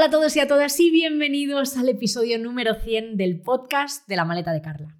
Hola 0.00 0.06
a 0.06 0.10
todos 0.12 0.34
y 0.34 0.40
a 0.40 0.48
todas 0.48 0.80
y 0.80 0.90
bienvenidos 0.90 1.76
al 1.76 1.90
episodio 1.90 2.38
número 2.38 2.74
100 2.74 3.18
del 3.18 3.38
podcast 3.42 4.08
de 4.08 4.16
la 4.16 4.24
maleta 4.24 4.50
de 4.50 4.62
Carla. 4.62 4.96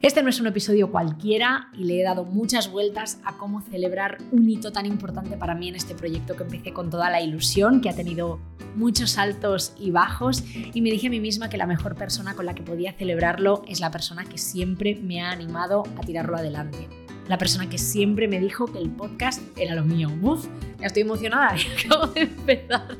Este 0.00 0.22
no 0.22 0.30
es 0.30 0.40
un 0.40 0.46
episodio 0.46 0.90
cualquiera 0.90 1.68
y 1.74 1.84
le 1.84 2.00
he 2.00 2.04
dado 2.04 2.24
muchas 2.24 2.70
vueltas 2.70 3.20
a 3.26 3.36
cómo 3.36 3.60
celebrar 3.60 4.16
un 4.32 4.48
hito 4.48 4.72
tan 4.72 4.86
importante 4.86 5.36
para 5.36 5.54
mí 5.54 5.68
en 5.68 5.74
este 5.74 5.94
proyecto 5.94 6.34
que 6.34 6.44
empecé 6.44 6.72
con 6.72 6.88
toda 6.88 7.10
la 7.10 7.20
ilusión, 7.20 7.82
que 7.82 7.90
ha 7.90 7.94
tenido 7.94 8.40
muchos 8.76 9.18
altos 9.18 9.74
y 9.78 9.90
bajos 9.90 10.42
y 10.72 10.80
me 10.80 10.90
dije 10.90 11.08
a 11.08 11.10
mí 11.10 11.20
misma 11.20 11.50
que 11.50 11.58
la 11.58 11.66
mejor 11.66 11.96
persona 11.96 12.34
con 12.34 12.46
la 12.46 12.54
que 12.54 12.62
podía 12.62 12.94
celebrarlo 12.94 13.60
es 13.68 13.80
la 13.80 13.90
persona 13.90 14.24
que 14.24 14.38
siempre 14.38 14.94
me 14.94 15.20
ha 15.20 15.32
animado 15.32 15.82
a 15.98 16.00
tirarlo 16.00 16.38
adelante 16.38 16.88
la 17.28 17.38
persona 17.38 17.68
que 17.68 17.78
siempre 17.78 18.28
me 18.28 18.40
dijo 18.40 18.66
que 18.66 18.78
el 18.78 18.90
podcast 18.90 19.42
era 19.56 19.74
lo 19.74 19.84
mío. 19.84 20.10
Uf, 20.22 20.46
ya 20.78 20.86
estoy 20.86 21.02
emocionada, 21.02 21.56
acabo 21.84 22.06
de 22.08 22.22
empezar. 22.22 22.96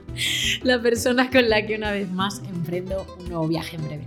La 0.63 0.81
persona 0.81 1.31
con 1.31 1.49
la 1.49 1.65
que 1.65 1.77
una 1.77 1.93
vez 1.93 2.11
más 2.11 2.41
emprendo 2.49 3.07
un 3.19 3.29
nuevo 3.29 3.49
viaje 3.49 3.77
en 3.77 3.87
breve. 3.87 4.07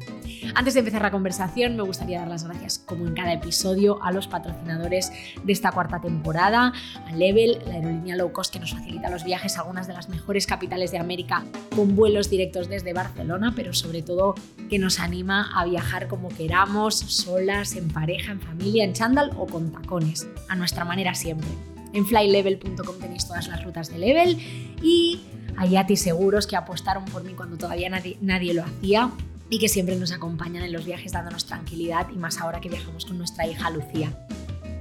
Antes 0.55 0.73
de 0.73 0.79
empezar 0.79 1.01
la 1.01 1.11
conversación, 1.11 1.75
me 1.75 1.83
gustaría 1.83 2.19
dar 2.19 2.27
las 2.27 2.43
gracias, 2.43 2.79
como 2.79 3.07
en 3.07 3.13
cada 3.13 3.33
episodio, 3.33 4.01
a 4.03 4.11
los 4.11 4.27
patrocinadores 4.27 5.11
de 5.43 5.53
esta 5.53 5.71
cuarta 5.71 5.99
temporada, 5.99 6.73
a 7.05 7.15
Level, 7.15 7.59
la 7.67 7.75
aerolínea 7.75 8.15
low 8.15 8.31
cost 8.31 8.51
que 8.51 8.59
nos 8.59 8.71
facilita 8.71 9.09
los 9.09 9.23
viajes 9.23 9.57
a 9.57 9.61
algunas 9.61 9.87
de 9.87 9.93
las 9.93 10.09
mejores 10.09 10.47
capitales 10.47 10.91
de 10.91 10.97
América 10.97 11.43
con 11.75 11.95
vuelos 11.95 12.29
directos 12.29 12.69
desde 12.69 12.93
Barcelona, 12.93 13.53
pero 13.55 13.73
sobre 13.73 14.01
todo 14.01 14.35
que 14.69 14.79
nos 14.79 14.99
anima 14.99 15.51
a 15.53 15.65
viajar 15.65 16.07
como 16.07 16.29
queramos, 16.29 16.95
solas, 16.97 17.75
en 17.75 17.87
pareja, 17.89 18.31
en 18.31 18.41
familia, 18.41 18.83
en 18.83 18.93
chándal 18.93 19.31
o 19.37 19.45
con 19.45 19.71
tacones, 19.71 20.08
a 20.47 20.55
nuestra 20.55 20.85
manera 20.85 21.15
siempre. 21.15 21.49
En 21.93 22.05
flylevel.com 22.05 22.99
tenéis 22.99 23.25
todas 23.25 23.47
las 23.47 23.63
rutas 23.63 23.89
de 23.89 23.97
Level 23.97 24.37
y 24.81 25.21
a 25.57 25.65
Yati 25.65 25.97
Seguros 25.97 26.47
que 26.47 26.55
apostaron 26.55 27.05
por 27.05 27.23
mí 27.23 27.33
cuando 27.33 27.57
todavía 27.57 27.89
nadie, 27.89 28.17
nadie 28.21 28.53
lo 28.53 28.63
hacía 28.63 29.11
y 29.49 29.59
que 29.59 29.67
siempre 29.67 29.95
nos 29.95 30.11
acompañan 30.11 30.63
en 30.63 30.71
los 30.71 30.85
viajes 30.85 31.11
dándonos 31.11 31.45
tranquilidad 31.45 32.07
y 32.13 32.17
más 32.17 32.39
ahora 32.39 32.61
que 32.61 32.69
viajamos 32.69 33.05
con 33.05 33.17
nuestra 33.17 33.47
hija 33.47 33.69
Lucía. 33.71 34.13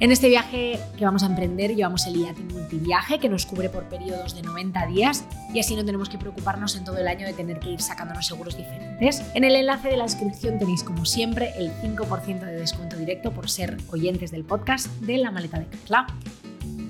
En 0.01 0.13
este 0.13 0.29
viaje 0.29 0.79
que 0.97 1.05
vamos 1.05 1.25
a 1.25 1.27
emprender 1.27 1.75
llevamos 1.75 2.07
el 2.07 2.21
IATI 2.21 2.43
Multiviaje 2.45 3.19
que 3.19 3.29
nos 3.29 3.47
cubre 3.47 3.69
por 3.69 3.89
periodos 3.89 4.37
de 4.37 4.43
90 4.43 4.87
días 4.87 5.25
y 5.53 5.59
así 5.59 5.75
no 5.75 5.85
tenemos 5.85 6.09
que 6.09 6.19
preocuparnos 6.19 6.77
en 6.77 6.85
todo 6.85 6.99
el 6.99 7.09
año 7.09 7.27
de 7.27 7.33
tener 7.33 7.59
que 7.59 7.71
ir 7.71 7.81
sacándonos 7.81 8.25
seguros 8.25 8.57
diferentes. 8.57 9.25
En 9.35 9.43
el 9.43 9.57
enlace 9.57 9.89
de 9.89 9.97
la 9.97 10.05
descripción 10.05 10.61
tenéis 10.61 10.85
como 10.85 11.05
siempre 11.05 11.53
el 11.59 11.73
5% 11.73 12.45
de 12.45 12.61
descuento 12.61 12.97
directo 12.97 13.33
por 13.33 13.51
ser 13.51 13.77
oyentes 13.89 14.31
del 14.31 14.45
podcast 14.45 14.87
de 15.01 15.19
La 15.19 15.33
Maleta 15.33 15.59
de 15.59 15.67
Carla. 15.67 16.07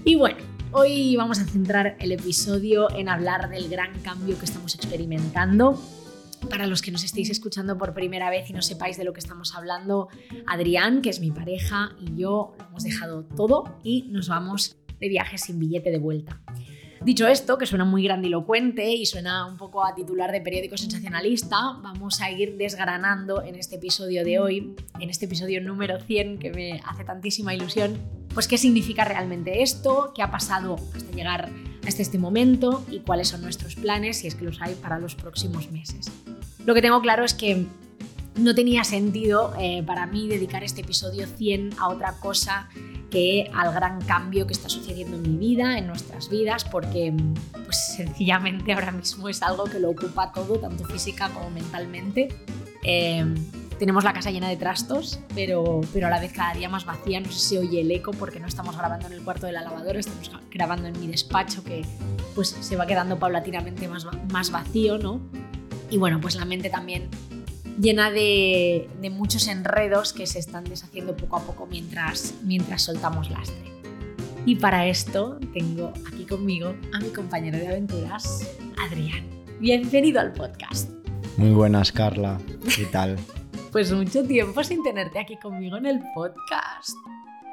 Y 0.05 0.17
bueno, 0.17 0.37
hoy 0.73 1.17
vamos 1.17 1.39
a 1.39 1.47
centrar 1.47 1.97
el 2.01 2.13
episodio 2.13 2.91
en 2.95 3.09
hablar 3.09 3.49
del 3.49 3.71
gran 3.71 3.99
cambio 4.01 4.39
que 4.39 4.45
estamos 4.45 4.75
experimentando 4.75 5.81
para 6.51 6.67
los 6.67 6.83
que 6.83 6.91
nos 6.91 7.05
estéis 7.05 7.31
escuchando 7.31 7.77
por 7.77 7.95
primera 7.95 8.31
vez 8.31 8.49
y 8.51 8.53
no 8.53 8.63
sepáis 8.63 8.97
de 8.97 9.05
lo 9.05 9.13
que 9.13 9.21
estamos 9.21 9.55
hablando, 9.55 10.09
Adrián, 10.47 11.03
que 11.03 11.11
es 11.11 11.21
mi 11.21 11.31
pareja, 11.31 11.97
y 12.01 12.21
yo 12.21 12.55
lo 12.59 12.67
hemos 12.67 12.85
dejado 12.85 13.25
todo 13.25 13.79
y 13.83 14.09
nos 14.11 14.29
vamos 14.29 14.77
de 15.01 15.09
viaje 15.09 15.39
sin 15.39 15.59
billete 15.59 15.91
de 15.91 15.99
vuelta. 15.99 16.41
Dicho 17.05 17.29
esto, 17.29 17.59
que 17.59 17.67
suena 17.67 17.85
muy 17.85 18.03
grandilocuente 18.03 18.91
y 18.91 19.07
suena 19.07 19.47
un 19.47 19.57
poco 19.57 19.87
a 19.87 19.95
titular 19.95 20.33
de 20.33 20.41
periódico 20.41 20.77
sensacionalista, 20.77 21.79
vamos 21.81 22.21
a 22.21 22.31
ir 22.31 22.57
desgranando 22.57 23.43
en 23.43 23.55
este 23.55 23.77
episodio 23.77 24.25
de 24.25 24.41
hoy, 24.41 24.75
en 24.99 25.09
este 25.09 25.27
episodio 25.27 25.63
número 25.63 26.01
100 26.01 26.39
que 26.39 26.51
me 26.51 26.81
hace 26.85 27.05
tantísima 27.05 27.55
ilusión, 27.55 27.99
pues 28.35 28.49
qué 28.49 28.59
significa 28.59 29.05
realmente 29.05 29.63
esto, 29.63 30.13
qué 30.15 30.23
ha 30.23 30.31
pasado 30.31 30.77
hasta 30.95 31.11
llegar 31.13 31.51
hasta 31.87 32.03
este 32.03 32.19
momento 32.19 32.85
y 32.91 33.01
cuáles 33.01 33.29
son 33.29 33.43
nuestros 33.43 33.77
planes, 33.77 34.19
si 34.19 34.27
es 34.27 34.35
que 34.35 34.45
los 34.45 34.61
hay, 34.61 34.75
para 34.75 34.99
los 34.99 35.15
próximos 35.15 35.71
meses. 35.71 36.11
Lo 36.65 36.75
que 36.75 36.83
tengo 36.83 37.01
claro 37.01 37.25
es 37.25 37.35
que 37.35 37.67
no 38.37 38.55
tenía 38.55 38.85
sentido 38.85 39.53
eh, 39.59 39.83
para 39.83 40.07
mí 40.07 40.29
dedicar 40.29 40.63
este 40.63 40.83
episodio 40.83 41.27
100 41.27 41.75
a 41.79 41.89
otra 41.89 42.15
cosa 42.21 42.69
que 43.11 43.51
al 43.55 43.73
gran 43.73 44.01
cambio 44.03 44.47
que 44.47 44.53
está 44.53 44.69
sucediendo 44.69 45.17
en 45.17 45.23
mi 45.23 45.37
vida, 45.37 45.79
en 45.79 45.87
nuestras 45.87 46.29
vidas, 46.29 46.65
porque 46.65 47.15
pues 47.65 47.95
sencillamente 47.97 48.73
ahora 48.73 48.93
mismo 48.93 49.29
es 49.29 49.43
algo 49.43 49.65
que 49.65 49.81
lo 49.81 49.91
ocupa 49.91 50.33
todo, 50.33 50.59
tanto 50.59 50.85
física 50.85 51.31
como 51.31 51.51
mentalmente. 51.51 52.29
Eh, 52.85 53.25
tenemos 53.79 54.05
la 54.05 54.13
casa 54.13 54.31
llena 54.31 54.49
de 54.49 54.57
trastos, 54.57 55.21
pero, 55.35 55.81
pero 55.93 56.09
a 56.09 56.11
la 56.11 56.21
vez 56.21 56.33
cada 56.33 56.55
día 56.55 56.69
más 56.69 56.85
vacía. 56.85 57.21
No 57.21 57.31
sé 57.31 57.39
si 57.39 57.57
oye 57.57 57.81
el 57.81 57.91
eco 57.91 58.11
porque 58.11 58.41
no 58.41 58.47
estamos 58.47 58.77
grabando 58.77 59.07
en 59.07 59.13
el 59.13 59.23
cuarto 59.23 59.47
de 59.47 59.53
la 59.53 59.63
lavadora, 59.63 59.99
estamos 59.99 60.31
grabando 60.51 60.89
en 60.89 60.99
mi 61.01 61.07
despacho 61.07 61.63
que 61.65 61.85
pues 62.35 62.57
se 62.61 62.77
va 62.77 62.87
quedando 62.87 63.19
paulatinamente 63.19 63.89
más, 63.89 64.07
más 64.33 64.51
vacío, 64.51 64.99
¿no? 64.99 65.21
Y 65.91 65.97
bueno, 65.97 66.21
pues 66.21 66.35
la 66.35 66.45
mente 66.45 66.71
también 66.71 67.09
llena 67.81 68.11
de, 68.11 68.89
muchos 69.11 69.47
enredos 69.47 70.13
que 70.13 70.27
se 70.27 70.39
están 70.39 70.65
deshaciendo 70.65 71.17
poco 71.17 71.37
a 71.37 71.43
poco 71.43 71.67
mientras, 71.67 72.35
mientras 72.43 72.83
soltamos 72.83 73.31
lastre. 73.31 73.73
Y 74.45 74.57
para 74.57 74.87
esto 74.87 75.39
tengo 75.53 75.93
aquí 76.07 76.25
conmigo 76.25 76.75
a 76.93 76.99
mi 77.01 77.09
compañero 77.11 77.59
de 77.59 77.69
aventuras, 77.69 78.49
Adrián. 78.83 79.25
Bienvenido 79.61 80.21
al 80.21 80.33
podcast. 80.33 80.91
Muy 81.37 81.51
buenas, 81.51 81.93
Carla. 81.93 82.39
¿Qué 82.75 82.85
tal? 82.87 83.17
pues 83.71 83.93
mucho 83.93 84.25
tiempo 84.25 84.63
sin 84.65 84.83
tenerte 84.83 85.19
aquí 85.19 85.37
conmigo 85.37 85.77
en 85.77 85.87
el 85.87 86.01
podcast. 86.15 86.97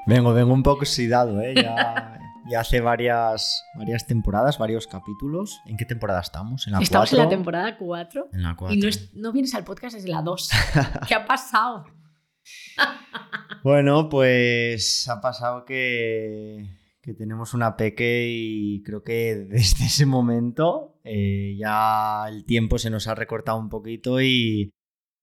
Vengo, 0.07 0.33
vengo 0.33 0.53
un 0.53 0.63
poco 0.63 0.79
oxidado, 0.79 1.41
¿eh? 1.41 1.55
Ya, 1.55 2.19
ya 2.49 2.59
hace 2.59 2.79
varias, 2.79 3.63
varias 3.75 4.05
temporadas, 4.05 4.57
varios 4.57 4.87
capítulos. 4.87 5.61
¿En 5.65 5.77
qué 5.77 5.85
temporada 5.85 6.21
estamos? 6.21 6.67
¿En 6.67 6.73
la 6.73 6.79
estamos 6.79 7.11
en 7.11 7.19
la 7.19 7.29
temporada 7.29 7.77
4. 7.77 8.29
En 8.33 8.43
la 8.43 8.55
4. 8.55 8.75
Y 8.75 9.19
no, 9.19 9.31
vienes 9.31 9.53
al 9.55 9.63
podcast 9.63 9.95
desde 9.95 10.09
la 10.09 10.21
2. 10.21 10.49
¿Qué 11.07 11.15
ha 11.15 11.25
pasado? 11.25 11.85
bueno, 13.63 14.09
pues 14.09 15.09
ha 15.09 15.19
pasado 15.19 15.65
que, 15.65 16.69
que, 17.01 17.13
tenemos 17.15 17.53
una 17.55 17.75
peque 17.75 18.27
y 18.29 18.83
creo 18.83 19.03
que 19.03 19.35
desde 19.35 19.85
ese 19.85 20.05
momento 20.05 20.99
eh, 21.03 21.55
ya 21.57 22.25
el 22.27 22.45
tiempo 22.45 22.77
se 22.77 22.91
nos 22.91 23.07
ha 23.07 23.15
recortado 23.15 23.57
un 23.57 23.69
poquito 23.69 24.21
y, 24.21 24.71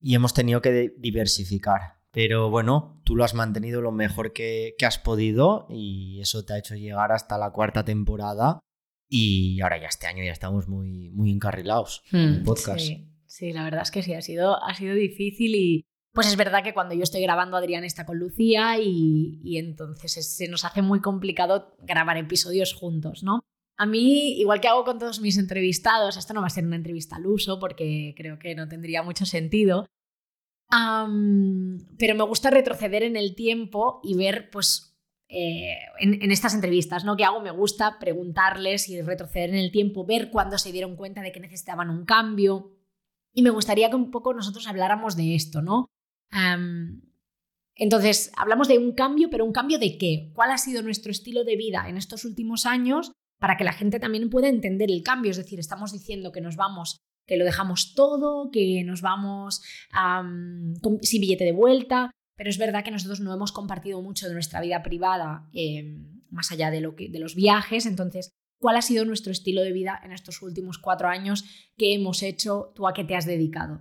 y 0.03 0.15
hemos 0.15 0.35
tenido 0.35 0.61
que 0.61 0.93
diversificar. 0.99 2.03
Pero 2.11 2.51
bueno, 2.51 3.01
tú 3.05 3.17
lo 3.17 3.25
has 3.25 3.33
mantenido 3.33 3.81
lo 3.81 3.93
mejor 3.93 4.35
que, 4.35 4.75
has 4.85 4.99
podido 4.99 5.67
y 5.71 6.21
eso 6.21 6.45
te 6.45 6.53
ha 6.53 6.59
hecho 6.59 6.75
llegar 6.75 7.13
hasta 7.13 7.39
la 7.39 7.51
cuarta 7.53 7.85
temporada 7.85 8.59
y 9.09 9.61
ahora 9.63 9.81
ya 9.81 9.87
este 9.87 10.07
año 10.07 10.23
ya 10.23 10.33
estamos 10.33 10.69
muy, 10.69 11.11
muy 11.11 11.31
encarrilados 11.31 12.03
en 12.13 12.21
el 12.21 12.41
hmm, 12.41 12.45
podcast. 12.45 12.87
Sí, 13.27 13.53
la 13.53 13.65
verdad 13.65 13.83
es 13.83 13.91
que 13.91 14.03
sí, 14.03 14.13
ha 14.13 14.21
sido, 14.21 14.63
ha 14.63 14.75
sido 14.75 14.95
difícil 14.95 15.55
y 15.55 15.87
pues 16.13 16.27
es 16.27 16.37
verdad 16.37 16.63
que 16.63 16.75
cuando 16.75 16.95
yo 16.95 17.03
estoy 17.03 17.23
grabando 17.23 17.57
Adrián 17.57 17.85
está 17.85 18.05
con 18.05 18.19
Lucía 18.19 18.79
y, 18.79 19.41
y 19.43 19.57
entonces 19.57 20.37
se 20.37 20.49
nos 20.49 20.67
hace 20.67 20.83
muy 20.83 21.01
complicado 21.01 21.75
grabar 21.81 22.19
episodios 22.19 22.75
juntos, 22.75 23.23
¿no? 23.23 23.41
A 23.77 23.87
mí, 23.87 24.39
igual 24.39 24.61
que 24.61 24.69
hago 24.69 24.85
con 24.85 24.99
todos 24.99 25.21
mis 25.21 25.39
entrevistados, 25.39 26.17
esto 26.17 26.35
no 26.35 26.41
va 26.41 26.47
a 26.47 26.51
ser 26.51 26.65
una 26.65 26.77
entrevista 26.77 27.17
al 27.17 27.27
uso 27.27 27.59
porque 27.59 28.15
creo 28.17 28.39
que 28.39 28.55
no 28.55 28.69
tendría 28.69 29.03
mucho 29.03 29.27
sentido, 29.27 29.87
pero 31.99 32.15
me 32.15 32.25
gusta 32.25 32.51
retroceder 32.51 33.03
en 33.03 33.17
el 33.17 33.35
tiempo 33.35 34.01
y 34.03 34.15
ver, 34.17 34.51
pues, 34.51 34.97
eh, 35.29 35.77
en, 35.99 36.31
estas 36.31 36.55
entrevistas, 36.55 37.05
¿no? 37.05 37.17
Que 37.17 37.25
hago? 37.25 37.41
Me 37.41 37.51
gusta 37.51 37.99
preguntarles 37.99 38.89
y 38.89 39.01
retroceder 39.03 39.51
en 39.51 39.57
el 39.57 39.71
tiempo, 39.71 40.07
ver 40.07 40.31
cuándo 40.31 40.59
se 40.59 40.73
dieron 40.73 40.97
cuenta 40.97 41.21
de 41.21 41.33
que 41.33 41.41
necesitaban 41.41 41.91
un 41.91 42.05
cambio. 42.05 42.73
Y 43.35 43.43
me 43.43 43.51
gustaría 43.51 43.91
que 43.91 43.97
un 43.97 44.11
poco 44.11 44.35
nosotros 44.35 44.67
habláramos 44.67 45.17
de 45.17 45.35
esto, 45.35 45.63
¿no? 45.63 45.87
entonces, 47.75 48.33
hablamos 48.39 48.69
de 48.69 48.79
un 48.79 48.93
cambio, 48.93 49.29
pero 49.29 49.45
¿un 49.45 49.53
cambio 49.53 49.79
de 49.79 49.99
qué? 49.99 50.31
¿Cuál 50.35 50.51
ha 50.51 50.57
sido 50.57 50.81
nuestro 50.81 51.13
estilo 51.13 51.45
de 51.45 51.57
vida 51.57 51.91
en 51.91 51.99
estos 51.99 52.25
últimos 52.25 52.65
años 52.65 53.13
para 53.43 53.57
que 53.57 53.65
la 53.65 53.73
gente 53.73 53.99
también 53.99 54.31
pueda 54.31 54.49
entender 54.49 54.89
el 54.89 55.03
cambio? 55.03 55.33
Es 55.33 55.37
decir, 55.37 55.59
estamos 55.59 55.91
diciendo 55.91 56.31
que 56.31 56.41
nos 56.41 56.55
vamos 56.55 56.99
que 57.27 57.37
lo 57.37 57.45
dejamos 57.45 57.95
todo, 57.97 58.53
que 58.53 58.85
nos 58.85 59.03
vamos 59.03 59.63
sin 61.03 61.21
billete 61.21 61.43
de 61.43 61.51
vuelta, 61.51 62.13
pero 62.37 62.51
es 62.51 62.57
verdad 62.57 62.85
que 62.85 62.93
nosotros 62.93 63.19
no 63.19 63.35
hemos 63.35 63.51
compartido 63.51 64.01
mucho 64.01 64.29
de 64.29 64.35
nuestra 64.35 64.61
vida 64.61 64.85
privada 64.85 65.49
em, 65.53 66.23
más 66.31 66.53
allá 66.53 66.71
de, 66.71 66.81
lo 66.81 66.95
que, 66.95 67.09
de 67.09 67.19
los 67.19 67.35
viajes, 67.35 67.87
entonces, 67.87 68.31
¿cuál 68.61 68.77
ha 68.77 68.83
sido 68.83 69.05
nuestro 69.05 69.33
estilo 69.33 69.63
de 69.63 69.73
vida 69.73 70.01
en 70.05 70.13
estos 70.13 70.41
últimos 70.41 70.79
cuatro 70.79 71.09
años? 71.09 71.45
¿Qué 71.77 71.95
hemos 71.95 72.23
hecho? 72.23 72.73
¿Tú 72.77 72.87
a 72.87 72.95
qué 72.95 73.03
te 73.03 73.17
has 73.17 73.27
dedicado? 73.27 73.81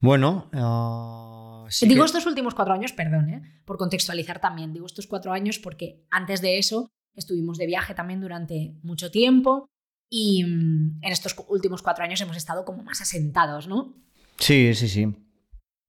Bueno, 0.00 0.48
ah, 0.52 1.66
digo 1.82 2.04
estos 2.04 2.24
últimos 2.26 2.54
cuatro 2.54 2.74
años, 2.74 2.92
perdón, 2.92 3.30
¿eh? 3.30 3.62
por 3.64 3.78
contextualizar 3.78 4.40
también, 4.40 4.72
digo 4.72 4.86
estos 4.86 5.08
cuatro 5.08 5.32
años 5.32 5.58
porque 5.58 6.06
antes 6.08 6.40
de 6.40 6.58
eso 6.58 6.88
estuvimos 7.14 7.58
de 7.58 7.66
viaje 7.66 7.94
también 7.94 8.20
durante 8.20 8.74
mucho 8.82 9.10
tiempo, 9.10 9.68
y 10.10 10.44
mm, 10.44 11.00
en 11.02 11.12
estos 11.12 11.36
últimos 11.48 11.82
cuatro 11.82 12.04
años 12.04 12.20
hemos 12.20 12.36
estado 12.36 12.64
como 12.64 12.82
más 12.82 13.00
asentados, 13.00 13.68
¿no? 13.68 13.94
Sí, 14.38 14.74
sí, 14.74 14.88
sí. 14.88 15.06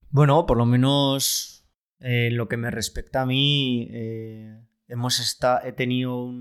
Bueno, 0.09 0.45
por 0.45 0.57
lo 0.57 0.65
menos 0.65 1.59
en 1.99 2.11
eh, 2.11 2.31
lo 2.31 2.47
que 2.47 2.57
me 2.57 2.71
respecta 2.71 3.21
a 3.21 3.25
mí, 3.25 3.87
eh, 3.91 4.59
hemos 4.87 5.39
he 5.63 5.71
tenido 5.73 6.31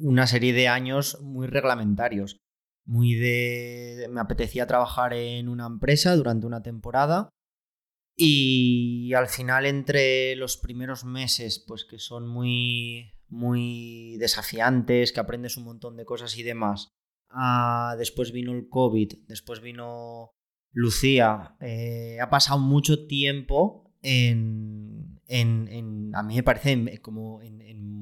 una 0.00 0.26
serie 0.26 0.52
de 0.52 0.68
años 0.68 1.20
muy 1.20 1.46
reglamentarios. 1.46 2.38
Muy 2.84 3.14
de. 3.14 4.08
Me 4.10 4.20
apetecía 4.20 4.66
trabajar 4.66 5.12
en 5.12 5.48
una 5.48 5.66
empresa 5.66 6.16
durante 6.16 6.46
una 6.46 6.62
temporada. 6.62 7.28
Y 8.16 9.12
al 9.12 9.28
final, 9.28 9.66
entre 9.66 10.34
los 10.36 10.56
primeros 10.56 11.04
meses, 11.04 11.62
pues 11.66 11.84
que 11.84 11.98
son 11.98 12.26
muy, 12.26 13.12
muy 13.30 14.16
desafiantes, 14.18 15.12
que 15.12 15.20
aprendes 15.20 15.56
un 15.56 15.64
montón 15.64 15.96
de 15.96 16.04
cosas 16.04 16.36
y 16.36 16.42
demás. 16.42 16.92
Ah, 17.30 17.94
después 17.98 18.32
vino 18.32 18.52
el 18.52 18.68
COVID, 18.68 19.12
después 19.26 19.60
vino 19.60 20.32
Lucía. 20.72 21.56
Eh, 21.60 22.18
ha 22.20 22.30
pasado 22.30 22.58
mucho 22.58 23.06
tiempo 23.06 23.92
en, 24.02 25.20
en, 25.26 26.12
A 26.14 26.22
mí 26.22 26.36
me 26.36 26.42
parece 26.42 27.00
como 27.00 27.42
en, 27.42 27.58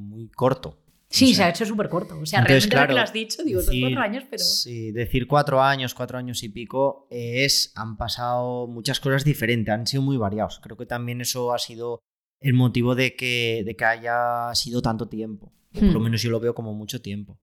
muy 0.08 0.28
corto. 0.28 0.82
Sí, 1.08 1.34
se 1.34 1.44
ha 1.44 1.50
hecho 1.50 1.64
súper 1.64 1.88
corto. 1.88 2.18
O 2.18 2.26
sea, 2.26 2.42
realmente 2.42 2.76
lo 2.76 2.86
que 2.86 2.92
lo 2.92 3.00
has 3.00 3.12
dicho, 3.12 3.42
digo, 3.44 3.62
son 3.62 3.80
cuatro 3.80 4.00
años, 4.00 4.24
pero. 4.28 4.42
Sí, 4.42 4.90
decir 4.90 5.26
cuatro 5.26 5.62
años, 5.62 5.94
cuatro 5.94 6.18
años 6.18 6.42
y 6.42 6.48
pico, 6.48 7.06
es. 7.10 7.72
Han 7.76 7.96
pasado 7.96 8.66
muchas 8.66 8.98
cosas 9.00 9.24
diferentes, 9.24 9.72
han 9.72 9.86
sido 9.86 10.02
muy 10.02 10.16
variados. 10.16 10.60
Creo 10.62 10.76
que 10.76 10.86
también 10.86 11.20
eso 11.20 11.52
ha 11.52 11.58
sido 11.58 12.00
el 12.46 12.54
motivo 12.54 12.94
de 12.94 13.16
que, 13.16 13.64
de 13.66 13.74
que 13.74 13.84
haya 13.84 14.54
sido 14.54 14.80
tanto 14.80 15.08
tiempo. 15.08 15.52
Por 15.72 15.82
lo 15.82 15.98
hmm. 15.98 16.02
menos 16.04 16.22
yo 16.22 16.30
lo 16.30 16.38
veo 16.38 16.54
como 16.54 16.74
mucho 16.74 17.02
tiempo. 17.02 17.40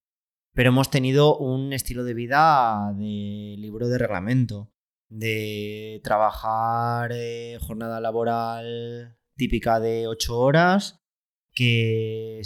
Pero 0.54 0.70
hemos 0.70 0.90
tenido 0.90 1.38
un 1.38 1.74
estilo 1.74 2.06
de 2.06 2.14
vida 2.14 2.94
de 2.96 3.56
libro 3.58 3.90
de 3.90 3.98
reglamento, 3.98 4.72
de 5.10 6.00
trabajar 6.06 7.12
eh, 7.14 7.58
jornada 7.60 8.00
laboral 8.00 9.18
típica 9.36 9.82
de 9.82 10.08
ocho 10.08 10.40
horas, 10.40 11.02
que 11.54 12.42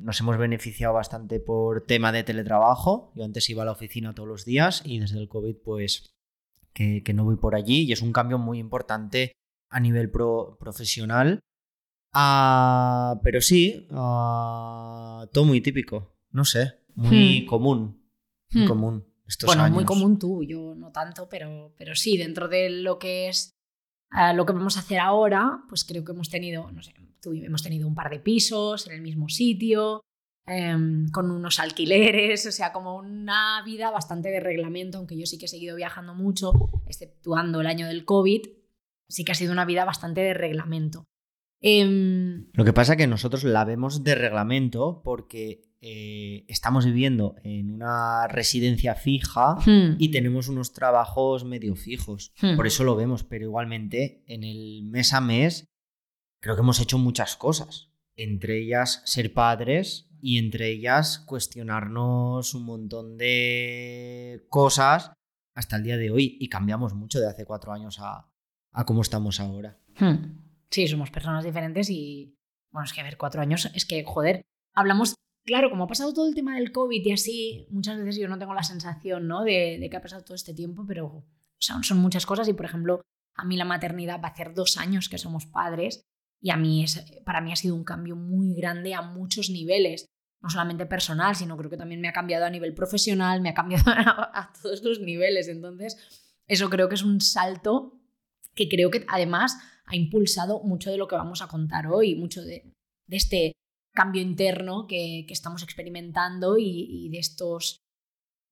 nos 0.00 0.20
hemos 0.20 0.38
beneficiado 0.38 0.92
bastante 0.92 1.38
por 1.38 1.86
tema 1.86 2.10
de 2.10 2.24
teletrabajo. 2.24 3.12
Yo 3.14 3.24
antes 3.24 3.48
iba 3.48 3.62
a 3.62 3.66
la 3.66 3.72
oficina 3.72 4.12
todos 4.12 4.28
los 4.28 4.44
días 4.44 4.82
y 4.84 4.98
desde 4.98 5.20
el 5.20 5.28
COVID 5.28 5.54
pues 5.64 6.16
que, 6.72 7.00
no 7.14 7.24
voy 7.24 7.36
por 7.36 7.54
allí 7.54 7.82
y 7.82 7.92
es 7.92 8.02
un 8.02 8.12
cambio 8.12 8.38
muy 8.38 8.58
importante 8.58 9.30
a 9.70 9.78
nivel 9.78 10.10
profesional 10.10 11.38
Ah, 12.18 13.20
pero 13.22 13.42
sí, 13.42 13.86
ah, 13.90 15.26
todo 15.34 15.44
muy 15.44 15.60
típico, 15.60 16.16
no 16.30 16.46
sé, 16.46 16.80
muy 16.94 17.42
hmm. 17.42 17.46
común. 17.46 18.10
Muy 18.52 18.64
hmm. 18.64 18.68
común. 18.68 19.06
Estos 19.28 19.48
bueno, 19.48 19.68
muy 19.70 19.84
común 19.84 20.18
tú, 20.18 20.42
yo 20.42 20.74
no 20.74 20.92
tanto, 20.92 21.28
pero, 21.28 21.74
pero 21.76 21.94
sí, 21.94 22.16
dentro 22.16 22.48
de 22.48 22.70
lo 22.70 22.98
que 22.98 23.28
es 23.28 23.52
ah, 24.08 24.32
lo 24.32 24.46
que 24.46 24.54
vamos 24.54 24.78
a 24.78 24.80
hacer 24.80 24.98
ahora, 24.98 25.64
pues 25.68 25.84
creo 25.84 26.06
que 26.06 26.12
hemos 26.12 26.30
tenido, 26.30 26.72
no 26.72 26.82
sé, 26.82 26.94
hemos 27.24 27.62
tenido 27.62 27.86
un 27.86 27.94
par 27.94 28.08
de 28.08 28.20
pisos 28.20 28.86
en 28.86 28.94
el 28.94 29.02
mismo 29.02 29.28
sitio, 29.28 30.00
em, 30.46 31.10
con 31.10 31.30
unos 31.30 31.60
alquileres, 31.60 32.46
o 32.46 32.52
sea, 32.52 32.72
como 32.72 32.96
una 32.96 33.62
vida 33.62 33.90
bastante 33.90 34.30
de 34.30 34.40
reglamento, 34.40 34.96
aunque 34.96 35.18
yo 35.18 35.26
sí 35.26 35.36
que 35.36 35.44
he 35.44 35.48
seguido 35.48 35.76
viajando 35.76 36.14
mucho, 36.14 36.52
exceptuando 36.86 37.60
el 37.60 37.66
año 37.66 37.88
del 37.88 38.06
COVID, 38.06 38.46
sí 39.06 39.22
que 39.22 39.32
ha 39.32 39.34
sido 39.34 39.52
una 39.52 39.66
vida 39.66 39.84
bastante 39.84 40.22
de 40.22 40.32
reglamento. 40.32 41.04
Em, 41.68 42.46
Lo 42.52 42.64
que 42.64 42.72
pasa 42.72 42.92
es 42.92 42.96
que 42.96 43.08
nosotros 43.08 43.42
la 43.42 43.64
vemos 43.64 44.04
de 44.04 44.14
reglamento 44.14 45.02
porque 45.02 45.64
eh, 45.80 46.44
estamos 46.46 46.84
viviendo 46.84 47.34
en 47.42 47.72
una 47.72 48.28
residencia 48.28 48.94
fija 48.94 49.56
hmm. 49.66 49.96
y 49.98 50.12
tenemos 50.12 50.46
unos 50.46 50.72
trabajos 50.72 51.44
medio 51.44 51.74
fijos. 51.74 52.32
Hmm. 52.40 52.54
Por 52.54 52.68
eso 52.68 52.84
lo 52.84 52.94
vemos, 52.94 53.24
pero 53.24 53.46
igualmente 53.46 54.22
en 54.28 54.44
el 54.44 54.84
mes 54.84 55.12
a 55.12 55.20
mes 55.20 55.66
creo 56.40 56.54
que 56.54 56.62
hemos 56.62 56.78
hecho 56.78 56.98
muchas 56.98 57.34
cosas. 57.34 57.90
Entre 58.14 58.60
ellas 58.60 59.02
ser 59.04 59.34
padres 59.34 60.08
y 60.22 60.38
entre 60.38 60.68
ellas 60.68 61.18
cuestionarnos 61.18 62.54
un 62.54 62.62
montón 62.62 63.18
de 63.18 64.46
cosas 64.50 65.10
hasta 65.52 65.74
el 65.74 65.82
día 65.82 65.96
de 65.96 66.12
hoy 66.12 66.36
y 66.38 66.48
cambiamos 66.48 66.94
mucho 66.94 67.18
de 67.18 67.26
hace 67.28 67.44
cuatro 67.44 67.72
años 67.72 67.98
a, 67.98 68.30
a 68.70 68.86
cómo 68.86 69.02
estamos 69.02 69.40
ahora. 69.40 69.80
Hmm. 69.98 70.45
Sí, 70.70 70.86
somos 70.88 71.10
personas 71.10 71.44
diferentes 71.44 71.88
y, 71.90 72.36
bueno, 72.70 72.84
es 72.84 72.92
que 72.92 73.00
a 73.00 73.04
ver, 73.04 73.16
cuatro 73.16 73.40
años, 73.40 73.70
es 73.74 73.84
que, 73.84 74.04
joder, 74.04 74.42
hablamos, 74.74 75.14
claro, 75.44 75.70
como 75.70 75.84
ha 75.84 75.88
pasado 75.88 76.12
todo 76.12 76.28
el 76.28 76.34
tema 76.34 76.56
del 76.56 76.72
COVID 76.72 77.04
y 77.04 77.12
así, 77.12 77.66
muchas 77.70 77.98
veces 77.98 78.20
yo 78.20 78.28
no 78.28 78.38
tengo 78.38 78.54
la 78.54 78.62
sensación, 78.62 79.28
¿no? 79.28 79.44
De, 79.44 79.86
que 79.90 79.96
ha 79.96 80.02
pasado 80.02 80.24
todo 80.24 80.34
este 80.34 80.54
tiempo, 80.54 80.84
pero 80.86 81.24
son, 81.58 81.84
son 81.84 81.98
muchas 81.98 82.26
cosas 82.26 82.48
y, 82.48 82.52
por 82.52 82.66
ejemplo, 82.66 83.02
a 83.34 83.44
mí 83.44 83.56
la 83.56 83.64
maternidad 83.64 84.20
va 84.20 84.28
a 84.28 84.32
hacer 84.32 84.54
dos 84.54 84.76
años 84.76 85.08
que 85.08 85.18
somos 85.18 85.46
padres 85.46 86.02
y 86.40 86.50
a 86.50 86.56
mí 86.56 86.84
es, 86.84 87.04
para 87.24 87.40
mí 87.40 87.52
ha 87.52 87.56
sido 87.56 87.74
un 87.74 87.84
cambio 87.84 88.16
muy 88.16 88.54
grande 88.54 88.94
a 88.94 89.02
muchos 89.02 89.50
niveles, 89.50 90.06
no 90.40 90.50
solamente 90.50 90.86
personal, 90.86 91.34
sino 91.34 91.56
creo 91.56 91.70
que 91.70 91.76
también 91.76 92.00
me 92.00 92.08
ha 92.08 92.12
cambiado 92.12 92.44
a 92.44 92.50
nivel 92.50 92.74
profesional, 92.74 93.40
me 93.40 93.50
ha 93.50 93.54
cambiado 93.54 93.90
a 93.90 94.52
todos 94.60 94.82
los 94.82 95.00
niveles. 95.00 95.48
Entonces, 95.48 95.96
eso 96.46 96.70
creo 96.70 96.88
que 96.88 96.94
es 96.94 97.02
un 97.02 97.20
salto 97.20 97.98
que 98.54 98.68
creo 98.68 98.90
que 98.90 99.04
además 99.08 99.58
ha 99.86 99.96
impulsado 99.96 100.60
mucho 100.62 100.90
de 100.90 100.98
lo 100.98 101.08
que 101.08 101.16
vamos 101.16 101.42
a 101.42 101.48
contar 101.48 101.86
hoy, 101.86 102.14
mucho 102.16 102.42
de, 102.42 102.72
este 103.08 103.52
cambio 103.94 104.20
interno 104.20 104.86
que, 104.86 105.24
estamos 105.28 105.62
experimentando 105.62 106.58
y, 106.58 107.08
de 107.10 107.18
estos 107.18 107.80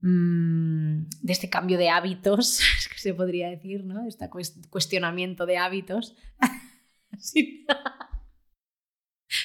mm, 0.01 1.03
de 1.23 1.33
este 1.33 1.51
cambio 1.51 1.77
de 1.77 1.91
hábitos, 1.91 2.61
que 2.93 2.99
se 2.99 3.15
podría 3.15 3.51
decir, 3.51 3.85
¿no? 3.85 4.07
Este 4.07 4.31
cuestionamiento 4.71 5.47
de 5.47 5.59
hábitos. 5.59 6.17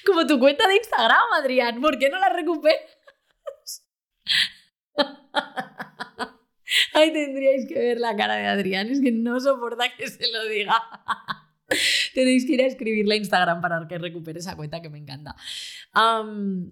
Como 0.06 0.28
tu 0.28 0.38
cuenta 0.40 0.68
de 0.68 0.76
Instagram, 0.76 1.34
Adrián, 1.36 1.82
¿por 1.82 1.98
qué 1.98 2.10
no 2.10 2.20
la 2.20 2.30
recuperas? 2.30 2.80
Ay, 6.94 7.12
tendríais 7.12 7.68
que 7.68 7.74
ver 7.74 8.00
la 8.00 8.16
cara 8.16 8.36
de 8.36 8.46
Adrián, 8.46 8.88
es 8.90 9.02
que 9.02 9.12
no 9.12 9.40
soporta 9.40 9.86
que 9.96 10.08
se 10.08 10.32
lo 10.32 10.46
diga. 10.46 10.76
Tenéis 12.14 12.46
que 12.46 12.54
ir 12.54 12.62
a 12.62 12.68
escribirle 12.68 13.16
a 13.16 13.18
Instagram 13.18 13.62
para 13.62 13.88
que 13.88 13.98
recupere 13.98 14.40
esa 14.40 14.56
cuenta 14.56 14.82
que 14.82 14.90
me 14.90 14.98
encanta. 14.98 15.36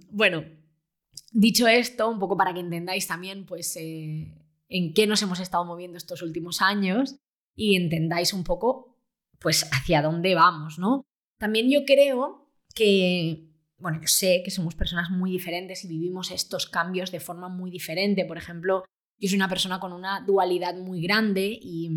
bueno, 0.09 0.44
dicho 1.31 1.67
esto, 1.67 2.09
un 2.09 2.19
poco 2.19 2.38
para 2.38 2.53
que 2.53 2.59
entendáis 2.59 3.07
también 3.07 3.45
pues, 3.45 3.75
eh, 3.77 4.33
en 4.69 4.94
qué 4.94 5.07
nos 5.07 5.21
hemos 5.21 5.39
estado 5.39 5.65
moviendo 5.65 5.97
estos 5.97 6.21
últimos 6.21 6.61
años 6.61 7.15
y 7.55 7.75
entendáis 7.75 8.33
un 8.33 8.44
poco 8.44 8.97
pues, 9.39 9.69
hacia 9.71 10.01
dónde 10.01 10.35
vamos, 10.35 10.79
¿no? 10.79 11.05
También 11.38 11.69
yo 11.69 11.85
creo 11.85 12.49
que, 12.73 13.51
bueno, 13.77 13.99
yo 14.01 14.07
sé 14.07 14.41
que 14.44 14.51
somos 14.51 14.75
personas 14.75 15.09
muy 15.09 15.31
diferentes 15.31 15.83
y 15.83 15.88
vivimos 15.88 16.31
estos 16.31 16.67
cambios 16.67 17.11
de 17.11 17.19
forma 17.19 17.47
muy 17.47 17.69
diferente. 17.69 18.25
Por 18.25 18.37
ejemplo, 18.37 18.83
yo 19.19 19.30
soy 19.30 19.37
una 19.37 19.49
persona 19.49 19.80
con 19.80 19.94
una 19.94 20.21
dualidad 20.21 20.75
muy 20.75 21.01
grande 21.01 21.57
y 21.61 21.92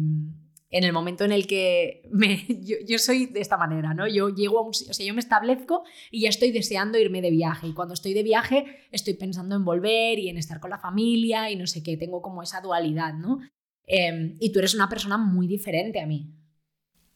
en 0.70 0.84
el 0.84 0.92
momento 0.92 1.24
en 1.24 1.32
el 1.32 1.46
que 1.46 2.02
me, 2.10 2.46
yo, 2.86 2.98
soy 2.98 3.26
de 3.26 3.40
esta 3.40 3.56
manera, 3.56 3.92
¿no? 3.92 4.06
Yo 4.06 4.28
llego 4.28 4.58
a 4.58 4.62
un, 4.62 4.70
o 4.70 4.72
sea, 4.72 5.04
yo 5.04 5.12
me 5.14 5.20
establezco 5.20 5.82
y 6.10 6.22
ya 6.22 6.28
estoy 6.28 6.52
deseando 6.52 6.98
irme 6.98 7.20
de 7.20 7.30
viaje. 7.30 7.66
Y 7.66 7.74
cuando 7.74 7.94
estoy 7.94 8.14
de 8.14 8.22
viaje, 8.22 8.64
estoy 8.92 9.14
pensando 9.14 9.56
en 9.56 9.64
volver 9.64 10.18
y 10.18 10.28
en 10.28 10.38
estar 10.38 10.60
con 10.60 10.70
la 10.70 10.78
familia 10.78 11.50
y 11.50 11.56
no 11.56 11.66
sé 11.66 11.82
qué. 11.82 11.96
Tengo 11.96 12.22
como 12.22 12.42
esa 12.42 12.60
dualidad, 12.60 13.14
¿no? 13.14 13.40
Em, 13.84 14.36
y 14.38 14.52
tú 14.52 14.60
eres 14.60 14.74
una 14.74 14.88
persona 14.88 15.18
muy 15.18 15.48
diferente 15.48 16.00
a 16.00 16.06
mí. 16.06 16.32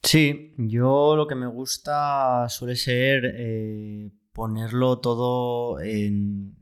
Sí, 0.02 0.54
yo 0.58 1.14
lo 1.16 1.28
que 1.28 1.36
me 1.36 1.46
gusta 1.46 2.48
suele 2.48 2.76
ser 2.76 3.34
eh, 3.36 4.10
ponerlo 4.32 4.98
todo 4.98 5.80
en, 5.80 6.56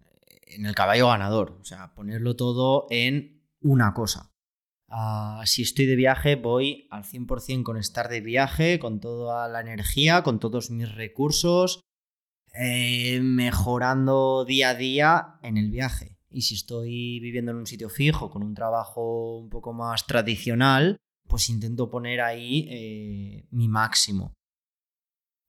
en 0.46 0.66
el 0.66 0.74
caballo 0.74 1.08
ganador. 1.08 1.56
O 1.60 1.64
sea, 1.64 1.94
ponerlo 1.94 2.36
todo 2.36 2.86
en 2.90 3.42
una 3.62 3.94
cosa. 3.94 4.31
Ah, 4.94 5.42
si 5.46 5.62
estoy 5.62 5.86
de 5.86 5.96
viaje, 5.96 6.36
voy 6.36 6.86
al 6.90 7.02
100% 7.02 7.62
con 7.62 7.78
estar 7.78 8.10
de 8.10 8.20
viaje, 8.20 8.78
con 8.78 9.00
toda 9.00 9.48
la 9.48 9.62
energía, 9.62 10.22
con 10.22 10.38
todos 10.38 10.70
mis 10.70 10.94
recursos, 10.94 11.80
eh, 12.52 13.18
mejorando 13.22 14.44
día 14.44 14.68
a 14.68 14.74
día 14.74 15.38
en 15.42 15.56
el 15.56 15.70
viaje. 15.70 16.18
Y 16.28 16.42
si 16.42 16.56
estoy 16.56 17.20
viviendo 17.20 17.52
en 17.52 17.56
un 17.56 17.66
sitio 17.66 17.88
fijo, 17.88 18.28
con 18.28 18.42
un 18.42 18.52
trabajo 18.52 19.38
un 19.38 19.48
poco 19.48 19.72
más 19.72 20.06
tradicional, 20.06 20.98
pues 21.26 21.48
intento 21.48 21.88
poner 21.88 22.20
ahí 22.20 22.66
eh, 22.68 23.46
mi 23.50 23.68
máximo. 23.68 24.34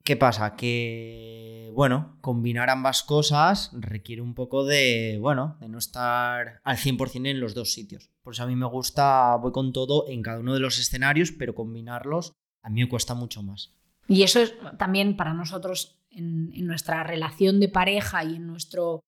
¿Qué 0.03 0.17
pasa? 0.17 0.57
Que, 0.57 1.71
bueno, 1.73 2.17
combinar 2.19 2.69
ambas 2.69 3.03
cosas 3.03 3.71
requiere 3.73 4.21
un 4.21 4.33
poco 4.33 4.65
de, 4.65 5.17
bueno, 5.21 5.57
de 5.61 5.69
no 5.69 5.77
estar 5.77 6.59
al 6.63 6.77
100% 6.77 7.29
en 7.29 7.39
los 7.39 7.53
dos 7.53 7.71
sitios. 7.71 8.09
Por 8.21 8.33
eso 8.33 8.43
a 8.43 8.47
mí 8.47 8.55
me 8.55 8.65
gusta, 8.65 9.35
voy 9.37 9.53
con 9.53 9.71
todo 9.71 10.09
en 10.09 10.21
cada 10.21 10.39
uno 10.39 10.53
de 10.53 10.59
los 10.59 10.77
escenarios, 10.77 11.31
pero 11.31 11.55
combinarlos 11.55 12.33
a 12.61 12.69
mí 12.69 12.81
me 12.81 12.89
cuesta 12.89 13.13
mucho 13.13 13.43
más. 13.43 13.73
Y 14.09 14.23
eso 14.23 14.41
es 14.41 14.53
también 14.77 15.15
para 15.15 15.33
nosotros 15.33 16.01
en, 16.09 16.51
en 16.53 16.67
nuestra 16.67 17.03
relación 17.03 17.61
de 17.61 17.69
pareja 17.69 18.25
y 18.25 18.35
en 18.35 18.47
nuestro 18.47 18.99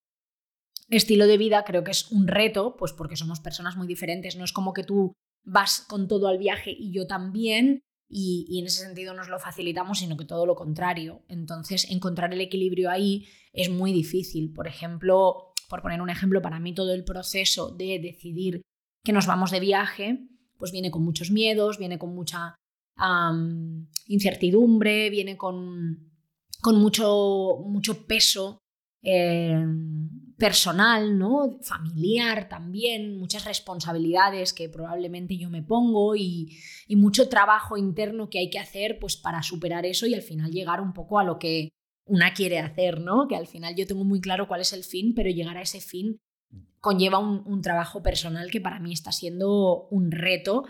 estilo 0.89 1.27
de 1.27 1.37
vida, 1.37 1.65
creo 1.65 1.83
que 1.83 1.91
es 1.91 2.09
un 2.11 2.27
reto, 2.27 2.77
pues 2.77 2.93
porque 2.93 3.17
somos 3.17 3.41
personas 3.41 3.75
muy 3.75 3.87
diferentes. 3.87 4.37
No 4.37 4.45
es 4.45 4.53
como 4.53 4.73
que 4.73 4.83
tú 4.83 5.13
vas 5.43 5.81
con 5.81 6.07
todo 6.07 6.27
al 6.27 6.37
viaje 6.37 6.71
y 6.71 6.91
yo 6.91 7.07
también, 7.07 7.81
y, 8.07 8.59
en 8.59 8.67
ese 8.67 8.83
sentido 8.83 9.13
nos 9.13 9.29
lo 9.29 9.39
facilitamos, 9.39 9.99
sino 9.99 10.17
que 10.17 10.25
todo 10.25 10.45
lo 10.45 10.55
contrario. 10.55 11.23
Entonces, 11.27 11.89
encontrar 11.89 12.33
el 12.33 12.41
equilibrio 12.41 12.89
ahí 12.89 13.27
es 13.53 13.69
muy 13.69 13.93
difícil. 13.93 14.53
Por 14.53 14.67
ejemplo, 14.67 15.53
por 15.69 15.81
poner 15.81 16.01
un 16.01 16.09
ejemplo, 16.09 16.41
para 16.41 16.59
mí 16.59 16.73
todo 16.73 16.93
el 16.93 17.03
proceso 17.03 17.71
de 17.71 17.99
decidir 17.99 18.61
que 19.03 19.13
nos 19.13 19.27
vamos 19.27 19.51
de 19.51 19.59
viaje, 19.59 20.27
pues 20.57 20.71
viene 20.71 20.91
con 20.91 21.03
muchos 21.03 21.31
miedos, 21.31 21.77
viene 21.77 21.97
con 21.97 22.13
mucha 22.13 22.55
incertidumbre, 24.07 25.09
viene 25.09 25.35
con, 25.35 26.11
con 26.61 26.79
mucho, 26.79 27.57
mucho 27.65 28.07
peso 28.07 28.59
eh, 29.03 29.63
personal, 30.37 31.17
¿no? 31.17 31.57
familiar 31.61 32.49
también, 32.49 33.17
muchas 33.17 33.45
responsabilidades 33.45 34.53
que 34.53 34.69
probablemente 34.69 35.37
yo 35.37 35.49
me 35.49 35.63
pongo 35.63 36.15
y, 36.15 36.57
mucho 36.89 37.29
trabajo 37.29 37.77
interno 37.77 38.29
que 38.29 38.39
hay 38.39 38.49
que 38.49 38.59
hacer 38.59 38.99
pues, 38.99 39.17
para 39.17 39.43
superar 39.43 39.85
eso 39.85 40.07
y 40.07 40.13
al 40.13 40.21
final 40.21 40.51
llegar 40.51 40.81
un 40.81 40.93
poco 40.93 41.19
a 41.19 41.23
lo 41.23 41.39
que 41.39 41.69
una 42.05 42.33
quiere 42.33 42.59
hacer, 42.59 43.01
¿no? 43.01 43.27
Que 43.27 43.35
al 43.35 43.47
final 43.47 43.75
yo 43.75 43.87
tengo 43.87 44.03
muy 44.03 44.21
claro 44.21 44.47
cuál 44.47 44.61
es 44.61 44.73
el 44.73 44.83
fin, 44.83 45.13
pero 45.15 45.29
llegar 45.29 45.57
a 45.57 45.61
ese 45.61 45.81
fin 45.81 46.19
conlleva 46.79 47.17
un, 47.17 47.41
un 47.45 47.61
trabajo 47.61 48.03
personal 48.03 48.51
que 48.51 48.61
para 48.61 48.79
mí 48.79 48.93
está 48.93 49.11
siendo 49.11 49.87
un 49.89 50.11
reto 50.11 50.65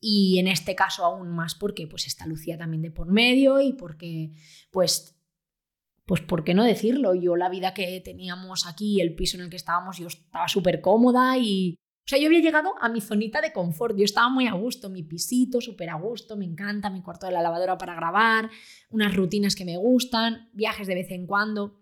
y 0.00 0.38
en 0.38 0.48
este 0.48 0.74
caso 0.74 1.04
aún 1.04 1.30
más 1.30 1.54
porque 1.54 1.86
pues 1.86 2.06
está 2.06 2.26
Lucía 2.26 2.58
también 2.58 2.82
de 2.82 2.90
por 2.90 3.06
medio 3.06 3.60
y 3.60 3.72
porque 3.72 4.32
pues 4.70 5.13
pues 6.06 6.20
¿por 6.20 6.44
qué 6.44 6.54
no 6.54 6.64
decirlo? 6.64 7.14
Yo 7.14 7.36
la 7.36 7.48
vida 7.48 7.74
que 7.74 8.00
teníamos 8.00 8.66
aquí, 8.66 9.00
el 9.00 9.14
piso 9.14 9.36
en 9.36 9.44
el 9.44 9.50
que 9.50 9.56
estábamos, 9.56 9.98
yo 9.98 10.08
estaba 10.08 10.48
súper 10.48 10.80
cómoda 10.80 11.38
y... 11.38 11.76
O 11.76 12.06
sea, 12.06 12.18
yo 12.18 12.26
había 12.26 12.40
llegado 12.40 12.74
a 12.82 12.90
mi 12.90 13.00
zonita 13.00 13.40
de 13.40 13.54
confort, 13.54 13.96
yo 13.96 14.04
estaba 14.04 14.28
muy 14.28 14.46
a 14.46 14.52
gusto, 14.52 14.90
mi 14.90 15.02
pisito, 15.02 15.62
súper 15.62 15.88
a 15.88 15.94
gusto, 15.94 16.36
me 16.36 16.44
encanta, 16.44 16.90
mi 16.90 17.00
cuarto 17.00 17.24
de 17.24 17.32
la 17.32 17.40
lavadora 17.40 17.78
para 17.78 17.94
grabar, 17.94 18.50
unas 18.90 19.16
rutinas 19.16 19.56
que 19.56 19.64
me 19.64 19.78
gustan, 19.78 20.50
viajes 20.52 20.86
de 20.86 20.96
vez 20.96 21.10
en 21.12 21.26
cuando. 21.26 21.80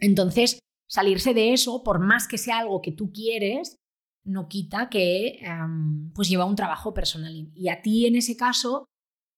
Entonces, 0.00 0.58
salirse 0.88 1.34
de 1.34 1.52
eso, 1.52 1.84
por 1.84 2.00
más 2.00 2.26
que 2.26 2.36
sea 2.36 2.58
algo 2.58 2.82
que 2.82 2.90
tú 2.90 3.12
quieres, 3.12 3.76
no 4.24 4.48
quita 4.48 4.88
que 4.88 5.38
em, 5.40 6.10
pues 6.14 6.28
lleva 6.28 6.46
un 6.46 6.56
trabajo 6.56 6.92
personal. 6.92 7.52
Y 7.54 7.68
a 7.68 7.80
ti 7.80 8.06
en 8.06 8.16
ese 8.16 8.36
caso, 8.36 8.86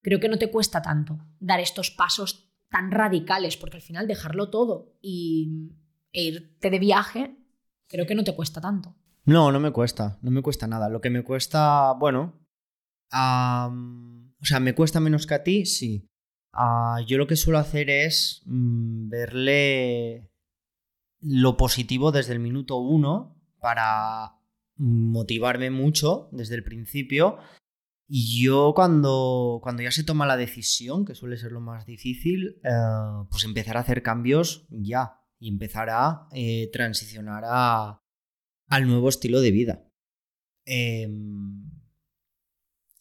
creo 0.01 0.19
que 0.19 0.29
no 0.29 0.39
te 0.39 0.49
cuesta 0.49 0.81
tanto 0.81 1.19
dar 1.39 1.59
estos 1.59 1.91
pasos 1.91 2.46
tan 2.69 2.91
radicales, 2.91 3.57
porque 3.57 3.77
al 3.77 3.83
final 3.83 4.07
dejarlo 4.07 4.49
todo 4.49 4.97
y, 5.01 5.71
e 6.11 6.23
irte 6.23 6.69
de 6.69 6.79
viaje, 6.79 7.37
creo 7.87 8.05
que 8.05 8.15
no 8.15 8.23
te 8.23 8.35
cuesta 8.35 8.61
tanto. 8.61 8.95
No, 9.25 9.51
no 9.51 9.59
me 9.59 9.71
cuesta, 9.71 10.17
no 10.21 10.31
me 10.31 10.41
cuesta 10.41 10.67
nada. 10.67 10.89
Lo 10.89 11.01
que 11.01 11.09
me 11.09 11.23
cuesta, 11.23 11.93
bueno, 11.93 12.39
o 13.11 14.45
sea, 14.45 14.59
me 14.59 14.73
cuesta 14.73 14.99
menos 14.99 15.27
que 15.27 15.33
a 15.33 15.43
ti, 15.43 15.65
sí. 15.65 16.07
Ah, 16.53 17.01
yo 17.05 17.17
lo 17.17 17.27
que 17.27 17.35
suelo 17.35 17.59
hacer 17.59 17.89
es 17.89 18.41
mm, 18.45 19.09
verle 19.09 20.31
lo 21.19 21.57
positivo 21.57 22.11
desde 22.11 22.33
el 22.33 22.39
minuto 22.39 22.77
uno 22.77 23.35
para 23.59 24.39
motivarme 24.77 25.71
mucho 25.71 26.29
desde 26.31 26.55
el 26.55 26.63
principio 26.63 27.37
y 28.09 28.41
yo 28.41 28.71
cuando, 28.73 29.59
cuando 29.61 29.83
ya 29.83 29.91
se 29.91 30.05
toma 30.05 30.25
la 30.25 30.37
decisión, 30.37 31.03
que 31.03 31.13
suele 31.13 31.37
ser 31.37 31.51
lo 31.51 31.59
más 31.59 31.85
difícil, 31.85 32.59
eh, 32.63 32.69
pues 33.29 33.43
empezar 33.43 33.75
a 33.75 33.81
hacer 33.81 34.01
cambios 34.01 34.65
ya 34.69 35.19
y 35.39 35.49
empezar 35.49 35.89
a 35.89 36.27
eh, 36.31 36.69
transicionar 36.71 37.43
a, 37.45 38.01
al 38.67 38.87
nuevo 38.87 39.09
estilo 39.09 39.41
de 39.41 39.51
vida. 39.51 39.83
Eh, 40.65 41.07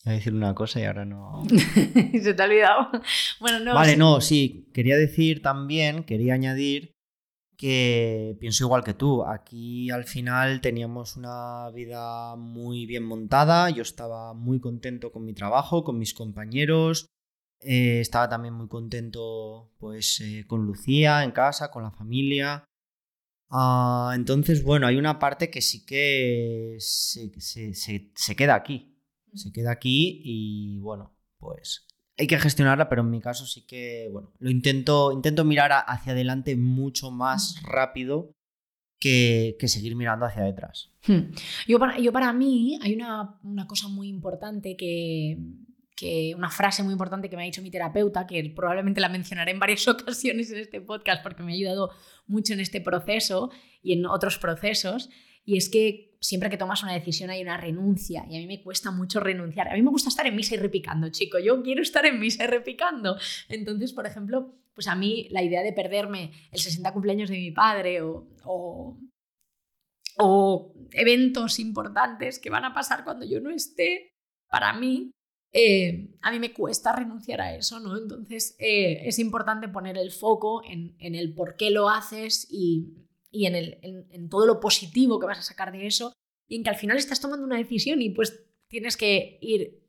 voy 0.04 0.12
a 0.12 0.12
decir 0.12 0.34
una 0.34 0.54
cosa 0.56 0.80
y 0.80 0.84
ahora 0.84 1.04
no. 1.04 1.44
se 2.22 2.34
te 2.34 2.42
ha 2.42 2.46
olvidado. 2.46 2.90
Bueno, 3.38 3.60
no. 3.60 3.74
Vale, 3.74 3.96
no, 3.96 4.20
sí. 4.20 4.68
Quería 4.74 4.96
decir 4.96 5.40
también, 5.40 6.02
quería 6.02 6.34
añadir 6.34 6.95
que 7.56 8.36
pienso 8.40 8.64
igual 8.64 8.84
que 8.84 8.94
tú. 8.94 9.24
Aquí 9.24 9.90
al 9.90 10.04
final 10.04 10.60
teníamos 10.60 11.16
una 11.16 11.70
vida 11.70 12.36
muy 12.36 12.86
bien 12.86 13.04
montada, 13.04 13.70
yo 13.70 13.82
estaba 13.82 14.34
muy 14.34 14.60
contento 14.60 15.12
con 15.12 15.24
mi 15.24 15.34
trabajo, 15.34 15.84
con 15.84 15.98
mis 15.98 16.14
compañeros, 16.14 17.06
eh, 17.60 18.00
estaba 18.00 18.28
también 18.28 18.54
muy 18.54 18.68
contento 18.68 19.72
pues 19.78 20.20
eh, 20.20 20.44
con 20.46 20.64
Lucía 20.64 21.24
en 21.24 21.32
casa, 21.32 21.70
con 21.70 21.82
la 21.82 21.90
familia. 21.90 22.64
Ah, 23.48 24.12
entonces, 24.14 24.62
bueno, 24.64 24.86
hay 24.86 24.96
una 24.96 25.18
parte 25.18 25.50
que 25.50 25.62
sí 25.62 25.84
que 25.86 26.76
se, 26.80 27.74
se 27.74 28.36
queda 28.36 28.54
aquí. 28.54 28.92
Se 29.34 29.52
queda 29.52 29.72
aquí 29.72 30.20
y 30.24 30.78
bueno, 30.80 31.14
pues 31.38 31.86
hay 32.18 32.26
que 32.26 32.38
gestionarla, 32.38 32.88
pero 32.88 33.02
en 33.02 33.10
mi 33.10 33.20
caso 33.20 33.46
sí 33.46 33.62
que, 33.66 34.08
bueno, 34.10 34.32
lo 34.38 34.50
intento, 34.50 35.12
intento 35.12 35.44
mirar 35.44 35.72
hacia 35.86 36.12
adelante 36.12 36.56
mucho 36.56 37.10
más 37.10 37.62
rápido 37.62 38.32
que, 38.98 39.56
seguir 39.66 39.96
mirando 39.96 40.26
hacia 40.26 40.42
detrás. 40.42 40.90
Hmm. 41.06 41.32
Yo, 41.68 41.78
para, 41.78 41.98
yo 41.98 42.12
para 42.12 42.32
mí 42.32 42.78
hay 42.82 42.94
una, 42.94 43.38
cosa 43.68 43.88
muy 43.88 44.08
importante 44.08 44.76
que, 44.76 45.38
que, 45.94 46.34
una 46.36 46.50
frase 46.50 46.82
muy 46.82 46.92
importante 46.92 47.28
que 47.28 47.36
me 47.36 47.42
ha 47.42 47.46
dicho 47.46 47.62
mi 47.62 47.70
terapeuta, 47.70 48.26
que 48.26 48.52
probablemente 48.54 49.00
la 49.00 49.08
mencionaré 49.08 49.52
en 49.52 49.58
varias 49.58 49.86
ocasiones 49.88 50.50
en 50.50 50.58
este 50.58 50.80
podcast 50.80 51.22
porque 51.22 51.42
me 51.42 51.52
ha 51.52 51.54
ayudado 51.54 51.90
mucho 52.26 52.54
en 52.54 52.60
este 52.60 52.80
proceso 52.80 53.50
y 53.82 53.92
en 53.92 54.06
otros 54.06 54.38
procesos, 54.38 55.10
y 55.44 55.58
es 55.58 55.68
que 55.68 56.05
siempre 56.20 56.50
que 56.50 56.56
tomas 56.56 56.82
una 56.82 56.92
decisión 56.92 57.30
hay 57.30 57.42
una 57.42 57.56
renuncia 57.56 58.24
y 58.28 58.36
a 58.36 58.38
mí 58.38 58.46
me 58.46 58.62
cuesta 58.62 58.90
mucho 58.90 59.20
renunciar. 59.20 59.68
A 59.68 59.74
mí 59.74 59.82
me 59.82 59.90
gusta 59.90 60.08
estar 60.08 60.26
en 60.26 60.36
misa 60.36 60.54
y 60.54 60.58
repicando, 60.58 61.08
chico. 61.10 61.38
Yo 61.38 61.62
quiero 61.62 61.82
estar 61.82 62.06
en 62.06 62.18
misa 62.18 62.44
y 62.44 62.46
repicando. 62.46 63.16
Entonces, 63.48 63.92
por 63.92 64.06
ejemplo, 64.06 64.54
pues 64.74 64.88
a 64.88 64.94
mí 64.94 65.28
la 65.30 65.42
idea 65.42 65.62
de 65.62 65.72
perderme 65.72 66.32
el 66.52 66.60
60 66.60 66.92
cumpleaños 66.92 67.30
de 67.30 67.38
mi 67.38 67.50
padre 67.50 68.02
o, 68.02 68.28
o, 70.18 70.72
eventos 70.92 71.58
importantes 71.58 72.38
que 72.38 72.50
van 72.50 72.64
a 72.64 72.74
pasar 72.74 73.04
cuando 73.04 73.24
yo 73.26 73.40
no 73.40 73.50
esté, 73.50 74.12
para 74.48 74.72
mí, 74.74 75.10
eh, 75.52 76.10
a 76.20 76.30
mí 76.30 76.38
me 76.38 76.52
cuesta 76.52 76.94
renunciar 76.94 77.40
a 77.40 77.54
eso, 77.54 77.80
¿no? 77.80 77.96
Entonces 77.96 78.54
eh, 78.58 79.08
es 79.08 79.18
importante 79.18 79.68
poner 79.68 79.96
el 79.96 80.10
foco 80.12 80.62
en, 80.64 80.94
en 80.98 81.14
el 81.14 81.34
por 81.34 81.56
qué 81.56 81.70
lo 81.70 81.88
haces 81.88 82.46
y 82.50 83.05
y 83.36 83.44
en, 83.46 83.54
el, 83.54 83.78
en, 83.82 84.28
todo 84.30 84.46
lo 84.46 84.60
positivo 84.60 85.20
que 85.20 85.26
vas 85.26 85.38
a 85.38 85.42
sacar 85.42 85.70
de 85.70 85.86
eso 85.86 86.14
y 86.48 86.56
en 86.56 86.64
que 86.64 86.70
al 86.70 86.76
final 86.76 86.96
estás 86.96 87.20
tomando 87.20 87.44
una 87.44 87.58
decisión 87.58 88.00
y 88.00 88.08
pues 88.10 88.46
tienes 88.68 88.96
que 88.96 89.38
ir 89.42 89.82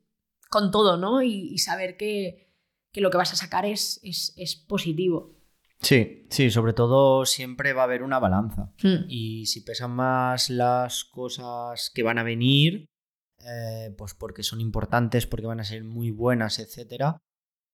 con 0.50 0.70
todo, 0.70 0.98
¿no? 0.98 1.22
Y, 1.22 1.56
saber 1.58 1.96
que, 1.96 2.52
que, 2.92 3.00
lo 3.00 3.10
que 3.10 3.16
vas 3.16 3.32
a 3.32 3.36
sacar 3.36 3.64
es, 3.64 4.00
es, 4.02 4.56
positivo. 4.68 5.34
Sí, 5.80 6.26
sí, 6.28 6.50
sobre 6.50 6.74
todo 6.74 7.24
siempre 7.24 7.72
va 7.72 7.82
a 7.82 7.84
haber 7.84 8.02
una 8.02 8.18
balanza. 8.18 8.74
Hmm. 8.82 9.06
Y 9.08 9.46
si 9.46 9.62
pesan 9.62 9.92
más 9.92 10.50
las 10.50 11.04
cosas 11.04 11.90
que 11.94 12.02
van 12.02 12.18
a 12.18 12.22
venir, 12.22 12.86
eh, 13.46 13.94
pues 13.96 14.12
porque 14.12 14.42
son 14.42 14.60
importantes, 14.60 15.26
porque 15.26 15.46
van 15.46 15.60
a 15.60 15.64
ser 15.64 15.84
muy 15.84 16.10
buenas, 16.10 16.58
etcétera, 16.58 17.18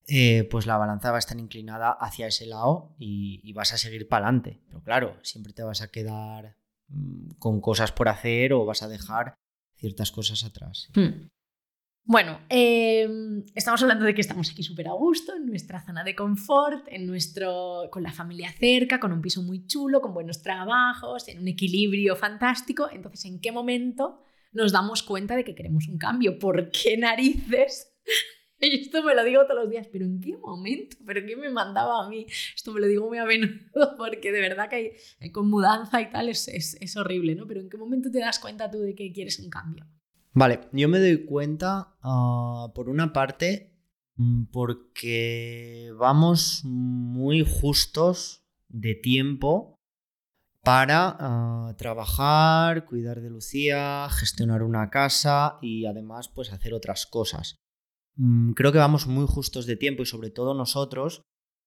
eh, 0.07 0.47
pues 0.51 0.67
la 0.67 0.77
balanza 0.77 1.11
va 1.11 1.17
a 1.17 1.19
estar 1.19 1.39
inclinada 1.39 1.93
hacia 1.93 2.27
ese 2.27 2.47
lado 2.47 2.95
y, 2.99 3.53
vas 3.55 3.73
a 3.73 3.79
seguir 3.79 4.09
para 4.09 4.27
adelante. 4.27 4.61
Pero 4.67 4.83
claro, 4.83 5.19
siempre 5.23 5.53
te 5.53 5.63
vas 5.63 5.81
a 5.81 5.91
quedar 5.91 6.57
mm, 6.89 7.37
con 7.39 7.61
cosas 7.61 7.93
por 7.93 8.09
hacer 8.09 8.53
o 8.53 8.65
vas 8.65 8.83
a 8.83 8.89
dejar 8.89 9.35
ciertas 9.77 10.11
cosas 10.11 10.45
atrás. 10.45 10.91
Hmm. 10.95 11.29
Bueno, 12.07 12.39
em, 12.51 13.47
estamos 13.55 13.81
hablando 13.81 14.05
de 14.05 14.15
que 14.15 14.21
estamos 14.21 14.51
aquí 14.51 14.63
súper 14.63 14.89
a 14.89 14.93
gusto, 14.93 15.35
en 15.35 15.47
nuestra 15.47 15.81
zona 15.87 16.05
de 16.05 16.15
confort, 16.15 16.87
en 16.89 17.07
nuestro, 17.07 17.89
con 17.91 18.03
la 18.03 18.13
familia 18.13 18.53
cerca, 18.53 19.01
con 19.01 19.11
un 19.11 19.23
piso 19.23 19.43
muy 19.43 19.67
chulo, 19.67 20.03
con 20.03 20.13
buenos 20.13 20.43
trabajos, 20.43 21.29
en 21.29 21.39
un 21.39 21.49
equilibrio 21.49 22.15
fantástico. 22.15 22.91
Entonces, 22.93 23.25
¿en 23.25 23.41
qué 23.41 23.53
momento 23.53 24.23
nos 24.53 24.71
damos 24.71 25.03
cuenta 25.03 25.35
de 25.35 25.45
que 25.45 25.55
queremos 25.55 25.89
un 25.89 25.97
cambio? 25.97 26.39
¿Por 26.39 26.71
qué 26.71 26.99
narices 26.99 27.95
y 28.61 28.81
esto 28.81 29.03
me 29.03 29.15
lo 29.15 29.25
digo 29.25 29.43
todos 29.45 29.63
los 29.63 29.71
días, 29.71 29.89
pero 29.91 30.05
¿en 30.05 30.21
qué 30.21 30.37
momento? 30.37 30.97
¿Pero 31.07 31.25
qué 31.27 31.37
me 31.37 31.51
mandaba 31.51 32.05
a 32.05 32.09
mí? 32.09 32.27
Esto 32.55 32.73
me 32.73 32.81
lo 32.81 32.87
digo 32.87 33.07
muy 33.09 33.19
a 33.19 33.25
menudo 33.25 33.61
porque 33.97 34.33
de 34.33 34.41
verdad 34.41 34.69
que 34.69 34.97
hay, 35.21 35.31
con 35.31 35.49
mudanza 35.49 36.01
y 36.01 36.11
tal 36.11 36.29
es, 36.29 36.49
es, 36.49 36.97
horrible, 36.97 37.35
¿no? 37.35 37.47
Pero 37.47 37.61
¿en 37.61 37.69
qué 37.69 37.77
momento 37.77 38.11
te 38.11 38.21
das 38.21 38.39
cuenta 38.39 38.71
tú 38.71 38.79
de 38.79 38.95
que 38.95 39.13
quieres 39.13 39.39
un 39.39 39.51
cambio? 39.51 39.87
Vale, 40.33 40.61
yo 40.73 40.89
me 40.89 40.99
doy 40.99 41.25
cuenta, 41.25 41.95
ah, 42.03 42.73
por 42.75 42.89
una 42.89 43.13
parte, 43.13 43.73
mm, 44.17 44.45
porque 44.47 45.93
vamos 45.97 46.63
muy 46.65 47.45
justos 47.45 48.45
de 48.69 48.95
tiempo 48.95 49.75
para 50.63 51.17
ah, 51.21 51.75
trabajar, 51.77 52.87
cuidar 52.87 53.21
de 53.21 53.31
Lucía, 53.31 54.09
gestionar 54.11 54.63
una 54.63 54.91
casa 54.91 55.59
y 55.61 55.85
además 55.87 56.29
pues 56.29 56.53
hacer 56.53 56.75
otras 56.75 57.07
cosas. 57.07 57.64
Mm, 58.17 58.53
creo 58.53 58.73
que 58.73 58.79
vamos 58.79 59.07
muy 59.07 59.27
justos 59.27 59.67
de 59.67 59.77
tiempo 59.77 60.03
y 60.03 60.07
sobre 60.07 60.31
todo 60.31 60.55
nosotros, 60.55 61.23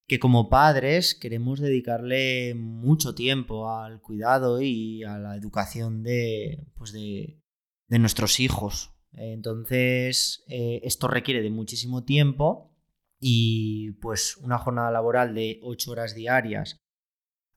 que 0.08 0.20
como 0.20 0.50
padres 0.50 1.16
queremos 1.16 1.60
dedicarle 1.60 2.56
mucho 2.56 3.14
tiempo 3.14 3.70
al 3.70 4.02
cuidado 4.02 4.62
y 4.62 5.04
a 5.04 5.18
la 5.18 5.36
educación 5.36 6.04
de, 6.04 6.66
pues 6.78 6.94
de, 6.94 7.42
nuestros 7.90 8.40
hijos. 8.40 8.94
Entonces, 9.12 10.44
eh, 10.48 10.82
esto 10.84 11.08
requiere 11.08 11.42
de 11.42 11.50
muchísimo 11.50 12.04
tiempo 12.04 12.74
y 13.20 13.92
pues 13.94 14.38
una 14.38 14.58
jornada 14.58 14.92
laboral 14.92 15.34
de 15.34 15.60
8 15.64 15.92
horas 15.92 16.16
diarias, 16.16 16.80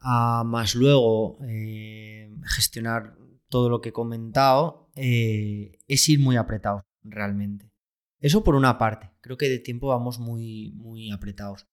más 0.03 0.75
luego 0.75 1.39
eh, 1.45 2.31
gestionar 2.45 3.17
todo 3.49 3.69
lo 3.69 3.81
que 3.81 3.91
he 3.91 3.93
comentado, 3.93 4.89
eh, 4.95 5.79
es 5.89 6.09
ir 6.09 6.21
muy 6.21 6.37
apretado 6.37 6.83
realmente. 7.03 7.70
Eso 8.21 8.45
por 8.45 8.55
una 8.55 8.79
parte, 8.79 9.11
creo 9.21 9.37
que 9.37 9.49
de 9.49 9.59
tiempo 9.59 9.89
vamos 9.89 10.19
muy, 10.19 10.73
muy 10.73 11.11
apretados. 11.11 11.67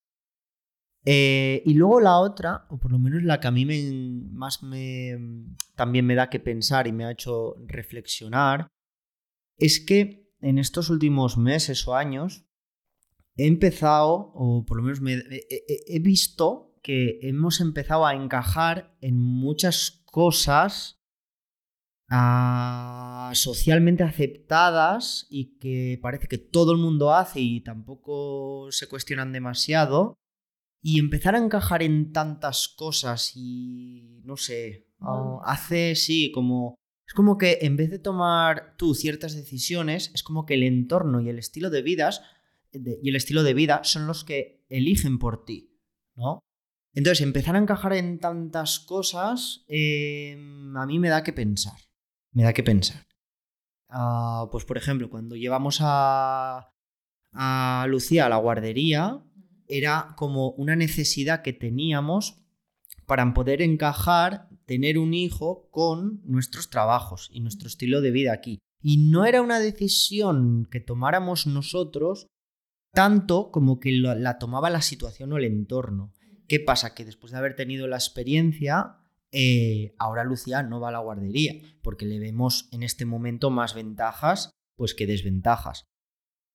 Eh, 1.06 1.62
y 1.66 1.74
luego 1.74 2.02
la 2.02 2.18
otra, 2.18 2.66
o 2.70 2.80
por 2.80 2.92
lo 2.92 3.00
menos 3.00 3.24
la 3.24 3.40
que 3.40 3.48
a 3.48 3.52
mí 3.52 3.66
más 3.66 4.62
me, 4.64 5.18
también 5.76 6.06
me 6.06 6.16
da 6.16 6.30
que 6.30 6.40
pensar 6.40 6.88
y 6.88 6.92
me 6.92 7.06
ha 7.06 7.12
hecho 7.12 7.56
reflexionar, 7.66 8.68
es 9.58 9.80
que 9.80 10.28
en 10.42 10.58
estos 10.58 10.90
últimos 10.90 11.38
meses 11.38 11.88
o 11.88 11.96
años 11.96 12.46
he 13.36 13.48
empezado, 13.48 14.32
o 14.34 14.66
por 14.66 14.78
lo 14.78 14.84
menos 14.84 15.00
he, 15.02 16.00
visto 16.00 16.76
que 16.82 17.20
hemos 17.22 17.62
empezado 17.62 18.06
a 18.06 18.16
encajar 18.16 18.96
en 19.02 19.18
muchas 19.18 20.04
cosas 20.06 20.97
ah, 22.10 23.32
socialmente 23.34 24.04
aceptadas 24.04 25.28
y 25.30 25.58
que 25.58 26.00
parece 26.02 26.28
que 26.28 26.38
todo 26.38 26.72
el 26.72 26.78
mundo 26.78 27.14
hace 27.14 27.40
y 27.42 27.62
tampoco 27.62 28.68
se 28.72 28.88
cuestionan 28.88 29.32
demasiado. 29.32 30.16
Y 30.82 31.00
empezar 31.00 31.36
a 31.36 31.40
encajar 31.40 31.84
en 31.84 32.14
tantas 32.14 32.68
cosas 32.68 33.34
y 33.36 34.22
no 34.24 34.38
sé, 34.38 34.88
ah, 35.02 35.40
hace 35.44 35.96
sí, 35.96 36.32
como 36.32 36.76
es 37.08 37.14
como 37.14 37.38
que 37.38 37.60
en 37.62 37.78
vez 37.78 37.90
de 37.90 38.00
tomar 38.00 38.76
tú 38.78 38.94
ciertas 38.94 39.34
decisiones, 39.36 40.12
es 40.14 40.24
como 40.24 40.46
que 40.46 40.56
el 40.56 40.64
entorno 40.64 41.22
y 41.22 41.30
el 41.30 41.40
estilo 41.40 41.70
de 41.70 41.82
vidas 41.82 42.22
y 42.74 43.10
el 43.10 43.16
estilo 43.16 43.44
de 43.44 43.54
vida 43.54 43.82
son 43.84 44.08
los 44.08 44.26
que 44.26 44.66
eligen 44.70 45.18
por 45.18 45.46
ti, 45.46 45.72
¿no? 46.16 46.44
Entonces, 46.94 47.22
empezar 47.22 47.56
a 47.56 47.60
encajar 47.60 47.94
en 47.94 48.20
tantas 48.20 48.80
cosas, 48.80 49.64
em, 49.68 50.76
a 50.76 50.86
mí 50.86 51.00
me 51.00 51.10
da 51.10 51.24
que 51.24 51.32
pensar. 51.32 51.78
Me 52.38 52.44
da 52.44 52.54
que 52.54 52.62
pensar. 52.62 53.08
Ah, 53.90 54.48
pues, 54.52 54.64
por 54.64 54.78
ejemplo, 54.78 55.10
cuando 55.10 55.36
llevamos 55.36 55.80
a, 55.82 56.72
a 57.34 57.86
Lucía 57.90 58.28
a 58.28 58.30
la 58.30 58.38
guardería, 58.38 59.24
era 59.68 60.14
como 60.16 60.52
una 60.52 60.76
necesidad 60.76 61.42
que 61.42 61.54
teníamos 61.54 62.38
para 63.08 63.34
poder 63.34 63.64
encajar, 63.64 64.50
tener 64.68 65.00
un 65.00 65.16
hijo 65.16 65.68
con 65.72 66.22
nuestros 66.26 66.70
trabajos 66.70 67.28
y 67.34 67.40
nuestro 67.40 67.68
estilo 67.68 68.02
de 68.02 68.12
vida 68.12 68.34
aquí. 68.34 68.60
Y 68.84 69.10
no 69.10 69.26
era 69.26 69.42
una 69.42 69.60
decisión 69.60 70.68
que 70.70 70.80
tomáramos 70.80 71.48
nosotros 71.48 72.28
tanto 72.94 73.50
como 73.50 73.80
que 73.80 73.94
la 73.94 74.38
tomaba 74.38 74.70
la 74.70 74.84
situación 74.84 75.34
o 75.34 75.38
el 75.38 75.46
entorno. 75.46 76.14
¿Qué 76.48 76.60
pasa? 76.60 76.94
Que 76.94 77.04
después 77.04 77.32
de 77.32 77.40
haber 77.40 77.56
tenido 77.56 77.88
la 77.88 77.98
experiencia, 77.98 78.98
eh, 79.32 79.96
ahora 79.98 80.24
Lucía 80.24 80.64
no 80.64 80.80
va 80.80 80.90
a 80.90 80.94
la 80.94 81.00
guardería, 81.00 81.56
porque 81.82 82.06
le 82.06 82.20
vemos 82.20 82.70
en 82.72 82.84
este 82.84 83.06
momento 83.06 83.50
más 83.50 83.74
ventajas 83.74 84.52
pues 84.76 84.94
que 84.94 85.08
desventajas. 85.08 85.86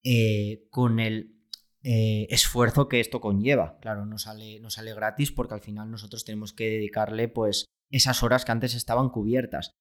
Eh, 0.04 0.66
con 0.70 0.98
el 0.98 1.40
eh, 1.82 2.26
esfuerzo 2.30 2.88
que 2.88 3.00
esto 3.00 3.20
conlleva. 3.20 3.78
Claro, 3.80 4.06
no 4.06 4.18
sale, 4.18 4.58
no 4.60 4.70
sale 4.70 4.94
gratis 4.94 5.32
porque 5.32 5.54
al 5.54 5.60
final 5.60 5.90
nosotros 5.90 6.24
tenemos 6.24 6.52
que 6.52 6.70
dedicarle 6.70 7.28
pues 7.28 7.66
esas 7.90 8.22
horas 8.22 8.44
que 8.44 8.52
antes 8.52 8.74
estaban 8.74 9.10
cubiertas. 9.10 9.72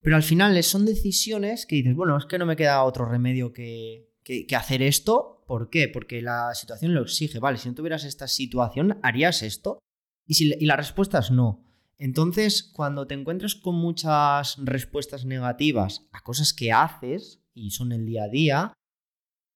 Pero 0.00 0.16
al 0.16 0.22
final 0.22 0.62
son 0.62 0.86
decisiones 0.86 1.66
que 1.66 1.76
dices, 1.76 1.94
bueno, 1.94 2.16
es 2.16 2.26
que 2.26 2.38
no 2.38 2.46
me 2.46 2.56
queda 2.56 2.84
otro 2.84 3.04
remedio 3.06 3.52
que, 3.52 4.12
que 4.22 4.56
hacer 4.56 4.82
esto 4.82 5.38
¿Por 5.48 5.70
qué? 5.70 5.88
Porque 5.88 6.20
la 6.20 6.54
situación 6.54 6.94
lo 6.94 7.00
exige. 7.00 7.38
Vale, 7.38 7.56
si 7.56 7.70
no 7.70 7.74
tuvieras 7.74 8.04
esta 8.04 8.28
situación, 8.28 9.00
¿harías 9.02 9.42
esto? 9.42 9.78
Y, 10.26 10.34
si, 10.34 10.54
la 10.66 10.76
respuesta 10.76 11.20
es 11.20 11.30
no. 11.30 11.64
Entonces, 11.98 12.62
cuando 12.62 13.06
te 13.06 13.14
encuentras 13.14 13.56
con 13.56 13.74
muchas 13.74 14.56
respuestas 14.58 15.24
negativas 15.24 16.06
a 16.12 16.20
cosas 16.20 16.54
que 16.54 16.72
haces 16.72 17.42
y 17.54 17.70
son 17.70 17.92
el 17.92 18.06
día 18.06 18.24
a 18.24 18.28
día, 18.28 18.72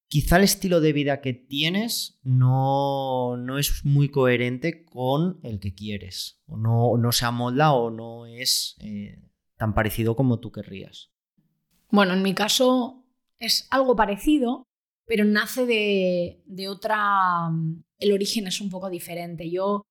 quizá 0.09 0.37
el 0.37 0.45
estilo 0.45 0.81
de 0.81 0.93
vida 0.93 1.21
que 1.21 1.33
tienes 1.35 2.19
no, 2.23 3.37
no 3.37 3.59
es 3.59 3.85
muy 3.85 4.09
coherente 4.09 4.85
con 4.85 5.38
el 5.45 5.61
que 5.61 5.75
quieres. 5.75 6.43
O 6.47 6.57
no, 6.57 6.97
no 6.99 7.12
se 7.12 7.25
amolda 7.25 7.73
o 7.73 7.90
no 7.90 8.27
es 8.27 8.77
eh, 8.81 9.23
tan 9.57 9.73
parecido 9.73 10.17
como 10.17 10.40
tú 10.40 10.51
querrías. 10.51 11.12
Bueno, 11.90 12.12
en 12.14 12.23
mi 12.23 12.35
caso 12.35 13.07
es 13.38 13.69
algo 13.71 13.95
parecido, 13.95 14.67
pero 15.07 15.25
nace 15.25 15.64
de, 15.67 16.69
otra... 16.69 17.49
Mm, 17.51 17.85
el 17.99 18.12
origen 18.12 18.49
es 18.49 18.61
un 18.61 18.69
poco 18.69 18.90
diferente. 18.90 19.51
Yo 19.51 19.87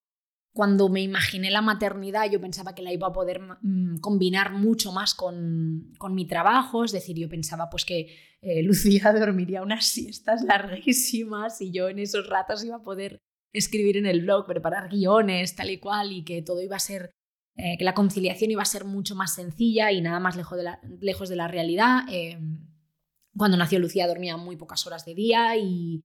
cuando 0.53 0.89
me 0.89 1.01
imaginé 1.01 1.49
la 1.49 1.61
maternidad, 1.61 2.29
yo 2.29 2.41
pensaba 2.41 2.75
que 2.75 2.81
la 2.81 2.91
iba 2.91 3.07
a 3.07 3.13
poder 3.13 3.41
mm, 3.61 3.99
combinar 3.99 4.51
mucho 4.51 4.91
más 4.91 5.13
con, 5.13 5.93
mi 6.09 6.27
trabajo, 6.27 6.83
es 6.83 6.91
decir, 6.91 7.17
yo 7.17 7.29
pensaba 7.29 7.69
pues 7.69 7.85
que 7.85 8.07
eh, 8.41 8.63
Lucía 8.63 9.13
dormiría 9.13 9.61
unas 9.61 9.85
siestas 9.85 10.43
larguísimas 10.43 11.61
y 11.61 11.71
yo 11.71 11.87
en 11.87 11.99
esos 11.99 12.27
ratos 12.27 12.63
iba 12.65 12.77
a 12.77 12.83
poder 12.83 13.19
escribir 13.53 13.97
en 13.97 14.05
el 14.05 14.21
blog, 14.21 14.45
preparar 14.45 14.89
guiones, 14.89 15.55
tal 15.55 15.69
y 15.69 15.79
cual, 15.79 16.11
y 16.11 16.23
que 16.23 16.41
todo 16.41 16.61
iba 16.61 16.75
a 16.75 16.79
ser, 16.79 17.11
eh, 17.55 17.77
que 17.77 17.83
la 17.85 17.93
conciliación 17.93 18.51
iba 18.51 18.61
a 18.61 18.65
ser 18.65 18.85
mucho 18.85 19.15
más 19.15 19.35
sencilla 19.35 19.91
y 19.91 20.01
nada 20.01 20.19
más 20.19 20.35
lejos 20.35 20.57
de 20.57 20.63
la, 20.63 20.79
lejos 20.99 21.29
de 21.29 21.35
la 21.37 21.47
realidad. 21.47 22.03
Em, 22.09 22.67
cuando 23.37 23.57
nació 23.57 23.79
Lucía 23.79 24.07
dormía 24.07 24.35
muy 24.35 24.57
pocas 24.57 24.85
horas 24.85 25.05
de 25.05 25.15
día 25.15 25.55
y, 25.57 26.03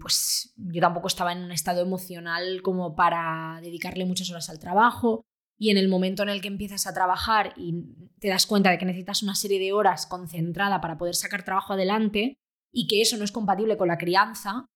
pues 0.00 0.54
yo 0.56 0.80
tampoco 0.80 1.08
estaba 1.08 1.32
en 1.32 1.44
un 1.44 1.52
estado 1.52 1.82
emocional 1.82 2.62
como 2.62 2.94
para 2.94 3.58
dedicarle 3.62 4.04
muchas 4.04 4.30
horas 4.30 4.48
al 4.48 4.58
trabajo. 4.58 5.24
Y 5.60 5.70
en 5.70 5.76
el 5.78 5.88
momento 5.88 6.22
en 6.22 6.28
el 6.28 6.40
que 6.40 6.48
empiezas 6.48 6.86
a 6.86 6.94
trabajar 6.94 7.52
y 7.56 7.74
te 8.20 8.28
das 8.28 8.46
cuenta 8.46 8.70
de 8.70 8.78
que 8.78 8.86
necesitas 8.86 9.24
una 9.24 9.34
serie 9.34 9.58
de 9.58 9.72
horas 9.72 10.06
concentrada 10.06 10.80
para 10.80 10.96
poder 10.96 11.16
sacar 11.16 11.44
trabajo 11.44 11.72
adelante 11.72 12.38
y 12.72 12.86
que 12.86 13.00
eso 13.00 13.16
no 13.16 13.24
es 13.24 13.32
compatible 13.32 13.76
con 13.76 13.88
la 13.88 13.98
crianza, 13.98 14.66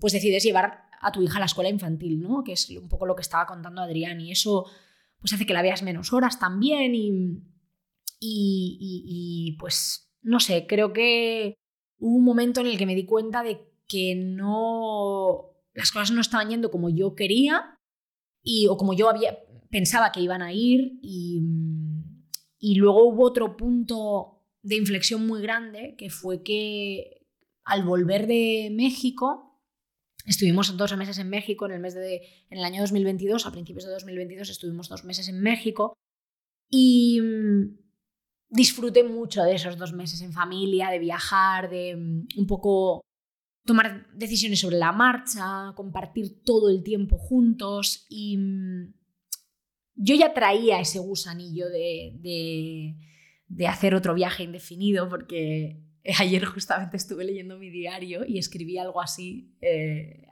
pues 0.00 0.12
decides 0.12 0.42
llevar 0.42 0.82
a 1.00 1.12
tu 1.12 1.22
hija 1.22 1.36
a 1.36 1.40
la 1.40 1.46
escuela 1.46 1.70
infantil, 1.70 2.20
¿no? 2.20 2.42
Que 2.42 2.52
es 2.52 2.68
un 2.70 2.88
poco 2.88 3.06
lo 3.06 3.14
que 3.14 3.22
estaba 3.22 3.46
contando 3.46 3.82
Adrián. 3.82 4.20
Y 4.20 4.32
eso 4.32 4.66
pues 5.20 5.32
hace 5.32 5.46
que 5.46 5.54
la 5.54 5.62
veas 5.62 5.84
menos 5.84 6.12
horas 6.12 6.40
también 6.40 6.94
y, 6.96 7.40
y, 8.20 9.56
pues, 9.58 10.12
no 10.22 10.40
sé, 10.40 10.66
creo 10.66 10.92
que 10.92 11.54
hubo 12.02 12.16
un 12.16 12.24
momento 12.24 12.60
en 12.60 12.66
el 12.66 12.76
que 12.76 12.86
me 12.86 12.96
di 12.96 13.06
cuenta 13.06 13.42
de 13.42 13.60
que 13.86 14.16
no, 14.16 15.52
las 15.72 15.92
cosas 15.92 16.10
no 16.10 16.20
estaban 16.20 16.50
yendo 16.50 16.70
como 16.70 16.90
yo 16.90 17.14
quería 17.14 17.76
y, 18.42 18.66
o 18.66 18.76
como 18.76 18.92
yo 18.92 19.08
había, 19.08 19.38
pensaba 19.70 20.10
que 20.10 20.20
iban 20.20 20.42
a 20.42 20.52
ir 20.52 20.98
y, 21.00 21.42
y 22.58 22.74
luego 22.74 23.04
hubo 23.04 23.24
otro 23.24 23.56
punto 23.56 24.42
de 24.62 24.76
inflexión 24.76 25.26
muy 25.26 25.42
grande 25.42 25.94
que 25.96 26.10
fue 26.10 26.42
que 26.42 27.26
al 27.64 27.84
volver 27.84 28.26
de 28.26 28.70
México, 28.72 29.48
Estuvimos 30.24 30.76
dos 30.76 30.96
meses 30.96 31.18
en 31.18 31.28
México 31.28 31.66
en 31.66 31.72
el 31.72 31.80
mes 31.80 31.94
de 31.94 32.22
en 32.48 32.58
el 32.58 32.64
año 32.64 32.80
2022, 32.80 33.44
a 33.44 33.50
principios 33.50 33.84
de 33.84 33.90
2022 33.90 34.50
estuvimos 34.50 34.88
dos 34.88 35.04
meses 35.04 35.28
en 35.28 35.40
México 35.40 35.94
y 36.70 37.20
disfruté 38.52 39.02
mucho 39.02 39.42
de 39.42 39.54
esos 39.54 39.78
dos 39.78 39.92
meses 39.94 40.20
en 40.20 40.32
familia, 40.32 40.90
de 40.90 40.98
viajar, 40.98 41.70
de 41.70 41.96
mm, 41.96 42.38
un 42.38 42.46
poco 42.46 43.00
tomar 43.64 44.06
decisiones 44.14 44.60
sobre 44.60 44.76
la 44.76 44.92
marcha, 44.92 45.72
compartir 45.74 46.42
todo 46.44 46.68
el 46.68 46.82
tiempo 46.82 47.16
juntos 47.16 48.06
y 48.10 48.36
mm, 48.36 48.94
yo 49.94 50.14
ya 50.14 50.34
traía 50.34 50.80
ese 50.80 50.98
gusanillo 50.98 51.68
de, 51.68 52.96
de, 53.48 53.66
hacer 53.66 53.94
otro 53.94 54.14
viaje 54.14 54.42
indefinido 54.42 55.08
porque 55.08 55.80
ayer 56.18 56.44
justamente 56.44 56.96
estuve 56.98 57.24
leyendo 57.24 57.58
mi 57.58 57.70
diario 57.70 58.24
y 58.26 58.38
escribí 58.38 58.76
algo 58.76 59.00
así, 59.00 59.56
eh, 59.62 60.26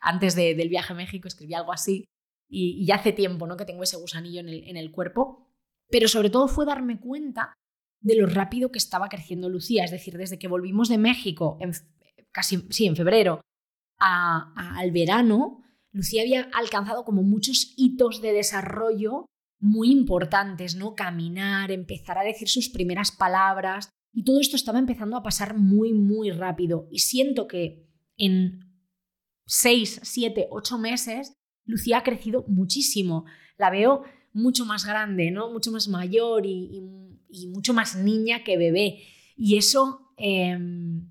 antes 0.00 0.34
del 0.34 0.68
viaje 0.70 0.94
a 0.94 0.96
México 0.96 1.28
escribí 1.28 1.52
algo 1.52 1.72
así 1.72 2.04
y, 2.48 2.86
ya 2.86 2.94
hace 2.94 3.12
tiempo 3.12 3.46
¿no? 3.46 3.58
que 3.58 3.66
tengo 3.66 3.82
ese 3.82 3.98
gusanillo 3.98 4.40
en 4.40 4.48
el, 4.48 4.64
en 4.66 4.78
el 4.78 4.90
cuerpo 4.92 5.49
pero 5.90 6.08
sobre 6.08 6.30
todo 6.30 6.48
fue 6.48 6.66
darme 6.66 6.98
cuenta 6.98 7.54
de 8.00 8.16
lo 8.16 8.26
rápido 8.26 8.70
que 8.70 8.78
estaba 8.78 9.08
creciendo 9.08 9.48
Lucía. 9.48 9.84
Es 9.84 9.90
decir, 9.90 10.16
desde 10.16 10.38
que 10.38 10.48
volvimos 10.48 10.88
de 10.88 10.98
México, 10.98 11.58
casi, 12.32 12.66
sí, 12.70 12.86
en 12.86 12.96
febrero, 12.96 13.40
al 13.98 14.90
verano, 14.92 15.62
Lucía 15.92 16.22
había 16.22 16.48
alcanzado 16.54 17.04
como 17.04 17.22
muchos 17.22 17.74
hitos 17.76 18.22
de 18.22 18.32
desarrollo 18.32 19.26
muy 19.60 19.90
importantes, 19.90 20.74
¿no? 20.74 20.94
Caminar, 20.94 21.70
empezar 21.70 22.16
a 22.16 22.22
decir 22.22 22.48
sus 22.48 22.70
primeras 22.70 23.12
palabras. 23.12 23.90
Y 24.12 24.24
todo 24.24 24.40
esto 24.40 24.56
estaba 24.56 24.78
empezando 24.78 25.16
a 25.16 25.22
pasar 25.22 25.56
muy, 25.56 25.92
muy 25.92 26.30
rápido. 26.30 26.88
Y 26.90 27.00
siento 27.00 27.46
que 27.46 27.86
en 28.16 28.60
seis, 29.46 30.00
siete, 30.02 30.48
ocho 30.50 30.78
meses, 30.78 31.34
Lucía 31.66 31.98
ha 31.98 32.02
crecido 32.02 32.44
muchísimo. 32.48 33.26
La 33.58 33.70
veo 33.70 34.04
mucho 34.32 34.64
más 34.64 34.84
grande, 34.84 35.30
¿no? 35.30 35.50
Mucho 35.50 35.70
más 35.70 35.88
mayor 35.88 36.46
y, 36.46 36.82
mucho 37.48 37.72
más 37.72 37.96
niña 37.96 38.42
que 38.44 38.56
bebé. 38.56 39.02
Y 39.36 39.56
eso, 39.56 40.12
em, 40.16 41.10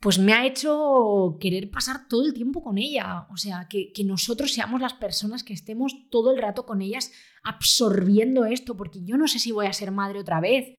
pues 0.00 0.18
me 0.18 0.32
ha 0.32 0.46
hecho 0.46 1.38
querer 1.40 1.70
pasar 1.70 2.08
todo 2.08 2.26
el 2.26 2.34
tiempo 2.34 2.62
con 2.62 2.78
ella. 2.78 3.26
O 3.30 3.36
sea, 3.36 3.66
que, 3.68 3.92
que 3.92 4.04
nosotros 4.04 4.52
seamos 4.52 4.80
las 4.80 4.94
personas 4.94 5.42
que 5.42 5.54
estemos 5.54 6.08
todo 6.10 6.32
el 6.32 6.40
rato 6.40 6.66
con 6.66 6.82
ellas 6.82 7.12
absorbiendo 7.42 8.44
esto, 8.44 8.76
porque 8.76 9.02
yo 9.02 9.16
no 9.16 9.28
sé 9.28 9.38
si 9.38 9.52
voy 9.52 9.66
a 9.66 9.72
ser 9.72 9.90
madre 9.90 10.20
otra 10.20 10.40
vez 10.40 10.74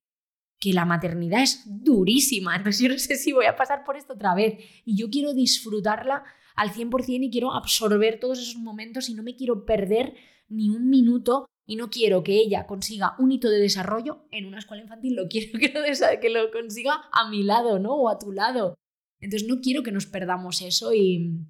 que 0.62 0.73
la 0.73 0.86
maternidad 0.86 1.41
es 1.41 1.63
durísima, 1.65 2.55
entonces 2.57 2.81
yo 2.81 2.89
no 2.89 2.97
sé 2.97 3.17
si 3.17 3.34
voy 3.34 3.47
a 3.47 3.57
pasar 3.57 3.84
por 3.84 3.97
esto 3.97 4.13
otra 4.13 4.34
vez 4.36 4.63
y 4.86 4.95
yo 4.95 5.10
quiero 5.10 5.34
disfrutarla 5.34 6.23
al 6.55 6.71
100% 6.71 7.23
y 7.23 7.31
quiero 7.31 7.53
absorber 7.53 8.19
todos 8.19 8.39
esos 8.39 8.55
momentos 8.55 9.09
y 9.09 9.13
no 9.13 9.23
me 9.23 9.35
quiero 9.35 9.65
perder 9.65 10.15
ni 10.47 10.69
un 10.69 10.89
minuto 10.89 11.45
y 11.65 11.75
no 11.75 11.89
quiero 11.89 12.23
que 12.23 12.35
ella 12.37 12.65
consiga 12.67 13.15
un 13.19 13.31
hito 13.31 13.49
de 13.49 13.59
desarrollo 13.59 14.25
en 14.31 14.45
una 14.45 14.59
escuela 14.59 14.83
infantil, 14.83 15.15
lo 15.15 15.27
quiero 15.27 15.57
que 16.21 16.29
lo, 16.29 16.51
consiga 16.51 17.03
a 17.11 17.29
mi 17.29 17.43
lado, 17.43 17.79
¿no? 17.79 17.95
O 17.95 18.09
a 18.09 18.19
tu 18.19 18.31
lado. 18.31 18.75
Entonces 19.19 19.47
no 19.47 19.61
quiero 19.61 19.83
que 19.83 19.91
nos 19.91 20.07
perdamos 20.07 20.61
eso 20.61 20.93
y, 20.93 21.45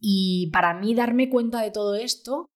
y 0.00 0.50
para 0.52 0.74
mí 0.74 0.94
darme 0.94 1.28
cuenta 1.28 1.60
de 1.60 1.70
todo 1.70 1.94
esto, 1.94 2.46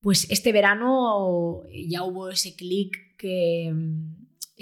pues 0.00 0.30
este 0.30 0.52
verano 0.52 1.62
ya 1.88 2.04
hubo 2.04 2.28
ese 2.28 2.54
clic 2.54 3.16
que, 3.16 3.72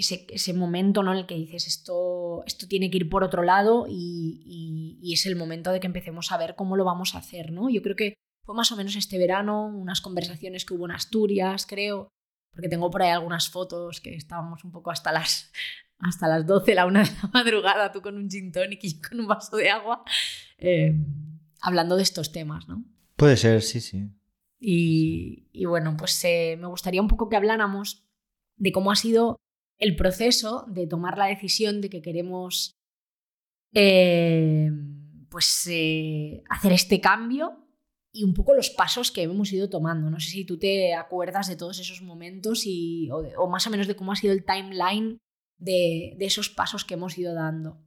ese, 0.01 0.53
momento 0.53 1.03
¿no? 1.03 1.11
en 1.11 1.19
el 1.19 1.25
que 1.25 1.35
dices 1.35 1.67
esto, 1.67 2.43
esto 2.45 2.67
tiene 2.67 2.89
que 2.89 2.97
ir 2.97 3.09
por 3.09 3.23
otro 3.23 3.43
lado 3.43 3.85
y, 3.87 4.99
es 5.13 5.25
el 5.25 5.35
momento 5.35 5.71
de 5.71 5.79
que 5.79 5.87
empecemos 5.87 6.31
a 6.31 6.37
ver 6.37 6.55
cómo 6.55 6.77
lo 6.77 6.85
vamos 6.85 7.15
a 7.15 7.19
hacer. 7.19 7.51
¿no? 7.51 7.69
Yo 7.69 7.81
creo 7.81 7.95
que 7.95 8.13
fue 8.43 8.55
más 8.55 8.71
o 8.71 8.75
menos 8.75 8.95
este 8.95 9.17
verano, 9.17 9.67
unas 9.67 10.01
conversaciones 10.01 10.65
que 10.65 10.73
hubo 10.73 10.85
en 10.85 10.91
Asturias, 10.91 11.65
creo, 11.65 12.09
porque 12.53 12.69
tengo 12.69 12.89
por 12.89 13.01
ahí 13.01 13.09
algunas 13.09 13.49
fotos 13.49 13.99
que 14.01 14.15
estábamos 14.15 14.63
un 14.63 14.71
poco 14.71 14.91
hasta 14.91 15.11
las, 15.11 15.51
hasta 15.99 16.27
las 16.27 16.45
12, 16.47 16.75
la 16.75 16.85
una 16.85 17.03
de 17.03 17.11
la 17.21 17.29
madrugada, 17.33 17.91
tú 17.91 18.01
con 18.01 18.17
un 18.17 18.29
gin 18.29 18.51
tonic 18.51 18.83
y 18.83 18.93
yo 18.93 19.09
con 19.09 19.19
un 19.19 19.27
vaso 19.27 19.57
de 19.57 19.69
agua, 19.69 20.03
eh, 20.57 20.95
hablando 21.61 21.97
de 21.97 22.03
estos 22.03 22.31
temas. 22.31 22.67
¿no? 22.67 22.83
Puede 23.15 23.37
ser, 23.37 23.61
sí, 23.61 23.81
sí. 23.81 24.09
Y, 24.63 25.65
bueno, 25.65 25.97
pues 25.97 26.23
eh, 26.23 26.55
me 26.59 26.67
gustaría 26.67 27.01
un 27.01 27.07
poco 27.07 27.29
que 27.29 27.35
habláramos 27.35 28.05
de 28.57 28.71
cómo 28.71 28.91
ha 28.91 28.95
sido 28.95 29.39
el 29.81 29.95
proceso 29.95 30.63
de 30.67 30.87
tomar 30.87 31.17
la 31.17 31.25
decisión 31.25 31.81
de 31.81 31.89
que 31.89 32.01
queremos 32.01 32.77
eh, 33.73 34.69
pues, 35.27 35.67
eh, 35.69 36.43
hacer 36.49 36.71
este 36.71 37.01
cambio 37.01 37.67
y 38.13 38.23
un 38.23 38.33
poco 38.33 38.53
los 38.53 38.69
pasos 38.69 39.11
que 39.11 39.23
hemos 39.23 39.51
ido 39.51 39.69
tomando. 39.69 40.09
No 40.11 40.19
sé 40.19 40.29
si 40.29 40.45
tú 40.45 40.59
te 40.59 40.93
acuerdas 40.93 41.47
de 41.47 41.55
todos 41.55 41.79
esos 41.79 42.03
momentos 42.03 42.63
y, 42.65 43.09
o, 43.11 43.47
más 43.47 43.65
o 43.65 43.71
menos 43.71 43.87
de 43.87 43.95
cómo 43.95 44.11
ha 44.11 44.15
sido 44.15 44.33
el 44.33 44.45
timeline 44.45 45.17
de, 45.57 46.15
esos 46.19 46.49
pasos 46.49 46.85
que 46.85 46.93
hemos 46.93 47.17
ido 47.17 47.33
dando. 47.33 47.81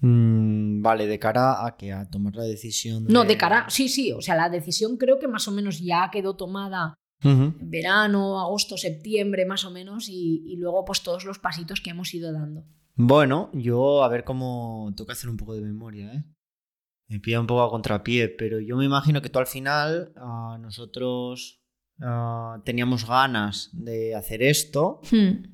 Mm, 0.00 0.82
vale, 0.82 1.06
de 1.06 1.18
cara 1.20 1.64
a 1.64 1.76
que 1.76 1.92
a 1.92 2.10
tomar 2.10 2.34
la 2.34 2.44
decisión. 2.44 3.04
No, 3.08 3.24
de 3.24 3.36
cara, 3.36 3.66
sí, 3.70 3.88
sí, 3.88 4.10
o 4.12 4.20
sea, 4.20 4.34
la 4.34 4.50
decisión 4.50 4.96
creo 4.96 5.20
que 5.20 5.28
más 5.28 5.46
o 5.46 5.52
menos 5.52 5.78
ya 5.78 6.10
quedó 6.10 6.34
tomada 6.34 6.94
verano, 7.22 8.40
agosto, 8.40 8.76
septiembre 8.76 9.46
más 9.46 9.64
o 9.64 9.70
menos 9.70 10.08
y, 10.08 10.56
luego 10.56 10.84
pues 10.84 11.02
todos 11.02 11.24
los 11.24 11.38
pasitos 11.38 11.80
que 11.80 11.90
hemos 11.90 12.12
ido 12.14 12.32
dando. 12.32 12.64
Bueno, 12.94 13.50
yo 13.52 14.02
a 14.02 14.08
ver 14.08 14.24
cómo 14.24 14.92
tengo 14.96 15.06
que 15.06 15.12
hacer 15.12 15.28
un 15.28 15.36
poco 15.36 15.54
de 15.54 15.60
memoria, 15.60 16.12
¿eh? 16.14 16.24
Me 17.08 17.20
pilla 17.20 17.40
un 17.40 17.46
poco 17.46 17.62
a 17.62 17.70
contrapié, 17.70 18.28
pero 18.28 18.58
yo 18.58 18.76
me 18.76 18.84
imagino 18.84 19.22
que 19.22 19.28
tú 19.28 19.38
al 19.38 19.46
final 19.46 20.12
ah, 20.16 20.58
nosotros 20.60 21.62
ah, 22.00 22.60
teníamos 22.64 23.06
ganas 23.06 23.70
de 23.72 24.14
hacer 24.14 24.42
esto. 24.42 25.00
Hmm. 25.10 25.44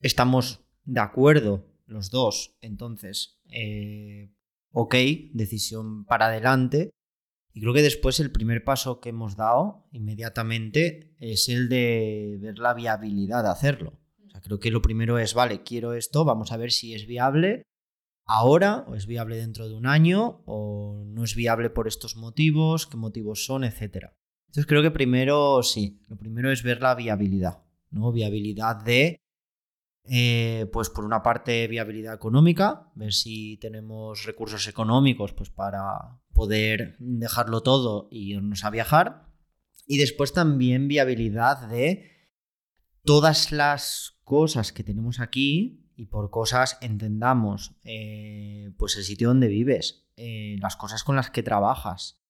estamos 0.00 0.60
de 0.84 1.00
acuerdo 1.00 1.64
los 1.86 2.10
dos, 2.10 2.56
entonces, 2.60 3.40
eh, 3.50 4.30
ok, 4.72 4.94
decisión 5.32 6.04
para 6.04 6.26
adelante. 6.26 6.90
Y 7.52 7.60
creo 7.60 7.74
que 7.74 7.82
después 7.82 8.20
el 8.20 8.30
primer 8.30 8.64
paso 8.64 9.00
que 9.00 9.08
hemos 9.08 9.36
dado 9.36 9.88
inmediatamente 9.92 11.14
es 11.18 11.48
el 11.48 11.68
de 11.68 12.38
ver 12.40 12.58
la 12.58 12.74
viabilidad 12.74 13.42
de 13.42 13.50
hacerlo. 13.50 13.98
O 14.26 14.30
sea, 14.30 14.40
creo 14.40 14.60
que 14.60 14.70
lo 14.70 14.82
primero 14.82 15.18
es, 15.18 15.34
vale, 15.34 15.62
quiero 15.62 15.94
esto, 15.94 16.24
vamos 16.24 16.52
a 16.52 16.56
ver 16.56 16.70
si 16.70 16.94
es 16.94 17.06
viable 17.06 17.64
ahora 18.24 18.84
o 18.86 18.94
es 18.94 19.06
viable 19.06 19.36
dentro 19.36 19.68
de 19.68 19.74
un 19.74 19.86
año 19.86 20.42
o 20.46 21.02
no 21.04 21.24
es 21.24 21.34
viable 21.34 21.70
por 21.70 21.88
estos 21.88 22.16
motivos, 22.16 22.86
qué 22.86 22.96
motivos 22.96 23.44
son, 23.44 23.64
etc. 23.64 24.12
Entonces 24.46 24.66
creo 24.66 24.82
que 24.82 24.92
primero 24.92 25.62
sí, 25.64 26.00
lo 26.08 26.16
primero 26.16 26.52
es 26.52 26.62
ver 26.62 26.80
la 26.80 26.94
viabilidad, 26.94 27.64
¿no? 27.90 28.12
Viabilidad 28.12 28.76
de 28.76 29.20
eh, 30.04 30.66
pues 30.72 30.88
por 30.88 31.04
una 31.04 31.22
parte 31.22 31.66
viabilidad 31.68 32.14
económica, 32.14 32.90
ver 32.94 33.12
si 33.12 33.58
tenemos 33.58 34.24
recursos 34.24 34.66
económicos 34.66 35.32
pues 35.34 35.50
para 35.50 36.18
poder 36.32 36.96
dejarlo 36.98 37.62
todo 37.62 38.08
y 38.10 38.32
irnos 38.34 38.64
a 38.64 38.70
viajar. 38.70 39.26
Y 39.86 39.98
después 39.98 40.32
también 40.32 40.88
viabilidad 40.88 41.68
de 41.68 42.10
todas 43.04 43.52
las 43.52 44.18
cosas 44.24 44.72
que 44.72 44.84
tenemos 44.84 45.20
aquí 45.20 45.90
y 45.96 46.06
por 46.06 46.30
cosas 46.30 46.78
entendamos 46.80 47.74
eh, 47.84 48.72
pues 48.78 48.96
el 48.96 49.04
sitio 49.04 49.28
donde 49.28 49.48
vives, 49.48 50.08
eh, 50.16 50.56
las 50.60 50.76
cosas 50.76 51.04
con 51.04 51.16
las 51.16 51.30
que 51.30 51.42
trabajas. 51.42 52.22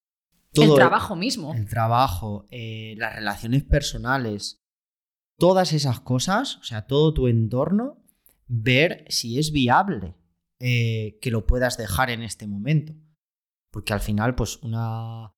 el 0.54 0.74
trabajo 0.74 1.14
mismo. 1.14 1.54
El 1.54 1.68
trabajo, 1.68 2.46
las 2.50 3.14
relaciones 3.14 3.62
personales, 3.62 4.61
todas 5.40 5.72
esas 5.72 5.98
cosas, 5.98 6.59
o 6.59 6.62
sea, 6.62 6.87
todo 6.87 7.12
tu 7.12 7.26
entorno, 7.26 8.05
ver 8.46 9.05
si 9.09 9.38
es 9.38 9.50
viable 9.50 10.14
eh, 10.61 11.18
que 11.20 11.31
lo 11.31 11.46
puedas 11.46 11.76
dejar 11.76 12.11
en 12.11 12.22
este 12.22 12.46
momento. 12.46 12.92
Porque 13.72 13.92
al 13.92 14.00
final, 14.00 14.37
pues 14.37 14.59
una... 14.62 15.35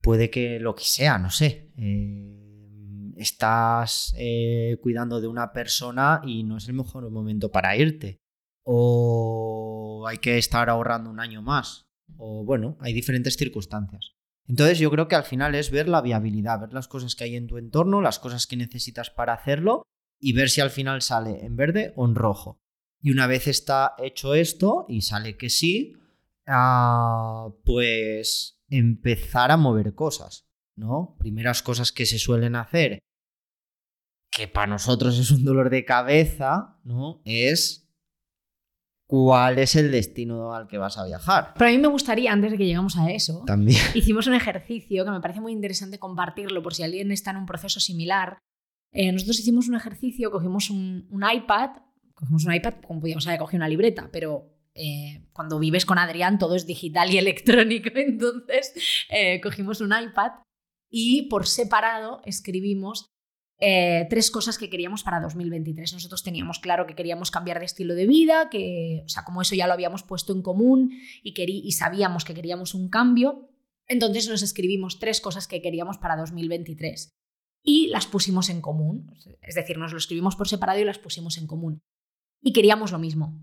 Puede 0.00 0.30
que 0.30 0.60
lo 0.60 0.74
que 0.74 0.84
sea, 0.84 1.18
no 1.18 1.30
sé. 1.30 1.72
Eh, 1.76 3.12
estás 3.16 4.14
eh, 4.16 4.78
cuidando 4.80 5.20
de 5.20 5.26
una 5.26 5.52
persona 5.52 6.20
y 6.24 6.44
no 6.44 6.58
es 6.58 6.68
el 6.68 6.74
mejor 6.74 7.10
momento 7.10 7.50
para 7.50 7.76
irte. 7.76 8.20
O 8.62 10.04
hay 10.06 10.18
que 10.18 10.38
estar 10.38 10.70
ahorrando 10.70 11.10
un 11.10 11.18
año 11.18 11.42
más. 11.42 11.88
O 12.16 12.44
bueno, 12.44 12.76
hay 12.80 12.92
diferentes 12.92 13.36
circunstancias. 13.36 14.15
Entonces 14.48 14.78
yo 14.78 14.90
creo 14.90 15.08
que 15.08 15.16
al 15.16 15.24
final 15.24 15.54
es 15.54 15.70
ver 15.70 15.88
la 15.88 16.00
viabilidad, 16.00 16.60
ver 16.60 16.72
las 16.72 16.88
cosas 16.88 17.14
que 17.14 17.24
hay 17.24 17.36
en 17.36 17.46
tu 17.46 17.58
entorno, 17.58 18.00
las 18.00 18.18
cosas 18.18 18.46
que 18.46 18.56
necesitas 18.56 19.10
para 19.10 19.34
hacerlo 19.34 19.82
y 20.20 20.32
ver 20.32 20.50
si 20.50 20.60
al 20.60 20.70
final 20.70 21.02
sale 21.02 21.44
en 21.44 21.56
verde 21.56 21.92
o 21.96 22.06
en 22.06 22.14
rojo. 22.14 22.60
Y 23.00 23.10
una 23.10 23.26
vez 23.26 23.48
está 23.48 23.94
hecho 23.98 24.34
esto 24.34 24.86
y 24.88 25.02
sale 25.02 25.36
que 25.36 25.50
sí, 25.50 25.94
ah, 26.46 27.48
pues 27.64 28.60
empezar 28.68 29.50
a 29.50 29.56
mover 29.56 29.94
cosas, 29.94 30.46
¿no? 30.76 31.16
Primeras 31.18 31.62
cosas 31.62 31.92
que 31.92 32.06
se 32.06 32.18
suelen 32.18 32.56
hacer, 32.56 33.00
que 34.30 34.48
para 34.48 34.66
nosotros 34.66 35.18
es 35.18 35.30
un 35.30 35.44
dolor 35.44 35.70
de 35.70 35.84
cabeza, 35.84 36.78
¿no? 36.84 37.20
Es 37.24 37.85
cuál 39.06 39.58
es 39.58 39.76
el 39.76 39.90
destino 39.90 40.54
al 40.54 40.66
que 40.66 40.78
vas 40.78 40.98
a 40.98 41.06
viajar. 41.06 41.54
Pero 41.56 41.68
a 41.68 41.72
mí 41.72 41.78
me 41.78 41.88
gustaría, 41.88 42.32
antes 42.32 42.50
de 42.50 42.58
que 42.58 42.66
llegamos 42.66 42.96
a 42.96 43.10
eso, 43.10 43.44
También. 43.46 43.80
hicimos 43.94 44.26
un 44.26 44.34
ejercicio 44.34 45.04
que 45.04 45.10
me 45.10 45.20
parece 45.20 45.40
muy 45.40 45.52
interesante 45.52 45.98
compartirlo 45.98 46.62
por 46.62 46.74
si 46.74 46.82
alguien 46.82 47.12
está 47.12 47.30
en 47.30 47.38
un 47.38 47.46
proceso 47.46 47.80
similar. 47.80 48.38
Eh, 48.92 49.12
nosotros 49.12 49.38
hicimos 49.38 49.68
un 49.68 49.76
ejercicio, 49.76 50.30
cogimos 50.30 50.70
un, 50.70 51.06
iPad, 51.10 51.70
cogimos 52.14 52.44
un 52.44 52.54
iPad, 52.54 52.74
como 52.86 53.00
podíamos 53.00 53.26
haber 53.26 53.38
cogido 53.38 53.58
una 53.58 53.68
libreta, 53.68 54.10
pero 54.12 54.52
eh, 54.74 55.26
cuando 55.32 55.58
vives 55.58 55.86
con 55.86 55.98
Adrián 55.98 56.38
todo 56.38 56.56
es 56.56 56.66
digital 56.66 57.12
y 57.12 57.18
electrónico, 57.18 57.90
entonces 57.94 58.74
eh, 59.10 59.40
cogimos 59.40 59.80
un 59.80 59.92
iPad 59.92 60.32
y 60.90 61.28
por 61.28 61.46
separado 61.46 62.22
escribimimos 62.24 63.15
eh, 63.58 64.06
tres 64.10 64.30
cosas 64.30 64.58
que 64.58 64.68
queríamos 64.68 65.02
para 65.02 65.20
2023. 65.20 65.94
Nosotros 65.94 66.22
teníamos 66.22 66.58
claro 66.58 66.86
que 66.86 66.94
queríamos 66.94 67.30
cambiar 67.30 67.58
de 67.58 67.64
estilo 67.64 67.94
de 67.94 68.06
vida, 68.06 68.48
que, 68.50 69.02
o 69.04 69.08
sea, 69.08 69.24
como 69.24 69.42
eso 69.42 69.54
ya 69.54 69.66
lo 69.66 69.72
habíamos 69.72 70.02
puesto 70.02 70.32
en 70.32 70.42
común 70.42 70.92
y, 71.22 71.34
y 71.36 71.72
sabíamos 71.72 72.24
que 72.24 72.34
queríamos 72.34 72.74
un 72.74 72.88
cambio, 72.88 73.48
entonces 73.88 74.28
nos 74.28 74.42
escribimos 74.42 74.98
tres 74.98 75.20
cosas 75.20 75.46
que 75.46 75.62
queríamos 75.62 75.98
para 75.98 76.16
2023 76.16 77.14
y 77.62 77.88
las 77.88 78.06
pusimos 78.06 78.48
en 78.48 78.60
común. 78.60 79.12
Es 79.42 79.54
decir, 79.54 79.78
nos 79.78 79.92
lo 79.92 79.98
escribimos 79.98 80.36
por 80.36 80.48
separado 80.48 80.80
y 80.80 80.84
las 80.84 80.98
pusimos 80.98 81.38
en 81.38 81.46
común. 81.46 81.82
Y 82.42 82.52
queríamos 82.52 82.92
lo 82.92 82.98
mismo. 82.98 83.40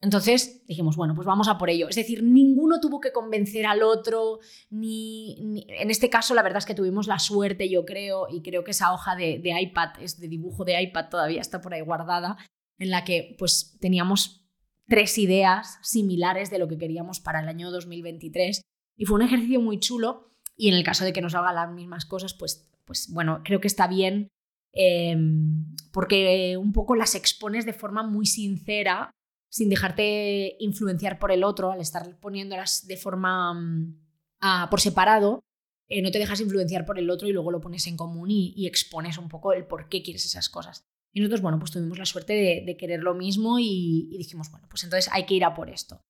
Entonces 0.00 0.64
dijimos, 0.66 0.96
bueno, 0.96 1.14
pues 1.14 1.26
vamos 1.26 1.48
a 1.48 1.58
por 1.58 1.70
ello. 1.70 1.88
Es 1.88 1.96
decir, 1.96 2.22
ninguno 2.22 2.80
tuvo 2.80 3.00
que 3.00 3.12
convencer 3.12 3.66
al 3.66 3.82
otro, 3.82 4.38
ni, 4.70 5.64
en 5.68 5.90
este 5.90 6.08
caso 6.08 6.34
la 6.34 6.42
verdad 6.42 6.58
es 6.58 6.66
que 6.66 6.74
tuvimos 6.74 7.08
la 7.08 7.18
suerte, 7.18 7.68
yo 7.68 7.84
creo, 7.84 8.28
y 8.30 8.42
creo 8.42 8.62
que 8.62 8.70
esa 8.70 8.92
hoja 8.92 9.16
de, 9.16 9.42
iPad, 9.60 10.00
es 10.00 10.20
de 10.20 10.28
dibujo 10.28 10.64
de 10.64 10.80
iPad, 10.80 11.08
todavía 11.08 11.40
está 11.40 11.60
por 11.60 11.74
ahí 11.74 11.80
guardada, 11.80 12.36
en 12.78 12.90
la 12.90 13.04
que 13.04 13.34
pues 13.38 13.76
teníamos 13.80 14.44
tres 14.86 15.18
ideas 15.18 15.78
similares 15.82 16.50
de 16.50 16.58
lo 16.58 16.68
que 16.68 16.78
queríamos 16.78 17.18
para 17.18 17.40
el 17.40 17.48
año 17.48 17.70
2023. 17.72 18.62
Y 18.96 19.04
fue 19.04 19.16
un 19.16 19.22
ejercicio 19.22 19.60
muy 19.60 19.80
chulo 19.80 20.30
y 20.56 20.68
en 20.68 20.74
el 20.74 20.84
caso 20.84 21.04
de 21.04 21.12
que 21.12 21.22
nos 21.22 21.34
hagan 21.34 21.56
las 21.56 21.72
mismas 21.72 22.06
cosas, 22.06 22.34
pues, 22.34 22.70
pues 22.84 23.08
bueno, 23.12 23.42
creo 23.44 23.60
que 23.60 23.68
está 23.68 23.88
bien 23.88 24.28
em, 24.72 25.74
porque 25.92 26.56
un 26.56 26.72
poco 26.72 26.94
las 26.94 27.16
expones 27.16 27.66
de 27.66 27.72
forma 27.72 28.04
muy 28.04 28.26
sincera, 28.26 29.10
sin 29.48 29.70
dejarte 29.70 30.56
influenciar 30.60 31.18
por 31.18 31.32
el 31.32 31.44
otro, 31.44 31.72
al 31.72 31.80
estar 31.80 32.18
poniéndolas 32.20 32.86
de 32.86 32.96
forma 32.96 33.54
mm, 33.54 34.68
por 34.70 34.80
separado, 34.80 35.42
eh, 35.88 36.02
no 36.02 36.10
te 36.10 36.18
dejas 36.18 36.40
influenciar 36.40 36.84
por 36.84 36.98
el 36.98 37.08
otro 37.08 37.28
y 37.28 37.32
luego 37.32 37.50
lo 37.50 37.60
pones 37.60 37.86
en 37.86 37.96
común 37.96 38.30
y, 38.30 38.66
expones 38.66 39.16
un 39.16 39.28
poco 39.28 39.54
el 39.54 39.66
por 39.66 39.88
qué 39.88 40.02
quieres 40.02 40.26
esas 40.26 40.50
cosas. 40.50 40.86
Y 41.12 41.20
nosotros, 41.20 41.40
bueno, 41.40 41.58
pues 41.58 41.70
tuvimos 41.70 41.98
la 41.98 42.04
suerte 42.04 42.62
de, 42.64 42.76
querer 42.76 43.00
lo 43.00 43.14
mismo 43.14 43.58
y, 43.58 44.14
dijimos, 44.18 44.50
bueno, 44.50 44.66
pues 44.68 44.84
entonces 44.84 45.10
hay 45.12 45.24
que 45.24 45.34
ir 45.34 45.44
a 45.44 45.54
por 45.54 45.70
esto. 45.70 46.04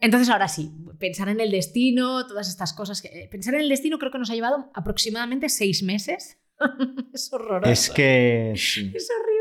Entonces, 0.00 0.30
ahora 0.30 0.48
sí, 0.48 0.72
pensar 0.98 1.28
en 1.28 1.40
el 1.40 1.50
destino, 1.50 2.26
todas 2.26 2.48
estas 2.48 2.72
cosas. 2.72 3.02
Que, 3.02 3.08
eh, 3.08 3.28
pensar 3.28 3.54
en 3.54 3.60
el 3.60 3.68
destino 3.68 3.98
creo 3.98 4.12
que 4.12 4.18
nos 4.18 4.30
ha 4.30 4.34
llevado 4.34 4.70
aproximadamente 4.74 5.48
seis 5.48 5.82
meses. 5.82 6.38
es 7.12 7.32
horroroso. 7.32 7.70
Es 7.70 7.90
que. 7.90 8.52
Es 8.52 8.76
horrible. 8.78 9.37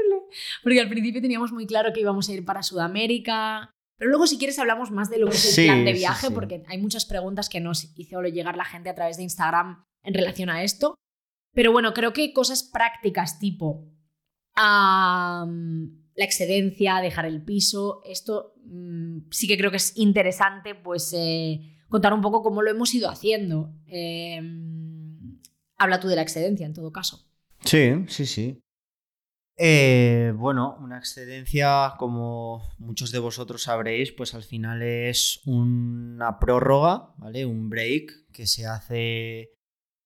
Porque 0.63 0.79
al 0.79 0.89
principio 0.89 1.21
teníamos 1.21 1.51
muy 1.51 1.65
claro 1.65 1.93
que 1.93 2.01
íbamos 2.01 2.29
a 2.29 2.33
ir 2.33 2.45
para 2.45 2.63
Sudamérica. 2.63 3.71
Pero 3.97 4.09
luego, 4.09 4.27
si 4.27 4.37
quieres, 4.37 4.59
hablamos 4.59 4.91
más 4.91 5.09
de 5.09 5.17
lo 5.17 5.27
que 5.27 5.35
es 5.35 5.57
el 5.57 5.65
plan 5.65 5.85
de 5.85 5.93
viaje, 5.93 6.29
porque 6.29 6.63
hay 6.67 6.77
muchas 6.77 7.05
preguntas 7.05 7.49
que 7.49 7.59
nos 7.59 7.97
hizo 7.97 8.21
llegar 8.21 8.55
la 8.55 8.65
gente 8.65 8.89
a 8.89 8.95
través 8.95 9.17
de 9.17 9.23
Instagram 9.23 9.83
en 10.03 10.13
relación 10.13 10.49
a 10.49 10.63
esto. 10.63 10.95
Pero 11.53 11.71
bueno, 11.71 11.93
creo 11.93 12.13
que 12.13 12.33
cosas 12.33 12.63
prácticas 12.63 13.39
tipo 13.39 13.91
la 16.17 16.25
excedencia, 16.25 16.97
dejar 16.97 17.25
el 17.25 17.43
piso, 17.43 18.01
esto 18.05 18.55
mm, 18.65 19.29
sí 19.29 19.47
que 19.47 19.57
creo 19.57 19.69
que 19.69 19.77
es 19.77 19.95
interesante, 19.97 20.73
pues 20.73 21.13
eh, 21.15 21.77
contar 21.89 22.13
un 22.13 22.21
poco 22.21 22.41
cómo 22.41 22.61
lo 22.61 22.71
hemos 22.71 22.93
ido 22.93 23.09
haciendo. 23.09 23.71
Em, 23.85 25.39
habla 25.77 25.99
tú 25.99 26.07
de 26.07 26.15
la 26.15 26.23
excedencia, 26.23 26.65
en 26.65 26.73
todo 26.73 26.91
caso. 26.91 27.29
Sí, 27.63 28.05
sí, 28.07 28.25
sí. 28.25 28.59
Eh, 29.59 30.33
bueno, 30.35 30.77
una 30.79 30.99
excedencia, 30.99 31.95
como 31.97 32.69
muchos 32.77 33.11
de 33.11 33.17
vosotros 33.17 33.63
sabréis, 33.63 34.11
pues 34.11 34.35
al 34.35 34.43
final 34.43 34.83
es 34.83 35.41
una 35.45 36.37
prórroga, 36.39 37.15
¿vale? 37.17 37.43
Un 37.47 37.67
break 37.67 38.29
que 38.31 38.45
se 38.45 38.67
hace 38.67 39.53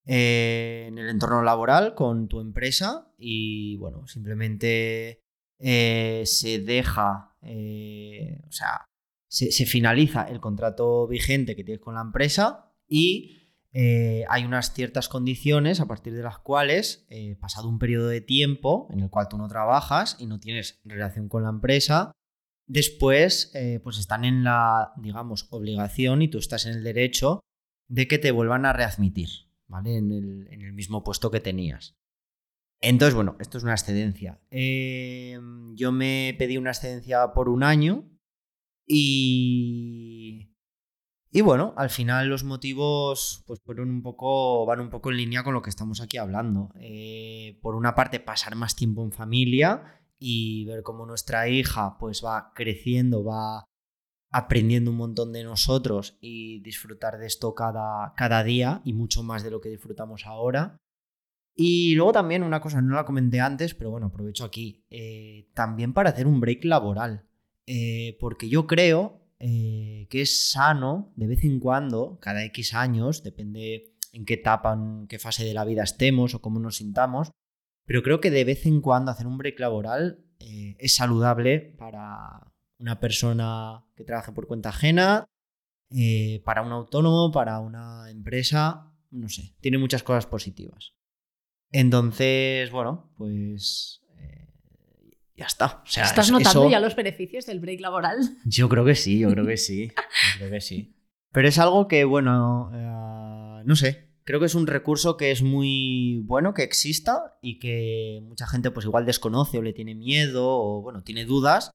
eh, 0.05 0.85
en 0.87 0.97
el 0.97 1.09
entorno 1.09 1.41
laboral 1.41 1.95
con 1.95 2.29
tu 2.29 2.39
empresa 2.39 3.13
y 3.17 3.75
bueno, 3.75 4.07
simplemente 4.07 5.19
eh, 5.59 6.23
se 6.25 6.59
deja, 6.59 7.35
o 7.41 8.51
sea, 8.51 8.85
se, 9.29 9.51
se 9.51 9.65
finaliza 9.65 10.23
el 10.23 10.39
contrato 10.39 11.07
vigente 11.07 11.57
que 11.57 11.65
tienes 11.65 11.81
con 11.81 11.95
la 11.95 12.01
empresa 12.01 12.71
y 12.87 13.40
eh, 13.73 14.25
hay 14.27 14.43
unas 14.43 14.73
ciertas 14.73 15.07
condiciones 15.07 15.79
a 15.79 15.87
partir 15.87 16.13
de 16.13 16.23
las 16.23 16.39
cuales, 16.39 17.05
eh, 17.09 17.37
pasado 17.39 17.69
un 17.69 17.79
periodo 17.79 18.09
de 18.09 18.19
tiempo 18.19 18.87
en 18.91 18.99
el 18.99 19.09
cual 19.09 19.29
tú 19.29 19.37
no 19.37 19.47
trabajas 19.47 20.17
y 20.19 20.25
no 20.25 20.39
tienes 20.39 20.81
relación 20.83 21.29
con 21.29 21.43
la 21.43 21.49
empresa, 21.49 22.11
después 22.67 23.51
eh, 23.55 23.79
pues 23.81 23.97
están 23.97 24.25
en 24.25 24.43
la, 24.43 24.91
digamos, 24.97 25.47
obligación 25.51 26.21
y 26.21 26.27
tú 26.27 26.37
estás 26.37 26.65
en 26.65 26.73
el 26.73 26.83
derecho 26.83 27.39
de 27.87 28.07
que 28.07 28.17
te 28.17 28.31
vuelvan 28.31 28.65
a 28.65 28.73
readmitir, 28.73 29.29
¿vale? 29.67 29.95
En 29.95 30.11
el, 30.11 30.47
en 30.51 30.61
el 30.61 30.73
mismo 30.73 31.03
puesto 31.03 31.31
que 31.31 31.39
tenías. 31.39 31.95
Entonces, 32.81 33.13
bueno, 33.13 33.37
esto 33.39 33.57
es 33.57 33.63
una 33.63 33.73
excedencia. 33.73 34.41
yo 34.49 35.91
me 35.91 36.35
pedí 36.37 36.57
una 36.57 36.71
excedencia 36.71 37.31
por 37.33 37.47
un 37.47 37.63
año 37.63 38.09
y 38.87 40.50
y 41.31 41.41
bueno, 41.41 41.73
al 41.77 41.89
final 41.89 42.27
los 42.27 42.43
motivos 42.43 43.43
pues 43.47 43.61
fueron 43.63 43.89
un 43.89 44.01
poco, 44.01 44.65
van 44.65 44.81
un 44.81 44.89
poco 44.89 45.11
en 45.11 45.17
línea 45.17 45.43
con 45.43 45.53
lo 45.53 45.61
que 45.61 45.69
estamos 45.69 46.01
aquí 46.01 46.17
hablando. 46.17 46.71
Eh, 46.75 47.57
por 47.61 47.75
una 47.75 47.95
parte, 47.95 48.19
pasar 48.19 48.55
más 48.55 48.75
tiempo 48.75 49.01
en 49.03 49.13
familia 49.13 50.01
y 50.19 50.65
ver 50.65 50.83
cómo 50.83 51.05
nuestra 51.05 51.47
hija 51.47 51.97
pues 51.97 52.21
va 52.23 52.51
creciendo, 52.53 53.23
va 53.23 53.63
aprendiendo 54.29 54.91
un 54.91 54.97
montón 54.97 55.31
de 55.31 55.45
nosotros 55.45 56.17
y 56.19 56.59
disfrutar 56.61 57.17
de 57.17 57.27
esto 57.27 57.55
cada, 57.55 58.13
cada 58.17 58.43
día 58.43 58.81
y 58.83 58.91
mucho 58.91 59.23
más 59.23 59.41
de 59.41 59.51
lo 59.51 59.61
que 59.61 59.69
disfrutamos 59.69 60.25
ahora. 60.25 60.77
Y 61.55 61.95
luego 61.95 62.11
también 62.11 62.43
una 62.43 62.59
cosa, 62.59 62.81
no 62.81 62.95
la 62.95 63.05
comenté 63.05 63.39
antes, 63.39 63.73
pero 63.73 63.91
bueno, 63.91 64.07
aprovecho 64.07 64.43
aquí, 64.43 64.85
eh, 64.89 65.49
también 65.53 65.93
para 65.93 66.09
hacer 66.09 66.27
un 66.27 66.41
break 66.41 66.65
laboral. 66.65 67.25
Eh, 67.67 68.17
porque 68.19 68.49
yo 68.49 68.67
creo 68.67 69.20
eh, 69.43 70.05
que 70.11 70.21
es 70.21 70.51
sano 70.51 71.11
de 71.15 71.25
vez 71.25 71.43
en 71.43 71.59
cuando, 71.59 72.19
cada 72.21 72.43
X 72.45 72.75
años, 72.75 73.23
depende 73.23 73.95
en 74.13 74.23
qué 74.23 74.35
etapa, 74.35 74.73
en 74.73 75.07
qué 75.07 75.17
fase 75.17 75.43
de 75.43 75.55
la 75.55 75.65
vida 75.65 75.81
estemos 75.81 76.35
o 76.35 76.41
cómo 76.41 76.59
nos 76.59 76.77
sintamos, 76.77 77.31
pero 77.87 78.03
creo 78.03 78.21
que 78.21 78.29
de 78.29 78.43
vez 78.43 78.67
en 78.67 78.81
cuando 78.81 79.09
hacer 79.09 79.25
un 79.25 79.39
break 79.39 79.59
laboral 79.59 80.23
eh, 80.37 80.75
es 80.77 80.95
saludable 80.95 81.59
para 81.59 82.53
una 82.77 82.99
persona 82.99 83.83
que 83.95 84.03
trabaje 84.03 84.31
por 84.31 84.45
cuenta 84.45 84.69
ajena, 84.69 85.25
eh, 85.89 86.43
para 86.45 86.61
un 86.61 86.71
autónomo, 86.71 87.31
para 87.31 87.59
una 87.59 88.11
empresa, 88.11 88.93
no 89.09 89.27
sé, 89.27 89.55
tiene 89.59 89.79
muchas 89.79 90.03
cosas 90.03 90.27
positivas. 90.27 90.93
Entonces, 91.71 92.69
bueno, 92.69 93.11
pues 93.17 94.00
ya 95.35 95.45
está. 95.45 95.83
¿Estás 95.85 96.31
notando 96.31 96.69
ya 96.69 96.79
los 96.79 96.95
beneficios 96.95 97.45
del 97.45 97.59
break 97.59 97.81
laboral? 97.81 98.17
Yo 98.45 98.69
creo 98.69 98.85
que 98.85 98.95
sí, 98.95 99.19
yo 99.19 99.29
creo 99.31 99.45
que 99.45 99.57
sí. 99.57 99.87
Yo 99.87 99.93
creo 100.37 100.51
que 100.51 100.61
sí. 100.61 100.95
Pero 101.31 101.47
es 101.47 101.57
algo 101.59 101.87
que, 101.87 102.03
bueno, 102.03 102.71
eh, 102.73 103.63
no 103.65 103.75
sé. 103.75 104.11
Creo 104.23 104.39
que 104.39 104.45
es 104.45 104.55
un 104.55 104.67
recurso 104.67 105.17
que 105.17 105.31
es 105.31 105.41
muy 105.41 106.21
bueno 106.25 106.53
que 106.53 106.63
exista 106.63 107.37
y 107.41 107.57
que 107.59 108.21
mucha 108.23 108.45
gente 108.45 108.69
pues 108.69 108.85
igual 108.85 109.05
desconoce 109.05 109.57
o 109.57 109.61
le 109.61 109.73
tiene 109.73 109.95
miedo 109.95 110.47
o 110.47 110.81
bueno, 110.81 111.03
tiene 111.03 111.25
dudas. 111.25 111.71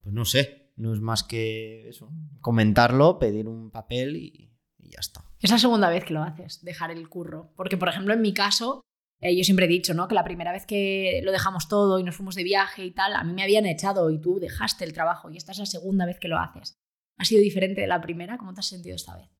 Pues 0.00 0.14
no 0.14 0.24
sé, 0.24 0.72
no 0.76 0.92
es 0.92 1.00
más 1.00 1.24
que 1.24 1.88
eso, 1.88 2.10
comentarlo, 2.40 3.18
pedir 3.18 3.48
un 3.48 3.70
papel 3.70 4.16
y, 4.16 4.52
y 4.78 4.90
ya 4.90 5.00
está. 5.00 5.24
Es 5.40 5.50
la 5.50 5.58
segunda 5.58 5.90
vez 5.90 6.04
que 6.04 6.14
lo 6.14 6.22
haces, 6.22 6.62
dejar 6.64 6.92
el 6.92 7.08
curro. 7.08 7.52
Porque, 7.56 7.76
por 7.76 7.88
ejemplo, 7.88 8.14
en 8.14 8.22
mi 8.22 8.32
caso, 8.32 8.82
eh, 9.22 9.36
yo 9.36 9.44
siempre 9.44 9.66
he 9.66 9.68
dicho, 9.68 9.94
¿no? 9.94 10.08
Que 10.08 10.16
la 10.16 10.24
primera 10.24 10.50
vez 10.50 10.66
que 10.66 11.20
lo 11.22 11.30
dejamos 11.30 11.68
todo 11.68 12.00
y 12.00 12.02
nos 12.02 12.16
fuimos 12.16 12.34
de 12.34 12.42
viaje 12.42 12.84
y 12.84 12.90
tal, 12.90 13.14
a 13.14 13.22
mí 13.22 13.32
me 13.32 13.44
habían 13.44 13.66
echado 13.66 14.10
y 14.10 14.20
tú 14.20 14.40
dejaste 14.40 14.84
el 14.84 14.92
trabajo 14.92 15.30
y 15.30 15.36
esta 15.36 15.52
es 15.52 15.58
la 15.58 15.66
segunda 15.66 16.06
vez 16.06 16.18
que 16.18 16.26
lo 16.26 16.38
haces. 16.38 16.76
¿Ha 17.18 17.24
sido 17.24 17.40
diferente 17.40 17.80
de 17.80 17.86
la 17.86 18.00
primera? 18.00 18.36
¿Cómo 18.36 18.52
te 18.52 18.60
has 18.60 18.68
sentido 18.68 18.96
esta 18.96 19.16
vez? 19.16 19.30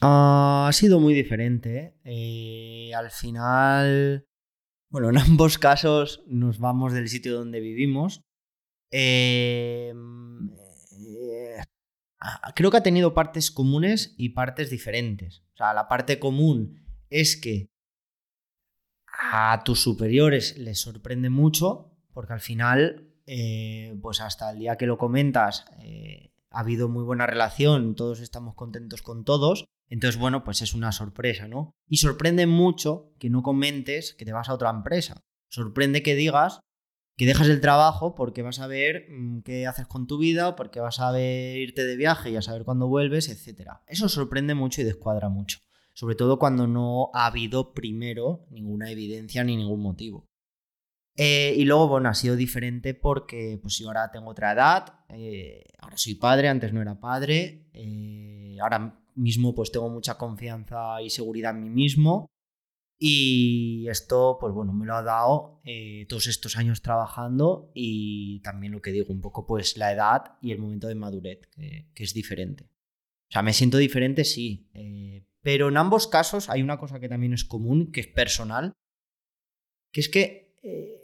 ha 0.00 0.70
sido 0.72 1.00
muy 1.00 1.14
diferente. 1.14 1.98
Eh, 2.04 2.92
al 2.94 3.10
final, 3.10 4.26
bueno, 4.90 5.10
en 5.10 5.18
ambos 5.18 5.58
casos 5.58 6.22
nos 6.26 6.58
vamos 6.58 6.92
del 6.92 7.08
sitio 7.08 7.34
donde 7.34 7.60
vivimos. 7.60 8.20
Em, 8.92 10.50
eh, 10.96 11.56
creo 12.54 12.70
que 12.70 12.76
ha 12.76 12.82
tenido 12.82 13.14
partes 13.14 13.50
comunes 13.50 14.14
y 14.16 14.30
partes 14.30 14.70
diferentes. 14.70 15.42
O 15.54 15.56
sea, 15.56 15.74
la 15.74 15.88
parte 15.88 16.20
común 16.20 16.84
es 17.10 17.36
que 17.36 17.73
a 19.32 19.62
tus 19.64 19.82
superiores 19.82 20.58
les 20.58 20.80
sorprende 20.80 21.30
mucho 21.30 21.90
porque 22.12 22.32
al 22.32 22.40
final, 22.40 23.10
eh, 23.26 23.98
pues 24.00 24.20
hasta 24.20 24.50
el 24.50 24.58
día 24.60 24.76
que 24.76 24.86
lo 24.86 24.98
comentas, 24.98 25.64
eh, 25.80 26.32
ha 26.50 26.60
habido 26.60 26.88
muy 26.88 27.02
buena 27.02 27.26
relación, 27.26 27.96
todos 27.96 28.20
estamos 28.20 28.54
contentos 28.54 29.02
con 29.02 29.24
todos. 29.24 29.64
Entonces, 29.88 30.18
bueno, 30.18 30.44
pues 30.44 30.62
es 30.62 30.74
una 30.74 30.92
sorpresa, 30.92 31.48
¿no? 31.48 31.74
Y 31.88 31.98
sorprende 31.98 32.46
mucho 32.46 33.12
que 33.18 33.30
no 33.30 33.42
comentes 33.42 34.14
que 34.14 34.24
te 34.24 34.32
vas 34.32 34.48
a 34.48 34.54
otra 34.54 34.70
empresa. 34.70 35.20
Sorprende 35.48 36.02
que 36.02 36.14
digas 36.14 36.60
que 37.16 37.26
dejas 37.26 37.48
el 37.48 37.60
trabajo 37.60 38.14
porque 38.14 38.42
vas 38.42 38.60
a 38.60 38.66
ver 38.66 39.06
mm, 39.10 39.42
qué 39.42 39.66
haces 39.66 39.86
con 39.86 40.06
tu 40.06 40.18
vida, 40.18 40.56
porque 40.56 40.80
vas 40.80 41.00
a 41.00 41.10
ver 41.10 41.58
irte 41.58 41.84
de 41.84 41.96
viaje 41.96 42.30
y 42.30 42.36
a 42.36 42.42
saber 42.42 42.64
cuándo 42.64 42.88
vuelves, 42.88 43.28
etc. 43.28 43.70
Eso 43.86 44.08
sorprende 44.08 44.54
mucho 44.54 44.80
y 44.80 44.84
descuadra 44.84 45.28
mucho 45.28 45.58
sobre 45.94 46.16
todo 46.16 46.38
cuando 46.38 46.66
no 46.66 47.10
ha 47.14 47.26
habido 47.26 47.72
primero 47.72 48.46
ninguna 48.50 48.90
evidencia 48.90 49.42
ni 49.44 49.56
ningún 49.56 49.80
motivo. 49.80 50.28
Eh, 51.16 51.54
y 51.56 51.64
luego, 51.64 51.88
bueno, 51.88 52.08
ha 52.08 52.14
sido 52.14 52.34
diferente 52.34 52.92
porque 52.92 53.58
pues 53.62 53.78
yo 53.78 53.86
ahora 53.86 54.10
tengo 54.10 54.30
otra 54.30 54.52
edad, 54.52 55.04
eh, 55.10 55.64
ahora 55.78 55.96
soy 55.96 56.16
padre, 56.16 56.48
antes 56.48 56.72
no 56.72 56.82
era 56.82 56.98
padre, 56.98 57.68
eh, 57.72 58.56
ahora 58.60 59.00
mismo 59.14 59.54
pues 59.54 59.70
tengo 59.70 59.88
mucha 59.88 60.18
confianza 60.18 61.00
y 61.00 61.10
seguridad 61.10 61.54
en 61.54 61.62
mí 61.62 61.70
mismo 61.70 62.26
y 62.98 63.86
esto 63.88 64.38
pues 64.40 64.52
bueno, 64.52 64.72
me 64.72 64.86
lo 64.86 64.96
ha 64.96 65.02
dado 65.02 65.60
todos 66.08 66.26
estos 66.26 66.56
años 66.56 66.82
trabajando 66.82 67.70
y 67.74 68.40
también 68.40 68.72
lo 68.72 68.82
que 68.82 68.90
digo, 68.90 69.12
un 69.12 69.20
poco 69.20 69.46
pues 69.46 69.76
la 69.76 69.92
edad 69.92 70.36
y 70.42 70.50
el 70.50 70.58
momento 70.58 70.88
de 70.88 70.96
madurez, 70.96 71.46
que, 71.54 71.90
que 71.94 72.02
es 72.02 72.12
diferente. 72.12 72.64
O 72.64 73.32
sea, 73.34 73.42
me 73.42 73.52
siento 73.52 73.78
diferente, 73.78 74.24
sí, 74.24 74.68
pero 75.44 75.68
en 75.68 75.76
ambos 75.76 76.08
casos 76.08 76.48
hay 76.48 76.62
una 76.62 76.78
cosa 76.78 76.98
que 76.98 77.08
también 77.08 77.34
es 77.34 77.44
común, 77.44 77.92
que 77.92 78.00
es 78.00 78.06
personal, 78.06 78.72
que 79.92 80.00
es 80.00 80.08
que 80.08 80.56
eh, 80.62 81.02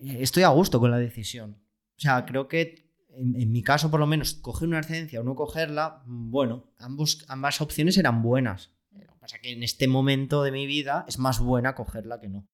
estoy 0.00 0.42
a 0.44 0.48
gusto 0.48 0.80
con 0.80 0.90
la 0.90 0.98
decisión. 0.98 1.62
O 1.98 2.00
sea, 2.00 2.24
creo 2.24 2.48
que 2.48 2.88
en, 3.10 3.52
mi 3.52 3.62
caso, 3.62 3.90
por 3.90 4.00
lo 4.00 4.06
menos, 4.06 4.34
coger 4.34 4.68
una 4.68 4.78
excedencia 4.78 5.20
o 5.20 5.22
no 5.22 5.34
cogerla, 5.34 6.02
bueno, 6.06 6.72
ambas 6.78 7.60
opciones 7.60 7.98
eran 7.98 8.22
buenas. 8.22 8.72
Lo 8.90 9.00
que 9.00 9.20
pasa 9.20 9.36
es 9.36 9.42
que 9.42 9.52
en 9.52 9.62
este 9.62 9.86
momento 9.86 10.42
de 10.42 10.52
mi 10.52 10.66
vida 10.66 11.04
es 11.06 11.18
más 11.18 11.38
buena 11.38 11.74
cogerla 11.74 12.20
que 12.20 12.28
no. 12.28 12.48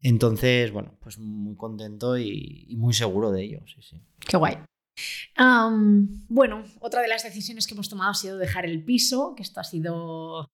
Entonces, 0.00 0.70
bueno, 0.70 0.96
pues 1.00 1.18
muy 1.18 1.56
contento 1.56 2.16
y, 2.16 2.72
muy 2.78 2.94
seguro 2.94 3.32
de 3.32 3.42
ello, 3.42 3.62
sí, 3.66 3.82
sí. 3.82 4.00
Qué 4.20 4.36
guay. 4.36 4.58
Bueno, 6.28 6.64
otra 6.80 7.02
de 7.02 7.08
las 7.08 7.22
decisiones 7.22 7.66
que 7.66 7.74
hemos 7.74 7.88
tomado 7.88 8.10
ha 8.10 8.14
sido 8.14 8.38
dejar 8.38 8.66
el 8.66 8.84
piso, 8.84 9.34
que 9.36 9.42
esto 9.42 9.60
ha 9.60 9.64
sido 9.64 10.48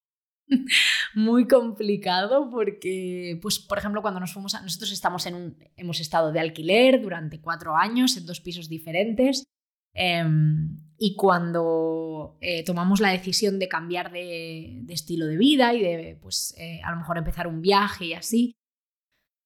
muy 1.15 1.47
complicado 1.47 2.49
porque, 2.49 3.39
pues, 3.41 3.59
por 3.59 3.77
ejemplo, 3.77 4.01
cuando 4.01 4.19
nos 4.19 4.33
fuimos 4.33 4.55
a... 4.55 4.61
Nosotros 4.61 4.91
estamos 4.91 5.25
en 5.25 5.35
un... 5.35 5.57
hemos 5.75 5.99
estado 5.99 6.31
de 6.31 6.39
alquiler 6.39 7.01
durante 7.01 7.41
cuatro 7.41 7.75
años 7.75 8.17
en 8.17 8.25
dos 8.25 8.41
pisos 8.41 8.69
diferentes 8.69 9.43
em, 9.93 10.79
y 10.97 11.15
cuando 11.15 12.37
eh, 12.41 12.63
tomamos 12.63 12.99
la 12.99 13.09
decisión 13.09 13.59
de 13.59 13.67
cambiar 13.67 14.11
de, 14.11 14.83
estilo 14.89 15.25
de 15.25 15.37
vida 15.37 15.73
y 15.73 15.81
de, 15.81 16.19
pues, 16.21 16.55
eh, 16.57 16.81
a 16.83 16.91
lo 16.91 16.97
mejor 16.97 17.17
empezar 17.17 17.47
un 17.47 17.61
viaje 17.61 18.05
y 18.05 18.13
así, 18.13 18.55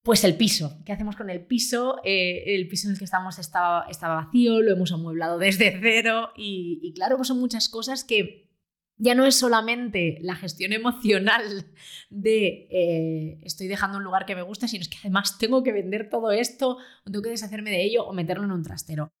pues 0.02 0.24
el 0.24 0.36
piso. 0.36 0.78
¿Qué 0.84 0.92
hacemos 0.92 1.16
con 1.16 1.30
el 1.30 1.46
piso? 1.46 1.96
Eh, 2.04 2.54
el 2.56 2.68
piso 2.68 2.88
en 2.88 2.92
el 2.92 2.98
que 2.98 3.04
estamos 3.04 3.38
estaba, 3.38 3.86
vacío, 4.00 4.60
lo 4.60 4.72
hemos 4.72 4.92
amueblado 4.92 5.38
desde 5.38 5.78
cero 5.80 6.30
y, 6.36 6.92
claro, 6.94 7.22
son 7.24 7.38
muchas 7.38 7.68
cosas 7.68 8.04
que 8.04 8.50
ya 8.96 9.14
no 9.14 9.24
es 9.24 9.36
solamente 9.36 10.18
la 10.20 10.34
gestión 10.34 10.72
emocional 10.72 11.66
de 12.10 12.68
eh, 12.70 13.40
estoy 13.42 13.68
dejando 13.68 13.98
un 13.98 14.04
lugar 14.04 14.26
que 14.26 14.34
me 14.34 14.42
gusta, 14.42 14.66
sino 14.66 14.82
es 14.82 14.88
que 14.88 14.98
además 14.98 15.38
tengo 15.38 15.62
que 15.62 15.72
vender 15.72 16.08
todo 16.10 16.32
esto, 16.32 16.78
o 16.78 17.10
tengo 17.10 17.22
que 17.22 17.30
deshacerme 17.30 17.70
de 17.70 17.84
ello 17.84 18.04
o 18.04 18.12
meterlo 18.12 18.44
en 18.44 18.52
un 18.52 18.62
trastero. 18.64 19.12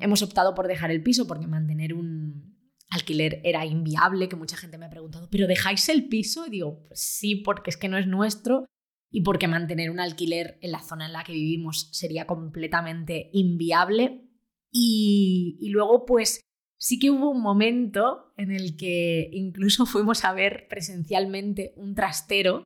hemos 0.00 0.22
optado 0.22 0.54
por 0.54 0.68
dejar 0.68 0.90
el 0.90 1.02
piso 1.02 1.26
porque 1.26 1.46
mantener 1.46 1.94
un 1.94 2.54
alquiler 2.90 3.40
era 3.44 3.64
inviable, 3.64 4.28
que 4.28 4.36
mucha 4.36 4.56
gente 4.56 4.78
me 4.78 4.86
ha 4.86 4.90
preguntado, 4.90 5.28
¿pero 5.30 5.46
dejáis 5.46 5.88
el 5.88 6.08
piso? 6.08 6.46
Y 6.46 6.50
digo, 6.50 6.84
sí, 6.92 7.36
porque 7.36 7.70
es 7.70 7.76
que 7.76 7.88
no 7.88 7.98
es 7.98 8.06
nuestro 8.06 8.66
y 9.10 9.22
porque 9.22 9.48
mantener 9.48 9.90
un 9.90 10.00
alquiler 10.00 10.58
en 10.60 10.72
la 10.72 10.82
zona 10.82 11.06
en 11.06 11.12
la 11.12 11.24
que 11.24 11.32
vivimos 11.32 11.88
sería 11.92 12.26
completamente 12.26 13.30
inviable. 13.32 14.22
Y, 14.70 15.68
luego, 15.70 16.04
pues 16.04 16.40
Sí 16.78 16.98
que 16.98 17.10
hubo 17.10 17.30
un 17.30 17.40
momento 17.40 18.34
en 18.36 18.52
el 18.52 18.76
que 18.76 19.30
incluso 19.32 19.86
fuimos 19.86 20.24
a 20.24 20.32
ver 20.32 20.66
presencialmente 20.68 21.72
un 21.76 21.94
trastero 21.94 22.64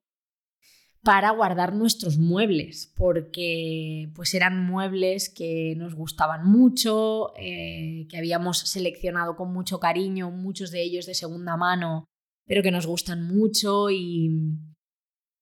para 1.02 1.30
guardar 1.30 1.74
nuestros 1.74 2.18
muebles, 2.18 2.92
porque 2.94 4.10
pues 4.14 4.34
eran 4.34 4.62
muebles 4.66 5.30
que 5.30 5.74
nos 5.76 5.94
gustaban 5.94 6.44
mucho, 6.44 7.32
eh, 7.38 8.06
que 8.10 8.18
habíamos 8.18 8.58
seleccionado 8.58 9.34
con 9.34 9.50
mucho 9.50 9.80
cariño, 9.80 10.30
muchos 10.30 10.70
de 10.70 10.82
ellos 10.82 11.06
de 11.06 11.14
segunda 11.14 11.56
mano, 11.56 12.04
pero 12.44 12.62
que 12.62 12.70
nos 12.70 12.86
gustan 12.86 13.26
mucho 13.26 13.90
y, 13.90 14.58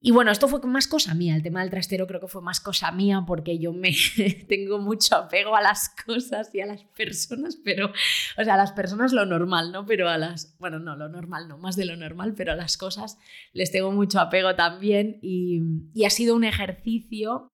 y 0.00 0.12
bueno, 0.12 0.30
esto 0.30 0.46
fue 0.46 0.60
más 0.62 0.86
cosa 0.86 1.12
mía, 1.14 1.34
el 1.34 1.42
tema 1.42 1.60
del 1.60 1.70
trastero 1.70 2.06
creo 2.06 2.20
que 2.20 2.28
fue 2.28 2.40
más 2.40 2.60
cosa 2.60 2.92
mía 2.92 3.24
porque 3.26 3.58
yo 3.58 3.72
me 3.72 3.92
tengo 4.48 4.78
mucho 4.78 5.16
apego 5.16 5.56
a 5.56 5.60
las 5.60 5.88
cosas 5.88 6.54
y 6.54 6.60
a 6.60 6.66
las 6.66 6.84
personas, 6.84 7.56
pero, 7.56 7.88
o 7.88 8.44
sea, 8.44 8.54
a 8.54 8.56
las 8.56 8.70
personas 8.70 9.12
lo 9.12 9.26
normal, 9.26 9.72
¿no? 9.72 9.86
Pero 9.86 10.08
a 10.08 10.16
las, 10.16 10.56
bueno, 10.60 10.78
no, 10.78 10.94
lo 10.94 11.08
normal 11.08 11.48
no, 11.48 11.58
más 11.58 11.74
de 11.74 11.84
lo 11.84 11.96
normal, 11.96 12.34
pero 12.36 12.52
a 12.52 12.56
las 12.56 12.76
cosas 12.76 13.18
les 13.52 13.72
tengo 13.72 13.90
mucho 13.90 14.20
apego 14.20 14.54
también 14.54 15.18
y, 15.20 15.62
ha 16.06 16.10
sido 16.10 16.36
un 16.36 16.44
ejercicio, 16.44 17.48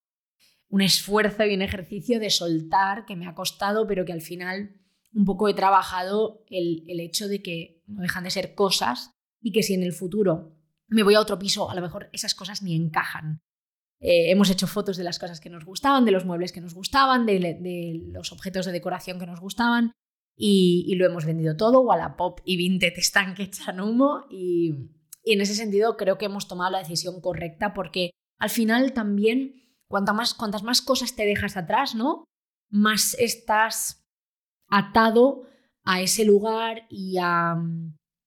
un 0.68 0.82
esfuerzo 0.82 1.46
y 1.46 1.54
un 1.54 1.62
ejercicio 1.62 2.20
de 2.20 2.28
soltar 2.28 3.06
que 3.06 3.16
me 3.16 3.26
ha 3.26 3.34
costado, 3.34 3.86
pero 3.86 4.04
que 4.04 4.12
al 4.12 4.20
final 4.20 4.76
un 5.14 5.24
poco 5.24 5.48
he 5.48 5.54
trabajado 5.54 6.44
el, 6.50 6.84
el 6.88 7.00
hecho 7.00 7.26
de 7.26 7.42
que 7.42 7.82
no 7.86 8.02
dejan 8.02 8.24
de 8.24 8.30
ser 8.30 8.54
cosas 8.54 9.12
y 9.40 9.52
que 9.52 9.62
si 9.62 9.72
en 9.72 9.82
el 9.82 9.92
futuro 9.92 10.52
me 10.94 11.02
voy 11.02 11.16
a 11.16 11.20
otro 11.20 11.38
piso, 11.38 11.68
a 11.68 11.74
lo 11.74 11.82
mejor 11.82 12.08
esas 12.12 12.34
cosas 12.34 12.62
ni 12.62 12.76
encajan. 12.76 13.42
Eh, 14.00 14.30
hemos 14.30 14.48
hecho 14.48 14.68
fotos 14.68 14.96
de 14.96 15.02
las 15.02 15.18
cosas 15.18 15.40
que 15.40 15.50
nos 15.50 15.64
gustaban, 15.64 16.04
de 16.04 16.12
los 16.12 16.24
muebles 16.24 16.52
que 16.52 16.60
nos 16.60 16.74
gustaban, 16.74 17.26
de, 17.26 18.00
los 18.12 18.30
objetos 18.30 18.64
de 18.66 18.72
decoración 18.72 19.18
que 19.18 19.26
nos 19.26 19.40
gustaban 19.40 19.92
y, 20.36 20.94
lo 20.94 21.04
hemos 21.04 21.24
vendido 21.24 21.56
todo. 21.56 21.80
Wallapop 21.80 22.40
y 22.44 22.56
Vinted 22.56 22.92
están 22.96 23.34
que 23.34 23.42
echan 23.44 23.80
humo 23.80 24.24
y, 24.30 24.90
en 25.24 25.40
ese 25.40 25.54
sentido 25.54 25.96
creo 25.96 26.16
que 26.16 26.26
hemos 26.26 26.46
tomado 26.46 26.70
la 26.70 26.78
decisión 26.78 27.20
correcta 27.20 27.74
porque 27.74 28.10
al 28.38 28.50
final 28.50 28.92
también 28.92 29.54
más, 30.12 30.34
cuantas 30.34 30.62
más 30.62 30.80
cosas 30.80 31.16
te 31.16 31.24
dejas 31.24 31.56
atrás, 31.56 31.94
¿no? 31.94 32.24
Más 32.70 33.14
estás 33.18 34.04
atado 34.68 35.42
a 35.82 36.02
ese 36.02 36.24
lugar 36.24 36.86
y 36.88 37.16
a, 37.20 37.56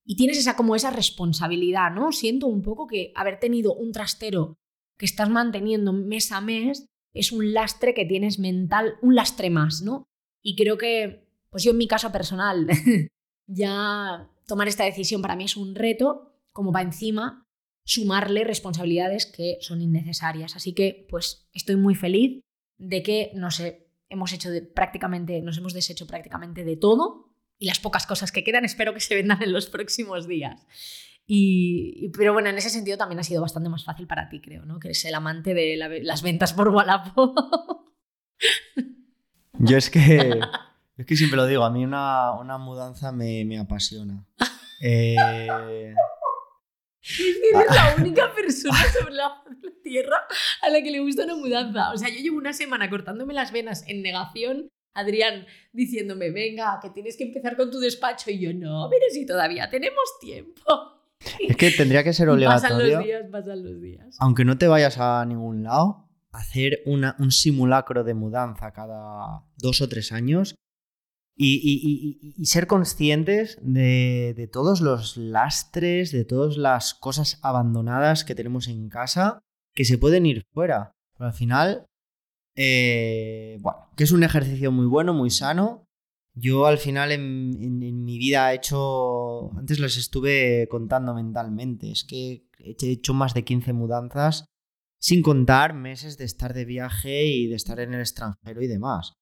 y 0.08 0.16
tienes 0.16 0.38
esa 0.38 0.56
como 0.56 0.76
esa 0.76 0.90
responsabilidad, 0.90 1.92
¿no? 1.92 2.14
Siento 2.14 2.48
un 2.48 2.62
poco 2.62 2.88
que 2.88 3.12
haber 3.14 3.40
tenido 3.40 3.76
un 3.76 3.92
trastero 3.92 4.58
que 4.98 5.06
estás 5.06 5.30
manteniendo 5.30 5.92
mes 5.92 6.32
a 6.32 6.40
mes 6.40 6.86
es 7.14 7.34
un 7.34 7.54
lastre 7.54 7.94
que 7.94 8.06
tienes 8.06 8.40
mental, 8.40 8.94
un 9.02 9.16
lastre 9.16 9.50
más, 9.50 9.82
¿no? 9.82 10.06
Y 10.42 10.56
creo 10.56 10.78
que, 10.78 11.28
pues 11.50 11.64
yo 11.64 11.72
en 11.72 11.78
mi 11.78 11.88
caso 11.88 12.10
personal, 12.12 12.68
ya 13.48 14.30
tomar 14.48 14.70
esta 14.70 14.86
decisión 14.86 15.22
para 15.22 15.36
mí 15.36 15.44
es 15.44 15.58
un 15.58 15.76
reto, 15.76 16.32
como 16.54 16.72
va 16.72 16.82
encima 16.82 17.44
sumarle 17.84 18.46
responsabilidades 18.46 19.26
que 19.26 19.58
son 19.60 19.82
innecesarias. 19.82 20.56
Así 20.56 20.74
que, 20.74 21.06
pues 21.10 21.50
estoy 21.54 21.76
muy 21.76 21.96
feliz 21.96 22.42
de 22.78 23.04
que, 23.04 23.32
no 23.36 23.52
sé, 23.52 23.90
hemos 24.08 24.32
hecho 24.32 24.50
prácticamente, 24.74 25.42
nos 25.42 25.58
hemos 25.58 25.74
deshecho 25.74 26.08
prácticamente 26.08 26.64
de 26.64 26.78
todo 26.78 27.28
y 27.60 27.66
las 27.68 27.80
pocas 27.80 28.06
cosas 28.06 28.32
que 28.32 28.44
quedan 28.44 28.66
espero 28.66 28.94
que 28.94 29.00
se 29.00 29.16
vendan 29.16 29.42
en 29.42 29.54
los 29.54 29.68
próximos 29.68 30.28
días. 30.28 30.66
Y, 31.26 32.10
pero 32.10 32.32
bueno, 32.34 32.50
en 32.50 32.58
ese 32.58 32.70
sentido 32.70 32.98
también 32.98 33.20
ha 33.20 33.24
sido 33.24 33.42
bastante 33.42 33.70
más 33.70 33.84
fácil 33.84 34.08
para 34.08 34.30
ti, 34.30 34.40
creo, 34.40 34.66
¿no? 34.66 34.80
Que 34.80 34.90
eres 34.90 35.04
el 35.06 35.16
amante 35.16 35.54
de 35.54 35.76
las 35.76 36.22
ventas 36.22 36.54
por 36.54 36.70
Wallapop. 36.70 37.38
Yo 39.60 39.78
es 39.78 39.90
que, 39.90 40.40
es 40.98 41.06
que 41.06 41.16
siempre 41.18 41.38
lo 41.38 41.46
digo, 41.46 41.64
a 41.64 41.70
mí 41.70 41.84
una, 41.84 42.34
una 42.34 42.58
mudanza 42.58 43.12
me, 43.12 43.44
me 43.44 43.60
apasiona. 43.60 44.26
Eh... 44.82 45.18
Eres 47.54 47.76
la 47.76 47.96
única 48.00 48.34
persona 48.34 48.84
sobre 48.92 49.14
la, 49.14 49.44
tierra 49.84 50.18
a 50.62 50.70
la 50.70 50.82
que 50.82 50.92
le 50.92 51.00
gusta 51.00 51.24
una 51.24 51.36
mudanza. 51.36 51.92
O 51.92 51.98
sea, 51.98 52.10
yo 52.10 52.20
llevo 52.20 52.38
una 52.38 52.54
semana 52.54 52.90
cortándome 52.90 53.34
las 53.34 53.52
venas 53.52 53.84
en 53.88 54.02
negación 54.02 54.70
Adrián 54.98 55.46
diciéndome, 55.72 56.32
venga, 56.32 56.80
que 56.82 56.90
tienes 56.90 57.16
que 57.16 57.26
empezar 57.26 57.56
con 57.56 57.70
tu 57.70 57.80
despacho. 57.80 58.32
Y 58.32 58.40
yo, 58.40 58.54
no, 58.54 58.88
pero 58.90 59.06
si 59.12 59.26
todavía 59.26 59.70
tenemos 59.70 60.04
tiempo. 60.20 60.62
Es 61.40 61.56
que 61.56 61.72
tendría 61.72 62.04
que 62.04 62.14
ser 62.14 62.30
obligatorio. 62.30 62.78
Pasan 62.78 62.92
los 62.92 63.04
días, 63.04 63.24
pasan 63.32 63.64
los 63.64 63.82
días. 63.82 64.18
Aunque 64.20 64.44
no 64.44 64.58
te 64.58 64.68
vayas 64.68 64.98
a 64.98 65.24
ningún 65.26 65.64
lado, 65.64 66.10
hacer 66.32 66.80
una, 66.86 67.16
un 67.20 67.32
simulacro 67.32 68.04
de 68.04 68.14
mudanza 68.16 68.72
cada 68.72 69.44
dos 69.58 69.82
o 69.82 69.90
tres 69.90 70.12
años 70.12 70.56
y, 71.40 72.34
ser 72.44 72.66
conscientes 72.66 73.60
de, 73.62 74.34
de, 74.36 74.48
todos 74.48 74.82
los 74.82 75.18
lastres, 75.18 76.12
de 76.12 76.26
todas 76.26 76.58
las 76.58 76.96
cosas 76.96 77.40
abandonadas 77.44 78.24
que 78.24 78.34
tenemos 78.34 78.68
en 78.68 78.90
casa 78.90 79.40
que 79.76 79.86
se 79.86 80.00
pueden 80.00 80.26
ir 80.26 80.44
fuera. 80.52 80.92
Pero 81.16 81.28
al 81.28 81.34
final 81.34 81.86
eh, 82.58 83.58
bueno, 83.62 83.92
que 83.96 84.04
es 84.04 84.12
un 84.12 84.24
ejercicio 84.24 84.72
muy 84.72 84.88
bueno, 84.88 85.14
muy 85.14 85.30
sano. 85.30 85.88
Yo 86.34 86.66
al 86.66 86.78
final 86.78 87.12
en, 87.12 88.04
mi 88.04 88.18
vida 88.18 88.52
he 88.52 88.56
hecho, 88.56 89.52
antes 89.58 89.80
les 89.80 89.98
estuve 89.98 90.68
contando 90.70 91.14
mentalmente, 91.14 91.92
es 91.92 92.04
que 92.04 92.48
he 92.60 92.92
hecho 92.92 93.14
más 93.14 93.34
de 93.34 93.44
15 93.44 93.74
mudanzas 93.74 94.46
sin 95.00 95.22
contar 95.22 95.74
meses 95.74 96.18
de 96.18 96.26
estar 96.26 96.54
de 96.54 96.66
viaje 96.66 97.26
y 97.26 97.48
de 97.48 97.56
estar 97.56 97.80
en 97.80 97.94
el 97.94 98.02
extranjero 98.02 98.62
y 98.62 98.68
demás. 98.68 99.14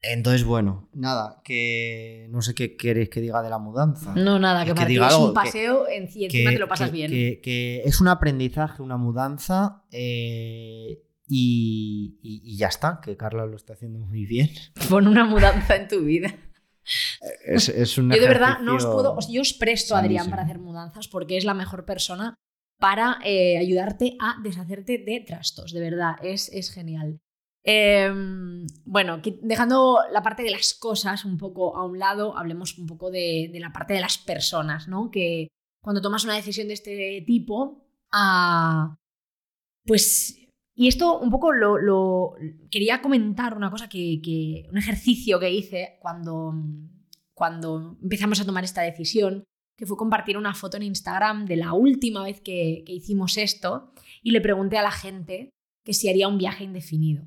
Entonces, 0.00 0.44
bueno, 0.44 0.88
nada, 0.92 1.40
que 1.44 2.28
no 2.30 2.40
sé 2.40 2.54
qué 2.54 2.76
queréis 2.76 3.08
que 3.08 3.20
diga 3.20 3.42
de 3.42 3.50
la 3.50 3.58
mudanza. 3.58 4.14
No, 4.14 4.38
nada, 4.38 4.64
que, 4.64 4.74
que 4.74 4.94
es 4.94 5.14
un 5.14 5.34
paseo 5.34 5.86
y 5.90 5.96
encima 5.96 6.50
te 6.50 6.58
lo 6.58 6.68
pasas 6.68 6.92
bien. 6.92 7.10
Que, 7.10 7.82
es 7.84 8.00
un 8.00 8.08
aprendizaje, 8.08 8.82
una 8.82 8.96
mudanza. 8.96 9.84
Eh, 9.90 11.07
y, 11.28 12.56
ya 12.56 12.68
está, 12.68 13.00
que 13.02 13.16
Carla 13.16 13.46
lo 13.46 13.56
está 13.56 13.74
haciendo 13.74 13.98
muy 13.98 14.26
bien. 14.26 14.50
Pon 14.88 15.06
una 15.06 15.24
mudanza 15.24 15.76
en 15.76 15.88
tu 15.88 16.00
vida. 16.00 16.34
Es, 17.44 17.68
es 17.68 17.94
Yo 17.96 18.08
de 18.08 18.20
verdad 18.20 18.60
no 18.60 18.76
os 18.76 18.86
puedo, 18.86 19.16
yo 19.30 19.42
os 19.42 19.52
presto 19.52 19.94
a 19.94 19.98
Adrián 19.98 20.30
para 20.30 20.42
hacer 20.42 20.58
mudanzas 20.58 21.08
porque 21.08 21.36
es 21.36 21.44
la 21.44 21.54
mejor 21.54 21.84
persona 21.84 22.34
para 22.78 23.18
eh, 23.24 23.58
ayudarte 23.58 24.16
a 24.20 24.36
deshacerte 24.42 24.98
de 24.98 25.20
trastos, 25.26 25.72
de 25.72 25.80
verdad, 25.80 26.14
es, 26.22 26.48
es 26.52 26.70
genial. 26.72 27.20
Em, 27.64 28.66
bueno, 28.84 29.20
dejando 29.42 29.98
la 30.12 30.22
parte 30.22 30.42
de 30.42 30.50
las 30.50 30.74
cosas 30.74 31.24
un 31.24 31.36
poco 31.36 31.76
a 31.76 31.84
un 31.84 31.98
lado, 31.98 32.38
hablemos 32.38 32.78
un 32.78 32.86
poco 32.86 33.10
de, 33.10 33.50
la 33.54 33.72
parte 33.72 33.94
de 33.94 34.00
las 34.00 34.16
personas, 34.16 34.88
¿no? 34.88 35.10
Que 35.10 35.48
cuando 35.82 36.00
tomas 36.00 36.24
una 36.24 36.36
decisión 36.36 36.68
de 36.68 36.74
este 36.74 37.24
tipo, 37.26 37.84
ah, 38.12 38.96
pues 39.84 40.47
y 40.80 40.86
esto 40.86 41.18
un 41.18 41.28
poco 41.28 41.52
lo, 41.52 42.36
quería 42.70 43.02
comentar 43.02 43.56
una 43.56 43.68
cosa 43.68 43.88
que, 43.88 44.64
un 44.70 44.78
ejercicio 44.78 45.40
que 45.40 45.50
hice 45.50 45.98
cuando, 46.00 46.54
cuando 47.34 47.98
empezamos 48.00 48.40
a 48.40 48.46
tomar 48.46 48.62
esta 48.62 48.82
decisión, 48.82 49.42
que 49.76 49.86
fue 49.86 49.96
compartir 49.96 50.38
una 50.38 50.54
foto 50.54 50.76
en 50.76 50.84
Instagram 50.84 51.46
de 51.46 51.56
la 51.56 51.72
última 51.72 52.22
vez 52.22 52.40
que, 52.40 52.84
hicimos 52.86 53.38
esto 53.38 53.92
y 54.22 54.30
le 54.30 54.40
pregunté 54.40 54.78
a 54.78 54.82
la 54.82 54.92
gente 54.92 55.50
que 55.84 55.94
si 55.94 56.08
haría 56.08 56.28
un 56.28 56.38
viaje 56.38 56.62
indefinido. 56.62 57.24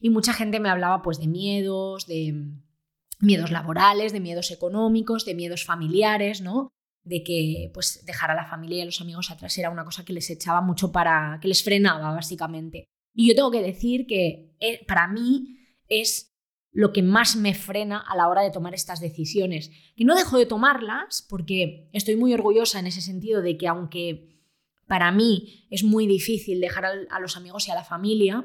Y 0.00 0.10
mucha 0.10 0.32
gente 0.32 0.60
me 0.60 0.68
hablaba 0.68 1.02
pues 1.02 1.18
de 1.18 1.26
miedos, 1.26 2.06
de 2.06 2.52
miedos 3.18 3.50
laborales, 3.50 4.12
de 4.12 4.20
miedos 4.20 4.52
económicos, 4.52 5.24
de 5.24 5.34
miedos 5.34 5.64
familiares, 5.64 6.40
¿no? 6.40 6.68
De 7.04 7.22
que 7.24 7.70
pues 7.74 8.04
dejar 8.06 8.30
a 8.30 8.34
la 8.34 8.46
familia 8.46 8.78
y 8.78 8.80
a 8.82 8.86
los 8.86 9.00
amigos 9.00 9.30
atrás 9.30 9.56
era 9.58 9.70
una 9.70 9.84
cosa 9.84 10.04
que 10.04 10.12
les 10.12 10.30
echaba 10.30 10.60
mucho 10.60 10.92
para 10.92 11.38
que 11.40 11.48
les 11.48 11.64
frenaba 11.64 12.12
básicamente. 12.12 12.84
Y 13.14 13.28
yo 13.28 13.34
tengo 13.34 13.50
que 13.50 13.62
decir 13.62 14.06
que 14.06 14.54
eh, 14.60 14.84
para 14.86 15.08
mí 15.08 15.58
es 15.88 16.32
lo 16.72 16.92
que 16.92 17.02
más 17.02 17.36
me 17.36 17.54
frena 17.54 17.98
a 17.98 18.16
la 18.16 18.28
hora 18.28 18.42
de 18.42 18.50
tomar 18.50 18.74
estas 18.74 19.00
decisiones. 19.00 19.70
Y 19.94 20.04
no 20.04 20.14
dejo 20.14 20.38
de 20.38 20.46
tomarlas 20.46 21.26
porque 21.28 21.90
estoy 21.92 22.16
muy 22.16 22.32
orgullosa 22.32 22.78
en 22.78 22.86
ese 22.86 23.02
sentido 23.02 23.42
de 23.42 23.58
que 23.58 23.68
aunque 23.68 24.32
para 24.86 25.12
mí 25.12 25.66
es 25.70 25.84
muy 25.84 26.06
difícil 26.06 26.60
dejar 26.60 26.86
a 26.86 27.20
los 27.20 27.36
amigos 27.36 27.68
y 27.68 27.70
a 27.70 27.74
la 27.74 27.84
familia, 27.84 28.44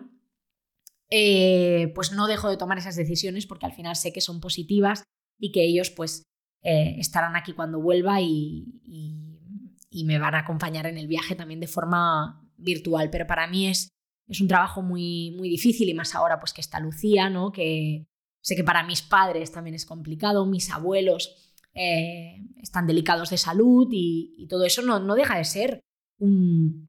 eh, 1.09 1.91
pues 1.95 2.11
no 2.11 2.27
dejo 2.27 2.49
de 2.49 2.57
tomar 2.57 2.77
esas 2.77 2.97
decisiones 2.97 3.45
porque 3.45 3.65
al 3.65 3.73
final 3.73 3.95
sé 3.95 4.11
que 4.11 4.21
son 4.21 4.41
positivas 4.41 5.03
y 5.39 5.51
que 5.51 5.63
ellos 5.63 5.89
pues 5.89 6.23
eh, 6.61 6.95
estarán 6.97 7.35
aquí 7.35 7.53
cuando 7.53 7.79
vuelva 7.79 8.21
y, 8.21 8.65
y, 8.85 10.03
me 10.05 10.19
van 10.19 10.35
a 10.35 10.39
acompañar 10.39 10.85
en 10.85 10.97
el 10.97 11.07
viaje 11.07 11.33
también 11.33 11.59
de 11.59 11.67
forma 11.67 12.47
virtual. 12.55 13.09
Pero 13.09 13.25
para 13.25 13.47
mí 13.47 13.67
es, 13.67 13.89
es 14.27 14.41
un 14.41 14.47
trabajo 14.47 14.83
muy, 14.83 15.31
muy 15.35 15.49
difícil 15.49 15.89
y 15.89 15.93
más 15.95 16.13
ahora 16.13 16.39
pues 16.39 16.53
que 16.53 16.61
está 16.61 16.79
Lucía, 16.79 17.31
¿no? 17.31 17.51
que, 17.51 18.05
Sé 18.47 18.55
que 18.55 18.63
para 18.63 18.81
mis 18.81 19.01
padres 19.01 19.51
también 19.51 19.75
es 19.75 19.85
complicado, 19.85 20.45
mis 20.45 20.71
abuelos 20.71 21.53
eh, 21.73 22.37
están 22.61 22.87
delicados 22.87 23.29
de 23.29 23.35
salud 23.35 23.89
y, 23.91 24.47
todo 24.49 24.63
eso 24.63 24.81
no, 24.81 25.01
no, 25.01 25.15
deja 25.15 25.37
de 25.37 25.43
ser 25.43 25.81
un, 26.17 26.87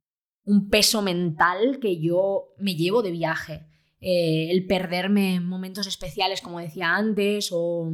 peso 0.70 1.02
mental 1.02 1.80
que 1.80 2.00
yo 2.00 2.54
me 2.58 2.76
llevo 2.76 3.02
de 3.02 3.10
viaje. 3.10 3.66
Eh, 4.00 4.52
el 4.52 4.68
perderme 4.68 5.34
en 5.34 5.48
momentos 5.48 5.88
especiales, 5.88 6.42
como 6.42 6.60
decía 6.60 6.94
antes, 6.94 7.50
o, 7.50 7.90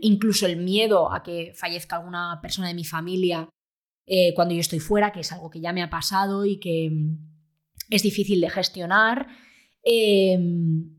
incluso 0.00 0.46
el 0.46 0.56
miedo 0.56 1.12
a 1.12 1.22
que 1.22 1.52
fallezca 1.54 1.96
alguna 1.96 2.38
persona 2.42 2.68
de 2.68 2.74
mi 2.74 2.84
familia 2.84 3.48
eh, 4.06 4.34
cuando 4.34 4.54
yo 4.54 4.60
estoy 4.60 4.80
fuera, 4.80 5.12
que 5.12 5.20
es 5.20 5.32
algo 5.32 5.50
que 5.50 5.60
ya 5.60 5.72
me 5.72 5.82
ha 5.82 5.90
pasado 5.90 6.44
y 6.44 6.58
que 6.58 6.90
es 7.90 8.02
difícil 8.02 8.40
de 8.40 8.50
gestionar. 8.50 9.28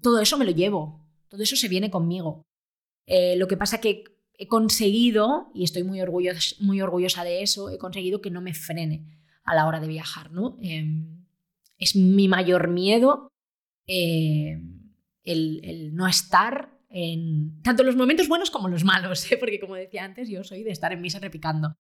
todo 0.02 0.20
eso 0.22 0.38
me 0.38 0.46
lo 0.46 0.52
llevo. 0.52 1.04
Todo 1.30 1.42
eso 1.42 1.56
se 1.56 1.68
viene 1.68 1.90
conmigo. 1.90 2.44
Eh, 3.06 3.36
lo 3.38 3.48
que 3.48 3.58
pasa 3.58 3.82
que 3.82 4.04
he 4.36 4.48
conseguido, 4.48 5.52
y 5.54 5.64
estoy 5.64 5.84
muy, 5.84 6.02
orgullosa, 6.02 6.56
muy 6.60 6.82
orgullosa 6.82 7.24
de 7.24 7.42
eso, 7.42 7.70
he 7.70 7.78
conseguido 7.78 8.22
que 8.22 8.32
no 8.32 8.42
me 8.42 8.54
frene 8.54 9.06
a 9.44 9.56
la 9.56 9.68
hora 9.68 9.80
de 9.80 9.88
viajar. 9.88 10.32
¿no? 10.32 10.58
Em, 10.62 11.26
es 11.78 11.96
mi 11.96 12.28
mayor 12.28 12.70
miedo 12.70 13.30
eh, 13.88 14.62
el, 15.24 15.94
no 15.94 16.08
estar 16.08 16.73
en 16.96 17.60
tanto 17.64 17.82
los 17.84 17.96
momentos 17.96 18.28
buenos 18.28 18.52
como 18.52 18.70
los 18.70 18.84
malos, 18.84 19.30
¿eh? 19.32 19.38
porque 19.38 19.60
como 19.60 19.76
decía 19.76 20.06
antes, 20.06 20.30
yo 20.30 20.44
soy 20.44 20.64
de 20.64 20.70
estar 20.70 20.94
en 20.94 21.02
misa 21.02 21.20
repicando. 21.20 21.76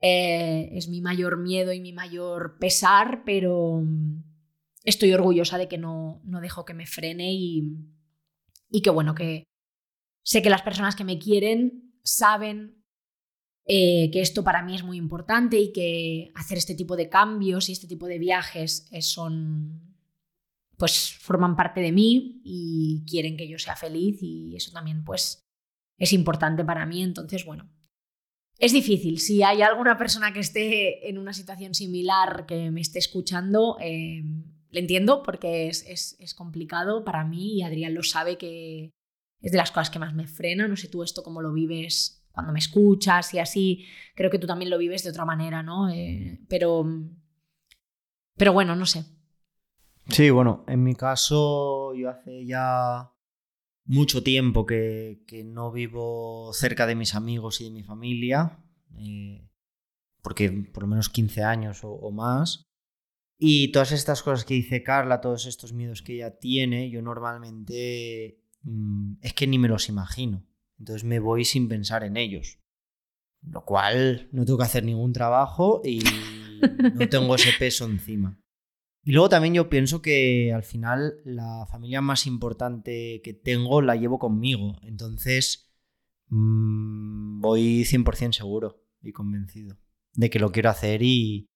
es 0.00 0.88
mi 0.88 1.00
mayor 1.00 1.36
miedo 1.36 1.72
y 1.72 1.80
mi 1.80 1.92
mayor 1.92 2.58
pesar, 2.60 3.24
pero 3.26 3.82
estoy 4.84 5.12
orgullosa 5.12 5.58
de 5.58 5.66
que 5.66 5.78
no, 5.78 6.22
no 6.24 6.40
dejo 6.40 6.64
que 6.64 6.74
me 6.74 6.86
frene 6.86 7.32
y, 7.32 7.76
y 8.70 8.82
que 8.82 8.90
bueno, 8.90 9.16
que 9.16 9.44
sé 10.24 10.42
que 10.42 10.50
las 10.50 10.62
personas 10.62 10.94
que 10.94 11.04
me 11.04 11.18
quieren 11.18 11.98
saben 12.04 12.84
eh, 13.64 14.10
que 14.12 14.20
esto 14.20 14.44
para 14.44 14.62
mí 14.62 14.76
es 14.76 14.84
muy 14.84 14.96
importante 14.96 15.58
y 15.58 15.72
que 15.72 16.30
hacer 16.36 16.58
este 16.58 16.76
tipo 16.76 16.94
de 16.94 17.08
cambios 17.08 17.68
y 17.68 17.72
este 17.72 17.88
tipo 17.88 18.06
de 18.06 18.18
viajes 18.18 18.88
son, 19.00 19.91
pues 20.82 21.16
forman 21.20 21.54
parte 21.54 21.80
de 21.80 21.92
mí 21.92 22.40
y 22.42 23.04
quieren 23.08 23.36
que 23.36 23.46
yo 23.46 23.56
sea 23.56 23.76
feliz 23.76 24.20
y 24.20 24.56
eso 24.56 24.72
también 24.72 25.04
pues 25.04 25.44
es 25.96 26.12
importante 26.12 26.64
para 26.64 26.84
mí. 26.86 27.04
Entonces, 27.04 27.44
bueno, 27.44 27.70
es 28.58 28.72
difícil. 28.72 29.20
Si 29.20 29.44
hay 29.44 29.62
alguna 29.62 29.96
persona 29.96 30.32
que 30.32 30.40
esté 30.40 31.08
en 31.08 31.18
una 31.18 31.34
situación 31.34 31.72
similar 31.72 32.46
que 32.46 32.72
me 32.72 32.80
esté 32.80 32.98
escuchando, 32.98 33.76
eh, 33.80 34.24
le 34.70 34.80
entiendo 34.80 35.22
porque 35.22 35.68
es, 35.68 36.34
complicado 36.36 37.04
para 37.04 37.24
mí 37.24 37.58
y 37.58 37.62
Adrián 37.62 37.94
lo 37.94 38.02
sabe 38.02 38.36
que 38.36 38.90
es 39.40 39.52
de 39.52 39.58
las 39.58 39.70
cosas 39.70 39.88
que 39.88 40.00
más 40.00 40.14
me 40.14 40.26
frena. 40.26 40.66
No 40.66 40.74
sé 40.74 40.88
tú 40.88 41.04
esto 41.04 41.22
cómo 41.22 41.42
lo 41.42 41.52
vives 41.52 42.26
cuando 42.32 42.52
me 42.52 42.58
escuchas 42.58 43.32
y 43.34 43.38
así. 43.38 43.84
Creo 44.16 44.32
que 44.32 44.40
tú 44.40 44.48
también 44.48 44.68
lo 44.68 44.78
vives 44.78 45.04
de 45.04 45.10
otra 45.10 45.26
manera, 45.26 45.62
¿no? 45.62 45.88
Eh, 45.90 46.40
pero, 46.48 46.84
pero 48.36 48.52
bueno, 48.52 48.74
no 48.74 48.84
sé. 48.84 49.04
Sí, 50.08 50.30
bueno, 50.30 50.64
en 50.68 50.82
mi 50.82 50.94
caso 50.94 51.94
yo 51.94 52.10
hace 52.10 52.44
ya 52.44 53.12
mucho 53.84 54.22
tiempo 54.22 54.66
que, 54.66 55.22
no 55.44 55.72
vivo 55.72 56.52
cerca 56.52 56.86
de 56.86 56.94
mis 56.94 57.14
amigos 57.14 57.60
y 57.60 57.64
de 57.64 57.70
mi 57.70 57.82
familia, 57.82 58.58
eh, 58.98 59.48
porque 60.22 60.50
por 60.50 60.84
lo 60.84 60.88
menos 60.88 61.08
15 61.08 61.42
años 61.42 61.80
o 61.82 62.10
más. 62.10 62.72
Y 63.44 63.72
todas 63.72 63.90
estas 63.90 64.22
cosas 64.22 64.44
que 64.44 64.54
dice 64.54 64.84
Carla, 64.84 65.20
todos 65.20 65.46
estos 65.46 65.72
miedos 65.72 66.00
que 66.00 66.14
ella 66.14 66.38
tiene, 66.38 66.90
yo 66.90 67.02
normalmente 67.02 68.40
mm, 68.62 69.14
es 69.20 69.34
que 69.34 69.48
ni 69.48 69.58
me 69.58 69.66
los 69.66 69.88
imagino. 69.88 70.46
Entonces 70.78 71.02
me 71.02 71.18
voy 71.18 71.44
sin 71.44 71.68
pensar 71.68 72.04
en 72.04 72.16
ellos. 72.16 72.60
Lo 73.42 73.64
cual 73.64 74.28
no 74.30 74.44
tengo 74.44 74.58
que 74.58 74.64
hacer 74.64 74.84
ningún 74.84 75.12
trabajo 75.12 75.82
y 75.84 76.04
no 76.94 77.08
tengo 77.08 77.34
ese 77.34 77.50
peso 77.58 77.84
encima. 77.84 78.40
Y 79.04 79.12
luego 79.12 79.28
también 79.28 79.54
yo 79.54 79.68
pienso 79.68 80.00
que 80.00 80.52
al 80.52 80.62
final 80.62 81.14
la 81.24 81.66
familia 81.66 82.00
más 82.00 82.26
importante 82.26 83.20
que 83.24 83.34
tengo 83.34 83.82
la 83.82 83.96
llevo 83.96 84.18
conmigo. 84.18 84.78
Entonces 84.82 85.72
mm, 86.28 87.40
voy 87.40 87.84
100% 87.84 88.32
seguro 88.32 88.84
y 89.02 89.12
convencido 89.12 89.76
de 90.14 90.30
que 90.30 90.38
lo 90.38 90.52
quiero 90.52 90.70
hacer 90.70 91.02
y 91.02 91.48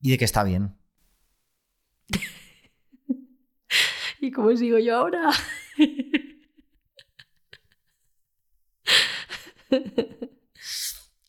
de 0.00 0.18
que 0.18 0.24
está 0.24 0.42
bien. 0.42 0.76
¿Y 4.20 4.32
cómo 4.32 4.56
sigo 4.56 4.78
yo 4.78 4.96
ahora? 4.96 5.30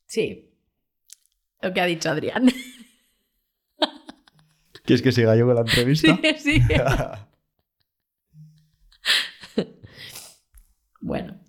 sí, 0.06 0.50
lo 1.62 1.74
que 1.74 1.82
ha 1.82 1.86
dicho 1.86 2.10
Adrián. 2.10 2.50
¿Quieres 4.84 5.02
que 5.02 5.12
siga 5.12 5.36
yo 5.36 5.46
con 5.46 5.56
la 5.56 5.62
entrevista? 5.68 6.18
Sí, 6.38 6.38
sí. 6.38 6.62
bueno. 11.02 11.40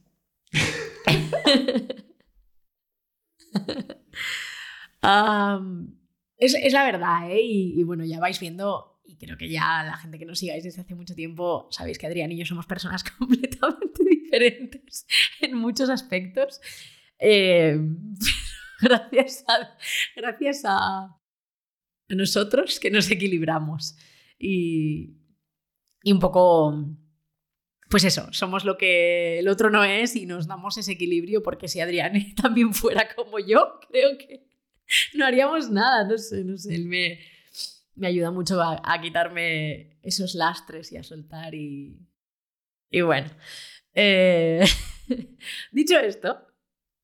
es, 6.38 6.72
la 6.72 6.84
verdad, 6.84 7.30
¿eh? 7.30 7.42
y, 7.42 7.82
bueno, 7.84 8.04
ya 8.04 8.20
vais 8.20 8.40
viendo 8.40 9.00
y 9.04 9.16
creo 9.16 9.36
que 9.36 9.50
ya 9.50 9.82
la 9.84 9.96
gente 9.96 10.18
que 10.18 10.24
nos 10.24 10.38
sigáis 10.38 10.64
desde 10.64 10.80
hace 10.82 10.94
mucho 10.94 11.14
tiempo 11.14 11.68
sabéis 11.70 11.98
que 11.98 12.06
Adrián 12.06 12.32
y 12.32 12.38
yo 12.38 12.46
somos 12.46 12.66
personas 12.66 13.04
completamente 13.18 14.04
diferentes 14.04 15.06
en 15.40 15.56
muchos 15.56 15.90
aspectos. 15.90 16.60
Eh, 17.18 17.78
gracias 18.80 19.44
a, 19.48 19.76
gracias 20.16 20.62
a, 20.64 21.16
nosotros 22.16 22.80
que 22.80 22.90
nos 22.90 23.10
equilibramos. 23.10 23.96
Y, 24.38 25.16
y 26.02 26.12
un 26.12 26.18
poco, 26.18 26.74
pues 27.88 28.04
eso, 28.04 28.32
somos 28.32 28.64
lo 28.64 28.76
que 28.76 29.38
el 29.38 29.48
otro 29.48 29.70
no 29.70 29.84
es 29.84 30.16
y 30.16 30.26
nos 30.26 30.46
damos 30.46 30.78
ese 30.78 30.92
equilibrio 30.92 31.42
porque 31.42 31.68
si 31.68 31.80
Adrián 31.80 32.34
también 32.42 32.74
fuera 32.74 33.14
como 33.14 33.38
yo, 33.38 33.80
creo 33.90 34.18
que 34.18 34.46
no 35.14 35.24
haríamos 35.24 35.70
nada, 35.70 36.06
no 36.06 36.18
sé, 36.18 36.44
no 36.44 36.56
sé, 36.58 36.74
él 36.74 36.86
me, 36.86 37.18
me 37.94 38.06
ayuda 38.06 38.30
mucho 38.30 38.60
a, 38.60 39.00
quitarme 39.00 39.98
esos 40.02 40.34
lastres 40.34 40.92
y 40.92 40.96
a 40.96 41.02
soltar 41.02 41.54
y, 41.54 41.98
y 42.90 43.00
bueno. 43.00 43.30
Eh, 43.94 44.64
dicho 45.72 45.98
esto, 45.98 46.46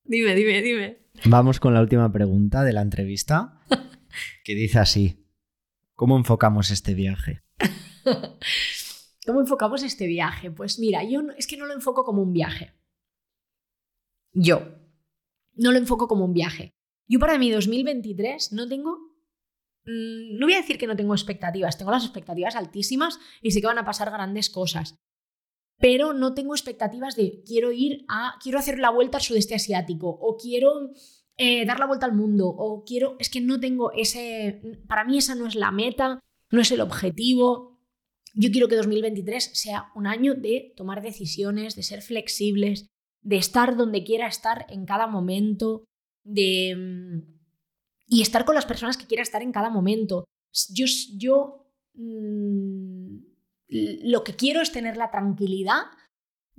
dime, 0.03 0.35
dime, 0.35 0.61
dime. 0.61 0.97
Vamos 1.25 1.59
con 1.59 1.73
la 1.73 1.81
última 1.81 2.11
pregunta 2.11 2.63
de 2.63 2.73
la 2.73 2.81
entrevista, 2.81 3.61
que 4.43 4.55
dice 4.55 4.79
así, 4.79 5.25
¿cómo 5.93 6.17
enfocamos 6.17 6.71
este 6.71 6.93
viaje? 6.93 7.43
¿Cómo 9.25 9.41
enfocamos 9.41 9.83
este 9.83 10.07
viaje? 10.07 10.51
Pues 10.51 10.79
mira, 10.79 11.03
yo 11.03 11.21
es 11.37 11.47
que 11.47 11.57
no 11.57 11.65
lo 11.65 11.73
enfoco 11.73 12.03
como 12.03 12.21
un 12.21 12.33
viaje. 12.33 12.73
Yo 14.33 14.75
no 15.53 15.71
lo 15.71 15.77
enfoco 15.77 16.07
como 16.07 16.25
un 16.25 16.33
viaje. 16.33 16.73
Yo 17.07 17.19
para 17.19 17.37
mi 17.37 17.51
2023 17.51 18.53
no 18.53 18.67
tengo 18.67 19.09
Mm, 19.89 20.37
no 20.37 20.45
voy 20.45 20.53
a 20.53 20.61
decir 20.61 20.77
que 20.77 20.87
no 20.87 20.95
tengo 20.95 21.13
expectativas, 21.13 21.77
tengo 21.77 21.91
las 21.91 22.03
expectativas 22.03 22.55
altísimas 22.55 23.19
y 23.41 23.51
sé 23.51 23.61
que 23.61 23.67
van 23.67 23.77
a 23.79 23.85
pasar 23.85 24.11
grandes 24.11 24.49
cosas. 24.49 24.95
Pero 25.77 26.13
no 26.13 26.33
tengo 26.33 26.53
expectativas 26.53 27.15
de 27.15 27.41
quiero 27.45 27.71
ir 27.71 28.05
a, 28.09 28.37
quiero 28.43 28.59
hacer 28.59 28.79
la 28.79 28.89
vuelta 28.89 29.17
al 29.17 29.23
sudeste 29.23 29.55
asiático 29.55 30.09
o 30.09 30.37
quiero 30.37 30.91
eh, 31.41 31.65
dar 31.65 31.79
la 31.79 31.87
vuelta 31.87 32.05
al 32.05 32.13
mundo 32.13 32.49
o 32.49 32.83
quiero, 32.83 33.15
es 33.17 33.29
que 33.29 33.39
no 33.39 33.61
tengo 33.61 33.93
ese, 33.93 34.61
para 34.89 35.05
mí 35.05 35.17
esa 35.17 35.35
no 35.35 35.47
es 35.47 35.55
la 35.55 35.71
meta, 35.71 36.19
no 36.51 36.59
es 36.59 36.69
el 36.71 36.81
objetivo. 36.81 37.79
yo 38.33 38.51
quiero 38.51 38.67
que 38.67 38.75
2023 38.75 39.51
sea 39.53 39.89
un 39.95 40.05
año 40.05 40.33
de 40.35 40.73
tomar 40.75 41.01
decisiones, 41.01 41.77
de 41.77 41.83
ser 41.83 42.01
flexibles, 42.01 42.87
de 43.21 43.37
estar 43.37 43.77
donde 43.77 44.03
quiera 44.03 44.27
estar 44.27 44.65
en 44.67 44.85
cada 44.85 45.07
momento, 45.07 45.85
de... 46.25 47.23
Y 48.05 48.21
estar 48.21 48.43
con 48.43 48.55
las 48.55 48.65
personas 48.65 48.97
que 48.97 49.07
quiera 49.07 49.23
estar 49.23 49.41
en 49.41 49.53
cada 49.53 49.69
momento. 49.69 50.25
Yo, 50.73 50.85
yo 51.15 51.71
mm, 51.93 53.17
lo 53.69 54.25
que 54.25 54.35
quiero 54.35 54.59
es 54.59 54.73
tener 54.73 54.97
la 54.97 55.09
tranquilidad 55.09 55.83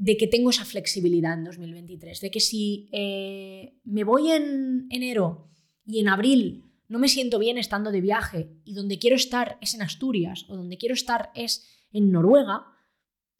de 0.00 0.16
que 0.16 0.26
tengo 0.26 0.48
esa 0.48 0.64
flexibilidad 0.64 1.34
en 1.34 1.44
2023, 1.44 2.22
de 2.22 2.30
que 2.30 2.40
si 2.40 2.88
eh, 2.90 3.78
me 3.84 4.02
voy 4.02 4.30
en 4.30 4.86
enero 4.90 5.50
y 5.84 6.00
en 6.00 6.08
abril 6.08 6.72
no 6.88 6.98
me 6.98 7.06
siento 7.06 7.38
bien 7.38 7.58
estando 7.58 7.92
de 7.92 8.00
viaje 8.00 8.50
y 8.64 8.72
donde 8.72 8.98
quiero 8.98 9.14
estar 9.14 9.58
es 9.60 9.74
en 9.74 9.82
Asturias 9.82 10.46
o 10.48 10.56
donde 10.56 10.78
quiero 10.78 10.94
estar 10.94 11.30
es 11.34 11.86
en 11.92 12.10
Noruega, 12.10 12.64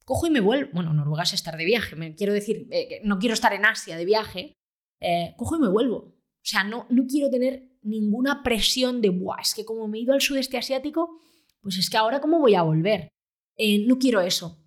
cojo 0.04 0.26
y 0.26 0.30
me 0.30 0.40
vuelvo. 0.40 0.70
Bueno, 0.74 0.92
Noruega 0.92 1.22
es 1.22 1.32
estar 1.32 1.56
de 1.56 1.64
viaje, 1.64 1.96
me 1.96 2.14
quiero 2.14 2.34
decir, 2.34 2.68
eh, 2.70 3.00
no 3.04 3.18
quiero 3.18 3.32
estar 3.32 3.54
en 3.54 3.64
Asia 3.64 3.96
de 3.96 4.04
viaje, 4.04 4.52
eh, 5.00 5.32
cojo 5.38 5.56
y 5.56 5.60
me 5.60 5.68
vuelvo. 5.70 5.96
O 5.96 6.42
sea, 6.42 6.62
no, 6.62 6.86
no 6.90 7.06
quiero 7.06 7.30
tener 7.30 7.70
ninguna 7.80 8.42
presión 8.42 9.00
de, 9.00 9.08
Buah, 9.08 9.40
es 9.40 9.54
que 9.54 9.64
como 9.64 9.88
me 9.88 9.96
he 9.96 10.02
ido 10.02 10.12
al 10.12 10.20
sudeste 10.20 10.58
asiático, 10.58 11.08
pues 11.62 11.78
es 11.78 11.88
que 11.88 11.96
ahora 11.96 12.20
cómo 12.20 12.38
voy 12.38 12.54
a 12.54 12.62
volver. 12.62 13.08
No 13.86 13.98
quiero 13.98 14.20
eso. 14.20 14.62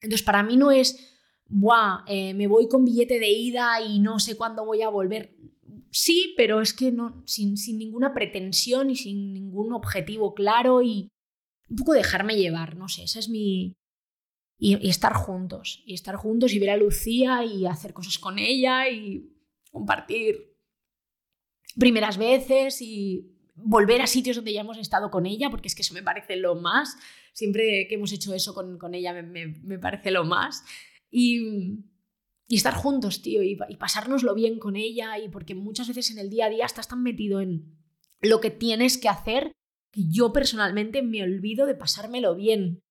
Entonces, 0.00 0.24
para 0.24 0.42
mí 0.42 0.56
no 0.56 0.70
es, 0.70 1.17
Buah, 1.48 2.04
me 2.34 2.46
voy 2.46 2.68
con 2.68 2.84
billete 2.84 3.18
de 3.18 3.30
ida 3.30 3.80
y 3.80 4.00
no 4.00 4.18
sé 4.18 4.36
cuándo 4.36 4.64
voy 4.64 4.82
a 4.82 4.88
volver 4.88 5.38
sí, 5.90 6.34
pero 6.36 6.60
es 6.60 6.72
que 6.72 6.92
no, 6.92 7.22
sin, 7.26 7.54
ninguna 7.78 8.14
pretensión 8.14 8.90
y 8.90 8.96
sin 8.96 9.32
ningún 9.32 9.72
objetivo 9.72 10.34
claro 10.34 10.82
y 10.82 11.08
un 11.68 11.76
poco 11.76 11.92
dejarme 11.92 12.36
llevar, 12.36 12.76
no 12.76 12.88
sé, 12.88 13.04
esa 13.04 13.18
es 13.18 13.28
mi... 13.28 13.74
Y, 14.60 14.88
estar 14.88 15.12
juntos, 15.12 15.84
y 15.86 15.94
estar 15.94 16.16
juntos 16.16 16.52
y 16.52 16.58
ver 16.58 16.70
a 16.70 16.76
Lucía 16.76 17.44
y 17.44 17.64
hacer 17.66 17.92
cosas 17.92 18.18
con 18.18 18.40
ella 18.40 18.88
y 18.88 19.32
compartir 19.70 20.56
primeras 21.78 22.18
veces 22.18 22.82
y 22.82 23.36
volver 23.54 24.00
a 24.02 24.08
sitios 24.08 24.34
donde 24.34 24.52
ya 24.52 24.62
hemos 24.62 24.78
estado 24.78 25.12
con 25.12 25.26
ella, 25.26 25.48
porque 25.48 25.68
es 25.68 25.76
que 25.76 25.82
eso 25.82 25.94
me 25.94 26.02
parece 26.02 26.34
lo 26.34 26.56
más. 26.56 26.96
Siempre 27.32 27.86
que 27.88 27.94
hemos 27.94 28.12
hecho 28.12 28.34
eso 28.34 28.52
con, 28.52 28.94
ella 28.94 29.12
me, 29.12 29.46
me, 29.46 29.78
parece 29.78 30.10
lo 30.10 30.24
más. 30.24 30.64
Y, 31.10 31.84
estar 32.48 32.74
juntos, 32.74 33.22
tío, 33.22 33.42
y, 33.42 33.58
y 33.68 33.76
pasárnoslo 33.76 34.34
bien 34.34 34.58
con 34.58 34.76
ella, 34.76 35.18
y 35.18 35.28
porque 35.28 35.54
muchas 35.54 35.88
veces 35.88 36.10
en 36.10 36.18
el 36.18 36.30
día 36.30 36.46
a 36.46 36.50
día 36.50 36.66
estás 36.66 36.88
tan 36.88 37.02
metido 37.02 37.40
en 37.40 37.78
lo 38.20 38.40
que 38.40 38.50
tienes 38.50 38.98
que 38.98 39.08
hacer 39.08 39.52
que 39.90 40.02
yo 40.08 40.32
personalmente 40.32 41.02
me 41.02 41.22
olvido 41.22 41.66
de 41.66 41.74
pasármelo 41.74 42.34
bien, 42.34 42.82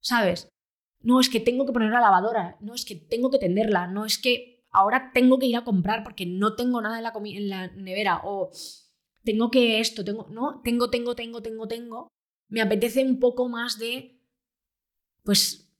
¿sabes? 0.00 0.48
No 1.02 1.20
es 1.20 1.28
que 1.28 1.40
tengo 1.40 1.66
que 1.66 1.72
poner 1.72 1.90
la 1.90 2.00
lavadora, 2.00 2.56
no 2.60 2.74
es 2.74 2.84
que 2.84 2.94
tengo 2.94 3.30
que 3.30 3.38
tenderla, 3.38 3.86
no 3.86 4.04
es 4.04 4.18
que 4.18 4.64
ahora 4.70 5.10
tengo 5.12 5.38
que 5.38 5.46
ir 5.46 5.56
a 5.56 5.64
comprar 5.64 6.04
porque 6.04 6.26
no 6.26 6.54
tengo 6.54 6.80
nada 6.80 6.98
en 6.98 7.04
la, 7.04 7.12
en 7.14 7.48
la 7.48 7.66
nevera 7.68 8.20
o 8.24 8.50
tengo 9.24 9.50
que 9.50 9.80
esto, 9.80 10.04
tengo, 10.04 10.26
no, 10.30 10.60
tengo, 10.62 10.90
tengo, 10.90 11.14
tengo, 11.14 11.42
tengo, 11.42 11.68
tengo. 11.68 12.08
Me 12.48 12.60
apetece 12.60 13.04
un 13.04 13.18
poco 13.20 13.48
más 13.48 13.78
de, 13.78 14.20
pues, 15.22 15.72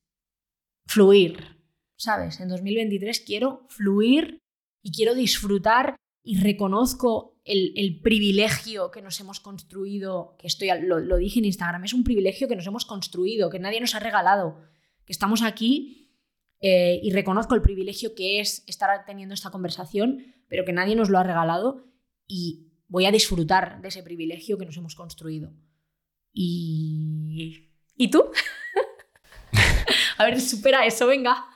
fluir, 0.86 1.59
¿sabes? 2.00 2.40
En 2.40 2.48
2023 2.48 3.20
quiero 3.20 3.66
fluir 3.68 4.38
y 4.82 4.90
quiero 4.90 5.14
disfrutar 5.14 5.96
y 6.22 6.40
reconozco 6.40 7.38
el, 7.44 8.00
privilegio 8.02 8.90
que 8.90 9.02
nos 9.02 9.20
hemos 9.20 9.40
construido, 9.40 10.34
que 10.38 10.46
estoy, 10.46 10.68
lo, 10.80 11.16
dije 11.18 11.40
en 11.40 11.44
Instagram, 11.44 11.84
es 11.84 11.92
un 11.92 12.04
privilegio 12.04 12.48
que 12.48 12.56
nos 12.56 12.66
hemos 12.66 12.86
construido, 12.86 13.50
que 13.50 13.58
nadie 13.58 13.80
nos 13.80 13.94
ha 13.94 13.98
regalado, 13.98 14.62
que 15.04 15.12
estamos 15.12 15.42
aquí 15.42 16.16
eh, 16.60 17.00
y 17.02 17.10
reconozco 17.12 17.54
el 17.54 17.62
privilegio 17.62 18.14
que 18.14 18.40
es 18.40 18.64
estar 18.66 19.04
teniendo 19.04 19.34
esta 19.34 19.50
conversación, 19.50 20.34
pero 20.48 20.64
que 20.64 20.72
nadie 20.72 20.96
nos 20.96 21.10
lo 21.10 21.18
ha 21.18 21.22
regalado 21.22 21.84
y 22.26 22.72
voy 22.88 23.04
a 23.04 23.12
disfrutar 23.12 23.82
de 23.82 23.88
ese 23.88 24.02
privilegio 24.02 24.56
que 24.56 24.64
nos 24.64 24.76
hemos 24.76 24.94
construido. 24.94 25.52
¿Y, 26.32 27.72
¿Y 27.94 28.10
tú? 28.10 28.24
a 30.18 30.24
ver, 30.24 30.40
supera 30.40 30.86
eso, 30.86 31.06
venga. 31.06 31.46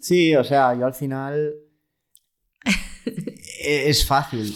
Sí, 0.00 0.34
o 0.34 0.44
sea, 0.44 0.74
yo 0.74 0.86
al 0.86 0.94
final 0.94 1.54
e-, 3.04 3.88
es 3.88 4.06
fácil. 4.06 4.54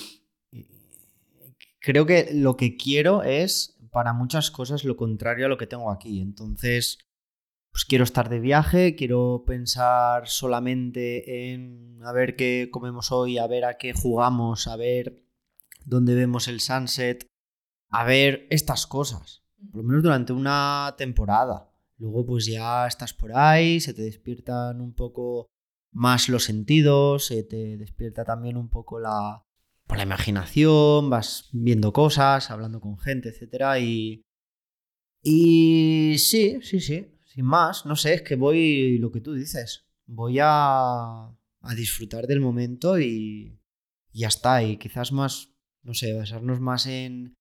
Creo 1.80 2.06
que 2.06 2.30
lo 2.32 2.56
que 2.56 2.76
quiero 2.76 3.22
es 3.22 3.78
para 3.92 4.12
muchas 4.12 4.50
cosas 4.50 4.84
lo 4.84 4.96
contrario 4.96 5.46
a 5.46 5.48
lo 5.48 5.56
que 5.56 5.66
tengo 5.66 5.90
aquí. 5.90 6.20
Entonces, 6.20 6.98
pues 7.70 7.84
quiero 7.84 8.04
estar 8.04 8.28
de 8.28 8.40
viaje, 8.40 8.96
quiero 8.96 9.44
pensar 9.46 10.28
solamente 10.28 11.52
en 11.52 12.00
a 12.02 12.12
ver 12.12 12.34
qué 12.36 12.68
comemos 12.72 13.12
hoy, 13.12 13.38
a 13.38 13.46
ver 13.46 13.64
a 13.64 13.76
qué 13.78 13.92
jugamos, 13.92 14.66
a 14.66 14.76
ver 14.76 15.22
dónde 15.84 16.14
vemos 16.14 16.48
el 16.48 16.60
sunset, 16.60 17.26
a 17.90 18.04
ver 18.04 18.46
estas 18.50 18.86
cosas 18.86 19.45
por 19.70 19.82
lo 19.82 19.88
menos 19.88 20.02
durante 20.02 20.32
una 20.32 20.94
temporada. 20.96 21.70
Luego 21.98 22.26
pues 22.26 22.46
ya 22.46 22.86
estás 22.86 23.14
por 23.14 23.36
ahí, 23.36 23.80
se 23.80 23.94
te 23.94 24.02
despiertan 24.02 24.80
un 24.80 24.94
poco 24.94 25.46
más 25.92 26.28
los 26.28 26.44
sentidos, 26.44 27.26
se 27.26 27.42
te 27.42 27.76
despierta 27.78 28.24
también 28.24 28.56
un 28.56 28.68
poco 28.68 29.00
la, 29.00 29.42
la 29.88 30.02
imaginación, 30.02 31.08
vas 31.08 31.48
viendo 31.52 31.92
cosas, 31.92 32.50
hablando 32.50 32.80
con 32.80 32.98
gente, 32.98 33.30
etc. 33.30 33.80
Y, 33.80 34.22
y 35.22 36.18
sí, 36.18 36.58
sí, 36.62 36.80
sí, 36.80 37.18
sin 37.24 37.44
más, 37.44 37.86
no 37.86 37.96
sé, 37.96 38.14
es 38.14 38.22
que 38.22 38.36
voy, 38.36 38.98
lo 38.98 39.10
que 39.10 39.20
tú 39.20 39.32
dices, 39.32 39.86
voy 40.06 40.38
a, 40.40 41.28
a 41.28 41.74
disfrutar 41.74 42.26
del 42.26 42.40
momento 42.40 42.98
y, 42.98 43.58
y 44.12 44.20
ya 44.20 44.28
está. 44.28 44.62
Y 44.62 44.76
quizás 44.76 45.12
más, 45.12 45.54
no 45.82 45.94
sé, 45.94 46.12
basarnos 46.12 46.60
más 46.60 46.86
en, 46.86 47.35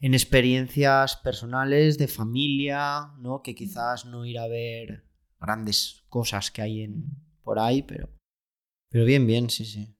en 0.00 0.14
experiencias 0.14 1.16
personales, 1.16 1.98
de 1.98 2.08
familia, 2.08 3.12
¿no? 3.18 3.42
Que 3.42 3.54
quizás 3.54 4.04
no 4.04 4.24
ir 4.24 4.38
a 4.38 4.46
ver 4.46 5.04
grandes 5.40 6.04
cosas 6.08 6.50
que 6.50 6.62
hay 6.62 6.82
en, 6.82 7.06
por 7.42 7.58
ahí, 7.58 7.82
pero, 7.82 8.08
pero 8.90 9.04
bien, 9.04 9.26
bien, 9.26 9.50
sí, 9.50 9.64
sí. 9.64 9.94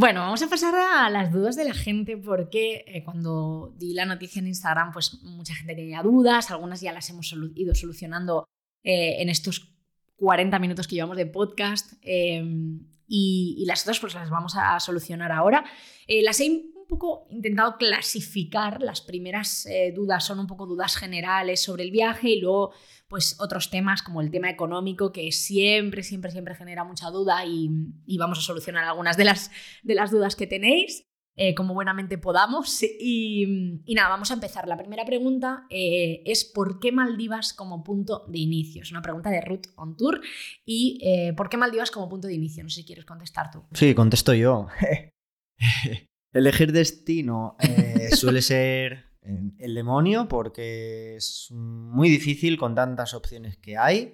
Bueno, 0.00 0.20
vamos 0.20 0.40
a 0.42 0.48
pasar 0.48 0.74
a 0.74 1.10
las 1.10 1.30
dudas 1.30 1.56
de 1.56 1.64
la 1.64 1.74
gente 1.74 2.16
porque 2.16 2.84
eh, 2.86 3.04
cuando 3.04 3.74
di 3.76 3.92
la 3.92 4.06
noticia 4.06 4.40
en 4.40 4.46
Instagram, 4.46 4.92
pues 4.92 5.22
mucha 5.22 5.54
gente 5.54 5.74
tenía 5.74 6.02
dudas, 6.02 6.50
algunas 6.50 6.80
ya 6.80 6.90
las 6.92 7.10
hemos 7.10 7.34
ido 7.54 7.74
solucionando 7.74 8.46
eh, 8.82 9.20
en 9.20 9.28
estos 9.28 9.74
40 10.16 10.58
minutos 10.58 10.88
que 10.88 10.94
llevamos 10.94 11.18
de 11.18 11.26
podcast 11.26 11.92
em, 12.00 12.80
y, 13.06 13.62
las 13.66 13.82
otras 13.82 14.00
pues 14.00 14.14
las 14.14 14.30
vamos 14.30 14.54
a 14.56 14.80
solucionar 14.80 15.32
ahora. 15.32 15.66
Eh, 16.06 16.22
las 16.22 16.40
he 16.40 16.69
poco 16.90 17.26
intentado 17.30 17.76
clasificar, 17.78 18.82
las 18.82 19.00
primeras 19.00 19.64
eh, 19.66 19.92
dudas 19.94 20.24
son 20.24 20.40
un 20.40 20.46
poco 20.46 20.66
dudas 20.66 20.96
generales 20.96 21.62
sobre 21.62 21.84
el 21.84 21.90
viaje 21.90 22.30
y 22.30 22.40
luego 22.40 22.72
pues 23.08 23.36
otros 23.40 23.70
temas 23.70 24.02
como 24.02 24.20
el 24.20 24.30
tema 24.30 24.50
económico 24.50 25.12
que 25.12 25.32
siempre, 25.32 26.02
siempre, 26.02 26.30
siempre 26.30 26.54
genera 26.54 26.84
mucha 26.84 27.10
duda 27.10 27.44
y, 27.46 27.70
vamos 28.18 28.38
a 28.38 28.42
solucionar 28.42 28.84
algunas 28.84 29.16
de 29.16 29.24
las, 29.24 29.50
de 29.82 29.94
las 29.94 30.10
dudas 30.10 30.36
que 30.36 30.46
tenéis. 30.46 31.06
Eh, 31.36 31.54
como 31.54 31.72
buenamente 31.72 32.18
podamos. 32.18 32.82
Y, 32.82 33.80
nada, 33.94 34.10
vamos 34.10 34.30
a 34.30 34.34
empezar. 34.34 34.68
La 34.68 34.76
primera 34.76 35.06
pregunta 35.06 35.64
eh, 35.70 36.22
es 36.26 36.44
¿por 36.44 36.80
qué 36.80 36.92
Maldivas 36.92 37.54
como 37.54 37.82
punto 37.82 38.26
de 38.28 38.38
inicio? 38.40 38.82
Es 38.82 38.90
una 38.90 39.00
pregunta 39.00 39.30
de 39.30 39.40
Ruth 39.40 39.68
on 39.76 39.96
Tour. 39.96 40.20
¿Y 40.66 41.00
por 41.36 41.48
qué 41.48 41.56
Maldivas 41.56 41.90
como 41.90 42.10
punto 42.10 42.28
de 42.28 42.34
inicio? 42.34 42.62
No 42.62 42.68
sé 42.68 42.82
si 42.82 42.84
quieres 42.84 43.06
contestar 43.06 43.50
tú. 43.50 43.64
Sí, 43.72 43.94
contesto 43.94 44.34
yo. 44.34 44.66
Elegir 46.32 46.72
destino 46.72 47.56
eh, 47.60 48.10
suele 48.16 48.42
ser 48.42 49.10
el 49.58 49.74
demonio 49.74 50.28
porque 50.28 51.16
es 51.16 51.48
muy 51.50 52.08
difícil 52.08 52.56
con 52.56 52.74
tantas 52.74 53.14
opciones 53.14 53.56
que 53.58 53.76
hay. 53.76 54.12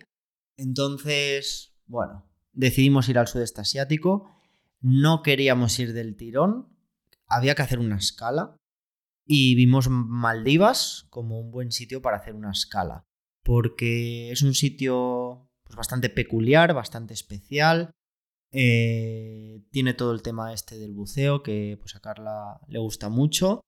Entonces, 0.57 1.75
bueno, 1.87 2.27
decidimos 2.53 3.09
ir 3.09 3.19
al 3.19 3.29
sudeste 3.29 3.61
asiático. 3.61 4.31
No 4.81 5.23
queríamos 5.23 5.79
ir 5.79 5.93
del 5.93 6.17
tirón. 6.17 6.69
Había 7.27 7.55
que 7.55 7.62
hacer 7.62 7.79
una 7.79 7.97
escala. 7.97 8.57
Y 9.29 9.57
vimos 9.57 9.89
Maldivas 9.91 11.07
como 11.11 11.41
un 11.41 11.51
buen 11.51 11.73
sitio 11.73 12.01
para 12.01 12.19
hacer 12.19 12.35
una 12.35 12.53
escala. 12.53 13.05
Porque 13.43 14.31
es 14.31 14.43
un 14.43 14.55
sitio 14.55 15.49
pues, 15.64 15.77
bastante 15.77 16.09
peculiar, 16.09 16.75
bastante 16.75 17.14
especial. 17.14 17.91
Eh, 18.59 19.62
tiene 19.70 19.92
todo 19.92 20.12
el 20.12 20.22
tema 20.22 20.54
este 20.54 20.78
del 20.78 20.94
buceo 20.94 21.42
que 21.42 21.76
pues 21.78 21.94
a 21.94 22.00
Carla 22.00 22.59
le 22.68 22.78
gusta 22.78 23.11
mucho. 23.11 23.61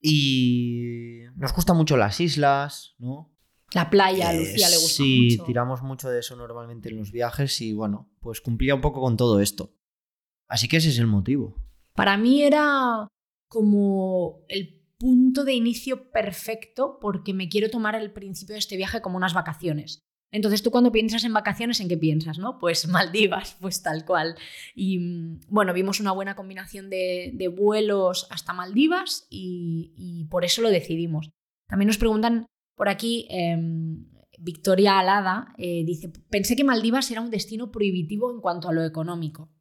Y 0.00 1.20
nos 1.36 1.54
gusta 1.54 1.74
mucho 1.74 1.96
las 1.96 2.20
islas, 2.20 2.94
¿no? 2.98 3.34
La 3.72 3.90
playa, 3.90 4.30
a 4.30 4.32
Lucía 4.32 4.68
le 4.68 4.76
gusta 4.76 5.02
sí, 5.02 5.20
mucho. 5.22 5.36
Sí, 5.36 5.46
tiramos 5.46 5.82
mucho 5.82 6.08
de 6.08 6.20
eso 6.20 6.36
normalmente 6.36 6.88
en 6.88 6.98
los 6.98 7.10
viajes 7.10 7.60
y 7.60 7.72
bueno, 7.72 8.10
pues 8.20 8.40
cumplía 8.40 8.74
un 8.74 8.80
poco 8.80 9.00
con 9.00 9.16
todo 9.16 9.40
esto. 9.40 9.74
Así 10.48 10.68
que 10.68 10.78
ese 10.78 10.90
es 10.90 10.98
el 10.98 11.06
motivo. 11.06 11.56
Para 11.94 12.16
mí 12.16 12.42
era 12.42 13.08
como 13.48 14.44
el 14.48 14.82
punto 14.98 15.44
de 15.44 15.54
inicio 15.54 16.10
perfecto 16.10 16.98
porque 17.00 17.34
me 17.34 17.48
quiero 17.48 17.68
tomar 17.70 17.94
el 17.94 18.12
principio 18.12 18.54
de 18.54 18.60
este 18.60 18.76
viaje 18.76 19.02
como 19.02 19.16
unas 19.16 19.34
vacaciones. 19.34 20.00
Entonces 20.34 20.64
tú 20.64 20.72
cuando 20.72 20.90
piensas 20.90 21.22
en 21.22 21.32
vacaciones, 21.32 21.78
¿en 21.78 21.88
qué 21.88 21.96
piensas? 21.96 22.38
¿no? 22.38 22.58
Pues 22.58 22.88
Maldivas, 22.88 23.56
pues 23.60 23.82
tal 23.82 24.04
cual. 24.04 24.34
Y 24.74 24.98
mm, 24.98 25.42
bueno, 25.48 25.72
vimos 25.72 26.00
una 26.00 26.10
buena 26.10 26.34
combinación 26.34 26.90
de, 26.90 27.54
vuelos 27.56 28.26
hasta 28.30 28.52
Maldivas 28.52 29.28
y, 29.30 30.26
por 30.28 30.44
eso 30.44 30.60
lo 30.60 30.70
decidimos. 30.70 31.30
También 31.68 31.86
nos 31.86 31.98
preguntan 31.98 32.46
por 32.76 32.88
aquí, 32.88 33.28
em, 33.30 34.06
Victoria 34.38 34.98
Alada 34.98 35.54
eh, 35.56 35.84
dice, 35.86 36.10
pensé 36.28 36.56
que 36.56 36.64
Maldivas 36.64 37.12
era 37.12 37.20
un 37.20 37.30
destino 37.30 37.70
prohibitivo 37.70 38.32
en 38.32 38.40
cuanto 38.40 38.68
a 38.68 38.72
lo 38.72 38.84
económico. 38.84 39.52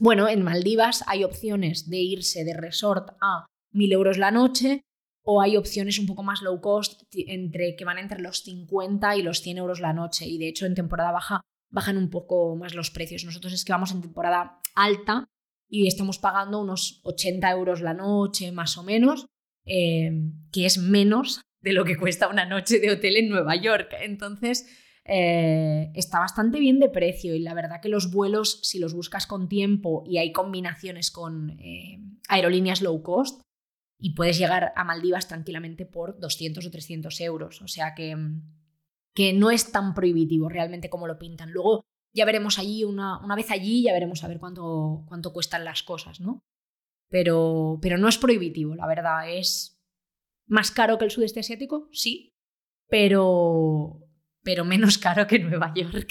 Bueno, 0.00 0.28
en 0.28 0.42
Maldivas 0.42 1.04
hay 1.06 1.22
opciones 1.22 1.88
de 1.88 1.98
irse 1.98 2.42
de 2.42 2.54
resort 2.54 3.10
a 3.20 3.46
1.000 3.72 3.92
euros 3.92 4.18
la 4.18 4.32
noche 4.32 4.82
o 5.24 5.40
hay 5.40 5.56
opciones 5.56 5.98
un 5.98 6.06
poco 6.06 6.22
más 6.22 6.42
low 6.42 6.60
cost 6.60 7.02
entre, 7.12 7.76
que 7.76 7.84
van 7.84 7.98
entre 7.98 8.20
los 8.20 8.42
50 8.42 9.16
y 9.16 9.22
los 9.22 9.40
100 9.40 9.58
euros 9.58 9.80
la 9.80 9.92
noche 9.92 10.26
y 10.26 10.38
de 10.38 10.48
hecho 10.48 10.66
en 10.66 10.74
temporada 10.74 11.12
baja 11.12 11.40
bajan 11.70 11.96
un 11.96 12.10
poco 12.10 12.54
más 12.56 12.74
los 12.74 12.90
precios. 12.90 13.24
Nosotros 13.24 13.52
es 13.52 13.64
que 13.64 13.72
vamos 13.72 13.92
en 13.92 14.02
temporada 14.02 14.60
alta 14.74 15.26
y 15.68 15.86
estamos 15.86 16.18
pagando 16.18 16.60
unos 16.60 17.00
80 17.04 17.50
euros 17.50 17.80
la 17.80 17.94
noche 17.94 18.52
más 18.52 18.76
o 18.76 18.82
menos, 18.82 19.26
eh, 19.64 20.12
que 20.52 20.66
es 20.66 20.78
menos 20.78 21.40
de 21.62 21.72
lo 21.72 21.84
que 21.84 21.96
cuesta 21.96 22.28
una 22.28 22.44
noche 22.44 22.78
de 22.78 22.90
hotel 22.90 23.16
en 23.16 23.30
Nueva 23.30 23.56
York. 23.56 23.94
Entonces, 24.02 24.66
eh, 25.04 25.90
está 25.94 26.18
bastante 26.18 26.60
bien 26.60 26.78
de 26.78 26.88
precio 26.88 27.34
y 27.34 27.40
la 27.40 27.54
verdad 27.54 27.80
que 27.80 27.88
los 27.88 28.12
vuelos, 28.12 28.60
si 28.62 28.78
los 28.78 28.94
buscas 28.94 29.26
con 29.26 29.48
tiempo 29.48 30.04
y 30.06 30.18
hay 30.18 30.32
combinaciones 30.32 31.10
con 31.10 31.58
eh, 31.58 31.98
aerolíneas 32.28 32.82
low 32.82 33.02
cost, 33.02 33.40
y 34.04 34.14
puedes 34.14 34.36
llegar 34.36 34.72
a 34.74 34.82
Maldivas 34.82 35.28
tranquilamente 35.28 35.86
por 35.86 36.18
200 36.18 36.66
o 36.66 36.70
300 36.72 37.20
euros. 37.20 37.62
O 37.62 37.68
sea 37.68 37.94
que, 37.94 38.16
que 39.14 39.32
no 39.32 39.52
es 39.52 39.70
tan 39.70 39.94
prohibitivo 39.94 40.48
realmente 40.48 40.90
como 40.90 41.06
lo 41.06 41.20
pintan. 41.20 41.52
Luego 41.52 41.84
ya 42.12 42.24
veremos 42.24 42.58
allí, 42.58 42.82
una, 42.82 43.24
una 43.24 43.36
vez 43.36 43.52
allí, 43.52 43.84
ya 43.84 43.92
veremos 43.92 44.24
a 44.24 44.28
ver 44.28 44.40
cuánto, 44.40 45.04
cuánto 45.06 45.32
cuestan 45.32 45.64
las 45.64 45.84
cosas, 45.84 46.20
¿no? 46.20 46.42
Pero, 47.10 47.78
pero 47.80 47.96
no 47.96 48.08
es 48.08 48.18
prohibitivo, 48.18 48.74
la 48.74 48.88
verdad. 48.88 49.30
Es 49.30 49.80
más 50.46 50.72
caro 50.72 50.98
que 50.98 51.04
el 51.04 51.12
sudeste 51.12 51.38
asiático, 51.38 51.88
sí, 51.92 52.34
pero, 52.88 54.00
pero 54.42 54.64
menos 54.64 54.98
caro 54.98 55.28
que 55.28 55.38
Nueva 55.38 55.72
York. 55.76 56.10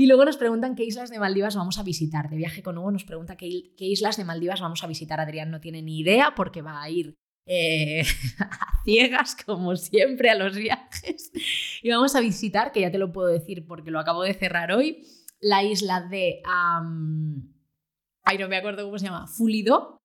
Y 0.00 0.06
luego 0.06 0.24
nos 0.24 0.38
preguntan 0.38 0.76
qué 0.76 0.84
islas 0.84 1.10
de 1.10 1.18
Maldivas 1.18 1.56
vamos 1.56 1.78
a 1.78 1.82
visitar. 1.82 2.30
De 2.30 2.38
viaje 2.38 2.62
con 2.62 2.78
Hugo 2.78 2.90
nos 2.90 3.04
pregunta 3.04 3.36
qué, 3.36 3.74
islas 3.76 4.16
de 4.16 4.24
Maldivas 4.24 4.62
vamos 4.62 4.82
a 4.82 4.86
visitar. 4.86 5.20
Adrián 5.20 5.50
no 5.50 5.60
tiene 5.60 5.82
ni 5.82 6.00
idea 6.00 6.32
porque 6.34 6.62
va 6.62 6.80
a 6.80 6.88
ir 6.88 7.18
eh, 7.44 8.00
a 8.40 8.82
ciegas, 8.82 9.36
como 9.44 9.76
siempre, 9.76 10.30
a 10.30 10.36
los 10.36 10.56
viajes. 10.56 11.30
Y 11.82 11.90
vamos 11.90 12.16
a 12.16 12.20
visitar, 12.20 12.72
que 12.72 12.80
ya 12.80 12.90
te 12.90 12.96
lo 12.96 13.12
puedo 13.12 13.28
decir 13.28 13.66
porque 13.66 13.90
lo 13.90 14.00
acabo 14.00 14.22
de 14.22 14.32
cerrar 14.32 14.72
hoy, 14.72 15.04
la 15.38 15.62
isla 15.64 16.00
de... 16.00 16.40
ay, 16.46 18.38
no 18.38 18.48
me 18.48 18.56
acuerdo 18.56 18.86
cómo 18.86 18.96
se 18.96 19.04
llama. 19.04 19.26
Fulido. 19.26 19.98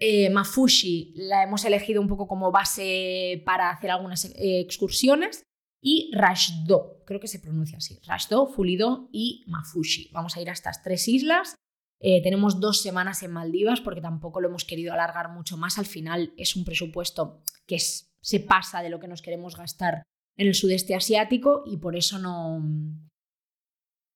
Eh, 0.00 0.30
Mafushi 0.30 1.14
la 1.14 1.44
hemos 1.44 1.64
elegido 1.64 2.00
un 2.00 2.08
poco 2.08 2.26
como 2.26 2.50
base 2.50 3.40
para 3.46 3.70
hacer 3.70 3.92
algunas 3.92 4.24
eh, 4.24 4.58
excursiones 4.58 5.44
y 5.82 6.12
Rashdo, 6.14 7.02
creo 7.04 7.18
que 7.18 7.26
se 7.26 7.40
pronuncia 7.40 7.78
así, 7.78 7.98
Rashdo, 8.06 8.46
Fulido 8.46 9.08
y 9.12 9.44
Mafushi. 9.48 10.10
Vamos 10.12 10.36
a 10.36 10.40
ir 10.40 10.48
a 10.48 10.52
estas 10.52 10.82
tres 10.82 11.08
islas. 11.08 11.56
Eh, 11.98 12.22
tenemos 12.22 12.60
dos 12.60 12.80
semanas 12.80 13.22
en 13.24 13.32
Maldivas 13.32 13.80
porque 13.80 14.00
tampoco 14.00 14.40
lo 14.40 14.48
hemos 14.48 14.64
querido 14.64 14.92
alargar 14.92 15.30
mucho 15.30 15.56
más. 15.56 15.78
Al 15.78 15.86
final 15.86 16.32
es 16.36 16.54
un 16.54 16.64
presupuesto 16.64 17.42
que 17.66 17.78
se 17.78 18.40
pasa 18.40 18.82
de 18.82 18.90
lo 18.90 19.00
que 19.00 19.08
nos 19.08 19.22
queremos 19.22 19.56
gastar 19.56 20.04
en 20.36 20.46
el 20.46 20.54
sudeste 20.54 20.94
asiático 20.94 21.64
y 21.66 21.78
por 21.78 21.96
eso 21.96 22.20
no, 22.20 22.62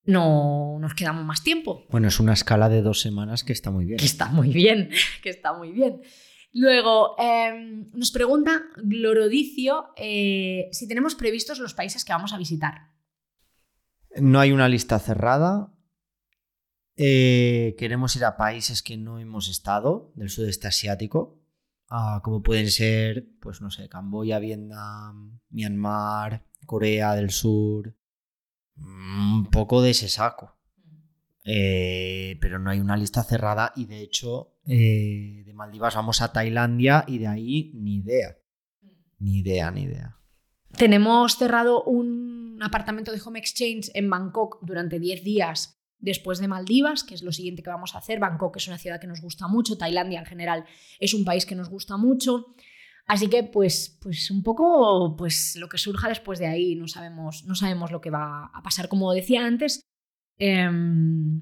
no 0.05 0.79
nos 0.81 0.95
quedamos 0.95 1.25
más 1.25 1.43
tiempo. 1.43 1.85
Bueno, 1.91 2.09
es 2.09 2.21
una 2.21 2.33
escala 2.33 2.69
de 2.69 2.83
dos 2.83 3.01
semanas 3.01 3.43
que 3.43 3.53
está 3.53 3.73
muy 3.73 3.85
bien. 3.85 3.99
Que 3.99 4.07
está 4.07 4.27
muy 4.27 4.51
bien, 4.51 4.91
que 5.23 5.31
está 5.31 5.53
muy 5.53 5.73
bien. 5.73 6.03
Luego, 6.59 7.17
em, 7.19 7.91
nos 7.93 8.11
pregunta 8.11 8.63
Glorodicio 8.83 9.89
eh, 9.95 10.71
si 10.73 10.89
tenemos 10.89 11.15
previstos 11.15 11.59
los 11.59 11.75
países 11.75 12.03
que 12.03 12.15
vamos 12.15 12.33
a 12.33 12.39
visitar. 12.39 12.95
No 14.17 14.41
hay 14.41 14.53
una 14.53 14.67
lista 14.67 14.99
cerrada. 14.99 15.71
Eh, 16.97 17.75
queremos 17.77 18.17
ir 18.17 18.25
a 18.25 18.39
países 18.39 18.83
que 18.83 18.97
no 18.97 19.19
hemos 19.19 19.49
estado, 19.51 20.13
del 20.15 20.31
sudeste 20.31 20.67
asiático, 20.67 21.43
como 22.23 22.43
pueden 22.43 22.71
ser, 22.71 23.29
pues 23.39 23.61
no 23.61 23.71
sé, 23.71 23.91
Camboya, 23.91 24.39
Vietnam, 24.39 25.41
Myanmar, 25.51 26.47
Corea 26.65 27.15
del 27.15 27.33
Sur, 27.33 27.95
un 28.79 29.51
poco 29.51 29.83
de 29.83 29.91
ese 29.91 30.09
saco. 30.09 30.56
Eh, 31.49 32.39
pero 32.41 32.59
no 32.59 32.71
hay 32.71 32.81
una 32.81 32.97
lista 32.97 33.23
cerrada 33.23 33.73
y 33.77 33.87
de 33.87 34.01
hecho 34.01 34.57
eh, 34.67 35.45
de 35.47 35.53
Maldivas 35.55 35.95
vamos 35.95 36.21
a 36.21 36.33
Tailandia 36.33 37.05
y 37.07 37.19
de 37.19 37.29
ahí 37.29 37.71
ni 37.75 37.99
idea. 37.99 38.37
Ni 39.21 39.39
idea, 39.39 39.71
ni 39.71 39.83
idea. 39.83 40.19
Tenemos 40.77 41.37
cerrado 41.37 41.85
un 41.85 42.59
apartamento 42.61 43.13
de 43.13 43.21
Home 43.25 43.39
Exchange 43.39 43.91
en 43.95 44.11
Bangkok 44.11 44.59
durante 44.63 44.99
10 44.99 45.23
días 45.23 45.81
después 45.99 46.41
de 46.41 46.49
Maldivas, 46.49 47.05
que 47.05 47.15
es 47.15 47.23
lo 47.23 47.33
siguiente 47.33 47.63
que 47.63 47.71
vamos 47.71 47.95
a 47.95 47.99
hacer. 47.99 48.19
Bangkok 48.19 48.57
es 48.57 48.67
una 48.67 48.77
ciudad 48.77 49.01
que 49.01 49.07
nos 49.07 49.21
gusta 49.21 49.47
mucho, 49.47 49.79
Tailandia 49.79 50.19
en 50.19 50.27
general 50.27 50.65
es 50.99 51.15
un 51.15 51.25
país 51.25 51.47
que 51.47 51.55
nos 51.55 51.71
gusta 51.71 51.97
mucho. 51.97 52.55
Así 53.07 53.29
que, 53.29 53.45
pues, 53.45 53.99
pues 54.03 54.33
un 54.33 54.43
poco 54.43 55.15
pues, 55.17 55.55
lo 55.57 55.69
que 55.69 55.79
surja 55.79 56.09
después 56.09 56.41
de 56.41 56.47
ahí, 56.49 56.75
no 56.75 56.89
sabemos, 56.89 57.45
no 57.45 57.55
sabemos 57.55 57.93
lo 57.93 58.01
que 58.01 58.11
va 58.11 58.51
a 58.53 58.63
pasar. 58.63 58.89
Como 58.89 59.13
decía 59.13 59.47
antes, 59.47 59.81
Em, 60.39 61.41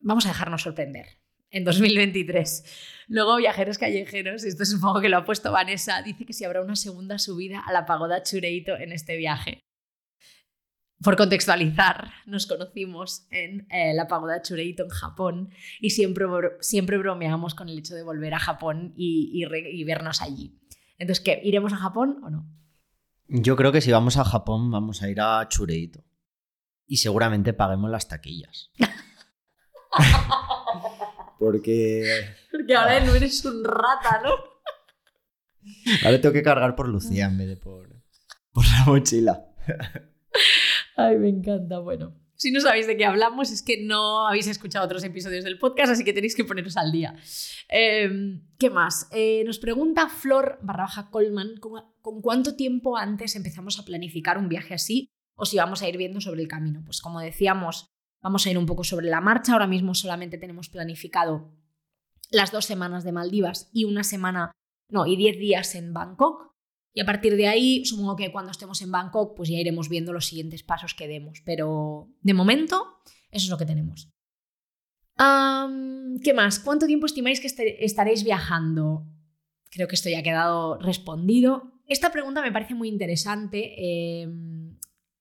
vamos 0.00 0.26
a 0.26 0.28
dejarnos 0.28 0.62
sorprender 0.62 1.22
en 1.50 1.64
2023. 1.64 2.64
Luego, 3.08 3.36
Viajeros 3.36 3.78
Callejeros, 3.78 4.44
esto 4.44 4.62
es 4.62 4.72
un 4.72 4.80
poco 4.80 5.00
que 5.00 5.08
lo 5.08 5.18
ha 5.18 5.24
puesto 5.24 5.52
Vanessa, 5.52 6.02
dice 6.02 6.24
que 6.24 6.32
si 6.32 6.44
habrá 6.44 6.62
una 6.62 6.76
segunda 6.76 7.18
subida 7.18 7.60
a 7.60 7.72
la 7.72 7.84
pagoda 7.84 8.22
Chureito 8.22 8.76
en 8.76 8.92
este 8.92 9.16
viaje. 9.16 9.60
Por 11.02 11.16
contextualizar, 11.16 12.12
nos 12.26 12.46
conocimos 12.46 13.26
en 13.30 13.66
eh, 13.70 13.92
la 13.92 14.06
pagoda 14.06 14.40
Chureito 14.40 14.84
en 14.84 14.90
Japón 14.90 15.50
y 15.80 15.90
siempre, 15.90 16.26
siempre 16.60 16.96
bromeamos 16.96 17.56
con 17.56 17.68
el 17.68 17.78
hecho 17.78 17.96
de 17.96 18.04
volver 18.04 18.34
a 18.34 18.38
Japón 18.38 18.94
y, 18.96 19.44
y 19.44 19.84
vernos 19.84 20.22
allí. 20.22 20.60
Entonces, 20.98 21.24
¿qué? 21.24 21.40
¿Iremos 21.42 21.72
a 21.72 21.76
Japón 21.76 22.20
o 22.22 22.30
no? 22.30 22.48
Yo 23.26 23.56
creo 23.56 23.72
que 23.72 23.80
si 23.80 23.90
vamos 23.90 24.16
a 24.16 24.24
Japón 24.24 24.70
vamos 24.70 25.02
a 25.02 25.10
ir 25.10 25.20
a 25.20 25.48
Chureito 25.48 26.04
y 26.86 26.98
seguramente 26.98 27.52
paguemos 27.52 27.90
las 27.90 28.08
taquillas. 28.08 28.70
Porque. 31.38 32.04
Porque 32.50 32.74
ahora 32.74 33.00
no 33.00 33.14
eres 33.14 33.44
un 33.44 33.64
rata, 33.64 34.22
¿no? 34.22 34.30
Ahora 36.04 36.20
tengo 36.20 36.32
que 36.32 36.42
cargar 36.42 36.74
por 36.74 36.88
Lucía 36.88 37.26
en 37.26 37.38
vez 37.38 37.48
de 37.48 37.56
por, 37.56 37.88
por 38.52 38.64
la 38.64 38.84
mochila. 38.86 39.46
Ay, 40.96 41.18
me 41.18 41.28
encanta. 41.28 41.78
Bueno, 41.78 42.16
si 42.34 42.50
no 42.50 42.60
sabéis 42.60 42.88
de 42.88 42.96
qué 42.96 43.04
hablamos, 43.04 43.52
es 43.52 43.62
que 43.62 43.84
no 43.84 44.26
habéis 44.26 44.48
escuchado 44.48 44.84
otros 44.84 45.04
episodios 45.04 45.44
del 45.44 45.58
podcast, 45.58 45.92
así 45.92 46.04
que 46.04 46.12
tenéis 46.12 46.34
que 46.34 46.44
poneros 46.44 46.76
al 46.76 46.90
día. 46.90 47.14
Em, 47.68 48.42
¿Qué 48.58 48.70
más? 48.70 49.08
Eh, 49.12 49.44
nos 49.46 49.58
pregunta 49.58 50.08
Flor 50.08 50.58
barra 50.62 50.84
baja 50.84 51.10
Colman, 51.10 51.56
¿con 51.60 52.22
cuánto 52.22 52.56
tiempo 52.56 52.96
antes 52.96 53.36
empezamos 53.36 53.78
a 53.78 53.84
planificar 53.84 54.38
un 54.38 54.48
viaje 54.48 54.74
así? 54.74 55.12
O 55.34 55.44
si 55.44 55.56
vamos 55.56 55.82
a 55.82 55.88
ir 55.88 55.96
viendo 55.96 56.20
sobre 56.20 56.42
el 56.42 56.48
camino. 56.48 56.82
Pues 56.84 57.00
como 57.00 57.20
decíamos, 57.20 57.86
vamos 58.20 58.46
a 58.46 58.50
ir 58.50 58.58
un 58.58 58.66
poco 58.66 58.84
sobre 58.84 59.08
la 59.08 59.20
marcha. 59.20 59.52
Ahora 59.52 59.66
mismo 59.66 59.94
solamente 59.94 60.38
tenemos 60.38 60.68
planificado 60.68 61.52
las 62.30 62.52
dos 62.52 62.64
semanas 62.64 63.04
de 63.04 63.12
Maldivas 63.12 63.68
y 63.72 63.84
una 63.84 64.04
semana, 64.04 64.52
no, 64.88 65.06
y 65.06 65.16
diez 65.16 65.38
días 65.38 65.74
en 65.74 65.92
Bangkok. 65.92 66.52
Y 66.94 67.00
a 67.00 67.06
partir 67.06 67.36
de 67.36 67.48
ahí, 67.48 67.84
supongo 67.86 68.16
que 68.16 68.30
cuando 68.30 68.50
estemos 68.50 68.82
en 68.82 68.92
Bangkok, 68.92 69.34
pues 69.34 69.48
ya 69.48 69.58
iremos 69.58 69.88
viendo 69.88 70.12
los 70.12 70.26
siguientes 70.26 70.62
pasos 70.62 70.94
que 70.94 71.08
demos. 71.08 71.40
Pero 71.44 72.10
de 72.20 72.34
momento, 72.34 72.98
eso 73.30 73.44
es 73.44 73.48
lo 73.48 73.56
que 73.56 73.66
tenemos. 73.66 74.10
¿Qué 76.22 76.34
más? 76.34 76.58
¿Cuánto 76.58 76.86
tiempo 76.86 77.06
estimáis 77.06 77.40
que 77.40 77.46
este, 77.46 77.84
estaréis 77.84 78.24
viajando? 78.24 79.06
Creo 79.70 79.88
que 79.88 79.94
esto 79.94 80.10
ya 80.10 80.18
ha 80.18 80.22
quedado 80.22 80.78
respondido. 80.78 81.72
Esta 81.86 82.12
pregunta 82.12 82.42
me 82.42 82.52
parece 82.52 82.74
muy 82.74 82.88
interesante. 82.88 83.74
Eh, 83.78 84.28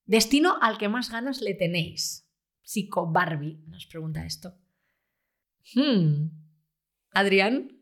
Destino 0.05 0.57
al 0.61 0.77
que 0.77 0.89
más 0.89 1.09
ganas 1.09 1.41
le 1.41 1.53
tenéis. 1.53 2.27
Psico 2.61 3.11
Barbie 3.11 3.59
nos 3.67 3.85
pregunta 3.85 4.25
esto. 4.25 4.53
Hmm. 5.73 6.29
Adrián. 7.11 7.81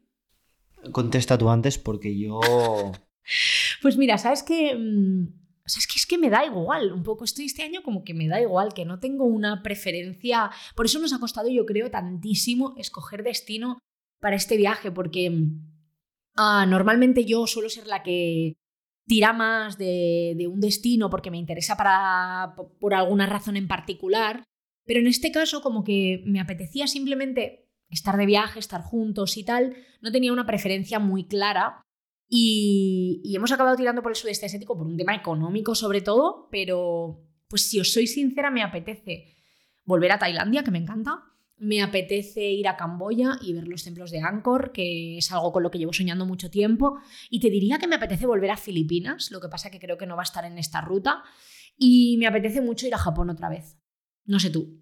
Contesta 0.92 1.38
tú 1.38 1.50
antes 1.50 1.78
porque 1.78 2.18
yo. 2.18 2.40
pues 3.82 3.98
mira, 3.98 4.18
sabes 4.18 4.44
que. 4.44 4.76
Mm, 4.76 5.28
es 5.66 5.86
que 5.86 5.96
es 5.98 6.06
que 6.08 6.18
me 6.18 6.30
da 6.30 6.46
igual, 6.46 6.92
un 6.92 7.04
poco 7.04 7.24
estoy 7.24 7.46
este 7.46 7.62
año 7.62 7.84
como 7.84 8.04
que 8.04 8.16
me 8.16 8.28
da 8.28 8.42
igual, 8.42 8.74
que 8.74 8.86
no 8.86 9.00
tengo 9.00 9.26
una 9.26 9.62
preferencia. 9.62 10.50
Por 10.76 10.88
eso 10.88 11.00
nos 11.00 11.14
ha 11.14 11.20
costado, 11.20 11.50
yo 11.50 11.66
creo, 11.66 11.92
tantísimo 11.92 12.74
escoger 12.78 13.24
destino 13.24 13.78
para 14.20 14.36
este 14.36 14.58
viaje, 14.58 14.92
porque 14.92 15.32
ah, 16.36 16.66
normalmente 16.68 17.26
yo 17.26 17.46
suelo 17.46 17.70
ser 17.70 17.86
la 17.86 18.02
que 18.02 18.56
tira 19.10 19.34
más 19.34 19.80
de, 19.80 20.36
de, 20.38 20.48
un 20.48 20.62
destino 20.62 21.10
porque 21.10 21.32
me 21.32 21.40
interesa 21.40 21.76
para, 21.76 22.54
por 22.80 22.94
alguna 22.94 23.26
razón 23.26 23.58
en 23.58 23.68
particular, 23.68 24.44
pero 24.86 25.00
en 25.00 25.08
este 25.08 25.32
caso 25.32 25.64
como 25.64 25.84
que 25.84 26.22
me 26.28 26.40
apetecía 26.40 26.86
simplemente 26.86 27.68
estar 27.90 28.18
de 28.18 28.28
viaje, 28.28 28.60
estar 28.60 28.84
juntos 28.84 29.36
y 29.36 29.44
tal, 29.44 29.76
no 30.02 30.12
tenía 30.12 30.32
una 30.32 30.46
preferencia 30.46 31.00
muy 31.00 31.26
clara 31.26 31.82
y, 32.30 33.20
y 33.24 33.36
hemos 33.36 33.52
acabado 33.52 33.76
tirando 33.76 34.04
por 34.04 34.12
el 34.12 34.16
sudeste 34.16 34.46
asiático 34.46 34.78
por 34.78 34.86
un 34.86 34.96
tema 34.96 35.16
económico 35.16 35.74
sobre 35.74 36.02
todo, 36.02 36.48
pero 36.52 37.26
pues 37.48 37.64
si 37.68 37.80
os 37.80 37.92
soy 37.92 38.06
sincera 38.06 38.52
me 38.52 38.62
apetece 38.62 39.36
volver 39.86 40.12
a 40.12 40.20
Tailandia, 40.20 40.64
que 40.64 40.70
me 40.70 40.78
encanta, 40.78 41.24
me 41.60 41.82
apetece 41.82 42.52
ir 42.52 42.68
a 42.68 42.78
Camboya 42.78 43.38
y 43.42 43.54
ver 43.54 43.68
los 43.68 43.84
templos 43.84 44.12
de 44.12 44.20
Angkor, 44.20 44.72
que 44.72 45.18
es 45.18 45.32
algo 45.32 45.52
con 45.52 45.64
lo 45.64 45.70
que 45.70 45.78
llevo 45.78 45.94
soñando 45.94 46.26
mucho 46.26 46.50
tiempo. 46.50 47.00
Y 47.30 47.40
te 47.40 47.50
diría 47.50 47.78
que 47.78 47.88
me 47.88 47.96
apetece 47.96 48.26
volver 48.26 48.52
a 48.52 48.58
Filipinas, 48.58 49.30
lo 49.32 49.42
que 49.42 49.50
pasa 49.50 49.70
que 49.70 49.80
creo 49.80 49.98
que 49.98 50.08
no 50.08 50.16
va 50.16 50.24
a 50.24 50.24
estar 50.24 50.46
en 50.46 50.58
esta 50.58 50.82
ruta. 50.82 51.24
Y 51.78 52.18
me 52.18 52.28
apetece 52.28 52.62
mucho 52.62 52.88
ir 52.88 52.96
a 52.96 52.98
Japón 52.98 53.30
otra 53.30 53.50
vez. 53.50 53.78
No 54.26 54.40
sé 54.40 54.50
tú. 54.50 54.82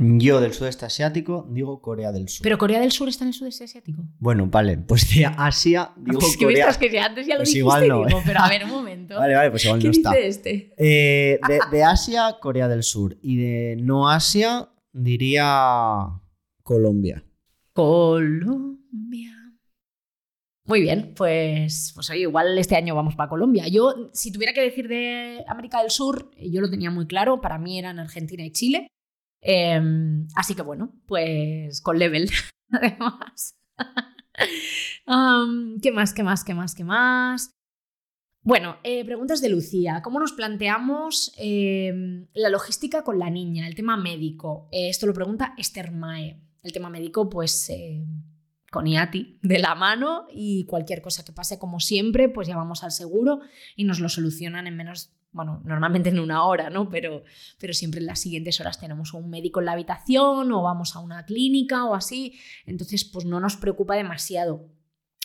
Yo 0.00 0.40
del 0.40 0.52
sudeste 0.52 0.86
asiático 0.86 1.48
digo 1.50 1.82
Corea 1.82 2.12
del 2.12 2.28
Sur. 2.28 2.44
¿Pero 2.44 2.56
Corea 2.56 2.78
del 2.80 2.92
Sur 2.92 3.08
está 3.08 3.24
en 3.24 3.28
el 3.28 3.34
sudeste 3.34 3.64
asiático? 3.64 4.04
Bueno, 4.20 4.46
vale, 4.46 4.78
pues 4.78 5.12
de 5.12 5.26
Asia 5.26 5.90
digo 5.96 6.20
es 6.20 6.36
que 6.36 6.44
Corea. 6.44 6.72
que 6.78 7.00
antes 7.00 7.26
ya 7.26 7.34
lo 7.34 7.40
Pues 7.40 7.48
dijiste, 7.48 7.58
igual 7.58 7.88
no, 7.88 8.04
digo, 8.06 8.18
¿eh? 8.20 8.22
pero 8.24 8.38
a 8.40 8.48
ver 8.48 8.64
un 8.64 8.70
momento. 8.70 9.16
Vale, 9.16 9.34
vale, 9.34 9.50
pues 9.50 9.64
igual 9.64 9.80
¿Qué 9.80 9.88
no 9.88 9.90
está. 9.90 10.12
este? 10.16 10.72
Eh, 10.78 11.40
de, 11.48 11.58
de 11.72 11.82
Asia, 11.82 12.36
Corea 12.40 12.68
del 12.68 12.84
Sur. 12.84 13.18
Y 13.22 13.38
de 13.38 13.76
no 13.80 14.08
Asia, 14.08 14.68
diría 14.92 16.04
Colombia. 16.62 17.24
Colombia. 17.72 19.34
Muy 20.64 20.80
bien, 20.82 21.14
pues, 21.16 21.92
pues 21.94 22.10
oye, 22.10 22.20
igual 22.20 22.56
este 22.58 22.76
año 22.76 22.94
vamos 22.94 23.16
para 23.16 23.30
Colombia. 23.30 23.66
Yo, 23.68 24.10
si 24.12 24.30
tuviera 24.30 24.52
que 24.52 24.60
decir 24.60 24.86
de 24.86 25.42
América 25.48 25.80
del 25.80 25.90
Sur, 25.90 26.30
yo 26.36 26.60
lo 26.60 26.68
tenía 26.70 26.90
muy 26.90 27.06
claro, 27.06 27.40
para 27.40 27.58
mí 27.58 27.78
eran 27.78 27.98
Argentina 27.98 28.44
y 28.44 28.52
Chile. 28.52 28.86
Eh, 29.40 29.80
así 30.34 30.54
que 30.54 30.62
bueno, 30.62 30.92
pues 31.06 31.80
con 31.80 31.98
level, 31.98 32.30
además. 32.70 33.56
¿Qué 35.82 35.92
más, 35.92 36.12
qué 36.12 36.22
más, 36.22 36.44
qué 36.44 36.54
más, 36.54 36.74
qué 36.74 36.84
más? 36.84 37.58
Bueno, 38.42 38.78
eh, 38.82 39.04
preguntas 39.04 39.40
de 39.40 39.50
Lucía. 39.50 40.00
¿Cómo 40.02 40.20
nos 40.20 40.32
planteamos 40.32 41.34
eh, 41.36 42.26
la 42.32 42.48
logística 42.48 43.02
con 43.04 43.18
la 43.18 43.28
niña, 43.28 43.66
el 43.66 43.74
tema 43.74 43.96
médico? 43.96 44.68
Eh, 44.72 44.88
esto 44.88 45.06
lo 45.06 45.12
pregunta 45.12 45.54
Esther 45.58 45.92
Mae. 45.92 46.40
El 46.62 46.72
tema 46.72 46.88
médico, 46.88 47.28
pues 47.28 47.68
eh, 47.68 48.06
con 48.70 48.86
IATI 48.86 49.40
de 49.42 49.58
la 49.58 49.74
mano 49.74 50.28
y 50.32 50.64
cualquier 50.64 51.02
cosa 51.02 51.24
que 51.24 51.32
pase, 51.32 51.58
como 51.58 51.78
siempre, 51.80 52.28
pues 52.28 52.48
llamamos 52.48 52.84
al 52.84 52.92
seguro 52.92 53.40
y 53.76 53.84
nos 53.84 54.00
lo 54.00 54.08
solucionan 54.08 54.66
en 54.66 54.76
menos, 54.76 55.12
bueno, 55.38 55.62
normalmente 55.64 56.08
en 56.08 56.18
una 56.18 56.42
hora, 56.42 56.68
¿no? 56.68 56.88
Pero, 56.88 57.22
pero 57.60 57.72
siempre 57.72 58.00
en 58.00 58.06
las 58.06 58.18
siguientes 58.18 58.60
horas 58.60 58.80
tenemos 58.80 59.14
un 59.14 59.30
médico 59.30 59.60
en 59.60 59.66
la 59.66 59.72
habitación 59.72 60.50
o 60.50 60.62
vamos 60.62 60.96
a 60.96 60.98
una 60.98 61.24
clínica 61.26 61.84
o 61.84 61.94
así. 61.94 62.36
Entonces, 62.66 63.04
pues 63.04 63.24
no 63.24 63.38
nos 63.38 63.56
preocupa 63.56 63.94
demasiado. 63.94 64.68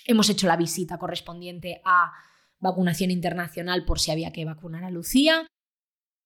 Hemos 0.05 0.29
hecho 0.29 0.45
la 0.45 0.55
visita 0.55 0.99
correspondiente 0.99 1.81
a 1.83 2.11
vacunación 2.59 3.09
internacional 3.09 3.85
por 3.85 3.99
si 3.99 4.11
había 4.11 4.31
que 4.31 4.45
vacunar 4.45 4.83
a 4.83 4.91
Lucía. 4.91 5.47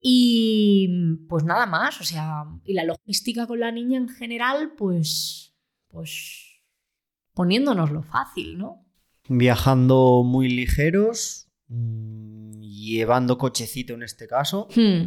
Y 0.02 0.90
pues 1.30 1.46
nada 1.46 1.66
más, 1.66 2.02
o 2.02 2.04
sea, 2.04 2.44
y 2.66 2.74
la 2.74 2.84
logística 2.84 3.48
con 3.48 3.62
la 3.62 3.72
niña 3.72 3.98
en 3.98 4.10
general, 4.10 4.74
pues, 4.78 5.56
pues 5.88 6.62
poniéndonoslo 7.34 8.04
fácil, 8.04 8.58
¿no? 8.58 8.86
Viajando 9.30 10.24
muy 10.26 10.50
ligeros, 10.50 11.47
mm, 11.68 12.62
llevando 12.62 13.38
cochecito 13.38 13.94
en 13.94 14.04
este 14.04 14.28
caso, 14.28 14.68
Hmm. 14.76 15.04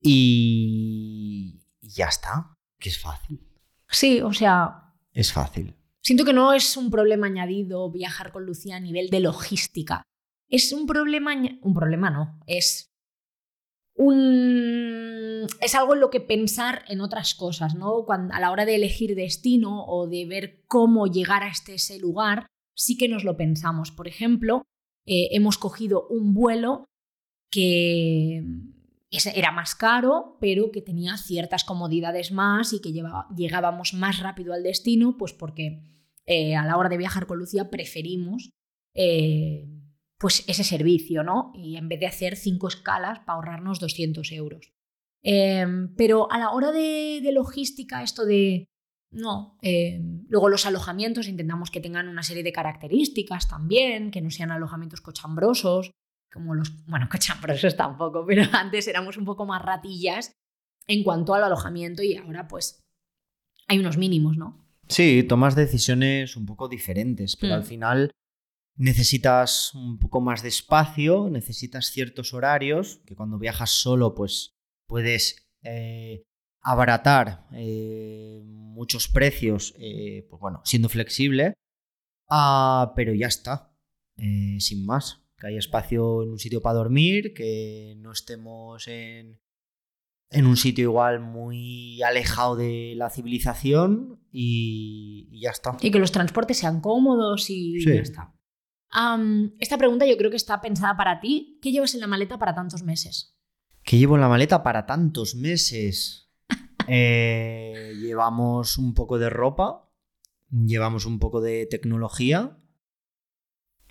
y, 0.00 1.60
y 1.80 1.88
ya 1.88 2.06
está, 2.06 2.56
que 2.78 2.88
es 2.88 2.98
fácil. 3.00 3.40
Sí, 3.88 4.20
o 4.20 4.32
sea, 4.32 4.92
Es 5.12 5.32
fácil. 5.32 5.74
siento 6.02 6.24
que 6.24 6.32
no 6.32 6.52
es 6.52 6.76
un 6.76 6.90
problema 6.90 7.26
añadido 7.26 7.90
viajar 7.90 8.32
con 8.32 8.44
Lucía 8.46 8.76
a 8.76 8.80
nivel 8.80 9.08
de 9.10 9.20
logística. 9.20 10.02
Es 10.48 10.72
un 10.72 10.86
problema, 10.86 11.32
un 11.62 11.74
problema 11.74 12.10
no, 12.10 12.40
es 12.46 12.90
un 13.96 15.46
es 15.60 15.74
algo 15.74 15.94
en 15.94 16.00
lo 16.00 16.10
que 16.10 16.20
pensar 16.20 16.84
en 16.88 17.00
otras 17.00 17.34
cosas, 17.34 17.74
¿no? 17.74 18.04
Cuando, 18.04 18.34
a 18.34 18.40
la 18.40 18.50
hora 18.50 18.64
de 18.64 18.74
elegir 18.74 19.14
destino 19.14 19.84
o 19.86 20.06
de 20.08 20.26
ver 20.26 20.62
cómo 20.66 21.06
llegar 21.06 21.42
a 21.42 21.48
este 21.48 21.74
ese 21.74 21.98
lugar, 21.98 22.46
sí 22.74 22.96
que 22.96 23.08
nos 23.08 23.24
lo 23.24 23.36
pensamos. 23.36 23.90
Por 23.90 24.08
ejemplo, 24.08 24.64
eh, 25.06 25.28
hemos 25.32 25.58
cogido 25.58 26.06
un 26.08 26.34
vuelo 26.34 26.86
que 27.50 28.42
era 29.34 29.52
más 29.52 29.74
caro, 29.74 30.36
pero 30.40 30.72
que 30.72 30.82
tenía 30.82 31.16
ciertas 31.16 31.62
comodidades 31.62 32.32
más 32.32 32.72
y 32.72 32.80
que 32.80 32.92
llegábamos 33.36 33.94
más 33.94 34.18
rápido 34.18 34.52
al 34.52 34.64
destino, 34.64 35.16
pues 35.16 35.32
porque 35.32 35.82
eh, 36.26 36.56
a 36.56 36.64
la 36.64 36.76
hora 36.76 36.88
de 36.88 36.96
viajar 36.96 37.26
con 37.26 37.38
Lucía 37.38 37.70
preferimos 37.70 38.50
eh, 38.94 39.68
pues 40.18 40.44
ese 40.48 40.64
servicio, 40.64 41.22
¿no? 41.22 41.52
Y 41.54 41.76
en 41.76 41.88
vez 41.88 42.00
de 42.00 42.06
hacer 42.06 42.34
cinco 42.34 42.66
escalas 42.66 43.20
para 43.20 43.36
ahorrarnos 43.36 43.78
200 43.78 44.32
euros. 44.32 44.72
Pero 45.22 46.30
a 46.30 46.38
la 46.38 46.50
hora 46.50 46.72
de 46.72 47.30
logística, 47.32 48.02
esto 48.02 48.24
de... 48.24 48.66
No, 49.14 49.58
eh, 49.62 50.00
luego 50.28 50.48
los 50.48 50.66
alojamientos 50.66 51.28
intentamos 51.28 51.70
que 51.70 51.80
tengan 51.80 52.08
una 52.08 52.22
serie 52.22 52.42
de 52.42 52.52
características 52.52 53.48
también, 53.48 54.10
que 54.10 54.20
no 54.20 54.30
sean 54.30 54.50
alojamientos 54.50 55.00
cochambrosos, 55.00 55.90
como 56.32 56.54
los... 56.54 56.84
Bueno, 56.86 57.08
cochambrosos 57.10 57.76
tampoco, 57.76 58.24
pero 58.26 58.42
antes 58.52 58.88
éramos 58.88 59.16
un 59.16 59.24
poco 59.24 59.46
más 59.46 59.62
ratillas 59.62 60.32
en 60.86 61.02
cuanto 61.02 61.34
al 61.34 61.44
alojamiento 61.44 62.02
y 62.02 62.16
ahora 62.16 62.46
pues 62.48 62.80
hay 63.68 63.78
unos 63.78 63.96
mínimos, 63.96 64.36
¿no? 64.36 64.66
Sí, 64.88 65.22
tomas 65.22 65.54
decisiones 65.54 66.36
un 66.36 66.44
poco 66.44 66.68
diferentes, 66.68 67.36
pero 67.36 67.54
Mm. 67.54 67.56
al 67.56 67.64
final 67.64 68.10
necesitas 68.76 69.74
un 69.74 69.98
poco 69.98 70.20
más 70.20 70.42
de 70.42 70.48
espacio, 70.48 71.28
necesitas 71.30 71.86
ciertos 71.90 72.34
horarios, 72.34 73.00
que 73.06 73.14
cuando 73.14 73.38
viajas 73.38 73.70
solo, 73.70 74.14
pues 74.14 74.50
puedes 74.86 75.46
eh, 75.62 76.22
abaratar 76.64 77.46
eh, 77.52 78.42
muchos 78.44 79.06
precios, 79.08 79.74
eh, 79.78 80.26
pues 80.28 80.40
bueno, 80.40 80.60
siendo 80.64 80.88
flexible, 80.88 81.54
Ah, 82.28 82.94
pero 82.96 83.12
ya 83.12 83.26
está, 83.26 83.70
eh, 84.16 84.56
sin 84.58 84.86
más. 84.86 85.20
Que 85.36 85.48
haya 85.48 85.58
espacio 85.58 86.22
en 86.22 86.30
un 86.30 86.38
sitio 86.38 86.62
para 86.62 86.76
dormir, 86.76 87.34
que 87.34 87.94
no 87.98 88.12
estemos 88.12 88.88
en, 88.88 89.38
en 90.30 90.46
un 90.46 90.56
sitio 90.56 90.84
igual 90.84 91.20
muy 91.20 92.00
alejado 92.02 92.56
de 92.56 92.94
la 92.96 93.10
civilización 93.10 94.26
y, 94.32 95.28
y 95.32 95.40
ya 95.42 95.50
está. 95.50 95.76
Y 95.82 95.90
que 95.90 95.98
los 95.98 96.12
transportes 96.12 96.56
sean 96.58 96.80
cómodos 96.80 97.50
y 97.50 97.78
Sí. 97.80 97.92
ya 97.94 98.00
está. 98.00 98.34
Esta 99.58 99.76
pregunta 99.76 100.06
yo 100.06 100.16
creo 100.16 100.30
que 100.30 100.36
está 100.38 100.60
pensada 100.62 100.96
para 100.96 101.20
ti. 101.20 101.58
¿Qué 101.60 101.72
llevas 101.72 101.94
en 101.94 102.00
la 102.00 102.06
maleta 102.06 102.38
para 102.38 102.54
tantos 102.54 102.82
meses? 102.84 103.36
¿Qué 103.82 103.98
llevo 103.98 104.14
en 104.14 104.22
la 104.22 104.28
maleta 104.28 104.62
para 104.62 104.86
tantos 104.86 105.34
meses? 105.34 106.23
Eh, 106.88 107.94
llevamos 108.00 108.78
un 108.78 108.94
poco 108.94 109.18
de 109.18 109.30
ropa, 109.30 109.90
llevamos 110.50 111.06
un 111.06 111.18
poco 111.18 111.40
de 111.40 111.66
tecnología. 111.66 112.58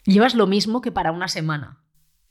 Llevas 0.05 0.35
lo 0.35 0.47
mismo 0.47 0.81
que 0.81 0.91
para 0.91 1.11
una 1.11 1.27
semana. 1.27 1.83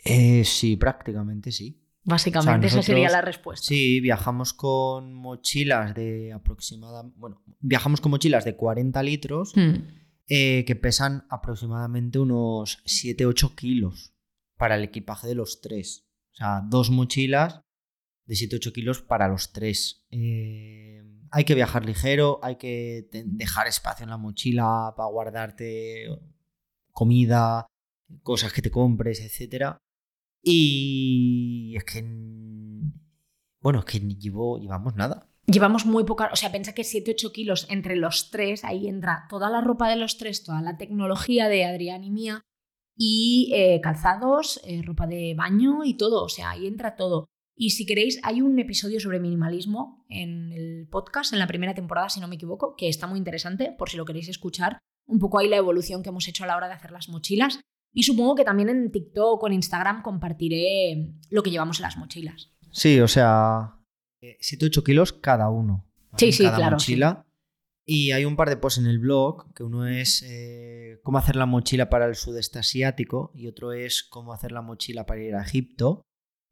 Eh, 0.05 0.45
sí, 0.45 0.77
prácticamente 0.77 1.53
sí. 1.53 1.79
Básicamente, 2.05 2.67
O 2.67 2.71
sea, 2.71 2.81
esa 2.81 2.87
sería 2.87 3.09
la 3.09 3.21
respuesta. 3.21 3.65
Sí, 3.65 4.01
viajamos 4.01 4.53
con 4.53 5.15
mochilas 5.15 5.95
de 5.95 6.33
aproximadamente. 6.33 7.17
Bueno, 7.19 7.43
viajamos 7.61 8.01
con 8.01 8.11
mochilas 8.11 8.45
de 8.45 8.57
40 8.57 9.03
litros 9.05 9.53
Hmm. 9.55 9.75
eh, 10.29 10.65
que 10.67 10.75
pesan 10.77 11.27
aproximadamente 11.31 12.19
unos 12.19 12.83
7-8 12.87 13.55
kilos 13.55 14.15
para 14.57 14.75
el 14.77 14.83
equipaje 14.83 15.29
de 15.29 15.37
los 15.37 15.61
tres. 15.61 16.09
O 16.33 16.37
sea, 16.37 16.63
dos 16.69 16.91
mochilas 16.91 17.61
de 18.27 18.35
7-8 18.35 18.73
kilos 18.73 19.03
para 19.03 19.29
los 19.29 19.53
tres. 19.53 20.07
Eh, 20.11 21.03
hay 21.31 21.45
que 21.45 21.55
viajar 21.55 21.85
ligero, 21.85 22.41
hay 22.43 22.57
que 22.57 23.09
dejar 23.11 23.67
espacio 23.67 24.05
en 24.05 24.11
la 24.11 24.19
mochila 24.19 24.95
para 24.97 25.09
guardarte 25.09 26.07
comida, 26.93 27.67
cosas 28.23 28.53
que 28.53 28.63
te 28.63 28.71
compres, 28.71 29.21
etc. 29.21 29.77
Y 30.43 31.75
es 31.77 31.85
que... 31.85 32.03
Bueno, 33.61 33.79
es 33.79 33.85
que 33.85 34.01
llevo, 34.01 34.59
llevamos 34.59 34.95
nada. 34.97 35.29
Llevamos 35.47 35.87
muy 35.87 36.05
poca, 36.05 36.31
o 36.33 36.37
sea, 36.37 36.53
piensa 36.53 36.73
que 36.73 36.83
7-8 36.83 37.33
kilos 37.33 37.67
entre 37.69 37.97
los 37.97 38.31
tres, 38.31 38.65
ahí 38.65 38.87
entra 38.89 39.27
toda 39.29 39.51
la 39.51 39.61
ropa 39.61 39.89
de 39.89 39.97
los 39.97 40.17
tres, 40.17 40.45
toda 40.45 40.63
la 40.63 40.77
tecnología 40.77 41.49
de 41.49 41.65
Adrián 41.65 42.05
y 42.05 42.11
mía 42.11 42.43
y 42.97 43.51
eh, 43.55 43.81
calzados, 43.81 44.61
eh, 44.65 44.83
ropa 44.85 45.07
de 45.07 45.35
baño 45.37 45.85
y 45.85 45.95
todo, 45.95 46.25
o 46.25 46.29
sea, 46.29 46.51
ahí 46.51 46.67
entra 46.67 46.95
todo. 46.95 47.29
Y 47.57 47.71
si 47.71 47.87
queréis, 47.87 48.19
hay 48.23 48.41
un 48.41 48.59
episodio 48.59 48.99
sobre 48.99 49.21
minimalismo 49.21 50.05
en 50.09 50.53
el 50.53 50.89
podcast, 50.91 51.33
en 51.33 51.39
la 51.39 51.47
primera 51.47 51.75
temporada, 51.75 52.09
si 52.09 52.21
no 52.21 52.29
me 52.29 52.37
equivoco, 52.37 52.75
que 52.77 52.89
está 52.89 53.07
muy 53.07 53.19
interesante, 53.19 53.75
por 53.77 53.91
si 53.91 53.97
lo 53.97 54.05
queréis 54.05 54.29
escuchar, 54.29 54.79
un 55.07 55.19
poco 55.19 55.39
ahí 55.39 55.49
la 55.49 55.57
evolución 55.57 56.03
que 56.03 56.09
hemos 56.09 56.27
hecho 56.29 56.45
a 56.45 56.47
la 56.47 56.57
hora 56.57 56.69
de 56.69 56.75
hacer 56.75 56.93
las 56.93 57.09
mochilas. 57.09 57.61
Y 57.93 58.05
supongo 58.05 58.35
que 58.35 58.45
también 58.45 58.71
en 58.71 58.91
TikTok 58.91 59.43
o 59.43 59.47
en 59.47 59.53
Instagram 59.53 60.03
compartiré 60.03 61.15
lo 61.31 61.43
que 61.43 61.51
llevamos 61.51 61.79
en 61.79 61.83
las 61.83 61.99
mochilas. 61.99 62.53
Sí, 62.71 63.01
o 63.01 63.09
sea, 63.09 63.77
7 64.41 64.67
8 64.67 64.85
kilos 64.85 65.13
cada 65.13 65.51
uno. 65.51 65.87
Sí, 66.17 66.33
sí, 66.33 66.45
cada 66.45 66.57
claro, 66.57 66.77
Mochila. 66.77 67.27
Y 67.85 68.13
hay 68.13 68.25
un 68.25 68.37
par 68.37 68.49
de 68.49 68.57
posts 68.57 68.79
en 68.79 68.87
el 68.87 68.99
blog, 68.99 69.53
que 69.55 69.65
uno 69.65 69.87
es 69.87 70.25
eh, 70.27 71.01
cómo 71.03 71.19
hacer 71.19 71.37
la 71.37 71.47
mochila 71.47 71.91
para 71.91 72.07
el 72.07 72.15
sudeste 72.15 72.61
asiático 72.61 73.33
y 73.35 73.49
otro 73.49 73.73
es 73.73 74.05
cómo 74.05 74.33
hacer 74.33 74.53
la 74.53 74.63
mochila 74.63 75.05
para 75.05 75.23
ir 75.23 75.35
a 75.35 75.43
Egipto. 75.43 76.03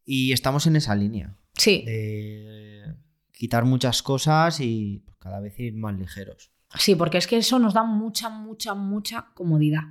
Y 0.04 0.32
estamos 0.32 0.66
en 0.66 0.76
esa 0.76 0.94
línea. 0.94 1.36
Sí. 1.54 1.82
De 1.84 2.96
quitar 3.32 3.64
muchas 3.64 4.02
cosas 4.02 4.60
y 4.60 5.04
cada 5.18 5.40
vez 5.40 5.58
ir 5.60 5.74
más 5.74 5.96
ligeros. 5.98 6.50
Sí, 6.78 6.94
porque 6.94 7.18
es 7.18 7.26
que 7.26 7.36
eso 7.38 7.58
nos 7.58 7.74
da 7.74 7.82
mucha, 7.84 8.28
mucha, 8.30 8.74
mucha 8.74 9.26
comodidad. 9.34 9.82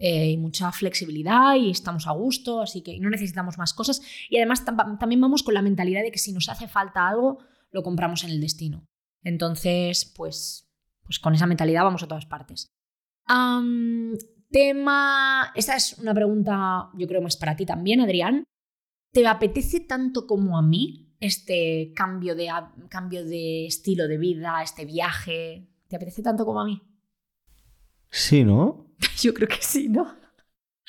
eh, 0.00 0.30
y 0.30 0.36
mucha 0.36 0.70
flexibilidad 0.70 1.56
y 1.56 1.70
estamos 1.70 2.06
a 2.06 2.12
gusto, 2.12 2.62
así 2.62 2.82
que 2.82 3.00
no 3.00 3.10
necesitamos 3.10 3.58
más 3.58 3.74
cosas. 3.74 4.00
Y 4.30 4.36
además 4.36 4.64
tam- 4.64 4.96
también 4.96 5.20
vamos 5.20 5.42
con 5.42 5.54
la 5.54 5.62
mentalidad 5.62 6.02
de 6.02 6.12
que 6.12 6.20
si 6.20 6.32
nos 6.32 6.48
hace 6.48 6.68
falta 6.68 7.08
algo, 7.08 7.38
lo 7.72 7.82
compramos 7.82 8.22
en 8.22 8.30
el 8.30 8.40
destino. 8.40 8.86
Entonces, 9.24 10.04
pues, 10.16 10.68
pues 11.02 11.18
con 11.18 11.34
esa 11.34 11.46
mentalidad 11.48 11.82
vamos 11.82 12.04
a 12.04 12.06
todas 12.06 12.26
partes. 12.26 12.68
Tema. 14.50 15.52
Esta 15.54 15.76
es 15.76 15.98
una 15.98 16.14
pregunta, 16.14 16.88
yo 16.94 17.06
creo, 17.06 17.20
más 17.20 17.36
para 17.36 17.56
ti 17.56 17.66
también, 17.66 18.00
Adrián. 18.00 18.44
¿Te 19.12 19.26
apetece 19.26 19.80
tanto 19.80 20.26
como 20.26 20.56
a 20.58 20.62
mí 20.62 21.14
este 21.20 21.92
cambio 21.94 22.34
de, 22.34 22.48
cambio 22.88 23.24
de 23.24 23.66
estilo 23.66 24.08
de 24.08 24.18
vida, 24.18 24.62
este 24.62 24.84
viaje? 24.84 25.66
¿Te 25.88 25.96
apetece 25.96 26.22
tanto 26.22 26.44
como 26.46 26.60
a 26.60 26.64
mí? 26.64 26.82
Sí, 28.10 28.44
¿no? 28.44 28.86
Yo 29.22 29.34
creo 29.34 29.48
que 29.48 29.60
sí, 29.62 29.88
¿no? 29.88 30.16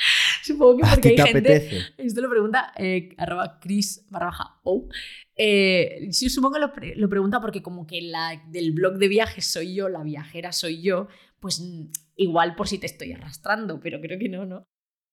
Supongo 0.43 0.77
que 0.77 0.85
¿A 0.85 0.87
porque 0.87 1.09
hay 1.09 1.17
te 1.17 1.21
gente. 1.21 1.61
apetece? 1.61 1.87
Esto 1.97 2.21
lo 2.21 2.29
pregunta 2.29 2.71
eh, 2.77 3.09
arroba 3.17 3.59
Chris 3.59 4.05
barra 4.09 4.27
baja 4.27 4.59
O. 4.63 4.87
Eh, 5.35 6.07
yo 6.11 6.29
supongo 6.29 6.55
que 6.55 6.59
lo, 6.61 6.73
pre- 6.73 6.95
lo 6.95 7.09
pregunta 7.09 7.39
porque 7.41 7.61
como 7.61 7.85
que 7.87 8.01
la 8.01 8.41
del 8.49 8.71
blog 8.73 8.97
de 8.97 9.07
viajes 9.07 9.45
soy 9.45 9.75
yo, 9.75 9.89
la 9.89 10.03
viajera 10.03 10.51
soy 10.51 10.81
yo, 10.81 11.07
pues 11.39 11.59
mm, 11.61 11.91
igual 12.17 12.55
por 12.55 12.67
si 12.67 12.77
te 12.77 12.85
estoy 12.87 13.13
arrastrando, 13.13 13.79
pero 13.79 14.01
creo 14.01 14.19
que 14.19 14.29
no, 14.29 14.45
¿no? 14.45 14.65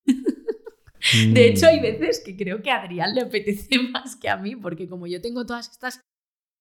De 1.33 1.47
hecho, 1.47 1.67
hay 1.67 1.79
Mm. 1.79 1.83
veces 1.83 2.21
que 2.25 2.35
creo 2.35 2.61
que 2.61 2.71
a 2.71 2.81
Adrián 2.81 3.13
le 3.15 3.21
apetece 3.21 3.79
más 3.91 4.15
que 4.15 4.29
a 4.29 4.37
mí, 4.37 4.55
porque 4.55 4.87
como 4.87 5.07
yo 5.07 5.21
tengo 5.21 5.45
todas 5.45 5.69
estas 5.69 6.01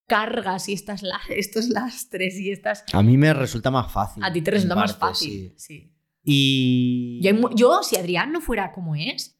cargas 0.08 0.68
y 0.68 0.72
estas 0.74 1.02
estos 1.30 1.68
lastres 1.68 2.36
y 2.38 2.50
estas... 2.50 2.84
A 2.92 3.02
mí 3.02 3.16
me 3.16 3.32
resulta 3.34 3.70
más 3.70 3.90
fácil. 3.92 4.22
A 4.22 4.32
ti 4.32 4.40
te 4.42 4.50
resulta 4.52 4.74
más 4.76 4.96
fácil. 4.96 5.54
sí. 5.56 5.76
sí. 5.76 5.92
Y. 6.28 7.20
Yo, 7.54 7.82
si 7.84 7.96
Adrián 7.96 8.32
no 8.32 8.40
fuera 8.40 8.72
como 8.72 8.96
es, 8.96 9.38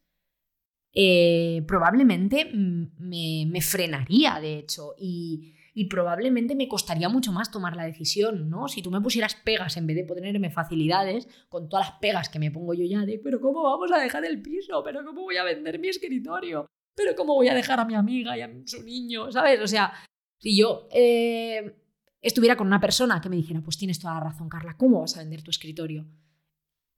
eh, 0.95 1.63
probablemente 1.67 2.45
mm, 2.45 2.87
me, 3.01 3.45
me 3.51 3.61
frenaría, 3.61 4.39
de 4.41 4.61
hecho, 4.61 4.95
y, 4.97 5.56
y 5.79 5.85
probablemente 5.85 6.55
me 6.55 6.69
costaría 6.69 7.11
mucho 7.11 7.33
más 7.33 7.51
tomar 7.51 7.77
la 7.77 7.85
decisión, 7.85 8.49
¿no? 8.49 8.67
Si 8.67 8.81
tú 8.81 8.91
me 8.91 9.03
pusieras 9.03 9.35
pegas 9.35 9.77
en 9.77 9.87
vez 9.87 9.95
de 9.95 10.05
ponerme 10.05 10.49
facilidades, 10.49 11.29
con 11.51 11.69
todas 11.69 11.91
las 11.91 11.99
pegas 11.99 12.31
que 12.31 12.39
me 12.39 12.51
pongo 12.51 12.73
yo 12.73 12.87
ya 12.87 13.05
de, 13.05 13.21
pero 13.23 13.43
¿cómo 13.43 13.63
vamos 13.63 13.93
a 13.93 13.99
dejar 13.99 14.25
el 14.25 14.41
piso? 14.41 14.83
¿Pero 14.83 15.05
cómo 15.05 15.21
voy 15.21 15.37
a 15.37 15.45
vender 15.45 15.79
mi 15.79 15.89
escritorio? 15.89 16.65
¿Pero 16.97 17.15
cómo 17.15 17.35
voy 17.35 17.49
a 17.49 17.55
dejar 17.55 17.79
a 17.79 17.85
mi 17.85 17.95
amiga 17.95 18.39
y 18.39 18.41
a 18.41 18.51
su 18.65 18.83
niño? 18.83 19.31
¿Sabes? 19.31 19.61
O 19.61 19.67
sea, 19.67 19.93
si 20.41 20.57
yo 20.57 20.89
eh, 20.91 21.77
estuviera 22.23 22.57
con 22.57 22.69
una 22.69 22.81
persona 22.81 23.21
que 23.21 23.29
me 23.29 23.37
dijera, 23.37 23.61
pues 23.61 23.77
tienes 23.77 24.01
toda 24.01 24.15
la 24.15 24.21
razón, 24.21 24.49
Carla, 24.49 24.79
¿cómo 24.79 25.03
vas 25.03 25.19
a 25.19 25.21
vender 25.21 25.43
tu 25.43 25.51
escritorio? 25.51 26.07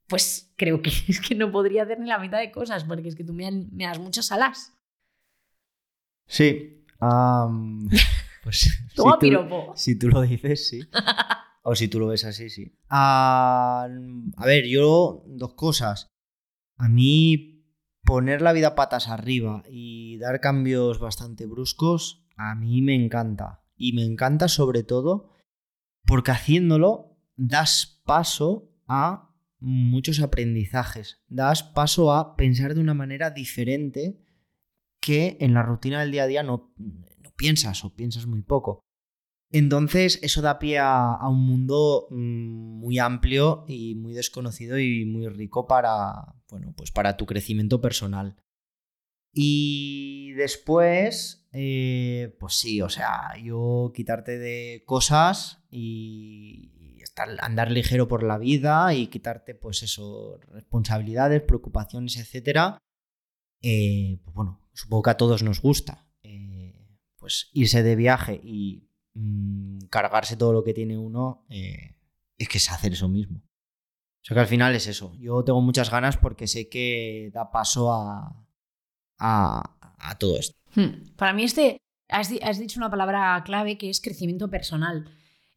pues 0.09 0.55
creo 0.57 0.81
que 0.81 0.91
es 1.09 1.21
que 1.21 1.35
no 1.35 1.51
podría 1.53 1.83
hacer 1.83 1.99
ni 1.99 2.09
la 2.09 2.21
mitad 2.21 2.39
de 2.39 2.53
cosas, 2.53 2.85
porque 2.85 3.09
es 3.09 3.17
que 3.17 3.25
tú 3.25 3.35
me, 3.35 3.51
me 3.51 3.87
das 3.87 3.99
muchas 3.99 4.31
alas. 4.31 4.73
Sí. 6.29 6.85
pues. 8.43 8.87
Toma 8.95 9.13
si 9.13 9.17
tú- 9.17 9.21
piropo. 9.21 9.73
Si 9.77 9.99
tú 9.99 10.09
lo 10.09 10.23
dices, 10.23 10.69
sí. 10.69 10.81
O 11.71 11.75
si 11.75 11.89
tú 11.89 11.99
lo 12.01 12.07
ves 12.07 12.25
así, 12.25 12.49
sí. 12.49 12.73
Ah, 12.89 13.87
a 14.37 14.47
ver, 14.47 14.65
yo 14.67 15.23
dos 15.27 15.53
cosas. 15.53 16.09
A 16.79 16.89
mí 16.89 17.63
poner 18.05 18.41
la 18.41 18.55
vida 18.55 18.75
patas 18.75 19.09
arriba 19.09 19.63
y 19.69 20.17
dar 20.17 20.41
cambios 20.41 20.99
bastante 20.99 21.45
bruscos, 21.45 22.25
a 22.37 22.55
mí 22.55 22.81
me 22.81 22.95
encanta. 22.95 23.65
Y 23.77 23.93
me 23.93 24.03
encanta 24.05 24.49
sobre 24.49 24.83
todo 24.83 25.29
porque 26.07 26.31
haciéndolo 26.31 27.19
das 27.37 28.01
paso 28.07 28.71
a 28.87 29.35
muchos 29.61 30.21
aprendizajes. 30.23 31.21
Das 31.29 31.63
paso 31.65 32.15
a 32.15 32.35
pensar 32.35 32.75
de 32.75 32.81
una 32.81 32.95
manera 32.95 33.31
diferente 33.31 34.25
que 35.01 35.37
en 35.41 35.53
la 35.53 35.63
rutina 35.65 36.01
del 36.01 36.13
día 36.13 36.23
a 36.23 36.29
día 36.29 36.43
no 36.43 36.73
piensas 37.39 37.85
o 37.85 37.95
piensas 37.95 38.27
muy 38.27 38.43
poco. 38.43 38.83
Entonces, 39.51 40.19
eso 40.23 40.43
da 40.43 40.59
pie 40.59 40.79
a, 40.79 41.27
un 41.27 41.47
mundo 41.47 42.07
mm, 42.11 42.81
muy 42.81 42.99
amplio 42.99 43.65
y 43.67 43.95
muy 43.95 44.13
desconocido 44.13 44.79
y 44.79 45.07
muy 45.07 45.27
rico 45.29 45.67
para, 45.67 46.35
bueno, 46.51 46.75
pues 46.77 46.91
para 46.91 47.17
tu 47.17 47.25
crecimiento 47.25 47.81
personal. 47.81 48.37
Y 49.33 50.33
después, 50.33 51.49
eh, 51.53 52.37
pues 52.39 52.55
sí, 52.55 52.83
o 52.83 52.91
sea, 52.91 53.37
yo 53.43 53.93
quitarte 53.95 54.39
de 54.39 54.83
cosas 54.85 55.63
y 55.71 56.99
estar, 57.03 57.29
andar 57.41 57.71
ligero 57.71 58.07
por 58.09 58.23
la 58.23 58.37
vida 58.37 58.93
y 58.95 59.07
quitarte, 59.07 59.55
pues 59.55 59.83
eso, 59.83 60.39
responsabilidades, 60.53 61.43
preocupaciones, 61.43 62.19
etcétera. 62.19 62.79
eh, 63.63 64.21
pues 64.25 64.35
bueno, 64.35 64.61
supongo 64.75 65.05
que 65.05 65.11
a 65.11 65.17
todos 65.17 65.43
nos 65.43 65.63
gusta. 65.63 66.08
Pues 67.29 67.51
irse 67.53 67.83
de 67.83 67.95
viaje 67.95 68.41
y 68.43 68.89
mm, 69.13 69.89
cargarse 69.91 70.35
todo 70.39 70.55
lo 70.55 70.65
que 70.65 70.73
tiene 70.73 70.97
uno, 70.97 71.45
eh, 71.51 71.95
es 72.39 72.49
que 72.49 72.57
es 72.57 72.73
hacer 72.73 72.95
eso 72.95 73.07
mismo. 73.07 73.41
O 73.41 74.25
sea 74.25 74.35
que 74.35 74.41
al 74.41 74.47
final 74.47 74.75
es 74.75 74.87
eso. 74.87 75.15
Yo 75.19 75.45
tengo 75.45 75.61
muchas 75.61 75.91
ganas 75.91 76.17
porque 76.17 76.47
sé 76.47 76.71
que 76.71 77.31
da 77.35 77.51
paso 77.51 77.93
a, 77.93 78.47
a, 79.19 80.19
todo 80.19 80.39
esto. 80.39 80.57
Hmm. 80.75 81.17
Para 81.17 81.35
mí 81.35 81.45
este, 81.45 81.77
has 82.09 82.59
dicho 82.59 82.81
una 82.81 82.89
palabra 82.89 83.43
clave 83.45 83.77
que 83.77 83.91
es 83.91 84.01
crecimiento 84.01 84.49
personal. 84.49 85.05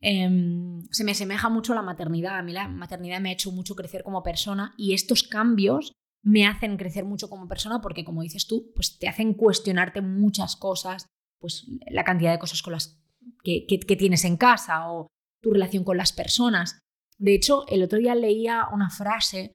Em, 0.02 0.84
se 0.92 1.06
me 1.06 1.14
asemeja 1.14 1.48
mucho 1.48 1.72
a 1.72 1.78
la 1.78 1.84
maternidad. 1.84 2.38
A 2.38 2.44
mí 2.44 2.52
la 2.52 2.68
maternidad 2.68 3.22
me 3.22 3.30
ha 3.30 3.34
hecho 3.34 3.54
mucho 3.54 3.78
crecer 3.78 4.04
como 4.04 4.24
persona 4.24 4.74
y 4.78 4.94
estos 4.94 5.24
cambios 5.24 5.94
me 6.22 6.46
hacen 6.46 6.76
crecer 6.76 7.06
mucho 7.06 7.30
como 7.30 7.48
persona 7.48 7.80
porque, 7.82 8.04
como 8.04 8.24
dices 8.24 8.46
tú, 8.46 8.74
pues 8.76 9.00
te 9.00 9.08
hacen 9.08 9.36
cuestionarte 9.36 10.02
muchas 10.02 10.58
cosas, 10.58 11.08
pues 11.42 11.66
la 11.90 12.04
cantidad 12.06 12.32
de 12.32 12.40
cosas 12.40 12.62
con 12.62 12.74
las 12.74 12.98
que, 13.44 13.66
que- 13.68 13.80
que 13.80 13.96
tienes 13.98 14.24
en 14.24 14.38
casa 14.38 14.90
o 14.92 15.08
tu 15.42 15.52
relación 15.52 15.84
con 15.84 15.98
las 15.98 16.14
personas. 16.14 16.80
De 17.18 17.34
hecho, 17.36 17.66
el 17.68 17.84
otro 17.84 18.00
día 18.00 18.16
leía 18.16 18.68
una 18.72 18.90
frase 18.90 19.52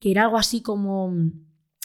que 0.00 0.10
era 0.10 0.24
algo 0.24 0.36
así 0.38 0.62
como, 0.62 1.12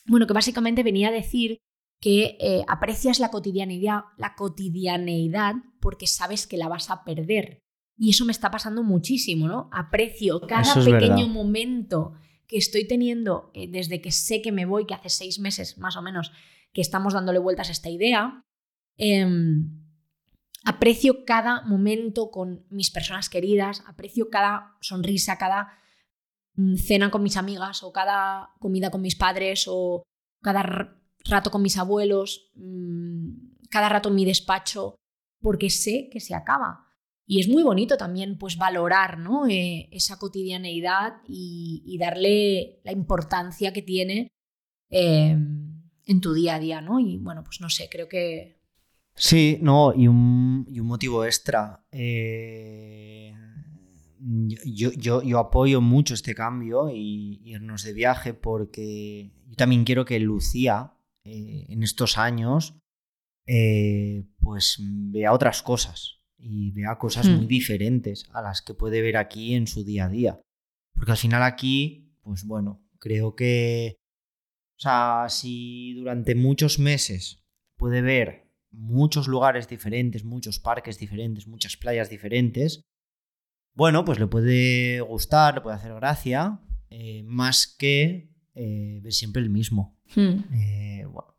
bueno, 0.08 0.26
que 0.28 0.34
básicamente 0.34 0.84
venía 0.84 1.10
a 1.10 1.12
decir 1.12 1.58
que 2.02 2.38
eh, 2.39 2.64
aprecias 2.68 3.20
la 3.20 3.30
cotidianidad, 3.30 4.02
la 4.18 4.34
cotidianeidad 4.36 5.56
porque 5.80 6.08
sabes 6.08 6.47
que 6.47 6.58
la 6.58 6.68
vas 6.68 6.89
a 6.89 7.04
perder. 7.04 7.60
Y 7.97 8.10
eso 8.10 8.26
me 8.26 8.32
está 8.32 8.49
pasando 8.49 8.84
muchísimo, 8.84 9.47
¿no? 9.47 9.70
Aprecio 9.72 10.41
cada 10.47 10.62
es 10.62 10.86
pequeño 10.86 11.16
verdad. 11.16 11.28
momento 11.28 12.14
que 12.47 12.58
estoy 12.58 12.88
teniendo 12.88 13.52
eh, 13.54 13.70
desde 13.70 14.02
que 14.02 14.12
sé 14.12 14.41
que 14.41 14.52
me 14.52 14.66
voy, 14.66 14.86
que 14.86 14.93
hace 14.95 15.10
seis 15.10 15.39
meses 15.39 15.78
más 15.78 15.95
o 15.97 16.02
menos 16.02 16.32
que 16.74 16.82
estamos 16.82 17.14
dándole 17.14 17.39
vueltas 17.39 17.70
a 17.70 17.72
esta 17.74 17.89
idea. 17.89 18.41
Em, 19.04 19.82
aprecio 20.64 21.26
cada 21.26 21.64
momento 21.64 22.30
con 22.30 22.68
mis 22.70 22.91
personas 22.91 23.30
queridas, 23.30 23.82
aprecio 23.88 24.30
cada 24.30 24.78
sonrisa, 24.80 25.39
cada 25.39 25.74
mm, 26.54 26.76
cena 26.76 27.10
con 27.10 27.24
mis 27.24 27.36
amigas 27.36 27.82
o 27.82 27.91
cada 27.91 28.52
comida 28.60 28.91
con 28.91 29.02
mis 29.02 29.16
padres 29.16 29.66
o 29.68 30.04
cada 30.43 30.62
rato 31.26 31.49
con 31.49 31.64
mis 31.64 31.78
abuelos, 31.78 32.52
mm, 32.54 33.70
cada 33.72 33.89
rato 33.89 34.10
en 34.10 34.16
mi 34.16 34.26
despacho, 34.26 34.95
porque 35.41 35.72
sé 35.72 36.08
que 36.12 36.20
se 36.20 36.36
acaba. 36.36 36.86
Y 37.26 37.39
es 37.39 37.47
muy 37.47 37.64
bonito 37.64 37.97
también 37.97 38.38
pues 38.38 38.58
valorar 38.58 39.18
¿no? 39.18 39.47
Eh, 39.47 39.89
esa 39.91 40.20
cotidianeidad 40.20 41.22
y, 41.28 41.82
y 41.88 41.97
darle 41.97 42.82
la 42.84 42.91
importancia 42.91 43.74
que 43.74 43.82
tiene 43.82 44.28
eh, 44.91 45.32
en 45.32 46.22
tu 46.22 46.34
día 46.34 46.56
a 46.56 46.60
día, 46.60 46.82
¿no? 46.82 46.99
Y 46.99 47.18
bueno, 47.18 47.43
pues 47.43 47.62
no 47.62 47.70
sé, 47.70 47.89
creo 47.89 48.08
que... 48.08 48.61
Sí, 49.16 49.59
no, 49.62 49.93
y 49.95 50.07
un, 50.07 50.66
y 50.70 50.80
un 50.80 50.88
motivo 50.88 51.26
extra. 51.26 51.86
Eh, 51.91 53.34
yo, 54.66 54.91
yo, 54.93 55.22
yo 55.24 55.39
apoyo 55.39 55.82
mucho 55.82 56.14
este 56.14 56.36
cambio 56.36 56.89
y 56.89 57.41
irnos 57.43 57.84
de 57.84 57.93
viaje 57.93 58.34
porque 58.34 59.32
yo 59.47 59.55
también 59.55 59.84
quiero 59.84 60.05
que 60.05 60.20
Lucía 60.20 60.93
eh, 61.24 61.66
en 61.70 61.84
estos 61.84 62.18
años 62.18 62.76
eh, 63.47 64.26
pues 64.39 64.78
vea 64.80 65.34
otras 65.34 65.62
cosas 65.62 66.20
y 66.38 66.72
vea 66.72 66.97
cosas 66.97 67.28
muy 67.30 67.45
Hmm. 67.45 67.49
diferentes 67.49 68.26
a 68.34 68.41
las 68.41 68.62
que 68.62 68.74
puede 68.74 69.01
ver 69.01 69.18
aquí 69.18 69.53
en 69.53 69.68
su 69.68 69.84
día 69.84 70.05
a 70.05 70.09
día. 70.09 70.41
Porque 70.95 71.12
al 71.12 71.18
final 71.18 71.43
aquí, 71.43 72.16
pues 72.22 72.45
bueno, 72.45 72.84
creo 72.99 73.36
que, 73.36 73.95
o 74.78 74.82
sea, 74.82 75.26
si 75.30 75.93
durante 75.93 76.36
muchos 76.36 76.80
meses 76.80 77.43
puede 77.78 78.01
ver 78.01 78.41
muchos 78.72 79.28
lugares 79.28 79.68
diferentes, 79.68 80.24
muchos 80.24 80.60
parques 80.60 80.98
diferentes, 80.98 81.48
muchas 81.48 81.78
playas 81.78 82.10
diferentes, 82.10 82.84
bueno, 83.74 84.04
pues 84.04 84.20
le 84.20 84.28
puede 84.28 85.00
gustar, 85.02 85.56
le 85.56 85.62
puede 85.62 85.76
hacer 85.78 85.94
gracia, 85.94 86.60
eh, 86.90 87.24
más 87.24 87.68
que 87.78 88.30
eh, 88.54 89.00
ver 89.02 89.14
siempre 89.14 89.42
el 89.42 89.50
mismo. 89.50 89.98
Hmm. 90.16 90.40
Eh, 90.54 91.06
bueno, 91.06 91.38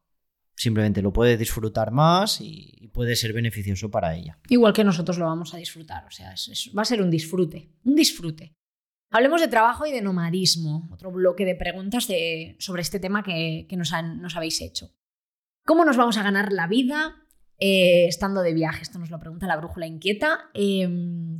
simplemente 0.56 1.02
lo 1.02 1.12
puede 1.12 1.36
disfrutar 1.36 1.90
más 1.90 2.40
y, 2.40 2.72
y 2.76 2.88
puede 2.88 3.16
ser 3.16 3.32
beneficioso 3.34 3.90
para 3.90 4.14
ella. 4.16 4.38
Igual 4.48 4.72
que 4.72 4.82
nosotros 4.84 5.18
lo 5.18 5.26
vamos 5.26 5.52
a 5.52 5.58
disfrutar, 5.58 6.06
o 6.06 6.10
sea, 6.10 6.32
es- 6.32 6.48
es- 6.48 6.70
va 6.76 6.82
a 6.82 6.86
ser 6.86 7.02
un 7.02 7.10
disfrute, 7.10 7.70
un 7.84 7.94
disfrute. 7.94 8.54
Hablemos 9.10 9.42
de 9.42 9.48
trabajo 9.48 9.84
y 9.84 9.92
de 9.92 10.00
nomadismo, 10.00 10.88
otro 10.90 11.12
bloque 11.12 11.44
de 11.44 11.54
preguntas 11.54 12.08
de- 12.08 12.56
sobre 12.58 12.80
este 12.80 12.98
tema 12.98 13.22
que, 13.22 13.66
que 13.68 13.76
nos, 13.76 13.92
han- 13.92 14.22
nos 14.22 14.36
habéis 14.36 14.62
hecho. 14.62 14.90
¿Cómo 15.64 15.84
nos 15.84 15.96
vamos 15.96 16.16
a 16.16 16.22
ganar 16.22 16.52
la 16.52 16.66
vida 16.66 17.16
eh, 17.58 18.06
estando 18.08 18.42
de 18.42 18.52
viaje? 18.52 18.82
Esto 18.82 18.98
nos 18.98 19.10
lo 19.10 19.20
pregunta 19.20 19.46
la 19.46 19.56
brújula 19.56 19.86
inquieta. 19.86 20.50
Eh, 20.54 20.88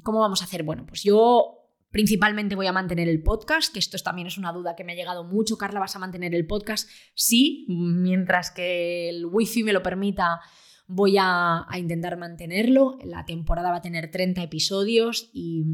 ¿Cómo 0.03 0.21
vamos 0.21 0.43
a 0.43 0.45
hacer? 0.45 0.63
Bueno, 0.63 0.87
pues 0.87 1.03
yo 1.03 1.59
principalmente 1.91 2.55
voy 2.55 2.69
a 2.69 2.73
mantener 2.73 3.09
el 3.09 3.23
podcast, 3.23 3.73
que 3.73 3.81
esto 3.81 3.97
es- 3.97 4.05
también 4.05 4.29
es 4.29 4.39
una 4.39 4.53
duda 4.53 4.77
que 4.77 4.85
me 4.85 4.93
ha 4.93 4.97
llegado 4.97 5.25
mucho. 5.25 5.59
Carla, 5.59 5.81
¿vas 5.81 5.97
a 5.97 5.99
mantener 5.99 6.35
el 6.35 6.47
podcast? 6.47 6.89
Sí, 7.15 7.67
mientras 7.69 8.51
que 8.51 9.09
el 9.09 9.27
wifi 9.27 9.65
me 9.65 9.73
lo 9.73 9.83
permita, 9.83 10.41
voy 10.87 11.17
a, 11.19 11.67
intentar 11.77 12.17
mantenerlo. 12.17 12.99
La 13.05 13.25
temporada 13.25 13.71
va 13.71 13.79
a 13.79 13.83
tener 13.83 14.11
30 14.11 14.43
episodios 14.43 15.31
y 15.33 15.65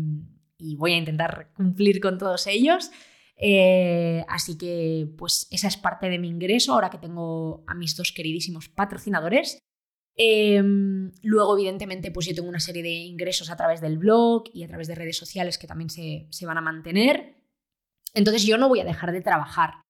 voy 0.76 0.92
a 0.92 0.96
intentar 0.96 1.52
cumplir 1.54 2.00
con 2.00 2.16
todos 2.16 2.46
ellos. 2.46 2.90
Eh, 3.40 4.24
así 4.28 4.58
que, 4.58 5.08
pues, 5.16 5.46
esa 5.50 5.68
es 5.68 5.76
parte 5.76 6.10
de 6.10 6.18
mi 6.18 6.28
ingreso 6.28 6.72
ahora 6.72 6.90
que 6.90 6.98
tengo 6.98 7.64
a 7.66 7.74
mis 7.74 7.96
dos 7.96 8.12
queridísimos 8.12 8.68
patrocinadores. 8.68 9.58
Eh, 10.16 10.60
luego, 11.22 11.56
evidentemente, 11.56 12.10
pues 12.10 12.26
yo 12.26 12.34
tengo 12.34 12.48
una 12.48 12.58
serie 12.58 12.82
de 12.82 12.90
ingresos 12.90 13.50
a 13.50 13.56
través 13.56 13.80
del 13.80 13.98
blog 13.98 14.44
y 14.52 14.64
a 14.64 14.68
través 14.68 14.88
de 14.88 14.96
redes 14.96 15.16
sociales 15.16 15.58
que 15.58 15.68
también 15.68 15.90
se, 15.90 16.26
se 16.30 16.44
van 16.44 16.58
a 16.58 16.60
mantener. 16.62 17.36
Entonces 18.14 18.44
yo 18.44 18.58
no 18.58 18.68
voy 18.68 18.80
a 18.80 18.84
dejar 18.84 19.12
de 19.12 19.20
trabajar. 19.20 19.82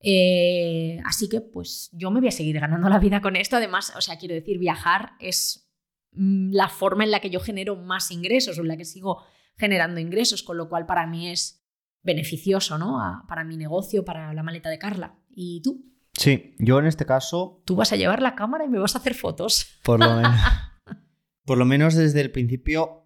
Eh, 0.00 1.00
así 1.04 1.28
que 1.28 1.40
pues 1.40 1.90
yo 1.92 2.10
me 2.10 2.20
voy 2.20 2.28
a 2.28 2.32
seguir 2.32 2.58
ganando 2.58 2.88
la 2.88 2.98
vida 2.98 3.20
con 3.20 3.36
esto. 3.36 3.56
Además, 3.56 3.92
o 3.96 4.00
sea, 4.00 4.18
quiero 4.18 4.34
decir, 4.34 4.58
viajar 4.58 5.12
es 5.20 5.70
mm, 6.12 6.52
la 6.52 6.68
forma 6.68 7.04
en 7.04 7.10
la 7.12 7.20
que 7.20 7.30
yo 7.30 7.40
genero 7.40 7.76
más 7.76 8.10
ingresos 8.10 8.58
o 8.58 8.62
en 8.62 8.68
la 8.68 8.76
que 8.76 8.84
sigo 8.84 9.24
generando 9.56 10.00
ingresos, 10.00 10.42
con 10.42 10.56
lo 10.56 10.68
cual 10.68 10.86
para 10.86 11.06
mí 11.06 11.30
es 11.30 11.57
beneficioso, 12.02 12.78
¿no? 12.78 13.00
A- 13.02 13.24
para 13.28 13.44
mi 13.44 13.56
negocio, 13.56 14.04
para 14.04 14.32
la 14.34 14.42
maleta 14.42 14.70
de 14.70 14.78
Carla. 14.78 15.14
¿Y 15.30 15.60
tú? 15.62 15.84
Sí, 16.14 16.54
yo 16.58 16.78
en 16.80 16.86
este 16.86 17.06
caso, 17.06 17.62
Tú 17.64 17.76
vas 17.76 17.92
a 17.92 17.96
llevar 17.96 18.22
la 18.22 18.34
cámara 18.34 18.64
y 18.64 18.68
me 18.68 18.78
vas 18.78 18.94
a 18.96 18.98
hacer 18.98 19.14
fotos. 19.14 19.78
por 19.84 20.00
lo 20.00 20.16
menos, 20.16 20.40
por 21.44 21.58
lo 21.58 21.64
menos 21.64 21.94
desde 21.94 22.20
el 22.20 22.30
principio, 22.32 23.04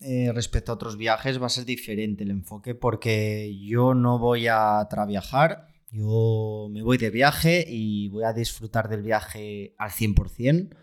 eh, 0.00 0.30
respecto 0.34 0.70
a 0.72 0.74
otros 0.74 0.96
viajes, 0.96 1.40
va 1.40 1.46
a 1.46 1.50
ser 1.50 1.64
diferente 1.64 2.24
el 2.24 2.30
enfoque 2.30 2.74
porque 2.74 3.56
yo 3.60 3.94
no 3.94 4.18
voy 4.18 4.46
a 4.48 4.86
traviajar, 4.90 5.68
yo 5.90 6.68
me 6.70 6.82
voy 6.82 6.98
de 6.98 7.10
viaje 7.10 7.64
y 7.68 8.08
voy 8.08 8.24
a 8.24 8.32
disfrutar 8.32 8.88
del 8.88 9.02
viaje 9.02 9.74
al 9.78 9.90
100%. 9.90 10.76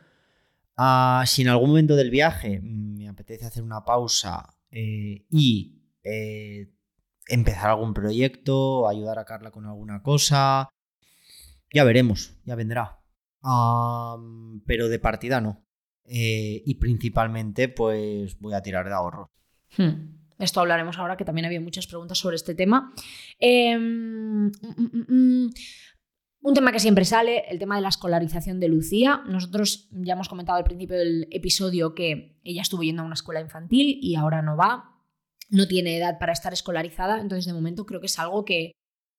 Ah, 0.75 1.23
si 1.25 1.41
en 1.43 1.47
algún 1.49 1.69
momento 1.69 1.95
del 1.95 2.09
viaje 2.11 2.59
mm, 2.61 2.97
me 2.97 3.07
apetece 3.07 3.45
hacer 3.45 3.63
una 3.63 3.83
pausa 3.83 4.53
eh, 4.69 5.25
y 5.31 5.81
eh, 6.03 6.69
empezar 7.27 7.69
algún 7.69 7.93
proyecto, 7.93 8.87
ayudar 8.87 9.19
a 9.19 9.25
Carla 9.25 9.51
con 9.51 9.65
alguna 9.65 10.01
cosa, 10.01 10.69
ya 11.73 11.83
veremos, 11.83 12.37
ya 12.45 12.55
vendrá. 12.55 12.99
Pero 14.65 14.89
de 14.89 14.99
partida 14.99 15.41
no. 15.41 15.65
Eh, 16.05 16.63
y 16.65 16.75
principalmente, 16.75 17.67
pues 17.69 18.39
voy 18.39 18.53
a 18.53 18.61
tirar 18.61 18.87
de 18.87 18.93
ahorro. 18.93 19.31
Hmm. 19.77 20.17
Esto 20.39 20.59
hablaremos 20.61 20.97
ahora, 20.97 21.17
que 21.17 21.25
también 21.25 21.45
había 21.45 21.59
muchas 21.59 21.87
preguntas 21.87 22.17
sobre 22.17 22.35
este 22.35 22.55
tema. 22.55 22.93
Eh, 23.39 23.77
mm, 23.77 24.45
mm, 24.47 25.05
mm, 25.07 25.49
un 26.41 26.53
tema 26.53 26.71
que 26.71 26.79
siempre 26.79 27.05
sale, 27.05 27.43
el 27.49 27.59
tema 27.59 27.75
de 27.75 27.81
la 27.81 27.89
escolarización 27.89 28.59
de 28.59 28.69
Lucía. 28.69 29.23
Nosotros 29.27 29.89
ya 29.91 30.13
hemos 30.13 30.29
comentado 30.29 30.57
al 30.57 30.63
principio 30.63 30.97
del 30.97 31.27
episodio 31.31 31.95
que 31.95 32.39
ella 32.43 32.61
estuvo 32.61 32.83
yendo 32.83 33.01
a 33.01 33.05
una 33.05 33.15
escuela 33.15 33.41
infantil 33.41 33.97
y 34.01 34.15
ahora 34.15 34.41
no 34.41 34.55
va. 34.55 34.96
No 35.49 35.67
tiene 35.67 35.97
edad 35.97 36.19
para 36.19 36.33
estar 36.33 36.53
escolarizada, 36.53 37.19
entonces 37.21 37.45
de 37.45 37.53
momento 37.53 37.85
creo 37.85 37.99
que 37.99 38.07
es 38.07 38.19
algo 38.19 38.43
que 38.45 38.73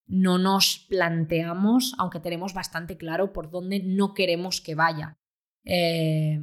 no 0.07 0.39
nos 0.39 0.87
planteamos, 0.89 1.95
aunque 1.99 2.21
tenemos 2.21 2.55
bastante 2.55 2.97
claro 2.97 3.33
por 3.33 3.51
dónde 3.51 3.81
no 3.83 4.15
queremos 4.15 4.61
que 4.61 4.75
vaya. 4.75 5.19
Eh, 5.65 6.41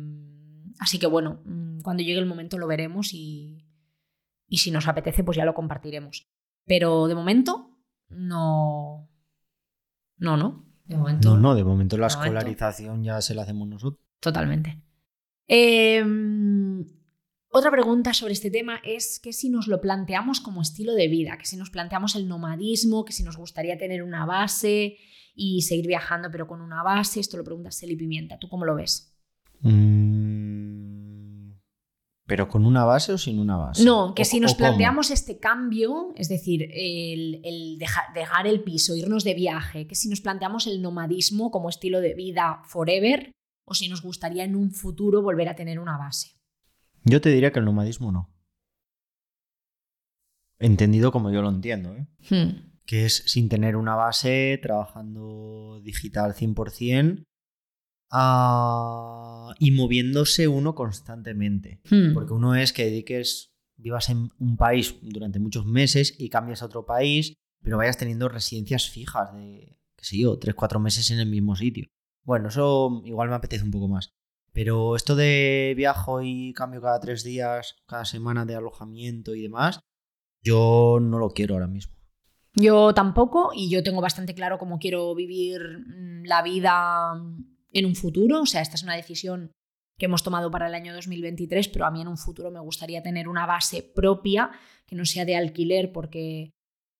así 0.80 1.00
que 1.00 1.08
bueno, 1.08 1.42
mm, 1.46 1.80
cuando 1.82 2.04
llegue 2.04 2.20
el 2.20 2.26
momento 2.28 2.58
lo 2.58 2.68
veremos 2.68 3.14
y, 3.14 3.66
y 4.48 4.58
si 4.58 4.72
nos 4.72 4.88
apetece, 4.88 5.24
pues 5.24 5.38
ya 5.38 5.46
lo 5.46 5.54
compartiremos. 5.56 6.28
Pero 6.66 7.08
de 7.08 7.16
momento, 7.16 7.78
no. 8.10 9.10
No, 10.18 10.38
no. 10.38 10.66
De 10.86 10.98
momento. 10.98 11.30
No, 11.32 11.38
no, 11.38 11.56
de 11.56 11.64
momento 11.64 11.98
la 11.98 12.08
De 12.08 12.16
momento. 12.16 12.38
escolarización 12.38 13.04
ya 13.04 13.22
se 13.22 13.34
la 13.36 13.44
hacemos 13.44 13.68
nosotros. 13.68 14.04
Totalmente. 14.20 14.82
Eh, 15.48 16.04
otra 17.58 17.72
pregunta 17.72 18.14
sobre 18.14 18.34
este 18.34 18.52
tema 18.52 18.82
es 18.84 19.20
que 19.20 19.32
si 19.32 19.50
nos 19.50 19.68
lo 19.68 19.80
planteamos 19.80 20.40
como 20.42 20.62
estilo 20.62 20.94
de 20.94 21.08
vida, 21.08 21.38
que 21.38 21.46
si 21.46 21.56
nos 21.58 21.70
planteamos 21.70 22.16
el 22.16 22.28
nomadismo, 22.28 23.06
que 23.06 23.14
si 23.14 23.24
nos 23.24 23.38
gustaría 23.38 23.78
tener 23.78 24.04
una 24.04 24.26
base 24.26 24.98
y 25.34 25.62
seguir 25.62 25.88
viajando 25.88 26.30
pero 26.32 26.48
con 26.48 26.62
una 26.62 26.84
base, 26.84 27.20
esto 27.20 27.38
lo 27.38 27.44
pregunta 27.44 27.72
Celi 27.72 27.96
Pimienta, 27.96 28.38
¿tú 28.40 28.50
cómo 28.50 28.66
lo 28.66 28.76
ves? 28.76 29.16
Mm, 29.62 31.52
¿Pero 32.28 32.48
con 32.50 32.66
una 32.66 32.84
base 32.86 33.14
o 33.14 33.18
sin 33.18 33.40
una 33.40 33.56
base? 33.58 33.84
No, 33.86 34.14
que 34.16 34.24
¿O- 34.24 34.26
si 34.26 34.40
nos 34.40 34.54
cómo? 34.54 34.60
planteamos 34.68 35.12
este 35.12 35.40
cambio, 35.40 36.12
es 36.16 36.28
decir, 36.28 36.64
el, 36.74 37.40
el 37.44 37.78
deja- 37.78 38.12
dejar 38.14 38.48
el 38.48 38.64
piso, 38.64 38.96
irnos 38.96 39.24
de 39.24 39.34
viaje, 39.36 39.86
que 39.88 39.96
si 39.96 40.10
nos 40.10 40.22
planteamos 40.22 40.66
el 40.68 40.82
nomadismo 40.82 41.52
como 41.52 41.70
estilo 41.70 42.02
de 42.02 42.16
vida 42.16 42.62
forever, 42.66 43.32
o 43.68 43.74
si 43.74 43.88
nos 43.90 44.02
gustaría 44.02 44.44
en 44.44 44.56
un 44.56 44.72
futuro 44.72 45.22
volver 45.22 45.50
a 45.50 45.56
tener 45.56 45.80
una 45.80 45.98
base. 45.98 46.35
Yo 47.06 47.22
te 47.22 47.30
diría 47.30 47.52
que 47.52 47.60
el 47.60 47.66
nomadismo 47.66 48.12
no. 48.12 48.36
Entendido 50.58 51.12
como 51.12 51.32
yo 51.32 51.42
lo 51.42 51.50
entiendo, 51.50 51.96
¿eh? 51.96 52.08
Hmm. 52.30 52.80
que 52.86 53.06
es 53.06 53.24
sin 53.28 53.48
tener 53.50 53.76
una 53.76 53.96
base, 53.96 54.60
trabajando 54.62 55.82
digital 55.84 56.34
100% 56.34 57.26
ah, 58.12 59.54
y 59.60 59.72
moviéndose 59.72 60.48
uno 60.48 60.74
constantemente. 60.74 61.82
Hmm. 61.90 62.14
Porque 62.14 62.34
uno 62.34 62.56
es 62.56 62.74
que 62.74 62.86
dediques, 62.86 63.52
vivas 63.78 64.10
en 64.10 64.32
un 64.40 64.58
país 64.58 64.96
durante 65.02 65.40
muchos 65.40 65.66
meses 65.66 66.16
y 66.18 66.30
cambias 66.30 66.64
a 66.64 66.66
otro 66.66 66.86
país, 66.86 67.36
pero 67.62 67.78
vayas 67.78 67.98
teniendo 67.98 68.30
residencias 68.30 68.90
fijas 68.90 69.34
de, 69.34 69.78
qué 69.96 70.06
sé 70.06 70.18
yo, 70.18 70.40
3-4 70.40 70.80
meses 70.80 71.12
en 71.12 71.20
el 71.20 71.30
mismo 71.30 71.56
sitio. 71.56 71.88
Bueno, 72.24 72.48
eso 72.48 73.04
igual 73.06 73.30
me 73.30 73.36
apetece 73.36 73.64
un 73.64 73.72
poco 73.72 73.88
más. 73.88 74.15
Pero 74.56 74.96
esto 74.96 75.18
de 75.18 75.74
viajo 75.76 76.22
y 76.22 76.54
cambio 76.54 76.80
cada 76.80 77.02
tres 77.02 77.26
días, 77.26 77.76
cada 77.86 78.06
semana 78.06 78.46
de 78.46 78.56
alojamiento 78.56 79.36
y 79.36 79.42
demás, 79.42 79.82
yo 80.42 81.00
no 81.02 81.20
lo 81.20 81.32
quiero 81.32 81.56
ahora 81.56 81.68
mismo. 81.68 81.94
Yo 82.54 82.94
tampoco, 82.94 83.52
y 83.54 83.70
yo 83.70 83.84
tengo 83.84 84.00
bastante 84.00 84.34
claro 84.34 84.58
cómo 84.58 84.80
quiero 84.80 85.14
vivir 85.14 85.60
mm, 85.86 86.24
la 86.24 86.42
vida 86.42 87.22
en 87.74 87.86
un 87.86 87.96
futuro. 87.96 88.44
O 88.44 88.46
sea, 88.46 88.62
esta 88.62 88.76
es 88.76 88.84
una 88.84 88.96
decisión 88.96 89.52
que 89.98 90.06
hemos 90.06 90.24
tomado 90.24 90.50
para 90.50 90.68
el 90.68 90.74
año 90.74 90.94
2023, 90.94 91.68
pero 91.68 91.86
a 91.86 91.92
mí 91.92 92.02
en 92.02 92.08
un 92.08 92.18
futuro 92.18 92.50
me 92.50 92.62
gustaría 92.62 93.04
tener 93.04 93.28
una 93.28 93.46
base 93.46 93.84
propia 93.84 94.52
que 94.86 94.96
no 94.96 95.04
sea 95.04 95.26
de 95.26 95.36
alquiler 95.36 95.92
porque 95.92 96.54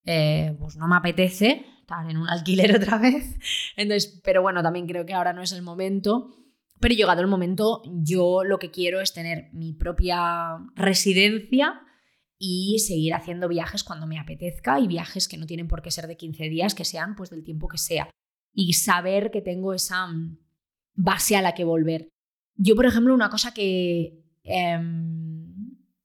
eh, 0.06 0.58
pues 0.60 0.76
no 0.76 0.90
me 0.90 0.98
apetece 0.98 1.66
estar 1.80 2.10
en 2.10 2.18
un 2.18 2.28
alquiler 2.28 2.76
otra 2.82 2.98
vez. 2.98 3.40
Entonces, 3.78 4.20
pero 4.26 4.42
bueno, 4.42 4.62
también 4.62 4.88
creo 4.88 5.06
que 5.06 5.14
ahora 5.14 5.32
no 5.32 5.42
es 5.42 5.54
el 5.54 5.62
momento. 5.62 6.36
Pero 6.80 6.96
llegado 6.96 7.22
el 7.22 7.28
momento, 7.28 7.82
yo 7.86 8.44
lo 8.44 8.60
que 8.60 8.72
quiero 8.72 9.00
es 9.00 9.14
tener 9.14 9.50
mi 9.54 9.74
propia 9.74 10.58
residencia 10.76 11.82
y 12.38 12.80
seguir 12.80 13.14
haciendo 13.14 13.48
viajes 13.48 13.84
cuando 13.84 14.08
me 14.08 14.20
apetezca 14.20 14.80
y 14.80 14.88
viajes 14.88 15.28
que 15.28 15.38
no 15.38 15.46
tienen 15.46 15.68
por 15.68 15.82
qué 15.82 15.92
ser 15.92 16.08
de 16.08 16.18
15 16.18 16.50
días, 16.50 16.76
que 16.76 16.86
sean 16.86 17.16
pues 17.16 17.30
del 17.30 17.44
tiempo 17.44 17.68
que 17.68 17.78
sea. 17.78 18.10
Y 18.54 18.74
saber 18.74 19.32
que 19.32 19.42
tengo 19.42 19.74
esa 19.74 20.08
mm, 20.08 20.38
base 20.94 21.36
a 21.36 21.42
la 21.42 21.54
que 21.54 21.64
volver. 21.64 22.10
Yo, 22.56 22.76
por 22.76 22.86
ejemplo, 22.86 23.14
una 23.14 23.30
cosa 23.30 23.54
que 23.54 24.24
em, 24.44 25.46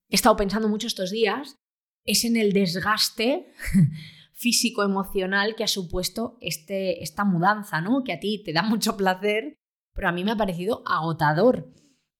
he 0.08 0.14
estado 0.14 0.36
pensando 0.36 0.68
mucho 0.68 0.86
estos 0.86 1.10
días 1.10 1.56
es 2.04 2.24
en 2.24 2.36
el 2.36 2.52
desgaste 2.52 3.52
físico-emocional 4.32 5.54
que 5.54 5.64
ha 5.64 5.68
supuesto 5.68 6.38
este, 6.40 7.02
esta 7.02 7.24
mudanza, 7.24 7.80
¿no? 7.80 8.02
Que 8.04 8.12
a 8.12 8.20
ti 8.20 8.42
te 8.44 8.52
da 8.52 8.62
mucho 8.62 8.96
placer, 8.96 9.59
pero 9.94 10.08
a 10.08 10.12
mí 10.12 10.24
me 10.24 10.32
ha 10.32 10.36
parecido 10.36 10.82
agotador. 10.86 11.72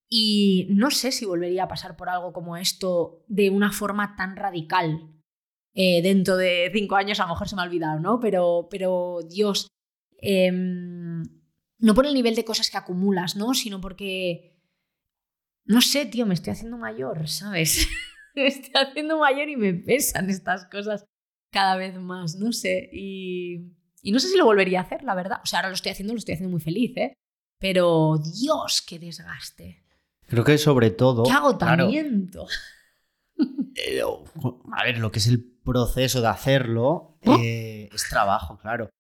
Y 0.09 0.67
no 0.71 0.91
sé 0.91 1.13
si 1.13 1.25
volvería 1.25 1.65
a 1.65 1.69
pasar 1.69 1.97
por 1.97 2.09
algo 2.09 2.33
como 2.33 2.57
esto 2.57 3.25
de 3.29 3.49
una 3.49 3.71
forma 3.71 4.17
tan 4.17 4.37
radical. 4.37 5.09
Eh, 5.73 6.03
dentro 6.03 6.37
de 6.37 6.69
cinco 6.75 6.97
años 6.97 7.21
a 7.21 7.25
lo 7.25 7.31
mejor 7.31 7.49
se 7.49 7.55
me 7.55 7.63
ha 7.63 7.65
olvidado, 7.65 8.01
¿no? 8.01 8.19
Pero, 8.19 8.67
pero 8.71 9.21
Dios, 9.29 9.69
em, 10.19 11.23
no 11.79 11.95
por 11.95 12.07
el 12.07 12.15
nivel 12.15 12.35
de 12.35 12.45
cosas 12.45 12.71
que 12.71 12.77
acumulas, 12.77 13.37
¿no? 13.37 13.55
Sino 13.55 13.81
porque, 13.81 14.59
no 15.65 15.81
sé, 15.81 16.07
tío, 16.07 16.27
me 16.27 16.35
estoy 16.35 16.53
haciendo 16.53 16.77
mayor, 16.77 17.29
¿sabes? 17.29 17.87
me 18.35 18.49
estoy 18.49 18.73
haciendo 18.75 19.19
mayor 19.19 19.49
y 19.49 19.57
me 19.57 19.75
pesan 19.75 20.29
estas 20.29 20.67
cosas 20.67 21.05
cada 21.53 21.77
vez 21.77 21.97
más, 21.99 22.35
no 22.37 22.53
sé. 22.53 22.91
Y, 22.93 23.77
y 24.03 24.11
no 24.13 24.19
sé 24.19 24.29
si 24.29 24.37
lo 24.37 24.45
volvería 24.45 24.81
a 24.81 24.83
hacer, 24.83 25.05
la 25.05 25.15
verdad. 25.15 25.39
O 25.43 25.47
sea, 25.47 25.61
ahora 25.61 25.69
lo 25.69 25.75
estoy 25.75 25.93
haciendo, 25.93 26.15
lo 26.15 26.19
estoy 26.19 26.35
haciendo 26.35 26.51
muy 26.51 26.61
feliz, 26.61 26.97
¿eh? 26.97 27.15
Pero 27.61 28.19
Dios, 28.19 28.83
qué 28.83 28.99
desgaste. 28.99 29.85
Creo 30.27 30.43
que 30.43 30.59
sobre 30.59 30.91
todo. 30.91 31.23
¡Qué 31.25 31.31
agotamiento! 31.31 32.47
Eh, 33.77 34.03
a 34.73 34.85
ver, 34.85 34.99
lo 34.99 35.11
que 35.11 35.19
es 35.21 35.27
el 35.29 35.43
proceso 35.65 36.21
de 36.21 36.27
hacerlo 36.27 37.19
eh, 37.23 37.89
es 37.93 38.09
trabajo, 38.09 38.59
claro. 38.59 38.91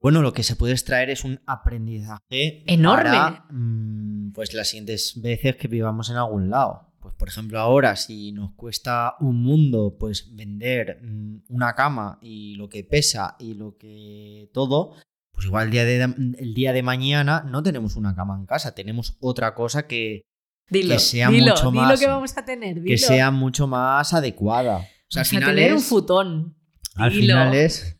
Bueno, 0.00 0.20
lo 0.20 0.32
que 0.32 0.42
se 0.42 0.56
puede 0.56 0.72
extraer 0.72 1.10
es 1.10 1.24
un 1.24 1.40
aprendizaje 1.46 2.62
enorme. 2.72 3.10
Para, 3.10 3.46
mm, 3.50 4.32
pues 4.32 4.52
las 4.52 4.68
siguientes 4.68 5.20
veces 5.20 5.56
que 5.56 5.68
vivamos 5.68 6.10
en 6.10 6.16
algún 6.16 6.50
lado. 6.50 6.92
Pues 7.00 7.14
por 7.14 7.28
ejemplo, 7.28 7.58
ahora 7.58 7.96
si 7.96 8.32
nos 8.32 8.52
cuesta 8.52 9.14
un 9.20 9.42
mundo, 9.42 9.96
pues 9.98 10.34
vender 10.36 11.00
mm, 11.02 11.44
una 11.48 11.74
cama 11.74 12.18
y 12.20 12.54
lo 12.56 12.68
que 12.68 12.84
pesa 12.84 13.36
y 13.38 13.54
lo 13.54 13.76
que 13.76 14.50
todo, 14.52 14.94
pues 15.42 15.48
igual 15.48 15.64
el 15.66 15.70
día, 15.72 15.84
de, 15.84 16.02
el 16.38 16.54
día 16.54 16.72
de 16.72 16.82
mañana 16.84 17.44
no 17.48 17.64
tenemos 17.64 17.96
una 17.96 18.14
cama 18.14 18.36
en 18.38 18.46
casa, 18.46 18.76
tenemos 18.76 19.16
otra 19.18 19.54
cosa 19.54 19.88
que, 19.88 20.24
que 20.70 20.98
sea 21.00 21.30
mucho 21.30 21.72
más. 21.72 21.98
que 21.98 22.06
vamos 22.06 22.36
a 22.36 22.44
tener. 22.44 22.80
Que 22.84 22.96
sea 22.96 23.32
mucho 23.32 23.66
más 23.66 24.14
adecuada. 24.14 24.78
O 24.78 25.08
sea, 25.08 25.22
al 25.22 25.26
final 25.26 25.50
a 25.50 25.54
tener 25.54 25.72
es, 25.72 25.76
un 25.76 25.82
futón. 25.82 26.56
Al 26.94 27.10
final 27.10 27.54
es. 27.54 27.98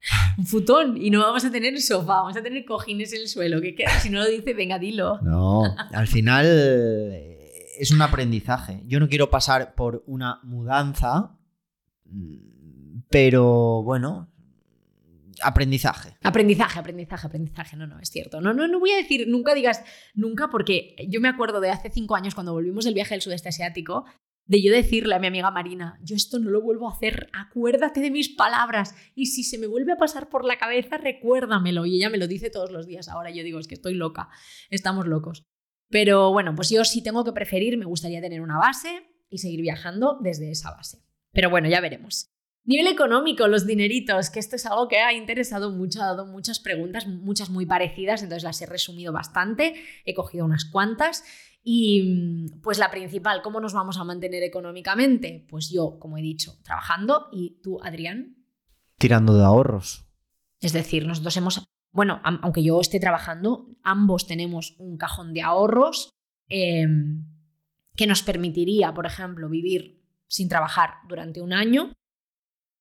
Un 0.38 0.46
futón. 0.46 0.96
Y 0.98 1.10
no 1.10 1.20
vamos 1.20 1.44
a 1.46 1.50
tener 1.50 1.80
sofá, 1.80 2.16
vamos 2.16 2.36
a 2.36 2.42
tener 2.42 2.64
cojines 2.66 3.12
en 3.14 3.22
el 3.22 3.28
suelo. 3.28 3.60
Que, 3.62 3.74
si 4.02 4.10
no 4.10 4.18
lo 4.18 4.28
dice, 4.28 4.52
venga, 4.52 4.78
dilo. 4.78 5.18
No, 5.22 5.62
al 5.92 6.06
final 6.06 6.44
eh, 6.46 7.74
es 7.78 7.90
un 7.90 8.02
aprendizaje. 8.02 8.82
Yo 8.86 9.00
no 9.00 9.08
quiero 9.08 9.30
pasar 9.30 9.74
por 9.74 10.04
una 10.06 10.40
mudanza, 10.42 11.38
mm, 12.04 12.98
pero 13.08 13.82
bueno, 13.82 14.33
aprendizaje. 15.42 16.16
Aprendizaje, 16.22 16.78
aprendizaje, 16.78 17.26
aprendizaje. 17.26 17.76
No, 17.76 17.86
no, 17.86 18.00
es 18.00 18.10
cierto. 18.10 18.40
No, 18.40 18.54
no, 18.54 18.68
no 18.68 18.80
voy 18.80 18.90
a 18.92 18.96
decir, 18.96 19.26
nunca 19.28 19.54
digas 19.54 19.82
nunca, 20.14 20.48
porque 20.50 20.96
yo 21.08 21.20
me 21.20 21.28
acuerdo 21.28 21.60
de 21.60 21.70
hace 21.70 21.90
cinco 21.90 22.16
años 22.16 22.34
cuando 22.34 22.52
volvimos 22.52 22.84
del 22.84 22.94
viaje 22.94 23.14
del 23.14 23.22
sudeste 23.22 23.48
asiático, 23.48 24.04
de 24.46 24.62
yo 24.62 24.72
decirle 24.72 25.14
a 25.14 25.18
mi 25.18 25.26
amiga 25.26 25.50
Marina, 25.50 25.98
yo 26.02 26.16
esto 26.16 26.38
no 26.38 26.50
lo 26.50 26.60
vuelvo 26.60 26.88
a 26.88 26.92
hacer, 26.92 27.28
acuérdate 27.32 28.00
de 28.00 28.10
mis 28.10 28.28
palabras 28.28 28.94
y 29.14 29.26
si 29.26 29.42
se 29.42 29.58
me 29.58 29.66
vuelve 29.66 29.92
a 29.92 29.96
pasar 29.96 30.28
por 30.28 30.44
la 30.44 30.58
cabeza, 30.58 30.98
recuérdamelo. 30.98 31.86
Y 31.86 31.96
ella 31.96 32.10
me 32.10 32.18
lo 32.18 32.26
dice 32.26 32.50
todos 32.50 32.70
los 32.70 32.86
días. 32.86 33.08
Ahora 33.08 33.30
yo 33.30 33.42
digo, 33.42 33.58
es 33.58 33.66
que 33.66 33.74
estoy 33.74 33.94
loca, 33.94 34.28
estamos 34.70 35.06
locos. 35.06 35.46
Pero 35.88 36.32
bueno, 36.32 36.54
pues 36.54 36.70
yo 36.70 36.84
si 36.84 37.02
tengo 37.02 37.24
que 37.24 37.32
preferir, 37.32 37.78
me 37.78 37.84
gustaría 37.84 38.20
tener 38.20 38.40
una 38.40 38.58
base 38.58 39.06
y 39.30 39.38
seguir 39.38 39.62
viajando 39.62 40.18
desde 40.20 40.50
esa 40.50 40.70
base. 40.70 41.02
Pero 41.32 41.50
bueno, 41.50 41.68
ya 41.68 41.80
veremos. 41.80 42.33
Nivel 42.66 42.86
económico, 42.86 43.46
los 43.46 43.66
dineritos, 43.66 44.30
que 44.30 44.40
esto 44.40 44.56
es 44.56 44.64
algo 44.64 44.88
que 44.88 44.98
ha 44.98 45.12
interesado 45.12 45.70
mucho, 45.70 46.02
ha 46.02 46.06
dado 46.06 46.26
muchas 46.26 46.60
preguntas, 46.60 47.06
muchas 47.06 47.50
muy 47.50 47.66
parecidas, 47.66 48.22
entonces 48.22 48.42
las 48.42 48.60
he 48.62 48.66
resumido 48.66 49.12
bastante, 49.12 49.74
he 50.06 50.14
cogido 50.14 50.46
unas 50.46 50.64
cuantas. 50.64 51.24
Y 51.62 52.48
pues 52.62 52.78
la 52.78 52.90
principal, 52.90 53.42
¿cómo 53.42 53.60
nos 53.60 53.74
vamos 53.74 53.98
a 53.98 54.04
mantener 54.04 54.42
económicamente? 54.42 55.46
Pues 55.48 55.70
yo, 55.70 55.98
como 55.98 56.16
he 56.16 56.22
dicho, 56.22 56.58
trabajando 56.62 57.28
y 57.32 57.60
tú, 57.62 57.78
Adrián. 57.82 58.36
Tirando 58.98 59.34
de 59.34 59.44
ahorros. 59.44 60.06
Es 60.60 60.72
decir, 60.72 61.06
nosotros 61.06 61.36
hemos, 61.36 61.64
bueno, 61.90 62.22
aunque 62.24 62.62
yo 62.62 62.80
esté 62.80 62.98
trabajando, 62.98 63.68
ambos 63.82 64.26
tenemos 64.26 64.74
un 64.78 64.96
cajón 64.96 65.34
de 65.34 65.42
ahorros 65.42 66.10
em, 66.48 67.26
que 67.94 68.06
nos 68.06 68.22
permitiría, 68.22 68.94
por 68.94 69.04
ejemplo, 69.04 69.50
vivir 69.50 70.02
sin 70.28 70.48
trabajar 70.48 70.94
durante 71.08 71.42
un 71.42 71.52
año 71.52 71.92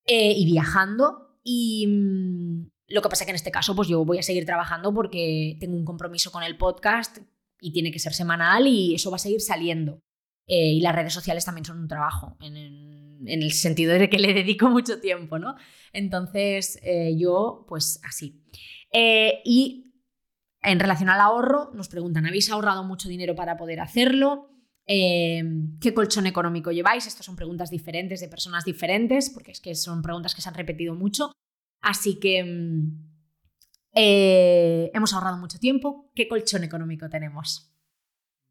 eh, 0.06 0.34
y 0.36 0.46
viajando. 0.46 1.38
Y 1.44 1.88
mm, 1.88 2.70
lo 2.90 3.02
que 3.02 3.10
pasa 3.10 3.26
que 3.26 3.32
en 3.32 3.36
este 3.36 3.52
caso, 3.52 3.76
pues 3.76 3.88
yo 3.88 4.04
voy 4.06 4.20
a 4.20 4.24
seguir 4.24 4.46
trabajando 4.46 4.94
porque 4.94 5.58
tengo 5.60 5.76
un 5.76 5.86
compromiso 5.86 6.32
con 6.32 6.44
el 6.44 6.58
podcast 6.58 7.20
y 7.60 7.72
tiene 7.72 7.92
que 7.92 8.00
ser 8.00 8.14
semanal 8.14 8.68
y 8.68 8.96
eso 8.96 9.10
va 9.10 9.16
a 9.16 9.20
seguir 9.20 9.42
saliendo. 9.42 10.02
Eh, 10.48 10.74
y 10.74 10.82
las 10.82 10.94
redes 10.94 11.14
sociales 11.14 11.46
también 11.46 11.66
son 11.66 11.80
un 11.80 11.88
trabajo, 11.88 12.38
en, 12.42 13.26
el 13.26 13.52
sentido 13.54 13.94
de 13.94 14.10
que 14.10 14.20
le 14.20 14.34
dedico 14.34 14.70
mucho 14.70 15.00
tiempo, 15.00 15.40
¿no? 15.40 15.56
Entonces, 15.94 16.78
eh, 16.84 17.16
yo, 17.18 17.66
pues 17.70 18.02
así. 18.04 18.44
y 19.46 19.94
en 20.62 20.80
relación 20.80 21.10
al 21.10 21.20
ahorro, 21.20 21.72
nos 21.74 21.90
preguntan, 21.90 22.26
¿habéis 22.26 22.50
ahorrado 22.50 22.84
mucho 22.84 23.10
dinero 23.10 23.36
para 23.36 23.58
poder 23.58 23.80
hacerlo? 23.80 24.53
Em, 24.86 25.80
¿Qué 25.80 25.94
colchón 25.94 26.28
económico 26.28 26.72
lleváis? 26.72 27.08
Estas 27.08 27.26
son 27.26 27.36
preguntas 27.36 27.70
diferentes 27.70 28.20
de 28.20 28.28
personas 28.28 28.66
diferentes, 28.66 29.30
porque 29.30 29.52
es 29.52 29.62
que 29.62 29.76
son 29.76 30.02
preguntas 30.02 30.36
que 30.36 30.42
se 30.42 30.50
han 30.50 30.56
repetido 30.56 30.96
mucho. 30.96 31.32
Así 31.82 32.20
que 32.20 32.40
em, 32.40 32.98
eh, 33.94 34.92
hemos 34.94 35.14
ahorrado 35.14 35.38
mucho 35.38 35.60
tiempo. 35.60 36.12
¿Qué 36.16 36.28
colchón 36.28 36.64
económico 36.64 37.10
tenemos? 37.10 37.74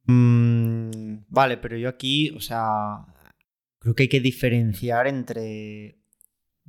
Mm, 0.05 1.25
vale, 1.29 1.59
pero 1.59 1.77
yo 1.77 1.89
aquí, 1.89 2.31
o 2.31 2.41
sea, 2.41 3.07
creo 3.79 3.95
que 3.95 4.05
hay 4.05 4.09
que 4.09 4.21
diferenciar 4.21 5.07
entre 5.07 6.02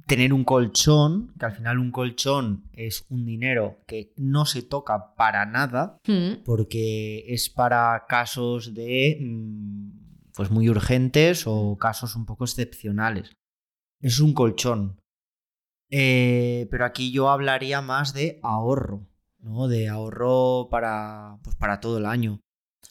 tener 0.08 0.34
un 0.34 0.44
colchón, 0.44 1.34
que 1.40 1.46
al 1.46 1.54
final 1.54 1.80
un 1.80 1.92
colchón 1.92 2.70
es 2.74 3.06
un 3.10 3.26
dinero 3.26 3.80
que 3.88 4.14
no 4.18 4.46
se 4.46 4.62
toca 4.62 5.16
para 5.16 5.46
nada, 5.46 5.98
mm. 6.08 6.44
porque 6.44 7.26
es 7.28 7.50
para 7.50 8.06
casos 8.08 8.74
de 8.74 9.18
mm, 9.22 10.32
pues 10.36 10.52
muy 10.52 10.70
urgentes 10.70 11.44
o 11.46 11.78
casos 11.78 12.16
un 12.16 12.26
poco 12.26 12.44
excepcionales. 12.44 13.32
Es 14.02 14.20
un 14.20 14.34
colchón. 14.34 15.00
Eh, 15.90 16.68
pero 16.72 16.86
aquí 16.86 17.12
yo 17.12 17.30
hablaría 17.30 17.82
más 17.82 18.14
de 18.14 18.40
ahorro, 18.42 19.08
¿no? 19.40 19.68
De 19.68 19.90
ahorro 19.90 20.68
para, 20.70 21.38
pues 21.44 21.56
para 21.56 21.80
todo 21.80 22.00
el 22.00 22.06
año. 22.06 22.40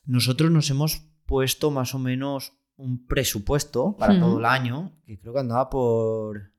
Nosotros 0.07 0.51
nos 0.51 0.71
hemos 0.71 1.03
puesto 1.27 1.71
más 1.71 1.95
o 1.95 1.99
menos 1.99 2.53
un 2.77 3.07
presupuesto 3.07 3.97
para 3.97 4.19
todo 4.19 4.39
el 4.39 4.45
año, 4.45 4.93
que 5.05 5.19
creo 5.19 5.35
que 5.35 5.41
andaba 5.41 5.69
por 5.69 6.52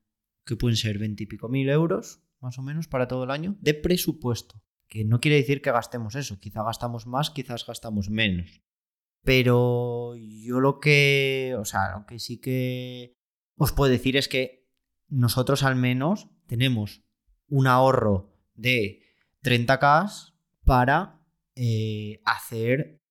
que 0.46 0.56
pueden 0.56 0.78
ser 0.78 0.98
veintipico 0.98 1.50
mil 1.50 1.70
euros, 1.70 2.22
más 2.40 2.58
o 2.60 2.62
menos, 2.62 2.88
para 2.88 3.08
todo 3.08 3.24
el 3.24 3.32
año, 3.32 3.56
de 3.62 3.74
presupuesto. 3.74 4.62
Que 4.88 5.06
no 5.06 5.20
quiere 5.20 5.38
decir 5.38 5.62
que 5.62 5.72
gastemos 5.72 6.16
eso, 6.16 6.40
quizá 6.40 6.64
gastamos 6.64 7.08
más, 7.08 7.32
quizás 7.32 7.66
gastamos 7.66 8.10
menos. 8.10 8.62
Pero 9.24 10.16
yo 10.16 10.60
lo 10.60 10.80
que, 10.80 11.56
o 11.58 11.66
sea, 11.66 11.98
lo 11.98 12.06
que 12.06 12.20
sí 12.20 12.40
que 12.40 13.16
os 13.56 13.72
puedo 13.72 13.92
decir 13.92 14.18
es 14.18 14.28
que 14.28 14.68
nosotros 15.08 15.64
al 15.64 15.76
menos 15.76 16.30
tenemos 16.48 17.04
un 17.48 17.68
ahorro 17.68 18.36
de 18.56 19.02
30k 19.44 20.34
para 20.66 21.22
eh, 21.56 22.22
hacer, 22.26 23.02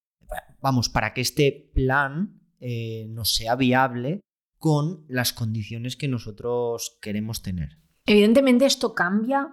vamos, 0.61 0.89
para 0.89 1.15
que 1.15 1.21
este 1.21 1.71
plan 1.75 2.41
eh, 2.61 3.07
nos 3.09 3.35
sea 3.35 3.57
viable 3.57 4.21
con 4.63 5.05
las 5.09 5.33
condiciones 5.33 5.97
que 5.97 6.07
nosotros 6.07 6.97
queremos 7.03 7.43
tener. 7.43 7.79
Evidentemente 8.07 8.65
esto 8.65 8.95
cambia 8.95 9.49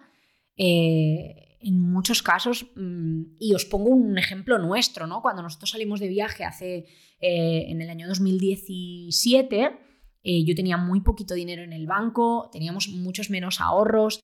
eh, 0.56 1.58
en 1.62 1.82
muchos 1.82 2.22
casos 2.22 2.68
mm, 2.76 3.38
y 3.40 3.56
os 3.56 3.66
pongo 3.66 3.90
un 3.90 4.20
ejemplo 4.20 4.60
nuestro, 4.60 5.08
¿no? 5.08 5.24
Cuando 5.24 5.42
nosotros 5.42 5.72
salimos 5.72 6.00
de 6.00 6.10
viaje 6.10 6.46
hace 6.46 6.86
eh, 7.20 7.66
en 7.70 7.82
el 7.82 7.90
año 7.90 8.08
2017, 8.08 9.72
eh, 10.22 10.46
yo 10.46 10.54
tenía 10.54 10.78
muy 10.78 11.02
poquito 11.02 11.34
dinero 11.34 11.64
en 11.64 11.74
el 11.74 11.88
banco, 11.88 12.52
teníamos 12.54 12.88
muchos 12.90 13.32
menos 13.32 13.62
ahorros. 13.62 14.20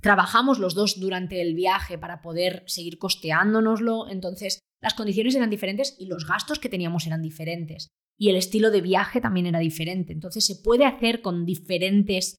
Trabajamos 0.00 0.58
los 0.58 0.74
dos 0.74 0.98
durante 0.98 1.42
el 1.42 1.54
viaje 1.54 1.98
para 1.98 2.22
poder 2.22 2.62
seguir 2.66 2.96
costeándonoslo, 2.96 4.08
entonces 4.08 4.60
las 4.80 4.94
condiciones 4.94 5.34
eran 5.34 5.50
diferentes 5.50 5.96
y 5.98 6.06
los 6.06 6.26
gastos 6.26 6.58
que 6.58 6.70
teníamos 6.70 7.06
eran 7.06 7.20
diferentes 7.20 7.90
y 8.16 8.30
el 8.30 8.36
estilo 8.36 8.70
de 8.70 8.80
viaje 8.80 9.20
también 9.20 9.46
era 9.46 9.58
diferente. 9.58 10.12
Entonces 10.12 10.46
se 10.46 10.56
puede 10.56 10.84
hacer 10.86 11.20
con 11.22 11.44
diferentes 11.44 12.36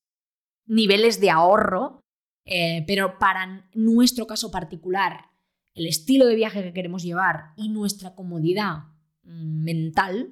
niveles 0.66 1.20
de 1.20 1.30
ahorro, 1.30 2.02
eh, 2.46 2.84
pero 2.88 3.18
para 3.20 3.70
nuestro 3.74 4.28
caso 4.28 4.52
particular, 4.52 5.32
el 5.74 5.88
estilo 5.88 6.26
de 6.26 6.36
viaje 6.36 6.64
que 6.64 6.74
queremos 6.74 7.04
llevar 7.04 7.54
y 7.58 7.70
nuestra 7.70 8.16
comodidad 8.16 8.86
mm, 9.24 9.64
mental, 9.64 10.32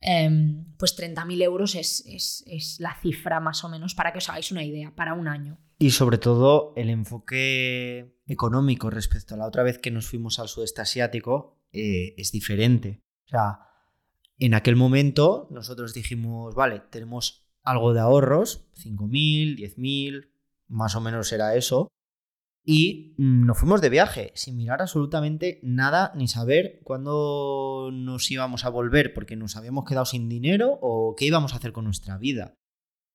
em, 0.00 0.76
pues 0.76 0.96
30.000 0.96 1.42
euros 1.42 1.74
es, 1.74 2.04
es, 2.06 2.76
la 2.78 2.94
cifra 3.00 3.40
más 3.40 3.64
o 3.64 3.68
menos 3.68 3.94
para 3.94 4.12
que 4.12 4.18
os 4.18 4.28
hagáis 4.28 4.52
una 4.52 4.64
idea, 4.64 4.94
para 4.94 5.14
un 5.14 5.28
año. 5.28 5.58
Y 5.78 5.90
sobre 5.90 6.18
todo 6.18 6.72
el 6.76 6.90
enfoque 6.90 8.20
económico 8.26 8.90
respecto 8.90 9.34
a 9.34 9.38
la 9.38 9.46
otra 9.46 9.62
vez 9.62 9.78
que 9.78 9.90
nos 9.90 10.06
fuimos 10.06 10.38
al 10.38 10.48
sudeste 10.48 10.82
asiático 10.82 11.62
eh, 11.72 12.14
es 12.16 12.30
diferente. 12.30 13.02
O 13.26 13.30
sea, 13.30 13.58
en 14.38 14.54
aquel 14.54 14.76
momento 14.76 15.48
nosotros 15.50 15.94
dijimos, 15.94 16.54
vale, 16.54 16.82
tenemos 16.90 17.46
algo 17.62 17.94
de 17.94 18.00
ahorros, 18.00 18.66
5.000, 18.76 19.56
10.000, 19.56 20.28
más 20.68 20.96
o 20.96 21.00
menos 21.00 21.32
era 21.32 21.54
eso, 21.56 21.88
y 22.64 23.14
mm, 23.18 23.46
nos 23.46 23.58
fuimos 23.58 23.80
de 23.80 23.90
viaje 23.90 24.32
sin 24.34 24.56
mirar 24.56 24.80
absolutamente 24.80 25.60
nada 25.62 26.12
ni 26.16 26.28
saber 26.28 26.80
cuándo 26.82 27.90
nos 27.92 28.30
íbamos 28.30 28.64
a 28.64 28.70
volver 28.70 29.12
porque 29.12 29.36
nos 29.36 29.56
habíamos 29.56 29.84
quedado 29.84 30.06
sin 30.06 30.28
dinero 30.28 30.78
o 30.80 31.14
qué 31.16 31.26
íbamos 31.26 31.52
a 31.52 31.56
hacer 31.56 31.72
con 31.72 31.84
nuestra 31.84 32.16
vida. 32.16 32.54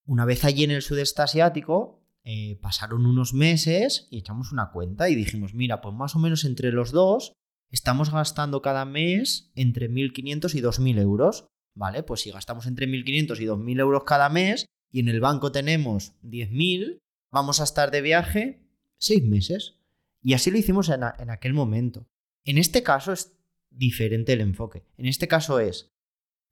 Una 0.05 0.25
vez 0.25 0.43
allí 0.45 0.63
en 0.63 0.71
el 0.71 0.81
sudeste 0.81 1.21
asiático, 1.21 2.03
eh, 2.23 2.59
pasaron 2.61 3.05
unos 3.05 3.33
meses 3.33 4.07
y 4.11 4.19
echamos 4.19 4.51
una 4.51 4.71
cuenta 4.71 5.09
y 5.09 5.15
dijimos, 5.15 5.53
mira, 5.53 5.81
pues 5.81 5.95
más 5.95 6.15
o 6.15 6.19
menos 6.19 6.45
entre 6.45 6.71
los 6.71 6.91
dos 6.91 7.33
estamos 7.69 8.11
gastando 8.11 8.61
cada 8.61 8.85
mes 8.85 9.51
entre 9.55 9.89
1.500 9.89 10.55
y 10.55 10.61
2.000 10.61 10.99
euros. 10.99 11.47
Vale, 11.75 12.03
pues 12.03 12.21
si 12.21 12.31
gastamos 12.31 12.65
entre 12.65 12.87
1.500 12.87 13.39
y 13.39 13.45
2.000 13.45 13.79
euros 13.79 14.03
cada 14.03 14.29
mes 14.29 14.65
y 14.91 14.99
en 14.99 15.07
el 15.07 15.21
banco 15.21 15.51
tenemos 15.51 16.13
10.000, 16.23 16.99
vamos 17.31 17.61
a 17.61 17.63
estar 17.63 17.91
de 17.91 18.01
viaje 18.01 18.69
seis 18.99 19.23
meses. 19.23 19.79
Y 20.21 20.33
así 20.33 20.51
lo 20.51 20.57
hicimos 20.57 20.89
en, 20.89 21.03
aquel 21.03 21.53
momento. 21.53 22.07
En 22.43 22.57
este 22.57 22.83
caso 22.83 23.13
es 23.13 23.37
diferente 23.69 24.33
el 24.33 24.41
enfoque. 24.41 24.83
En 24.97 25.05
este 25.05 25.27
caso 25.27 25.59
es, 25.59 25.91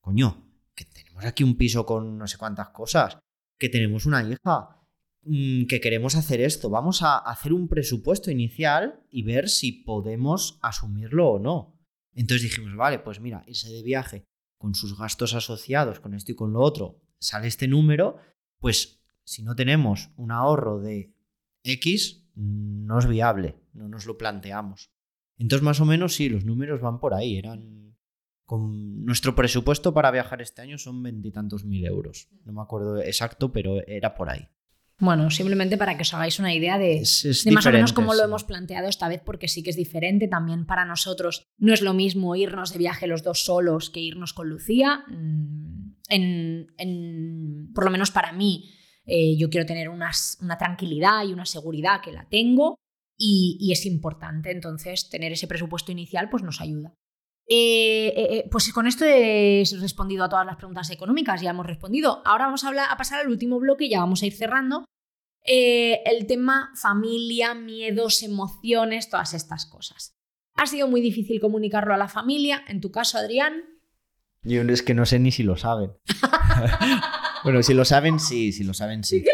coño, 0.02 0.50
que 0.74 0.86
tenemos 0.86 1.26
aquí 1.26 1.44
un 1.44 1.58
piso 1.58 1.86
con 1.86 2.18
no 2.18 2.28
sé 2.28 2.38
cuántas 2.38 2.70
cosas, 2.70 3.20
que 3.60 3.70
tenemos 3.70 4.06
una 4.06 4.24
hija, 4.24 4.87
que 5.68 5.82
queremos 5.82 6.16
hacer 6.16 6.42
esto. 6.42 6.70
Vamos 6.70 7.02
a 7.04 7.18
hacer 7.18 7.54
un 7.54 7.68
presupuesto 7.68 8.32
inicial 8.32 9.04
y 9.10 9.24
ver 9.24 9.50
si 9.50 9.72
podemos 9.72 10.60
asumirlo 10.62 11.32
o 11.32 11.40
no. 11.40 11.80
Entonces 12.14 12.44
dijimos, 12.44 12.76
vale, 12.76 13.00
pues 13.00 13.20
mira, 13.20 13.44
irse 13.48 13.70
de 13.70 13.84
viaje 13.84 14.26
con 14.58 14.74
sus 14.74 14.98
gastos 14.98 15.34
asociados, 15.34 16.00
con 16.00 16.14
esto 16.14 16.32
y 16.32 16.36
con 16.36 16.52
lo 16.54 16.62
otro, 16.62 17.00
sale 17.20 17.48
este 17.48 17.68
número, 17.68 18.18
pues 18.60 19.04
si 19.24 19.44
no 19.44 19.56
tenemos 19.56 20.10
un 20.18 20.32
ahorro 20.32 20.80
de 20.80 21.14
X, 21.64 22.28
no 22.36 22.98
es 22.98 23.08
viable, 23.08 23.56
no 23.74 23.88
nos 23.88 24.06
lo 24.06 24.18
planteamos. 24.18 24.92
Entonces, 25.38 25.64
más 25.64 25.80
o 25.80 25.86
menos, 25.86 26.16
sí, 26.16 26.30
los 26.30 26.46
números 26.46 26.82
van 26.82 27.00
por 27.00 27.14
ahí. 27.14 27.38
Eran. 27.38 27.96
Con 28.46 29.04
nuestro 29.04 29.36
presupuesto 29.36 29.94
para 29.94 30.10
viajar 30.10 30.42
este 30.42 30.62
año 30.62 30.78
son 30.78 31.04
veintitantos 31.04 31.66
mil 31.66 31.86
euros. 31.86 32.30
No 32.46 32.54
me 32.54 32.62
acuerdo 32.62 32.98
exacto, 33.02 33.52
pero 33.52 33.86
era 33.86 34.16
por 34.16 34.30
ahí. 34.30 34.48
Bueno, 35.00 35.30
simplemente 35.30 35.78
para 35.78 35.96
que 35.96 36.02
os 36.02 36.14
hagáis 36.14 36.40
una 36.40 36.54
idea 36.54 36.80
de, 36.80 37.04
más 37.52 37.66
o 37.66 37.72
menos 37.72 37.94
cómo 37.94 38.16
lo 38.16 38.24
hemos 38.24 38.44
planteado 38.44 38.88
esta 38.88 39.08
vez, 39.08 39.22
porque 39.24 39.48
sí 39.48 39.62
que 39.62 39.70
es 39.70 39.76
diferente 39.76 40.28
también 40.28 40.66
para 40.66 40.86
nosotros. 40.86 41.44
No 41.58 41.74
es 41.74 41.82
lo 41.82 41.94
mismo 41.94 42.36
irnos 42.36 42.74
de 42.74 42.80
viaje 42.80 43.06
los 43.06 43.22
dos 43.22 43.44
solos 43.44 43.92
que 43.92 44.00
irnos 44.00 44.34
con 44.34 44.50
Lucía. 44.50 45.04
Mm, 45.08 45.94
en, 46.10 47.72
por 47.76 47.84
lo 47.86 47.92
menos 47.92 48.10
para 48.10 48.32
mí, 48.32 48.72
eh, 49.06 49.38
yo 49.38 49.50
quiero 49.50 49.68
tener 49.68 49.90
una 49.90 50.12
tranquilidad 50.58 51.26
y 51.26 51.34
una 51.34 51.46
seguridad 51.46 52.02
que 52.02 52.12
la 52.12 52.28
tengo 52.30 52.80
y, 53.18 53.70
es 53.72 53.86
importante. 53.86 54.52
Entonces, 54.52 55.10
tener 55.10 55.32
ese 55.32 55.48
presupuesto 55.48 55.92
inicial 55.92 56.30
pues 56.30 56.44
nos 56.44 56.62
ayuda. 56.62 56.94
Eh, 57.50 58.14
eh, 58.16 58.50
pues 58.52 58.72
con 58.74 58.88
esto 58.88 59.06
he 59.06 59.64
respondido 59.80 60.26
a 60.26 60.30
todas 60.30 60.46
las 60.46 60.58
preguntas 60.58 60.90
económicas, 60.90 61.42
ya 61.42 61.52
hemos 61.52 61.66
respondido. 61.66 62.22
Ahora 62.26 62.46
vamos 62.46 62.64
a, 62.64 62.68
hablar, 62.68 62.88
a 62.90 62.98
pasar 62.98 63.22
al 63.22 63.30
último 63.30 63.60
bloque, 63.60 63.86
y 63.86 63.90
ya 63.92 64.00
vamos 64.00 64.22
a 64.22 64.26
ir 64.26 64.34
cerrando. 64.34 64.86
el 65.44 66.28
tema 66.28 66.72
familia, 66.76 67.54
miedos, 67.54 68.22
emociones, 68.24 69.10
todas 69.10 69.34
estas 69.34 69.66
cosas. 69.66 70.14
¿Ha 70.56 70.66
sido 70.66 70.88
muy 70.88 71.02
difícil 71.02 71.40
comunicarlo 71.40 71.94
a 71.94 71.98
la 71.98 72.10
familia? 72.10 72.64
En 72.68 72.82
tu 72.82 72.92
caso, 72.92 73.18
Adrián. 73.18 73.64
Yo 74.44 74.62
es 74.64 74.82
que 74.82 74.94
no 74.94 75.06
sé 75.06 75.20
ni 75.20 75.32
si 75.32 75.44
lo 75.44 75.56
saben. 75.56 75.92
Bueno, 77.44 77.64
si 77.64 77.74
lo 77.74 77.86
saben, 77.86 78.20
sí, 78.20 78.52
si 78.52 78.64
lo 78.64 78.74
saben, 78.74 79.04
sí. 79.04 79.24
¿Qué 79.24 79.30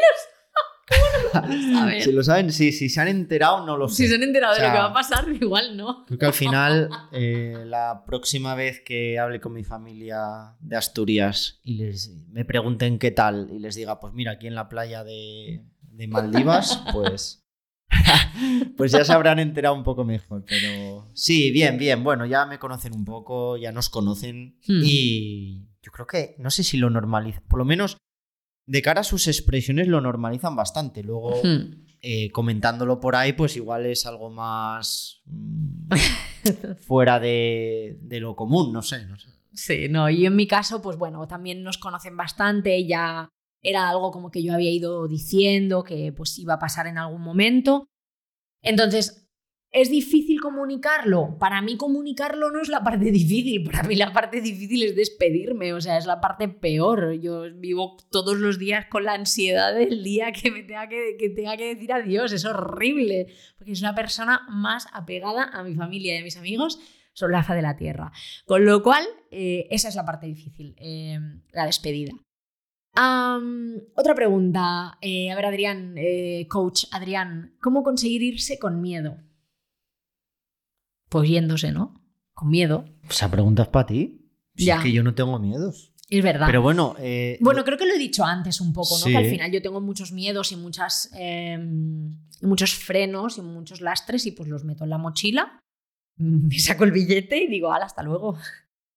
si 2.02 2.12
lo 2.12 2.24
saben, 2.24 2.52
sí. 2.52 2.72
Si 2.72 2.90
se 2.90 3.02
han 3.02 3.08
enterado, 3.08 3.66
no 3.66 3.78
lo 3.78 3.88
sé. 3.88 4.04
Si 4.04 4.08
se 4.08 4.16
han 4.16 4.24
enterado 4.24 4.56
de 4.56 4.62
lo 4.62 4.72
que 4.72 4.78
va 4.78 4.86
a 4.86 4.94
pasar, 4.94 5.26
igual 5.30 5.78
no. 5.78 6.06
Creo 6.06 6.20
que 6.20 6.26
al 6.26 6.34
final, 6.34 6.90
eh, 7.12 7.64
la 7.66 8.04
próxima 8.06 8.56
vez 8.56 8.82
que 8.86 9.20
hable 9.20 9.40
con 9.40 9.54
mi 9.54 9.64
familia 9.64 10.56
de 10.60 10.76
Asturias 10.76 11.60
y 11.64 11.76
les, 11.76 12.14
me 12.30 12.46
pregunten 12.46 13.00
qué 13.00 13.12
tal 13.12 13.50
y 13.52 13.60
les 13.60 13.76
diga, 13.76 14.00
pues 14.00 14.14
mira, 14.14 14.34
aquí 14.34 14.48
en 14.48 14.56
la 14.56 14.70
playa 14.70 15.04
de, 15.04 15.64
de 15.82 16.08
Maldivas, 16.08 16.84
pues... 16.94 17.40
pues 18.76 18.92
ya 18.92 19.06
se 19.06 19.14
habrán 19.14 19.38
enterado 19.38 19.76
un 19.76 19.84
poco 19.84 20.04
mejor, 20.04 20.44
pero 20.48 21.12
sí, 21.14 21.52
bien, 21.52 21.78
bien. 21.78 22.04
Bueno, 22.04 22.26
ya 22.26 22.48
me 22.48 22.58
conocen 22.58 22.96
un 22.96 23.06
poco, 23.06 23.56
ya 23.56 23.72
nos 23.72 23.90
conocen 23.90 24.58
hmm. 24.68 24.82
y 24.84 25.68
yo 25.84 25.92
creo 25.92 26.08
que, 26.08 26.36
no 26.40 26.50
sé 26.50 26.64
si 26.64 26.78
lo 26.78 26.90
normalizan, 26.90 27.44
por 27.48 27.60
lo 27.60 27.66
menos 27.66 27.98
de 28.66 28.82
cara 28.82 29.02
a 29.02 29.04
sus 29.04 29.28
expresiones 29.28 29.88
lo 29.88 30.02
normalizan 30.02 30.56
bastante. 30.56 31.04
Luego, 31.04 31.42
eh, 32.02 32.32
comentándolo 32.32 33.00
por 33.00 33.16
ahí, 33.16 33.34
pues 33.34 33.56
igual 33.56 33.86
es 33.86 34.06
algo 34.06 34.30
más 34.30 35.22
mm, 35.26 35.90
fuera 36.80 37.20
de, 37.20 37.98
lo 38.10 38.36
común, 38.36 38.74
no 38.74 38.82
sé, 38.82 39.06
no 39.06 39.18
sé. 39.18 39.30
Sí, 39.54 39.88
no, 39.90 40.10
y 40.10 40.26
en 40.26 40.36
mi 40.36 40.48
caso, 40.48 40.82
pues 40.82 40.98
bueno, 40.98 41.28
también 41.28 41.62
nos 41.62 41.78
conocen 41.78 42.18
bastante, 42.18 42.86
ya 42.88 43.30
era 43.62 43.90
algo 43.90 44.12
como 44.12 44.32
que 44.32 44.44
yo 44.44 44.54
había 44.54 44.72
ido 44.72 45.08
diciendo 45.08 45.84
que 45.84 46.12
pues 46.12 46.40
iba 46.40 46.56
a 46.56 46.60
pasar 46.60 46.88
en 46.88 46.98
algún 46.98 47.22
momento. 47.22 47.88
Entonces, 48.62 49.23
¿Es 49.74 49.90
difícil 49.90 50.40
comunicarlo? 50.40 51.36
Para 51.40 51.60
mí 51.64 51.78
comunicarlo 51.78 52.52
no 52.52 52.62
es 52.62 52.70
la 52.70 52.84
parte 52.84 53.06
difícil, 53.12 53.64
para 53.64 53.82
mí 53.82 53.96
la 53.96 54.14
parte 54.14 54.40
difícil 54.40 54.84
es 54.84 54.96
despedirme, 54.96 55.74
o 55.74 55.82
sea, 55.82 55.98
es 55.98 56.06
la 56.06 56.22
parte 56.22 56.48
peor. 56.48 57.14
Yo 57.14 57.52
vivo 57.56 57.98
todos 58.12 58.38
los 58.38 58.60
días 58.60 58.86
con 58.86 59.04
la 59.04 59.14
ansiedad 59.14 59.74
del 59.74 60.04
día 60.04 60.32
que 60.32 60.52
me 60.52 60.62
tenga 60.62 60.88
que, 60.88 61.18
que 61.18 61.30
tenga 61.30 61.58
que 61.58 61.74
decir 61.74 61.92
adiós, 61.92 62.32
es 62.32 62.46
horrible, 62.46 63.34
porque 63.58 63.72
es 63.72 63.82
una 63.82 63.96
persona 63.96 64.42
más 64.48 64.86
apegada 64.94 65.46
a 65.46 65.64
mi 65.64 65.74
familia 65.74 66.16
y 66.16 66.20
a 66.20 66.24
mis 66.24 66.38
amigos 66.38 66.80
sobre 67.14 67.34
la 67.34 67.44
faz 67.44 67.56
de 67.56 67.64
la 67.64 67.76
tierra. 67.76 68.12
Con 68.46 68.66
lo 68.66 68.84
cual, 68.84 69.04
eh, 69.32 69.68
esa 69.72 69.90
es 69.90 69.96
la 69.96 70.06
parte 70.06 70.28
difícil, 70.28 70.76
eh, 70.78 71.20
la 71.52 71.66
despedida. 71.66 72.14
otra 73.96 74.14
pregunta, 74.14 75.00
eh, 75.02 75.32
a 75.32 75.36
ver 75.36 75.48
Adrián, 75.48 75.96
coach 76.48 76.86
Adrián, 76.92 77.56
¿cómo 77.60 77.82
conseguir 77.82 78.22
irse 78.22 78.60
con 78.60 78.82
miedo? 78.82 79.18
Pues 81.14 81.30
yéndose, 81.30 81.72
¿no? 81.72 81.94
Con 82.34 82.50
miedo. 82.50 82.86
Esa 83.08 83.30
pregunta 83.30 83.62
es 83.62 83.68
para 83.70 83.86
ti. 83.86 84.32
ya. 84.56 84.78
Es 84.78 84.82
que 84.82 84.92
yo 84.92 85.04
no 85.04 85.14
tengo 85.14 85.38
miedos. 85.38 85.94
Es 86.10 86.24
verdad. 86.24 86.48
Pero 86.48 86.64
bueno. 86.64 86.96
Eh, 86.98 87.38
bueno, 87.40 87.64
creo 87.64 87.78
que 87.78 87.86
lo 87.86 87.94
he 87.94 88.00
dicho 88.00 88.26
antes 88.26 88.60
un 88.60 88.74
poco, 88.74 88.98
¿no? 88.98 89.06
Que 89.06 89.18
al 89.18 89.28
final 89.28 89.52
yo 89.52 89.62
tengo 89.62 89.80
muchos 89.80 90.12
miedos 90.12 90.52
y 90.52 90.56
muchas. 90.56 91.12
Em, 91.14 92.18
muchos 92.42 92.74
frenos 92.74 93.38
y 93.38 93.42
muchos 93.42 93.80
lastres 93.80 94.26
y 94.26 94.32
pues 94.32 94.50
los 94.50 94.64
meto 94.64 94.86
en 94.86 94.90
la 94.90 94.98
mochila, 94.98 95.60
me 96.18 96.58
saco 96.58 96.84
el 96.84 96.92
billete 96.92 97.44
y 97.44 97.48
digo, 97.48 97.72
hala, 97.72 97.86
hasta 97.86 98.02
luego. 98.02 98.36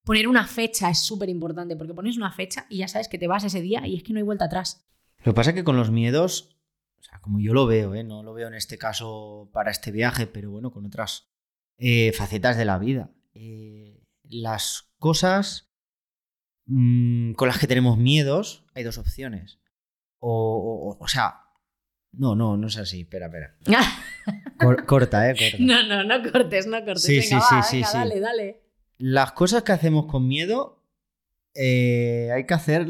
Poner 0.03 0.27
una 0.27 0.47
fecha 0.47 0.89
es 0.89 1.01
súper 1.01 1.29
importante 1.29 1.77
porque 1.77 1.93
pones 1.93 2.17
una 2.17 2.33
fecha 2.33 2.65
y 2.71 2.79
ya 2.79 2.89
sabes 2.89 3.09
que 3.09 3.19
te 3.19 3.27
vas 3.27 3.45
ese 3.45 3.61
día 3.61 3.87
y 3.87 3.97
es 3.97 4.03
que 4.03 4.15
no 4.15 4.21
hay 4.21 4.25
vuelta 4.25 4.47
atrás. 4.47 4.87
Lo 5.19 5.33
que 5.33 5.37
pasa 5.37 5.51
es 5.51 5.57
que 5.57 5.65
con 5.65 5.77
los 5.77 5.91
miedos, 5.91 6.57
o 6.99 7.03
sea, 7.03 7.21
como 7.21 7.41
yo 7.41 7.53
lo 7.53 7.67
veo, 7.67 7.95
¿eh? 7.95 8.05
no 8.05 8.23
lo 8.23 8.33
veo 8.33 8.49
en 8.49 8.55
este 8.55 8.79
caso 8.79 9.51
para 9.53 9.71
este 9.71 9.91
viaje, 9.91 10.27
pero 10.27 10.51
bueno, 10.51 10.71
con 10.71 10.87
otras 10.87 11.29
eh, 11.79 12.13
facetas 12.13 12.57
de 12.57 12.65
la 12.65 12.79
vida. 12.79 13.11
Eh, 13.35 14.03
las 14.25 14.91
cosas 14.99 15.71
mm, 16.67 17.33
con 17.33 17.49
las 17.49 17.59
que 17.59 17.67
tenemos 17.67 17.99
miedos, 17.99 18.65
hay 18.75 18.83
dos 18.83 18.99
opciones. 18.99 19.61
O, 20.19 20.97
o, 20.99 21.09
sea, 21.09 21.41
no, 22.13 22.35
no, 22.35 22.57
no 22.57 22.67
es 22.67 22.77
así. 22.79 23.03
Espera, 23.03 23.27
espera. 23.27 23.57
corta, 24.87 25.31
¿eh? 25.31 25.35
Corta. 25.35 25.57
No, 25.61 25.83
no, 25.83 26.05
no 26.05 26.33
cortes, 26.33 26.67
no 26.67 26.79
cortes. 26.85 27.03
Sí, 27.03 27.23
sí, 27.23 27.37
sí, 27.49 27.63
sí, 27.63 27.83
dale, 27.93 28.21
dale. 28.21 28.63
Las 28.99 29.33
cosas 29.33 29.63
que 29.63 29.73
hacemos 29.73 30.07
con 30.07 30.27
miedo, 30.27 30.83
eh, 31.55 32.31
hay 32.35 32.47
que 32.47 32.55
hacer. 32.55 32.87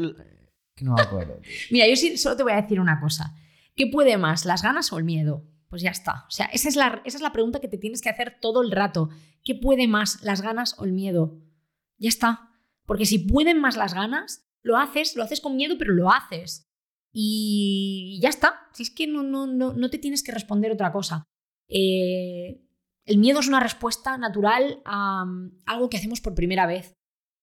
No 0.79 0.93
me 0.93 1.01
acuerdo. 1.01 1.41
Mira, 1.71 1.87
yo 1.87 1.95
solo 2.17 2.37
te 2.37 2.43
voy 2.43 2.53
a 2.53 2.61
decir 2.61 2.79
una 2.79 2.99
cosa. 2.99 3.35
¿Qué 3.75 3.87
puede 3.87 4.17
más, 4.17 4.45
las 4.45 4.63
ganas 4.63 4.91
o 4.93 4.97
el 4.97 5.03
miedo? 5.03 5.45
Pues 5.69 5.81
ya 5.81 5.91
está. 5.91 6.25
O 6.27 6.31
sea, 6.31 6.45
esa 6.47 6.69
es, 6.69 6.75
la, 6.75 7.01
esa 7.03 7.17
es 7.17 7.21
la 7.21 7.33
pregunta 7.33 7.59
que 7.59 7.67
te 7.67 7.77
tienes 7.77 8.01
que 8.01 8.09
hacer 8.09 8.37
todo 8.39 8.61
el 8.61 8.71
rato. 8.71 9.09
¿Qué 9.43 9.55
puede 9.55 9.87
más, 9.87 10.21
las 10.23 10.41
ganas 10.41 10.79
o 10.79 10.85
el 10.85 10.93
miedo? 10.93 11.39
Ya 11.97 12.09
está. 12.09 12.51
Porque 12.85 13.05
si 13.05 13.19
pueden 13.19 13.59
más 13.59 13.75
las 13.75 13.93
ganas, 13.93 14.47
lo 14.61 14.77
haces, 14.77 15.15
lo 15.15 15.23
haces 15.23 15.41
con 15.41 15.55
miedo, 15.55 15.77
pero 15.77 15.93
lo 15.93 16.11
haces. 16.11 16.67
Y 17.11 18.19
ya 18.21 18.29
está. 18.29 18.69
Si 18.73 18.83
es 18.83 18.91
que 18.91 19.07
no, 19.07 19.23
no, 19.23 19.45
no, 19.47 19.73
no 19.73 19.89
te 19.89 19.97
tienes 19.97 20.23
que 20.23 20.31
responder 20.31 20.71
otra 20.71 20.91
cosa. 20.91 21.25
Eh, 21.67 22.61
el 23.05 23.17
miedo 23.17 23.39
es 23.39 23.47
una 23.47 23.59
respuesta 23.59 24.17
natural 24.17 24.81
a 24.85 25.25
algo 25.65 25.89
que 25.89 25.97
hacemos 25.97 26.21
por 26.21 26.35
primera 26.35 26.65
vez. 26.65 26.93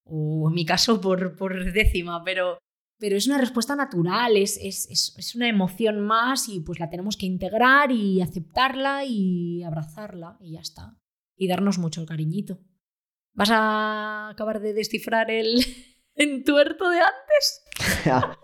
o 0.05 0.49
en 0.49 0.55
mi 0.55 0.65
caso 0.65 1.01
por, 1.01 1.37
por 1.37 1.73
décima, 1.73 2.23
pero, 2.25 2.59
pero 3.05 3.19
es 3.19 3.27
una 3.27 3.37
respuesta 3.37 3.77
natural, 3.77 4.35
es, 4.39 4.59
es, 4.63 5.15
es, 5.19 5.35
una 5.35 5.47
emoción 5.47 6.01
más 6.01 6.49
y 6.49 6.61
pues 6.61 6.81
la 6.81 6.89
tenemos 6.89 7.19
que 7.19 7.27
integrar 7.27 7.93
y 7.93 8.23
aceptarla 8.23 9.05
y 9.05 9.63
abrazarla 9.63 10.39
y 10.41 10.53
ya 10.53 10.61
está. 10.61 10.97
Y 11.37 11.47
darnos 11.47 11.77
mucho 11.77 12.01
el 12.01 12.07
cariñito. 12.07 12.61
¿Vas 13.35 13.51
a 13.53 14.31
acabar 14.31 14.63
de 14.63 14.73
descifrar 14.73 15.31
el 15.31 15.63
entuerto 16.15 16.89
de 16.89 17.01
antes? 17.01 17.65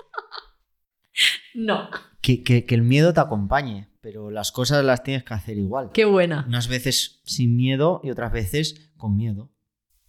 no. 1.55 1.89
Que, 2.21 2.43
que, 2.43 2.67
que, 2.67 2.75
el 2.75 2.83
miedo 2.83 3.15
te 3.15 3.21
acompañe, 3.21 3.89
pero 4.03 4.31
las 4.31 4.53
cosas 4.53 4.85
las 4.85 5.03
tienes 5.03 5.25
que 5.25 5.33
hacer 5.33 5.57
igual. 5.57 5.89
Qué 5.95 6.05
buena. 6.05 6.45
Unas 6.47 6.69
veces 6.69 7.23
sin 7.25 7.57
miedo 7.57 8.03
y 8.05 8.11
otras 8.11 8.31
veces 8.31 8.93
con 8.99 9.17
miedo. 9.17 9.55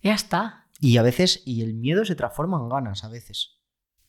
Ya 0.02 0.14
está. 0.14 0.68
Y 0.82 0.98
a 0.98 1.04
veces, 1.04 1.42
y 1.46 1.62
el 1.62 1.74
miedo 1.74 2.04
se 2.04 2.16
transforma 2.16 2.58
en 2.58 2.68
ganas 2.68 3.06
a 3.06 3.08
veces. 3.08 3.61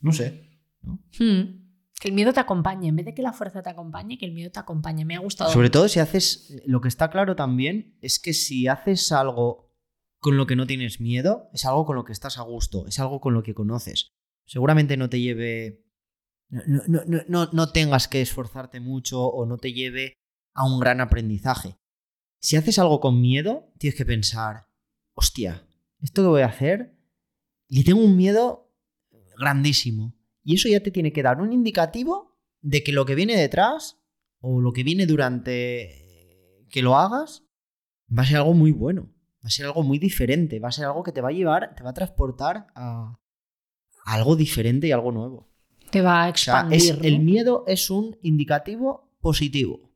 No 0.03 0.13
sé. 0.13 0.61
Hmm. 0.83 1.63
Que 1.99 2.09
el 2.09 2.15
miedo 2.15 2.33
te 2.33 2.41
acompañe, 2.41 2.89
en 2.89 2.97
vez 2.97 3.07
de 3.07 3.15
que 3.15 3.23
la 3.23 3.33
fuerza 3.33 3.63
te 3.63 3.71
acompañe, 3.71 4.19
que 4.19 4.27
el 4.27 4.33
miedo 4.33 4.51
te 4.51 4.59
acompañe. 4.59 5.05
Me 5.05 5.15
ha 5.15 5.21
gustado. 5.21 5.51
Sobre 5.51 5.71
todo 5.71 5.89
si 5.89 6.01
haces, 6.01 6.61
lo 6.67 6.81
que 6.81 6.89
está 6.89 7.11
claro 7.11 7.37
también 7.37 7.97
es 8.03 8.19
que 8.19 8.35
si 8.35 8.67
haces 8.67 9.13
algo 9.13 9.73
con 10.19 10.37
lo 10.37 10.47
que 10.47 10.57
no 10.57 10.67
tienes 10.67 11.01
miedo, 11.01 11.49
es 11.53 11.65
algo 11.65 11.87
con 11.87 11.97
lo 11.97 12.05
que 12.05 12.13
estás 12.13 12.39
a 12.39 12.43
gusto, 12.43 12.87
es 12.87 12.99
algo 12.99 13.21
con 13.21 13.35
lo 13.35 13.43
que 13.43 13.55
conoces. 13.55 14.13
Seguramente 14.47 14.97
no 14.97 15.09
te 15.09 15.21
lleve, 15.21 15.85
no, 16.49 17.03
no, 17.29 17.47
no 17.53 17.73
tengas 17.73 18.09
que 18.09 18.21
esforzarte 18.21 18.81
mucho 18.81 19.25
o 19.25 19.47
no 19.47 19.59
te 19.59 19.73
lleve 19.73 20.15
a 20.55 20.65
un 20.65 20.81
gran 20.81 21.01
aprendizaje. 21.01 21.77
Si 22.41 22.57
haces 22.57 22.79
algo 22.79 23.01
con 23.01 23.21
miedo, 23.21 23.73
tienes 23.79 23.97
que 23.97 24.05
pensar, 24.05 24.67
hostia, 25.15 25.67
esto 26.01 26.23
que 26.23 26.29
voy 26.29 26.43
a 26.43 26.47
hacer, 26.47 26.99
le 27.69 27.85
tengo 27.85 28.05
un 28.05 28.17
miedo 28.17 28.72
grandísimo. 29.43 30.15
Y 30.43 30.55
eso 30.55 30.69
ya 30.69 30.81
te 30.81 30.91
tiene 30.91 31.13
que 31.13 31.23
dar 31.23 31.41
un 31.41 31.53
indicativo 31.53 32.39
de 32.61 32.83
que 32.83 32.93
lo 32.93 33.05
que 33.05 33.15
viene 33.15 33.37
detrás 33.37 33.99
o 34.41 34.61
lo 34.61 34.73
que 34.73 34.85
viene 34.85 35.07
durante 35.07 36.67
que 36.71 36.83
lo 36.83 36.97
hagas 36.97 37.45
va 38.17 38.23
a 38.23 38.27
ser 38.27 38.39
algo 38.39 38.55
muy 38.55 38.73
bueno, 38.73 39.13
va 39.37 39.49
a 39.49 39.51
ser 39.51 39.67
algo 39.67 39.83
muy 39.83 39.99
diferente, 39.99 40.59
va 40.59 40.69
a 40.69 40.73
ser 40.73 40.87
algo 40.87 41.03
que 41.03 41.13
te 41.13 41.21
va 41.21 41.29
a 41.29 41.33
llevar, 41.33 41.75
te 41.75 41.83
va 41.83 41.91
a 41.91 41.95
transportar 41.95 42.67
a, 42.75 43.19
algo 44.05 44.37
diferente 44.37 44.87
y 44.87 44.93
algo 44.93 45.13
nuevo. 45.13 45.49
Te 45.91 46.01
va 46.01 46.25
a 46.25 46.29
expandir. 46.29 46.99
El 47.03 47.21
miedo 47.21 47.65
es 47.67 47.91
un 47.91 48.17
indicativo 48.23 49.13
positivo. 49.21 49.93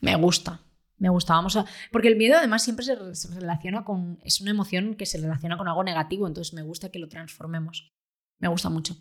Me 0.00 0.16
gusta. 0.16 0.60
Me 0.96 1.08
gusta, 1.08 1.34
vamos 1.34 1.56
a... 1.56 1.66
Porque 1.92 2.08
el 2.08 2.16
miedo 2.16 2.36
además 2.38 2.62
siempre 2.62 2.84
se, 2.84 2.94
relaciona 3.34 3.84
con... 3.84 4.18
Es 4.22 4.40
una 4.40 4.52
emoción 4.52 4.94
que 4.94 5.06
se 5.06 5.18
relaciona 5.18 5.58
con 5.58 5.68
algo 5.68 5.84
negativo, 5.84 6.26
entonces 6.26 6.54
me 6.54 6.62
gusta 6.62 6.90
que 6.90 6.98
lo 6.98 7.08
transformemos. 7.08 7.92
Me 8.38 8.48
gusta 8.48 8.70
mucho. 8.70 8.96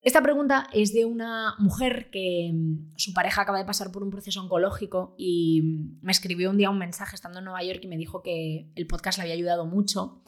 Esta 0.00 0.22
pregunta 0.22 0.68
es 0.72 0.92
de 0.94 1.04
una 1.04 1.54
mujer 1.58 2.10
que 2.10 2.50
mm, 2.52 2.92
su 2.96 3.12
pareja 3.12 3.42
acaba 3.42 3.58
de 3.58 3.64
pasar 3.64 3.90
por 3.90 4.02
un 4.02 4.10
proceso 4.10 4.40
oncológico 4.40 5.14
y 5.18 5.62
mm, 5.62 5.98
me 6.02 6.12
escribió 6.12 6.50
un 6.50 6.56
día 6.56 6.70
un 6.70 6.78
mensaje 6.78 7.16
estando 7.16 7.38
en 7.38 7.44
Nueva 7.44 7.64
York 7.64 7.80
y 7.82 7.88
me 7.88 7.96
dijo 7.96 8.22
que 8.22 8.70
el 8.74 8.86
podcast 8.86 9.18
le 9.18 9.22
había 9.22 9.34
ayudado 9.34 9.66
mucho 9.66 10.22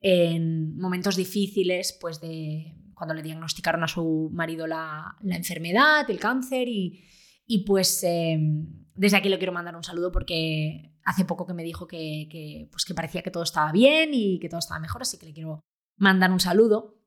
en 0.00 0.76
momentos 0.78 1.16
difíciles, 1.16 1.98
pues 2.00 2.20
de 2.20 2.76
cuando 2.94 3.14
le 3.14 3.22
diagnosticaron 3.22 3.82
a 3.82 3.88
su 3.88 4.30
marido 4.32 4.66
la, 4.66 5.16
enfermedad, 5.22 6.08
el 6.08 6.20
cáncer 6.20 6.68
y, 6.68 7.04
y 7.46 7.64
pues 7.64 8.02
em, 8.04 8.86
desde 8.94 9.16
aquí 9.16 9.28
le 9.28 9.38
quiero 9.38 9.52
mandar 9.52 9.76
un 9.76 9.84
saludo 9.84 10.10
porque 10.12 10.92
hace 11.04 11.24
poco 11.24 11.46
que 11.46 11.54
me 11.54 11.62
dijo 11.62 11.86
que, 11.86 12.68
pues 12.70 12.84
que 12.84 12.94
parecía 12.94 13.22
que 13.22 13.30
todo 13.30 13.42
estaba 13.42 13.72
bien 13.72 14.10
y 14.12 14.38
que 14.38 14.48
todo 14.48 14.58
estaba 14.58 14.80
mejor, 14.80 15.02
así 15.02 15.18
que 15.18 15.26
le 15.26 15.32
quiero 15.32 15.60
mandar 15.96 16.30
un 16.30 16.40
saludo. 16.40 16.97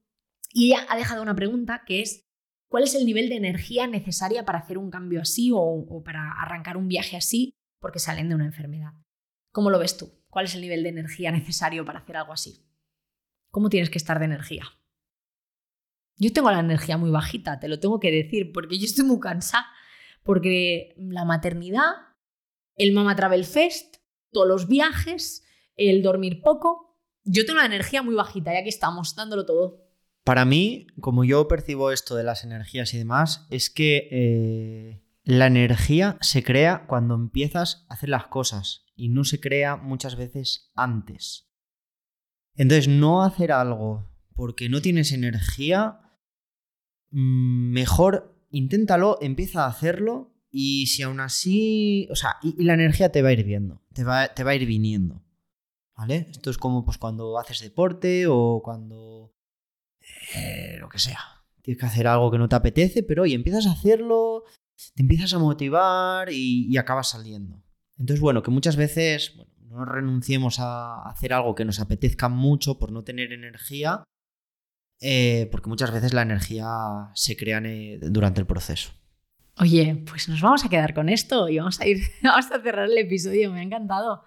Y 0.54 0.68
ella 0.68 0.86
ha 0.90 0.96
dejado 0.96 1.22
una 1.22 1.36
pregunta 1.36 1.84
que 1.86 2.02
es, 2.02 2.28
¿cuál 2.68 2.84
es 2.84 2.96
el 2.96 3.06
nivel 3.06 3.30
de 3.30 3.36
energía 3.36 3.88
necesaria 3.88 4.46
para 4.46 4.60
hacer 4.60 4.78
un 4.78 4.92
cambio 4.92 5.22
así 5.22 5.52
o, 5.54 6.04
para 6.04 6.32
arrancar 6.42 6.78
un 6.78 6.88
viaje 6.88 7.18
así 7.18 7.54
porque 7.80 8.00
salen 8.00 8.30
de 8.30 8.36
una 8.36 8.46
enfermedad? 8.46 8.94
¿Cómo 9.52 9.70
lo 9.70 9.80
ves 9.80 9.98
tú? 9.98 10.12
¿Cuál 10.30 10.46
es 10.46 10.56
el 10.56 10.62
nivel 10.62 10.84
de 10.84 10.90
energía 10.90 11.32
necesario 11.32 11.86
para 11.86 12.00
hacer 12.00 12.18
algo 12.18 12.34
así? 12.34 12.66
¿Cómo 13.52 13.70
tienes 13.70 13.90
que 13.90 13.98
estar 13.98 14.20
de 14.20 14.26
energía? 14.26 14.66
Yo 16.18 16.32
tengo 16.32 16.52
la 16.52 16.60
energía 16.60 16.98
muy 16.98 17.10
bajita, 17.10 17.60
te 17.60 17.68
lo 17.68 17.80
tengo 17.80 18.00
que 18.00 18.12
decir, 18.12 18.52
porque 18.54 18.78
yo 18.78 18.86
estoy 18.86 19.06
muy 19.06 19.20
cansada 19.20 19.66
porque 20.24 20.94
la 20.98 21.26
maternidad, 21.26 21.92
el 22.76 22.94
Mama 22.94 23.16
Travel 23.16 23.46
Fest, 23.46 23.98
todos 24.32 24.48
los 24.48 24.68
viajes, 24.68 25.44
el 25.76 26.04
dormir 26.04 26.42
poco, 26.42 27.00
yo 27.24 27.46
tengo 27.46 27.60
la 27.60 27.66
energía 27.66 28.02
muy 28.02 28.16
bajita 28.16 28.54
y 28.54 28.58
aquí 28.58 28.70
estamos, 28.70 29.16
dándolo 29.16 29.46
todo. 29.46 29.91
Para 30.24 30.46
mí, 30.46 30.88
como 31.00 31.24
yo 31.24 31.48
percibo 31.48 31.92
esto 31.92 32.16
de 32.16 32.24
las 32.24 32.44
energías 32.44 32.94
y 32.94 32.98
demás, 32.98 33.48
es 33.50 33.70
que 33.70 34.08
eh, 34.12 35.04
la 35.24 35.48
energía 35.48 36.18
se 36.22 36.44
crea 36.44 36.86
cuando 36.88 37.16
empiezas 37.16 37.86
a 37.90 37.96
hacer 37.96 38.10
las 38.10 38.28
cosas 38.28 38.86
y 38.96 39.10
no 39.10 39.24
se 39.24 39.40
crea 39.40 39.78
muchas 39.78 40.16
veces 40.16 40.72
antes. 40.76 41.50
Entonces, 42.56 42.88
no 42.88 43.24
hacer 43.24 43.52
algo 43.52 44.12
porque 44.36 44.70
no 44.70 44.82
tienes 44.82 45.12
energía, 45.12 46.00
mm, 47.12 47.72
mejor 47.72 48.46
inténtalo, 48.50 49.18
empieza 49.22 49.66
a 49.66 49.70
hacerlo 49.70 50.34
y 50.50 50.88
si 50.88 51.04
aún 51.04 51.20
así, 51.20 52.08
o 52.12 52.16
sea, 52.16 52.38
y, 52.42 52.64
la 52.64 52.74
energía 52.74 53.12
te 53.12 53.22
va 53.22 53.30
a 53.30 53.34
ir 53.34 53.44
viendo, 53.44 53.82
te 53.94 54.04
va, 54.04 54.28
te 54.34 54.44
va 54.44 54.52
a 54.52 54.56
ir 54.56 54.66
viniendo. 54.66 55.24
¿Vale? 55.96 56.28
Esto 56.32 56.50
es 56.50 56.58
como 56.58 56.84
pues 56.84 56.98
cuando 56.98 57.38
haces 57.38 57.62
deporte 57.62 58.26
o 58.28 58.62
cuando... 58.64 59.36
Eh, 60.36 60.78
lo 60.80 60.90
que 60.90 61.00
sea. 61.00 61.20
Tienes 61.62 61.80
que 61.80 61.86
hacer 61.86 62.08
algo 62.08 62.32
que 62.32 62.38
no 62.38 62.50
te 62.50 62.56
apetece, 62.56 63.04
pero 63.04 63.24
oye, 63.24 63.36
empiezas 63.36 63.68
a 63.68 63.72
hacerlo, 63.72 64.46
te 64.96 65.04
empiezas 65.04 65.34
a 65.34 65.40
motivar 65.40 66.30
y, 66.32 66.76
acabas 66.78 67.10
saliendo. 67.10 67.64
Entonces, 67.98 68.20
bueno, 68.20 68.42
que 68.42 68.52
muchas 68.52 68.76
veces 68.76 69.36
no 69.60 69.86
renunciemos 69.86 70.60
a 70.60 71.08
hacer 71.10 71.34
algo 71.34 71.56
que 71.56 71.66
nos 71.66 71.80
apetezca 71.80 72.30
mucho 72.30 72.80
por 72.80 72.92
no 72.92 73.04
tener 73.04 73.32
energía, 73.32 74.04
eh, 75.00 75.48
porque 75.52 75.70
muchas 75.70 75.92
veces 75.92 76.14
la 76.14 76.24
energía 76.24 76.68
se 77.14 77.38
crea 77.38 77.62
durante 78.02 78.42
el 78.42 78.48
proceso. 78.48 78.92
Oye, 79.60 80.04
pues 80.10 80.28
nos 80.30 80.42
vamos 80.42 80.66
a 80.66 80.70
quedar 80.70 80.94
con 80.94 81.10
esto 81.10 81.48
y 81.48 81.60
vamos 81.60 81.80
a 81.80 81.88
ir, 81.88 82.00
vamos 82.24 82.52
a 82.52 82.62
cerrar 82.62 82.86
el 82.86 82.98
episodio, 82.98 83.52
me 83.52 83.60
ha 83.60 83.64
encantado. 83.64 84.24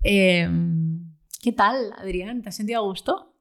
Em, 0.00 1.14
¿Qué 1.40 1.52
tal, 1.52 1.92
Adrián? 1.96 2.42
¿Te 2.42 2.48
has 2.48 2.56
sentido 2.56 2.80
a 2.80 2.84
gusto? 2.84 3.31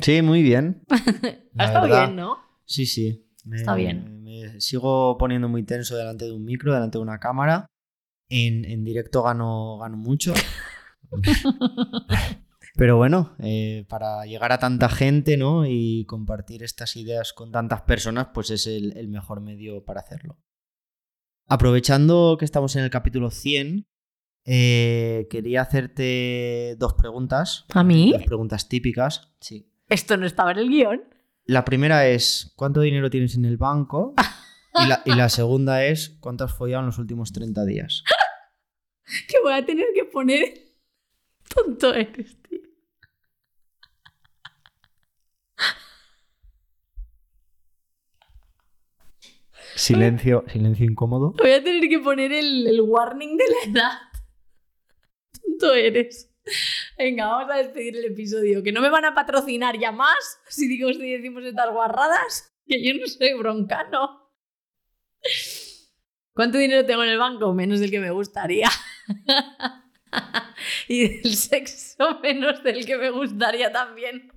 Sí, 0.00 0.22
muy 0.22 0.42
bien. 0.42 0.82
ha 1.58 1.64
estado 1.64 1.86
bien, 1.86 2.16
¿no? 2.16 2.38
Sí, 2.64 2.86
sí. 2.86 3.28
Está 3.52 3.74
bien. 3.74 4.22
Me 4.22 4.60
sigo 4.60 5.16
poniendo 5.18 5.48
muy 5.48 5.62
tenso 5.64 5.96
delante 5.96 6.24
de 6.24 6.32
un 6.32 6.44
micro, 6.44 6.72
delante 6.72 6.98
de 6.98 7.02
una 7.02 7.18
cámara. 7.18 7.66
En, 8.28 8.64
en 8.64 8.84
directo 8.84 9.22
gano, 9.22 9.78
gano 9.78 9.96
mucho. 9.96 10.32
Pero 12.76 12.96
bueno, 12.96 13.36
eh, 13.38 13.86
para 13.88 14.26
llegar 14.26 14.50
a 14.50 14.58
tanta 14.58 14.88
gente 14.88 15.36
¿no? 15.36 15.64
y 15.64 16.04
compartir 16.06 16.64
estas 16.64 16.96
ideas 16.96 17.32
con 17.32 17.52
tantas 17.52 17.82
personas, 17.82 18.28
pues 18.34 18.50
es 18.50 18.66
el, 18.66 19.08
mejor 19.08 19.40
medio 19.40 19.84
para 19.84 20.00
hacerlo. 20.00 20.38
Aprovechando 21.46 22.36
que 22.36 22.44
estamos 22.44 22.74
en 22.74 22.82
el 22.82 22.90
capítulo 22.90 23.30
100, 23.30 23.86
eh, 24.46 25.28
quería 25.30 25.62
hacerte 25.62 26.74
dos 26.76 26.94
preguntas. 26.94 27.64
¿A 27.72 27.84
mí? 27.84 28.10
Dos 28.12 28.24
preguntas 28.24 28.68
típicas, 28.68 29.32
sí. 29.40 29.70
¿Esto 29.94 30.16
no 30.16 30.26
estaba 30.26 30.50
en 30.50 30.58
el 30.58 30.70
guion? 30.70 31.04
La 31.44 31.64
primera 31.64 32.08
es, 32.08 32.52
¿cuánto 32.56 32.80
dinero 32.80 33.10
tienes 33.10 33.36
en 33.36 33.44
el 33.44 33.58
banco? 33.58 34.14
Y 34.74 34.88
la, 34.88 35.02
y 35.04 35.14
la 35.14 35.28
segunda 35.28 35.84
es, 35.84 36.16
¿cuánto 36.18 36.42
has 36.42 36.52
follado 36.52 36.80
en 36.80 36.86
los 36.86 36.98
últimos 36.98 37.32
30 37.32 37.64
días? 37.64 38.02
que 39.28 39.38
voy 39.40 39.52
a 39.52 39.64
tener 39.64 39.86
que 39.94 40.04
poner... 40.04 40.52
Tonto 41.48 41.94
eres, 41.94 42.42
tío. 42.42 42.58
Silencio, 49.76 50.44
silencio 50.48 50.86
incómodo. 50.86 51.34
Voy 51.38 51.52
a 51.52 51.62
tener 51.62 51.88
que 51.88 52.00
poner 52.00 52.32
el, 52.32 52.80
warning 52.80 53.36
de 53.36 53.44
la 53.44 53.70
edad. 53.70 53.98
Tonto 55.40 55.72
eres. 55.72 56.33
Venga, 56.98 57.26
vamos 57.26 57.50
a 57.52 57.58
despedir 57.58 57.96
el 57.96 58.04
episodio. 58.06 58.62
Que 58.62 58.72
no 58.72 58.80
me 58.80 58.90
van 58.90 59.04
a 59.04 59.14
patrocinar 59.14 59.78
ya 59.78 59.92
más 59.92 60.40
si 60.48 60.68
digo 60.68 60.92
si 60.92 61.10
decimos 61.10 61.44
estas 61.44 61.70
guarradas. 61.70 62.52
Que 62.66 62.82
yo 62.82 62.94
no 62.98 63.06
soy 63.06 63.34
broncano. 63.34 64.30
¿Cuánto 66.34 66.58
dinero 66.58 66.84
tengo 66.84 67.04
en 67.04 67.10
el 67.10 67.18
banco? 67.18 67.52
Menos 67.52 67.80
del 67.80 67.90
que 67.90 68.00
me 68.00 68.10
gustaría. 68.10 68.68
y 70.88 71.08
del 71.08 71.36
sexo 71.36 72.20
menos 72.20 72.62
del 72.62 72.86
que 72.86 72.96
me 72.96 73.10
gustaría 73.10 73.72
también. 73.72 74.32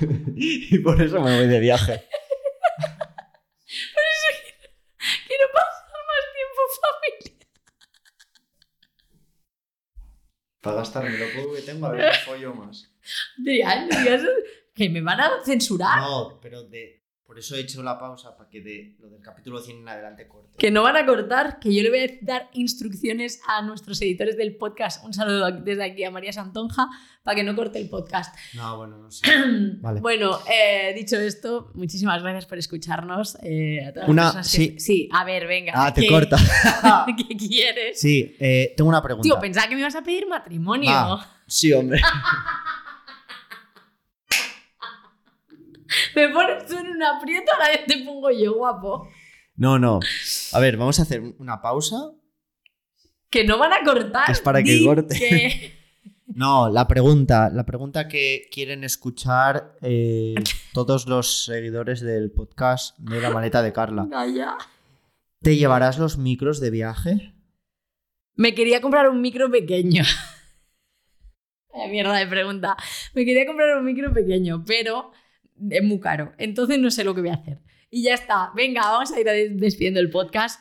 y 0.36 0.78
por 0.80 1.00
eso 1.00 1.20
me 1.20 1.36
voy 1.36 1.46
de 1.46 1.60
viaje. 1.60 1.92
por 3.94 4.04
eso 4.12 4.28
quiero, 5.26 5.46
pasar 5.52 6.02
más 6.06 6.24
tiempo 6.34 6.60
familia. 6.82 7.34
Para 10.64 10.76
gastarme 10.78 11.18
lo 11.18 11.26
poco 11.42 11.54
que 11.54 11.60
tengo, 11.62 11.86
a 11.86 11.92
ver 11.92 12.10
qué 12.12 12.18
follo 12.24 12.54
más. 12.54 12.90
Adrián, 13.38 13.88
digas 13.88 14.22
que 14.74 14.88
me 14.88 15.02
van 15.02 15.20
a 15.20 15.30
censurar. 15.44 16.00
No, 16.00 16.40
pero 16.40 16.64
de, 16.64 17.03
por 17.34 17.40
eso 17.40 17.56
he 17.56 17.60
hecho 17.62 17.82
la 17.82 17.98
pausa 17.98 18.36
para 18.36 18.48
que 18.48 18.60
de 18.60 18.94
lo 19.00 19.08
del 19.10 19.20
capítulo 19.20 19.58
100 19.60 19.78
en 19.78 19.88
adelante 19.88 20.28
corte. 20.28 20.54
Que 20.56 20.70
no 20.70 20.84
van 20.84 20.94
a 20.96 21.04
cortar, 21.04 21.58
que 21.58 21.74
yo 21.74 21.82
le 21.82 21.90
voy 21.90 21.98
a 21.98 22.06
dar 22.22 22.48
instrucciones 22.52 23.40
a 23.48 23.60
nuestros 23.62 24.00
editores 24.02 24.36
del 24.36 24.54
podcast. 24.54 25.04
Un 25.04 25.12
saludo 25.12 25.50
desde 25.50 25.82
aquí 25.82 26.04
a 26.04 26.12
María 26.12 26.32
Santonja 26.32 26.86
para 27.24 27.34
que 27.34 27.42
no 27.42 27.56
corte 27.56 27.80
el 27.80 27.88
podcast. 27.88 28.36
No, 28.54 28.76
bueno, 28.76 28.98
no 28.98 29.10
sé. 29.10 29.26
Vale. 29.80 30.00
Bueno, 30.00 30.38
eh, 30.48 30.92
dicho 30.94 31.16
esto, 31.16 31.72
muchísimas 31.74 32.22
gracias 32.22 32.46
por 32.46 32.56
escucharnos. 32.56 33.36
eh, 33.42 33.84
a 33.84 33.92
todas 33.92 34.08
las 34.08 34.12
Una- 34.32 34.32
que- 34.42 34.44
sí. 34.48 34.76
Sí, 34.78 35.08
a 35.12 35.24
ver, 35.24 35.48
venga. 35.48 35.72
Ah, 35.74 35.92
te 35.92 36.02
¿qué- 36.02 36.06
corta. 36.06 36.36
¿Qué 37.28 37.36
quieres? 37.36 38.00
Sí, 38.00 38.36
eh, 38.38 38.74
tengo 38.76 38.88
una 38.90 39.02
pregunta. 39.02 39.24
Tío, 39.28 39.40
pensaba 39.40 39.66
que 39.66 39.74
me 39.74 39.80
ibas 39.80 39.96
a 39.96 40.02
pedir 40.04 40.28
matrimonio. 40.28 40.88
Ah. 40.92 41.40
Sí, 41.48 41.72
hombre. 41.72 42.00
Me 46.16 46.28
pones 46.28 46.66
tú 46.66 46.78
en 46.78 46.86
un 46.88 47.02
aprieto, 47.02 47.52
ahora 47.52 47.84
te 47.86 47.98
pongo 48.04 48.30
yo, 48.30 48.54
guapo. 48.54 49.08
No, 49.56 49.78
no. 49.78 50.00
A 50.52 50.60
ver, 50.60 50.76
vamos 50.76 50.98
a 50.98 51.02
hacer 51.02 51.22
una 51.38 51.60
pausa. 51.60 51.96
Que 53.30 53.44
no 53.44 53.58
van 53.58 53.72
a 53.72 53.82
cortar. 53.84 54.30
Es 54.30 54.40
para 54.40 54.62
que 54.62 54.84
corte. 54.84 55.18
que- 55.18 55.74
No, 56.26 56.70
la 56.70 56.88
pregunta, 56.88 57.50
la 57.50 57.64
pregunta 57.66 58.08
que 58.08 58.48
quieren 58.50 58.82
escuchar 58.82 59.76
eh, 59.82 60.34
todos 60.72 61.06
los 61.06 61.44
seguidores 61.44 62.00
del 62.00 62.30
podcast 62.32 62.98
de 62.98 63.20
la 63.20 63.30
maleta 63.30 63.62
de 63.62 63.72
Carla. 63.72 64.08
Calla. 64.10 64.56
¿Te 65.42 65.56
llevarás 65.56 65.98
los 65.98 66.16
micros 66.16 66.60
de 66.60 66.70
viaje? 66.70 67.34
Me 68.36 68.54
quería 68.54 68.80
comprar 68.80 69.10
un 69.10 69.20
micro 69.20 69.50
pequeño. 69.50 70.02
Vaya 71.72 71.88
mierda 71.90 72.16
de 72.16 72.26
pregunta. 72.26 72.76
Me 73.14 73.24
quería 73.24 73.46
comprar 73.46 73.76
un 73.76 73.84
micro 73.84 74.12
pequeño, 74.12 74.64
pero 74.66 75.12
es 75.70 75.82
muy 75.82 76.00
caro. 76.00 76.32
Entonces 76.38 76.78
no 76.78 76.90
sé 76.90 77.04
lo 77.04 77.14
que 77.14 77.20
voy 77.22 77.30
a 77.30 77.34
hacer. 77.34 77.60
Y 77.90 78.02
ya 78.04 78.14
está. 78.14 78.50
Venga, 78.56 78.82
vamos 78.82 79.12
a 79.12 79.20
ir 79.20 79.26
des- 79.26 79.56
despidiendo 79.58 80.00
el 80.00 80.10
podcast. 80.10 80.60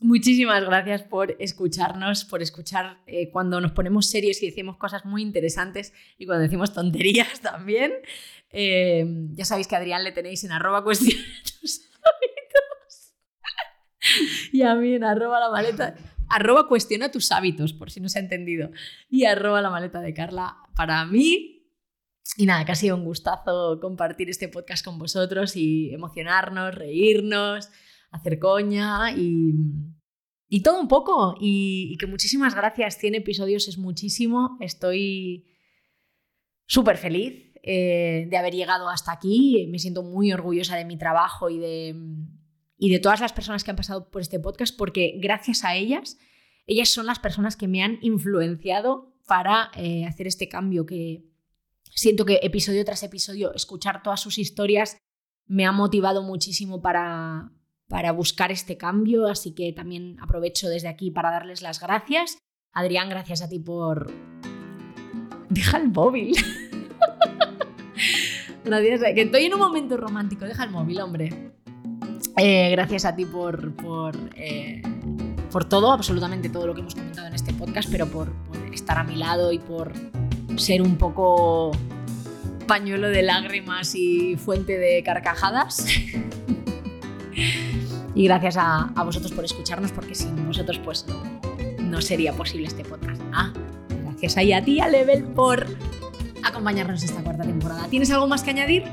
Muchísimas 0.00 0.64
gracias 0.64 1.02
por 1.02 1.34
escucharnos, 1.40 2.24
por 2.24 2.40
escuchar 2.40 2.98
eh, 3.06 3.30
cuando 3.30 3.60
nos 3.60 3.72
ponemos 3.72 4.08
serios 4.08 4.40
y 4.42 4.46
decimos 4.46 4.76
cosas 4.76 5.04
muy 5.04 5.22
interesantes 5.22 5.92
y 6.18 6.26
cuando 6.26 6.42
decimos 6.42 6.72
tonterías 6.72 7.40
también. 7.40 7.92
Eh, 8.50 9.04
ya 9.32 9.44
sabéis 9.44 9.66
que 9.66 9.74
a 9.74 9.78
Adrián 9.78 10.04
le 10.04 10.12
tenéis 10.12 10.44
en 10.44 10.52
arroba 10.52 10.84
cuestión 10.84 11.18
y 14.52 14.62
a 14.62 14.74
mí 14.74 14.94
en 14.94 15.04
arroba 15.04 15.40
la 15.40 15.50
maleta. 15.50 15.94
Arroba 16.30 16.68
cuestiona 16.68 17.10
tus 17.10 17.32
hábitos, 17.32 17.72
por 17.72 17.90
si 17.90 18.00
no 18.00 18.08
se 18.08 18.18
ha 18.18 18.22
entendido. 18.22 18.70
Y 19.08 19.24
arroba 19.24 19.62
la 19.62 19.70
maleta 19.70 20.00
de 20.00 20.12
Carla 20.14 20.56
para 20.76 21.04
mí. 21.06 21.57
Y 22.36 22.46
nada, 22.46 22.64
que 22.64 22.72
ha 22.72 22.76
sido 22.76 22.96
un 22.96 23.04
gustazo 23.04 23.78
compartir 23.80 24.28
este 24.28 24.48
podcast 24.48 24.84
con 24.84 24.98
vosotros 24.98 25.56
y 25.56 25.92
emocionarnos, 25.94 26.74
reírnos, 26.74 27.70
hacer 28.10 28.38
coña 28.38 29.12
y, 29.12 29.54
y 30.48 30.62
todo 30.62 30.80
un 30.80 30.88
poco. 30.88 31.36
Y, 31.40 31.96
que 31.98 32.06
muchísimas 32.06 32.54
gracias. 32.54 32.98
100 32.98 33.16
episodios 33.16 33.68
es 33.68 33.78
muchísimo. 33.78 34.56
Estoy 34.60 35.46
súper 36.66 36.96
feliz 36.96 37.52
eh, 37.62 38.26
de 38.30 38.36
haber 38.36 38.54
llegado 38.54 38.88
hasta 38.88 39.12
aquí. 39.12 39.66
Me 39.70 39.78
siento 39.78 40.02
muy 40.02 40.32
orgullosa 40.32 40.76
de 40.76 40.84
mi 40.84 40.98
trabajo 40.98 41.48
y 41.48 41.58
de, 41.58 41.96
y 42.76 42.90
de 42.90 42.98
todas 42.98 43.20
las 43.20 43.32
personas 43.32 43.64
que 43.64 43.70
han 43.70 43.76
pasado 43.76 44.10
por 44.10 44.20
este 44.20 44.38
podcast 44.38 44.76
porque 44.76 45.18
gracias 45.20 45.64
a 45.64 45.76
ellas, 45.76 46.18
ellas 46.66 46.90
son 46.90 47.06
las 47.06 47.18
personas 47.18 47.56
que 47.56 47.68
me 47.68 47.82
han 47.82 47.98
influenciado 48.02 49.14
para 49.26 49.70
eh, 49.76 50.06
hacer 50.06 50.26
este 50.26 50.48
cambio 50.48 50.86
que 50.86 51.27
siento 51.98 52.24
que 52.24 52.38
episodio 52.42 52.84
tras 52.84 53.02
episodio 53.02 53.52
escuchar 53.54 54.02
todas 54.02 54.20
sus 54.20 54.38
historias 54.38 54.98
me 55.46 55.66
ha 55.66 55.72
motivado 55.72 56.22
muchísimo 56.22 56.80
para, 56.80 57.50
para 57.88 58.12
buscar 58.12 58.52
este 58.52 58.76
cambio, 58.76 59.26
así 59.26 59.52
que 59.52 59.72
también 59.72 60.16
aprovecho 60.20 60.68
desde 60.68 60.88
aquí 60.88 61.10
para 61.10 61.30
darles 61.30 61.60
las 61.60 61.80
gracias. 61.80 62.38
Adrián, 62.72 63.08
gracias 63.08 63.42
a 63.42 63.48
ti 63.48 63.58
por... 63.58 64.12
Deja 65.48 65.78
el 65.78 65.88
móvil. 65.88 66.36
gracias, 68.64 69.00
que 69.14 69.22
estoy 69.22 69.46
en 69.46 69.54
un 69.54 69.60
momento 69.60 69.96
romántico, 69.96 70.44
deja 70.44 70.64
el 70.64 70.70
móvil, 70.70 71.00
hombre. 71.00 71.52
Eh, 72.36 72.70
gracias 72.70 73.06
a 73.06 73.16
ti 73.16 73.24
por, 73.24 73.74
por, 73.74 74.14
eh, 74.36 74.82
por 75.50 75.64
todo, 75.64 75.90
absolutamente 75.90 76.50
todo 76.50 76.68
lo 76.68 76.74
que 76.74 76.80
hemos 76.82 76.94
comentado 76.94 77.26
en 77.26 77.34
este 77.34 77.52
podcast, 77.54 77.90
pero 77.90 78.06
por, 78.06 78.30
por 78.44 78.56
estar 78.72 78.98
a 78.98 79.04
mi 79.04 79.16
lado 79.16 79.50
y 79.50 79.58
por 79.58 79.92
ser 80.60 80.82
un 80.82 80.96
poco 80.96 81.72
pañuelo 82.66 83.08
de 83.08 83.22
lágrimas 83.22 83.94
y 83.94 84.36
fuente 84.36 84.78
de 84.78 85.02
carcajadas. 85.02 85.86
y 88.14 88.24
gracias 88.24 88.56
a, 88.58 88.92
vosotros 89.04 89.32
por 89.32 89.44
escucharnos, 89.44 89.92
porque 89.92 90.14
sin 90.14 90.46
vosotros 90.46 90.80
pues 90.84 91.06
no, 91.08 91.22
no 91.82 92.00
sería 92.00 92.32
posible 92.32 92.68
este 92.68 92.84
podcast. 92.84 93.20
Ah, 93.32 93.52
gracias 94.04 94.36
ahí 94.36 94.52
a 94.52 94.64
ti, 94.64 94.80
a 94.80 94.88
Level, 94.88 95.24
por 95.24 95.66
acompañarnos 96.44 97.02
esta 97.02 97.22
cuarta 97.22 97.44
temporada. 97.44 97.86
¿Tienes 97.88 98.10
algo 98.10 98.26
más 98.26 98.42
que 98.42 98.50
añadir? 98.50 98.84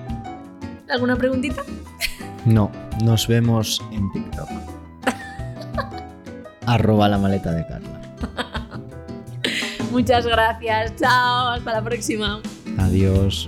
¿Alguna 0.90 1.16
preguntita? 1.16 1.64
No, 2.46 2.72
nos 3.04 3.28
vemos 3.28 3.84
en 3.92 4.12
TikTok. 4.12 4.50
Arroba 6.66 7.10
la 7.10 7.18
maleta 7.18 7.52
de 7.52 7.66
Carla. 7.68 7.95
Muchas 9.96 10.28
gracias. 10.28 10.94
Chao. 10.98 11.54
Hasta 11.54 11.72
la 11.72 11.82
próxima. 11.82 12.42
Adiós. 12.78 13.48